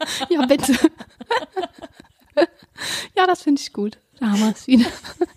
ja, 0.28 0.46
bitte. 0.46 0.72
ja, 3.16 3.26
das 3.26 3.42
finde 3.42 3.60
ich 3.60 3.72
gut. 3.72 3.98
Da 4.20 4.30
haben 4.30 4.40
wir 4.40 4.50
es 4.50 4.66
wieder. 4.66 4.86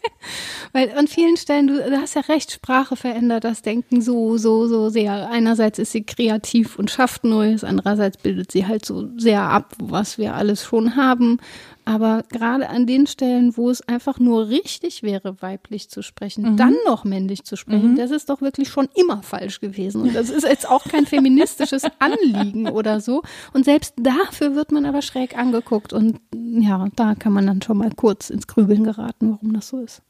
Weil 0.74 0.92
an 0.98 1.08
vielen 1.08 1.38
Stellen, 1.38 1.68
du, 1.68 1.78
du, 1.78 2.02
hast 2.02 2.16
ja 2.16 2.22
recht, 2.22 2.52
Sprache 2.52 2.96
verändert 2.96 3.44
das 3.44 3.62
Denken 3.62 4.02
so, 4.02 4.38
so, 4.38 4.68
so 4.68 4.90
sehr. 4.90 5.30
Einerseits 5.30 5.78
ist 5.78 5.92
sie 5.92 6.04
kreativ 6.04 6.80
und 6.80 6.90
schafft 6.90 7.24
Neues, 7.24 7.64
andererseits 7.64 8.18
bildet 8.18 8.52
sie 8.52 8.66
halt 8.66 8.86
so 8.86 9.10
sehr 9.18 9.42
ab, 9.42 9.76
was 9.80 10.18
wir 10.18 10.34
alles 10.34 10.64
schon 10.64 10.96
haben. 10.96 11.40
Aber 11.92 12.24
gerade 12.30 12.70
an 12.70 12.86
den 12.86 13.06
Stellen, 13.06 13.58
wo 13.58 13.70
es 13.70 13.86
einfach 13.86 14.18
nur 14.18 14.48
richtig 14.48 15.04
wäre, 15.04 15.42
weiblich 15.42 15.90
zu 15.90 16.02
sprechen, 16.02 16.54
mhm. 16.54 16.56
dann 16.56 16.76
noch 16.86 17.04
männlich 17.04 17.44
zu 17.44 17.58
sprechen, 17.58 17.92
mhm. 17.92 17.96
das 17.98 18.12
ist 18.12 18.30
doch 18.30 18.40
wirklich 18.40 18.70
schon 18.70 18.88
immer 18.96 19.22
falsch 19.24 19.60
gewesen. 19.60 20.04
Und 20.04 20.16
das 20.16 20.30
ist 20.30 20.44
jetzt 20.44 20.70
auch 20.70 20.86
kein 20.86 21.06
feministisches 21.06 21.84
Anliegen 22.00 22.70
oder 22.70 23.02
so. 23.02 23.24
Und 23.52 23.66
selbst 23.66 23.94
dafür 23.98 24.56
wird 24.56 24.72
man 24.72 24.86
aber 24.86 25.02
schräg 25.02 25.38
angeguckt. 25.38 25.92
Und 25.92 26.22
ja, 26.34 26.88
da 26.96 27.14
kann 27.14 27.34
man 27.34 27.46
dann 27.46 27.62
schon 27.62 27.78
mal 27.78 27.92
kurz 27.94 28.30
ins 28.30 28.48
Grübeln 28.48 28.86
geraten, 28.86 29.32
warum 29.32 29.52
das 29.52 29.68
so 29.68 29.82
ist. 29.82 30.02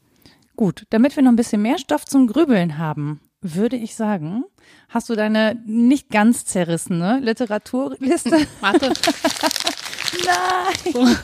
Gut, 0.54 0.84
damit 0.90 1.16
wir 1.16 1.24
noch 1.24 1.32
ein 1.32 1.36
bisschen 1.36 1.62
mehr 1.62 1.78
Stoff 1.78 2.04
zum 2.04 2.28
Grübeln 2.28 2.78
haben, 2.78 3.18
würde 3.42 3.76
ich 3.76 3.94
sagen, 3.96 4.44
hast 4.88 5.10
du 5.10 5.14
deine 5.14 5.60
nicht 5.66 6.10
ganz 6.10 6.44
zerrissene 6.44 7.18
Literaturliste? 7.20 8.46
Warte. 8.60 8.92
Nein. 10.24 11.16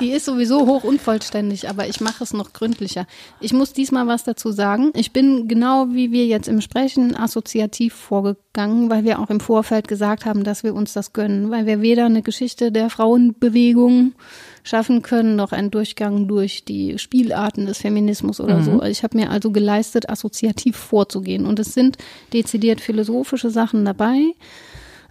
Die 0.00 0.10
ist 0.10 0.26
sowieso 0.26 0.66
hoch 0.66 0.84
unvollständig, 0.84 1.68
aber 1.68 1.88
ich 1.88 2.00
mache 2.00 2.22
es 2.22 2.32
noch 2.32 2.52
gründlicher. 2.52 3.06
Ich 3.40 3.52
muss 3.52 3.72
diesmal 3.72 4.06
was 4.06 4.24
dazu 4.24 4.52
sagen. 4.52 4.92
Ich 4.94 5.12
bin 5.12 5.48
genau 5.48 5.88
wie 5.90 6.12
wir 6.12 6.26
jetzt 6.26 6.48
im 6.48 6.60
Sprechen 6.60 7.16
assoziativ 7.16 7.94
vorgegangen, 7.94 8.90
weil 8.90 9.04
wir 9.04 9.18
auch 9.18 9.30
im 9.30 9.40
Vorfeld 9.40 9.88
gesagt 9.88 10.24
haben, 10.24 10.44
dass 10.44 10.62
wir 10.62 10.74
uns 10.74 10.92
das 10.92 11.12
gönnen, 11.12 11.50
weil 11.50 11.66
wir 11.66 11.80
weder 11.80 12.06
eine 12.06 12.22
Geschichte 12.22 12.70
der 12.70 12.90
Frauenbewegung 12.90 14.12
schaffen 14.68 15.02
können, 15.02 15.36
noch 15.36 15.52
einen 15.52 15.70
Durchgang 15.70 16.28
durch 16.28 16.64
die 16.64 16.98
Spielarten 16.98 17.66
des 17.66 17.78
Feminismus 17.78 18.40
oder 18.40 18.58
mhm. 18.58 18.62
so. 18.64 18.82
Ich 18.82 19.02
habe 19.02 19.16
mir 19.16 19.30
also 19.30 19.50
geleistet, 19.50 20.08
assoziativ 20.08 20.76
vorzugehen. 20.76 21.46
Und 21.46 21.58
es 21.58 21.74
sind 21.74 21.96
dezidiert 22.32 22.80
philosophische 22.80 23.50
Sachen 23.50 23.84
dabei 23.84 24.34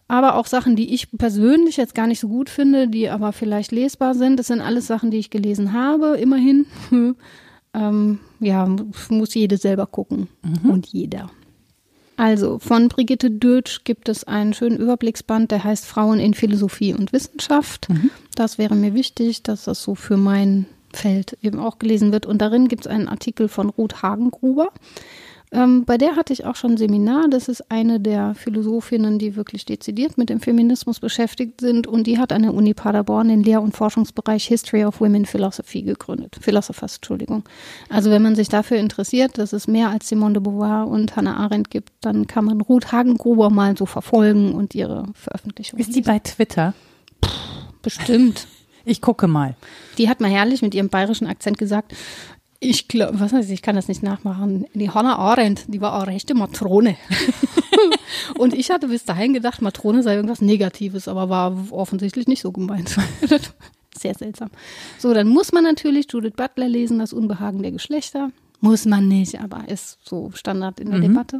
aber 0.07 0.35
auch 0.35 0.45
Sachen, 0.45 0.75
die 0.75 0.93
ich 0.93 1.11
persönlich 1.11 1.77
jetzt 1.77 1.95
gar 1.95 2.07
nicht 2.07 2.19
so 2.19 2.29
gut 2.29 2.49
finde, 2.49 2.87
die 2.87 3.09
aber 3.09 3.33
vielleicht 3.33 3.71
lesbar 3.71 4.15
sind. 4.15 4.39
Das 4.39 4.47
sind 4.47 4.61
alles 4.61 4.87
Sachen, 4.87 5.11
die 5.11 5.17
ich 5.17 5.29
gelesen 5.29 5.73
habe, 5.73 6.17
immerhin. 6.17 6.65
ähm, 7.73 8.19
ja, 8.39 8.73
muss 9.09 9.33
jede 9.33 9.57
selber 9.57 9.85
gucken 9.85 10.27
mhm. 10.43 10.69
und 10.69 10.87
jeder. 10.87 11.29
Also, 12.17 12.57
von 12.57 12.89
Brigitte 12.89 13.29
Dötsch 13.29 13.83
gibt 13.83 14.09
es 14.09 14.23
einen 14.23 14.53
schönen 14.53 14.77
Überblicksband, 14.77 15.51
der 15.51 15.63
heißt 15.63 15.85
Frauen 15.85 16.19
in 16.19 16.33
Philosophie 16.33 16.93
und 16.93 17.13
Wissenschaft. 17.13 17.89
Mhm. 17.89 18.09
Das 18.35 18.57
wäre 18.57 18.75
mir 18.75 18.95
wichtig, 18.95 19.43
dass 19.43 19.65
das 19.65 19.83
so 19.83 19.93
für 19.93 20.17
mein 20.17 20.65
Feld 20.91 21.37
eben 21.43 21.59
auch 21.59 21.77
gelesen 21.77 22.11
wird. 22.11 22.25
Und 22.25 22.39
darin 22.39 22.67
gibt 22.67 22.85
es 22.85 22.91
einen 22.91 23.07
Artikel 23.07 23.47
von 23.47 23.69
Ruth 23.69 24.01
Hagengruber. 24.01 24.71
Ähm, 25.51 25.85
bei 25.85 25.97
der 25.97 26.17
hatte 26.17 26.33
ich 26.33 26.45
auch 26.45 26.55
schon 26.55 26.71
ein 26.71 26.77
Seminar. 26.77 27.29
Das 27.29 27.47
ist 27.47 27.71
eine 27.71 27.99
der 27.99 28.35
Philosophinnen, 28.35 29.17
die 29.17 29.35
wirklich 29.35 29.65
dezidiert 29.65 30.17
mit 30.17 30.29
dem 30.29 30.41
Feminismus 30.41 30.99
beschäftigt 30.99 31.61
sind. 31.61 31.87
Und 31.87 32.05
die 32.05 32.17
hat 32.17 32.33
an 32.33 32.43
der 32.43 32.53
Uni 32.53 32.73
Paderborn 32.73 33.29
den 33.29 33.43
Lehr- 33.43 33.61
und 33.61 33.75
Forschungsbereich 33.75 34.45
History 34.45 34.83
of 34.83 34.99
Women 34.99 35.25
Philosophy 35.25 35.83
gegründet. 35.83 36.37
Philosophers, 36.41 36.97
Entschuldigung. 36.97 37.43
Also 37.89 38.11
wenn 38.11 38.21
man 38.21 38.35
sich 38.35 38.49
dafür 38.49 38.77
interessiert, 38.77 39.37
dass 39.37 39.53
es 39.53 39.67
mehr 39.67 39.89
als 39.89 40.09
Simone 40.09 40.33
de 40.33 40.43
Beauvoir 40.43 40.87
und 40.87 41.15
Hannah 41.15 41.37
Arendt 41.37 41.69
gibt, 41.69 41.93
dann 42.01 42.27
kann 42.27 42.43
man 42.43 42.59
Ruth 42.59 42.91
Hagengruber 42.91 43.49
mal 43.49 43.77
so 43.77 43.85
verfolgen 43.85 44.53
und 44.53 44.75
ihre 44.75 45.05
Veröffentlichungen. 45.13 45.79
Ist 45.79 45.95
die 45.95 46.01
bei 46.01 46.19
Twitter? 46.19 46.73
Puh, 47.21 47.29
bestimmt. 47.81 48.47
Ich 48.89 49.01
gucke 49.01 49.27
mal. 49.27 49.57
Die 49.97 50.07
hat 50.07 50.21
mal 50.21 50.31
herrlich 50.31 50.61
mit 50.61 50.73
ihrem 50.73 50.87
bayerischen 50.87 51.27
Akzent 51.27 51.57
gesagt, 51.57 51.93
ich 52.59 52.87
glaube, 52.87 53.19
was 53.19 53.33
heißt, 53.33 53.51
ich 53.51 53.61
kann 53.61 53.75
das 53.75 53.87
nicht 53.87 54.01
nachmachen. 54.01 54.65
Die 54.73 54.89
Hannah 54.89 55.17
Arendt, 55.17 55.65
die 55.67 55.81
war 55.81 55.93
eine 55.93 56.07
rechte 56.07 56.33
Matrone. 56.33 56.95
und 58.37 58.53
ich 58.53 58.71
hatte 58.71 58.87
bis 58.87 59.05
dahin 59.05 59.33
gedacht, 59.33 59.61
Matrone 59.61 60.01
sei 60.01 60.15
irgendwas 60.15 60.41
Negatives, 60.41 61.07
aber 61.07 61.29
war 61.29 61.55
offensichtlich 61.71 62.27
nicht 62.27 62.41
so 62.41 62.51
gemeint. 62.51 62.97
Sehr 63.97 64.13
seltsam. 64.15 64.49
So, 64.97 65.13
dann 65.13 65.27
muss 65.27 65.51
man 65.51 65.63
natürlich 65.63 66.07
Judith 66.11 66.33
Butler 66.35 66.67
lesen, 66.67 66.99
Das 66.99 67.13
Unbehagen 67.13 67.61
der 67.61 67.71
Geschlechter. 67.71 68.31
Muss 68.59 68.85
man 68.85 69.07
nicht, 69.07 69.39
aber 69.39 69.65
ist 69.67 69.99
so 70.03 70.31
Standard 70.33 70.79
in 70.79 70.89
der 70.89 70.97
mhm. 70.97 71.03
Debatte. 71.03 71.39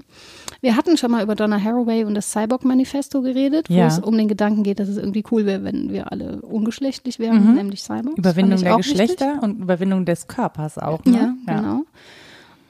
Wir 0.62 0.76
hatten 0.76 0.98
schon 0.98 1.10
mal 1.10 1.24
über 1.24 1.34
Donna 1.34 1.62
Haraway 1.62 2.04
und 2.04 2.14
das 2.14 2.32
Cyborg-Manifesto 2.32 3.22
geredet, 3.22 3.70
wo 3.70 3.74
ja. 3.74 3.88
es 3.88 3.98
um 3.98 4.16
den 4.18 4.28
Gedanken 4.28 4.64
geht, 4.64 4.80
dass 4.80 4.88
es 4.88 4.98
irgendwie 4.98 5.24
cool 5.32 5.46
wäre, 5.46 5.64
wenn 5.64 5.92
wir 5.92 6.12
alle 6.12 6.42
ungeschlechtlich 6.42 7.18
wären, 7.18 7.50
mhm. 7.50 7.56
nämlich 7.56 7.82
Cyborgs. 7.82 8.18
Überwindung 8.18 8.62
der 8.62 8.78
Geschlechter 8.78 9.34
wichtig. 9.34 9.44
und 9.44 9.62
Überwindung 9.62 10.06
des 10.06 10.28
Körpers 10.28 10.78
auch. 10.78 11.04
Ne? 11.06 11.36
Ja, 11.48 11.54
ja, 11.54 11.60
genau. 11.60 11.84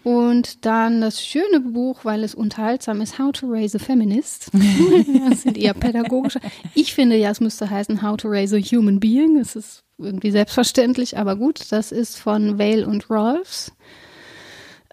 Und 0.08 0.66
dann 0.66 1.02
das 1.02 1.22
schöne 1.22 1.60
Buch, 1.60 2.06
weil 2.06 2.24
es 2.24 2.34
unterhaltsam 2.34 3.02
ist, 3.02 3.20
How 3.20 3.34
to 3.34 3.48
Raise 3.48 3.78
a 3.78 3.80
Feminist. 3.84 4.52
das 5.30 5.42
sind 5.42 5.58
eher 5.58 5.74
pädagogische. 5.74 6.40
Ich 6.74 6.94
finde 6.94 7.18
ja, 7.18 7.32
es 7.32 7.42
müsste 7.42 7.70
heißen 7.70 8.02
How 8.02 8.16
to 8.16 8.30
Raise 8.30 8.56
a 8.56 8.60
Human 8.60 9.02
Being. 9.02 9.36
Es 9.36 9.58
ist 9.58 9.84
irgendwie 9.98 10.32
selbstverständlich, 10.32 11.18
aber 11.18 11.36
gut. 11.36 11.74
Das 11.74 11.92
ist 11.92 12.18
von 12.18 12.58
Vale 12.58 12.88
und 12.88 13.10
Rolfs. 13.10 13.74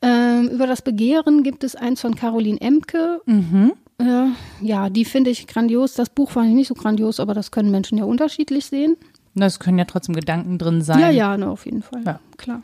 Ähm, 0.04 0.48
über 0.48 0.66
das 0.66 0.82
Begehren 0.82 1.42
gibt 1.42 1.64
es 1.64 1.76
eins 1.76 2.00
von 2.00 2.14
Caroline 2.14 2.60
Emke. 2.60 3.22
Mhm. 3.24 3.72
Äh, 3.98 4.26
ja, 4.60 4.90
die 4.90 5.04
finde 5.04 5.30
ich 5.30 5.46
grandios. 5.46 5.94
Das 5.94 6.10
Buch 6.10 6.30
fand 6.30 6.48
ich 6.48 6.54
nicht 6.54 6.68
so 6.68 6.74
grandios, 6.74 7.20
aber 7.20 7.32
das 7.32 7.50
können 7.50 7.70
Menschen 7.70 7.96
ja 7.96 8.04
unterschiedlich 8.04 8.66
sehen. 8.66 8.96
Das 9.34 9.58
können 9.58 9.78
ja 9.78 9.84
trotzdem 9.84 10.14
Gedanken 10.14 10.58
drin 10.58 10.82
sein. 10.82 11.00
Ja, 11.00 11.10
ja, 11.10 11.36
ne, 11.36 11.48
auf 11.48 11.64
jeden 11.64 11.82
Fall. 11.82 12.02
Ja. 12.04 12.20
Klar. 12.36 12.62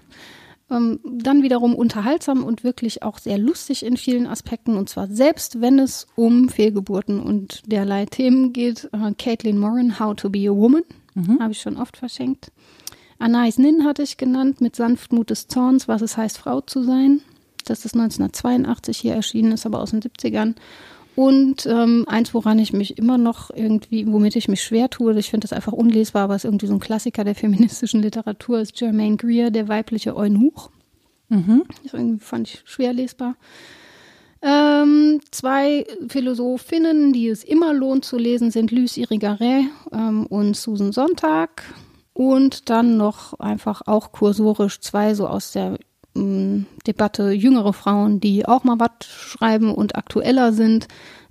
Ähm, 0.71 1.01
dann 1.05 1.43
wiederum 1.43 1.75
unterhaltsam 1.75 2.45
und 2.45 2.63
wirklich 2.63 3.03
auch 3.03 3.19
sehr 3.19 3.39
lustig 3.39 3.85
in 3.85 3.97
vielen 3.97 4.27
Aspekten. 4.27 4.77
Und 4.77 4.89
zwar 4.89 5.09
selbst, 5.09 5.61
wenn 5.61 5.79
es 5.79 6.07
um 6.15 6.49
Fehlgeburten 6.49 7.21
und 7.21 7.63
derlei 7.67 8.07
Themen 8.07 8.53
geht. 8.53 8.89
Äh, 8.93 9.13
Caitlin 9.19 9.59
Moran, 9.59 9.99
How 9.99 10.15
to 10.15 10.31
be 10.31 10.49
a 10.49 10.53
Woman. 10.53 10.83
Mhm. 11.15 11.41
Habe 11.41 11.53
ich 11.53 11.61
schon 11.61 11.77
oft 11.77 11.97
verschenkt. 11.97 12.53
Anais 13.19 13.59
Nin 13.59 13.85
hatte 13.85 14.03
ich 14.03 14.17
genannt 14.17 14.61
mit 14.61 14.77
Sanftmut 14.77 15.31
des 15.31 15.49
Zorns, 15.49 15.89
was 15.89 16.03
es 16.03 16.17
heißt, 16.17 16.39
Frau 16.39 16.61
zu 16.61 16.83
sein. 16.83 17.21
Das 17.65 17.85
ist 17.85 17.95
1982 17.95 18.99
hier 18.99 19.15
erschienen, 19.15 19.53
ist 19.53 19.67
aber 19.67 19.81
aus 19.81 19.91
den 19.91 20.01
70ern. 20.01 20.55
Und 21.17 21.67
ähm, 21.67 22.05
eins, 22.07 22.33
woran 22.35 22.59
ich 22.59 22.73
mich 22.73 22.97
immer 22.97 23.19
noch 23.19 23.51
irgendwie, 23.51 24.07
womit 24.07 24.37
ich 24.37 24.49
mich 24.49 24.63
schwer 24.63 24.89
tue, 24.89 25.19
ich 25.19 25.31
finde 25.31 25.47
das 25.47 25.53
einfach 25.53 25.73
unlesbar, 25.73 26.23
aber 26.23 26.37
es 26.37 26.45
ist 26.45 26.49
irgendwie 26.49 26.67
so 26.67 26.75
ein 26.75 26.81
Klassiker 26.81 27.25
der 27.25 27.35
feministischen 27.35 28.01
Literatur, 28.01 28.61
ist 28.61 28.75
Germaine 28.75 29.17
Greer, 29.17 29.51
der 29.51 29.69
weibliche 29.69 30.17
Eunuch. 30.17 30.71
Mhm. 31.29 31.65
Das 31.83 31.95
irgendwie 31.95 32.25
fand 32.25 32.49
ich 32.49 32.63
schwer 32.65 32.93
lesbar. 32.93 33.37
Ähm, 34.43 35.21
zwei 35.31 35.87
Philosophinnen, 36.09 37.13
die 37.13 37.29
es 37.29 37.45
immer 37.45 37.75
lohnt 37.75 38.05
zu 38.05 38.17
lesen, 38.17 38.51
sind 38.51 38.71
Lucie 38.71 39.03
Irigaray 39.03 39.69
ähm, 39.93 40.27
und 40.27 40.57
Susan 40.57 40.93
Sonntag. 40.93 41.65
Und 42.13 42.69
dann 42.71 42.97
noch 42.97 43.39
einfach 43.39 43.83
auch 43.87 44.13
kursorisch 44.13 44.81
zwei 44.81 45.15
so 45.15 45.27
aus 45.27 45.53
der 45.53 45.79
ähm, 46.17 46.67
Debatte 46.87 47.31
jüngere 47.31 47.73
Frauen, 47.73 48.21
die 48.21 48.47
auch 48.47 48.65
mal 48.65 48.79
was 48.79 49.07
schreiben 49.07 49.75
und 49.75 49.97
aktueller 49.97 50.53
sind. 50.53 50.89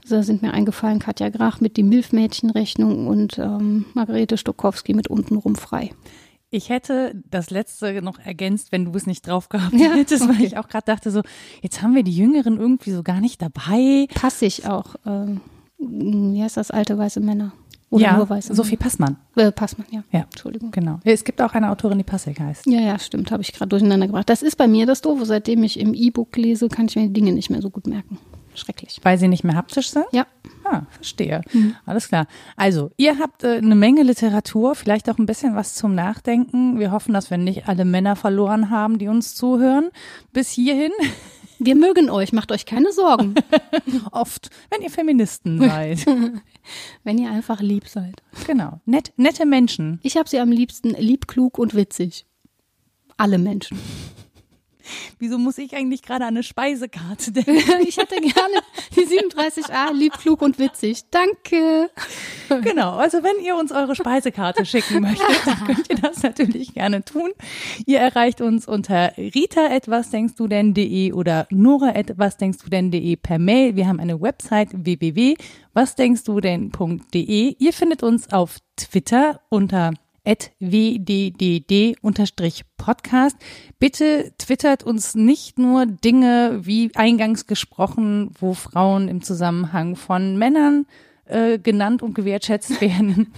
Da 0.08 0.24
sind 0.24 0.42
mir 0.42 0.54
eingefallen 0.54 1.00
Katja 1.00 1.30
Grach 1.30 1.62
mit 1.62 1.78
die 1.78 1.84
Milfmädchenrechnung 1.84 3.08
und 3.08 3.38
ähm, 3.38 3.86
Margarete 3.94 4.38
Stokowski 4.38 4.94
mit 4.94 5.08
untenrum 5.08 5.56
frei. 5.56 5.92
Ich 6.52 6.70
hätte 6.70 7.14
das 7.30 7.52
letzte 7.52 8.02
noch 8.02 8.18
ergänzt, 8.18 8.72
wenn 8.72 8.86
du 8.86 8.92
es 8.96 9.06
nicht 9.06 9.28
drauf 9.28 9.50
gehabt 9.50 9.76
ja, 9.76 9.92
hättest, 9.92 10.24
okay. 10.24 10.34
weil 10.34 10.46
ich 10.46 10.58
auch 10.58 10.68
gerade 10.68 10.86
dachte 10.86 11.12
so, 11.12 11.22
jetzt 11.62 11.84
haben 11.84 11.94
wir 11.94 12.02
die 12.04 12.16
Jüngeren 12.16 12.58
irgendwie 12.58 12.92
so 12.92 13.04
gar 13.04 13.22
nicht 13.22 13.40
dabei. 13.42 14.08
Passig 14.16 14.66
auch. 14.66 14.96
Äh, 15.06 15.36
wie 15.78 16.42
heißt 16.42 16.58
das, 16.58 16.72
alte 16.72 16.98
weiße 16.98 17.20
Männer? 17.20 17.54
Oder 17.92 18.04
ja, 18.04 18.18
nur 18.18 18.30
weiße 18.30 18.54
Sophie 18.54 18.78
Passmann. 18.78 19.18
Äh, 19.36 19.52
Passmann, 19.52 19.88
ja. 19.90 20.04
Ja, 20.12 20.22
Entschuldigung. 20.22 20.70
Genau. 20.72 21.00
Es 21.04 21.24
gibt 21.24 21.42
auch 21.42 21.54
eine 21.54 21.72
Autorin, 21.72 21.98
die 21.98 22.04
Passig 22.04 22.40
heißt. 22.40 22.68
Ja, 22.68 22.80
ja, 22.80 23.00
stimmt. 23.00 23.32
Habe 23.32 23.42
ich 23.42 23.52
gerade 23.52 23.70
durcheinander 23.70 24.06
gebracht. 24.06 24.30
Das 24.30 24.44
ist 24.44 24.58
bei 24.58 24.68
mir 24.68 24.86
das 24.86 25.02
Doofe. 25.02 25.26
Seitdem 25.26 25.64
ich 25.64 25.80
im 25.80 25.96
E-Book 25.96 26.36
lese, 26.38 26.70
kann 26.70 26.86
ich 26.86 26.96
mir 26.96 27.08
die 27.08 27.14
Dinge 27.14 27.32
nicht 27.32 27.50
mehr 27.50 27.62
so 27.62 27.72
gut 27.72 27.88
merken. 27.88 28.20
Schrecklich. 28.54 29.00
Weil 29.04 29.18
sie 29.18 29.28
nicht 29.28 29.44
mehr 29.44 29.56
haptisch 29.56 29.90
sind? 29.90 30.06
Ja. 30.12 30.28
Ah, 30.66 30.82
verstehe. 30.92 31.42
Mhm. 31.52 31.76
Alles 31.86 32.10
klar. 32.10 32.28
Also, 32.56 32.92
ihr 32.98 33.18
habt 33.18 33.44
äh, 33.44 33.58
eine 33.58 33.76
Menge 33.76 34.04
Literatur, 34.04 34.76
vielleicht 34.76 35.10
auch 35.10 35.18
ein 35.18 35.26
bisschen 35.26 35.56
was 35.56 35.74
zum 35.74 35.96
Nachdenken. 35.96 36.80
Wir 36.80 36.92
hoffen, 36.92 37.14
dass 37.14 37.32
wir 37.32 37.38
nicht 37.38 37.68
alle 37.68 37.86
Männer 37.86 38.16
verloren 38.16 38.70
haben, 38.70 39.00
die 39.00 39.08
uns 39.08 39.34
zuhören. 39.34 39.90
Bis 40.32 40.50
hierhin. 40.50 40.92
Wir 41.60 41.76
mögen 41.76 42.10
euch, 42.10 42.32
macht 42.32 42.54
euch 42.54 42.66
keine 42.66 42.94
Sorgen. 42.94 43.36
Oft, 44.12 44.50
wenn 44.70 44.82
ihr 44.82 44.90
Feministen 44.90 45.60
seid. 45.60 46.06
wenn 47.04 47.18
ihr 47.18 47.30
einfach 47.30 47.60
lieb 47.60 47.88
seid. 47.88 48.24
Genau. 48.48 48.80
Nett, 48.86 49.12
nette 49.18 49.46
Menschen. 49.46 50.00
Ich 50.02 50.16
habe 50.16 50.30
sie 50.30 50.40
am 50.40 50.52
liebsten 50.52 50.92
lieb, 50.92 51.28
klug 51.28 51.60
und 51.60 51.76
witzig. 51.76 52.26
Alle 53.18 53.38
Menschen. 53.38 53.78
Wieso 55.20 55.38
muss 55.38 55.58
ich 55.58 55.76
eigentlich 55.76 56.02
gerade 56.02 56.26
an 56.26 56.36
eine 56.36 56.44
Speisekarte 56.44 57.32
denken? 57.32 57.58
ich 57.88 57.98
hätte 57.98 58.16
gerne 58.16 58.62
die 58.96 59.06
37a, 59.06 59.94
lieb, 59.94 60.14
klug 60.14 60.42
und 60.42 60.60
witzig. 60.60 61.04
Danke. 61.12 61.90
Genau, 62.62 62.98
also 62.98 63.24
wenn 63.24 63.44
ihr 63.44 63.56
uns 63.56 63.72
eure 63.72 63.96
Speisekarte 63.96 64.66
schicken 64.66 65.02
möchtet, 65.02 65.46
dann 65.46 65.66
könnt 65.66 65.90
ihr 65.90 65.98
das 65.98 66.24
natürlich 66.24 66.74
gerne 66.74 67.04
tun. 67.04 67.30
Ihr 67.86 68.00
erreicht 68.00 68.42
uns 68.42 68.68
unter 68.68 69.14
rita 69.18 69.68
etwas 69.68 70.10
denkst 70.10 70.36
du 70.36 70.48
denn.de 70.48 71.14
oder 71.14 71.48
nora 71.50 71.96
etwas 71.96 72.38
denkst 72.38 72.60
du 72.64 72.70
denn.de 72.70 73.16
per 73.16 73.40
Mail. 73.40 73.76
Wir 73.76 73.88
haben 73.88 74.00
eine 74.00 74.22
Website 74.22 74.70
www.wasdenkst 74.74 76.24
du 76.28 76.40
denn.de. 76.40 77.56
Ihr 77.58 77.74
findet 77.74 78.04
uns 78.04 78.32
auf 78.32 78.58
Twitter 78.76 79.42
unter 79.50 79.94
wddd-podcast. 80.60 83.38
Bitte 83.80 84.34
twittert 84.38 84.84
uns 84.84 85.16
nicht 85.16 85.58
nur 85.58 85.86
Dinge 85.86 86.60
wie 86.64 86.92
eingangs 86.96 87.48
gesprochen, 87.48 88.32
wo 88.40 88.54
Frauen 88.54 89.08
im 89.08 89.22
Zusammenhang 89.22 89.96
von 89.96 90.38
Männern 90.38 90.86
äh, 91.26 91.60
genannt 91.60 92.02
und 92.02 92.16
gewertschätzt 92.16 92.82
werden. 92.82 93.32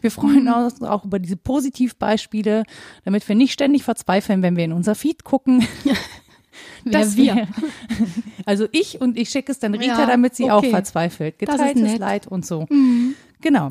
Wir 0.00 0.10
freuen 0.10 0.48
uns 0.48 0.82
auch 0.82 1.04
über 1.04 1.18
diese 1.18 1.36
Positivbeispiele, 1.36 2.64
damit 3.04 3.28
wir 3.28 3.36
nicht 3.36 3.52
ständig 3.52 3.82
verzweifeln, 3.82 4.42
wenn 4.42 4.56
wir 4.56 4.64
in 4.64 4.72
unser 4.72 4.94
Feed 4.94 5.24
gucken. 5.24 5.66
Wer 6.84 7.16
wir. 7.16 7.48
Also 8.44 8.66
ich 8.72 9.00
und 9.00 9.16
ich 9.16 9.30
schicke 9.30 9.52
es 9.52 9.60
dann 9.60 9.74
Rita, 9.74 10.00
Ja, 10.00 10.06
damit 10.06 10.34
sie 10.34 10.44
okay. 10.44 10.52
auch 10.52 10.64
verzweifelt. 10.64 11.36
Das 11.40 11.54
ist 11.54 11.74
Geteiltes. 11.74 11.98
Leid 11.98 12.26
und 12.26 12.44
so. 12.44 12.66
Genau. 13.40 13.70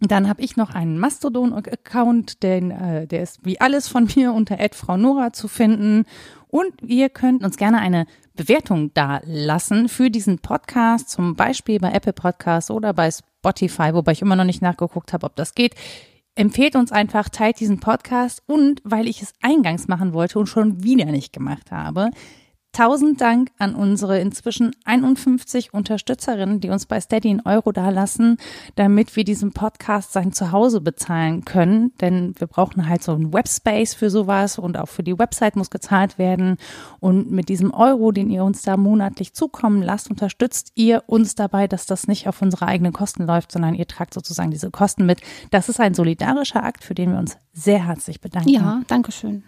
Dann 0.00 0.28
habe 0.28 0.42
ich 0.42 0.56
noch 0.56 0.74
einen 0.74 0.98
Mastodon-Account, 0.98 2.42
den, 2.42 2.70
äh, 2.70 3.06
der 3.06 3.22
ist 3.22 3.44
wie 3.44 3.60
alles 3.60 3.88
von 3.88 4.08
mir 4.14 4.32
unter 4.34 4.56
Frau 4.72 4.96
Nora 4.96 5.32
zu 5.32 5.48
finden. 5.48 6.04
Und 6.48 6.82
ihr 6.82 7.08
könnt 7.08 7.44
uns 7.44 7.56
gerne 7.56 7.78
eine 7.78 8.06
Bewertung 8.34 8.92
da 8.94 9.20
lassen 9.24 9.88
für 9.88 10.10
diesen 10.10 10.38
Podcast, 10.38 11.10
zum 11.10 11.34
Beispiel 11.34 11.78
bei 11.80 11.92
Apple 11.92 12.12
Podcasts 12.12 12.70
oder 12.70 12.94
bei 12.94 13.10
Spotify, 13.10 13.92
wobei 13.92 14.12
ich 14.12 14.22
immer 14.22 14.36
noch 14.36 14.44
nicht 14.44 14.62
nachgeguckt 14.62 15.12
habe, 15.12 15.26
ob 15.26 15.36
das 15.36 15.54
geht. 15.54 15.74
Empfehlt 16.36 16.76
uns 16.76 16.92
einfach, 16.92 17.28
teilt 17.28 17.58
diesen 17.58 17.80
Podcast 17.80 18.42
und 18.46 18.80
weil 18.84 19.08
ich 19.08 19.22
es 19.22 19.32
eingangs 19.42 19.88
machen 19.88 20.12
wollte 20.12 20.38
und 20.38 20.46
schon 20.46 20.84
wieder 20.84 21.06
nicht 21.06 21.32
gemacht 21.32 21.72
habe, 21.72 22.10
Tausend 22.78 23.20
Dank 23.20 23.50
an 23.58 23.74
unsere 23.74 24.20
inzwischen 24.20 24.70
51 24.84 25.74
Unterstützerinnen, 25.74 26.60
die 26.60 26.70
uns 26.70 26.86
bei 26.86 27.00
Steady 27.00 27.28
in 27.28 27.40
Euro 27.44 27.72
dalassen, 27.72 28.36
damit 28.76 29.16
wir 29.16 29.24
diesen 29.24 29.50
Podcast 29.50 30.12
sein 30.12 30.30
Zuhause 30.30 30.80
bezahlen 30.80 31.44
können. 31.44 31.92
Denn 32.00 32.36
wir 32.38 32.46
brauchen 32.46 32.88
halt 32.88 33.02
so 33.02 33.14
einen 33.14 33.32
Webspace 33.32 33.94
für 33.94 34.10
sowas 34.10 34.60
und 34.60 34.76
auch 34.76 34.88
für 34.88 35.02
die 35.02 35.18
Website 35.18 35.56
muss 35.56 35.70
gezahlt 35.70 36.18
werden. 36.18 36.56
Und 37.00 37.32
mit 37.32 37.48
diesem 37.48 37.74
Euro, 37.74 38.12
den 38.12 38.30
ihr 38.30 38.44
uns 38.44 38.62
da 38.62 38.76
monatlich 38.76 39.34
zukommen 39.34 39.82
lasst, 39.82 40.08
unterstützt 40.08 40.70
ihr 40.76 41.02
uns 41.08 41.34
dabei, 41.34 41.66
dass 41.66 41.84
das 41.84 42.06
nicht 42.06 42.28
auf 42.28 42.40
unsere 42.42 42.68
eigenen 42.68 42.92
Kosten 42.92 43.26
läuft, 43.26 43.50
sondern 43.50 43.74
ihr 43.74 43.88
tragt 43.88 44.14
sozusagen 44.14 44.52
diese 44.52 44.70
Kosten 44.70 45.04
mit. 45.04 45.20
Das 45.50 45.68
ist 45.68 45.80
ein 45.80 45.94
solidarischer 45.94 46.62
Akt, 46.62 46.84
für 46.84 46.94
den 46.94 47.10
wir 47.10 47.18
uns 47.18 47.38
sehr 47.52 47.84
herzlich 47.84 48.20
bedanken. 48.20 48.50
Ja, 48.50 48.82
danke 48.86 49.10
schön. 49.10 49.42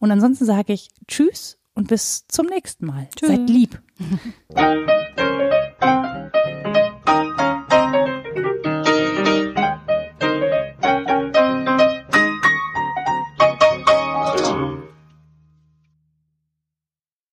Und 0.00 0.10
ansonsten 0.10 0.44
sage 0.44 0.74
ich 0.74 0.90
Tschüss 1.06 1.58
und 1.78 1.86
bis 1.86 2.26
zum 2.26 2.46
nächsten 2.46 2.86
Mal. 2.86 3.08
Tschüss. 3.14 3.28
Seid 3.28 3.48
lieb. 3.48 3.80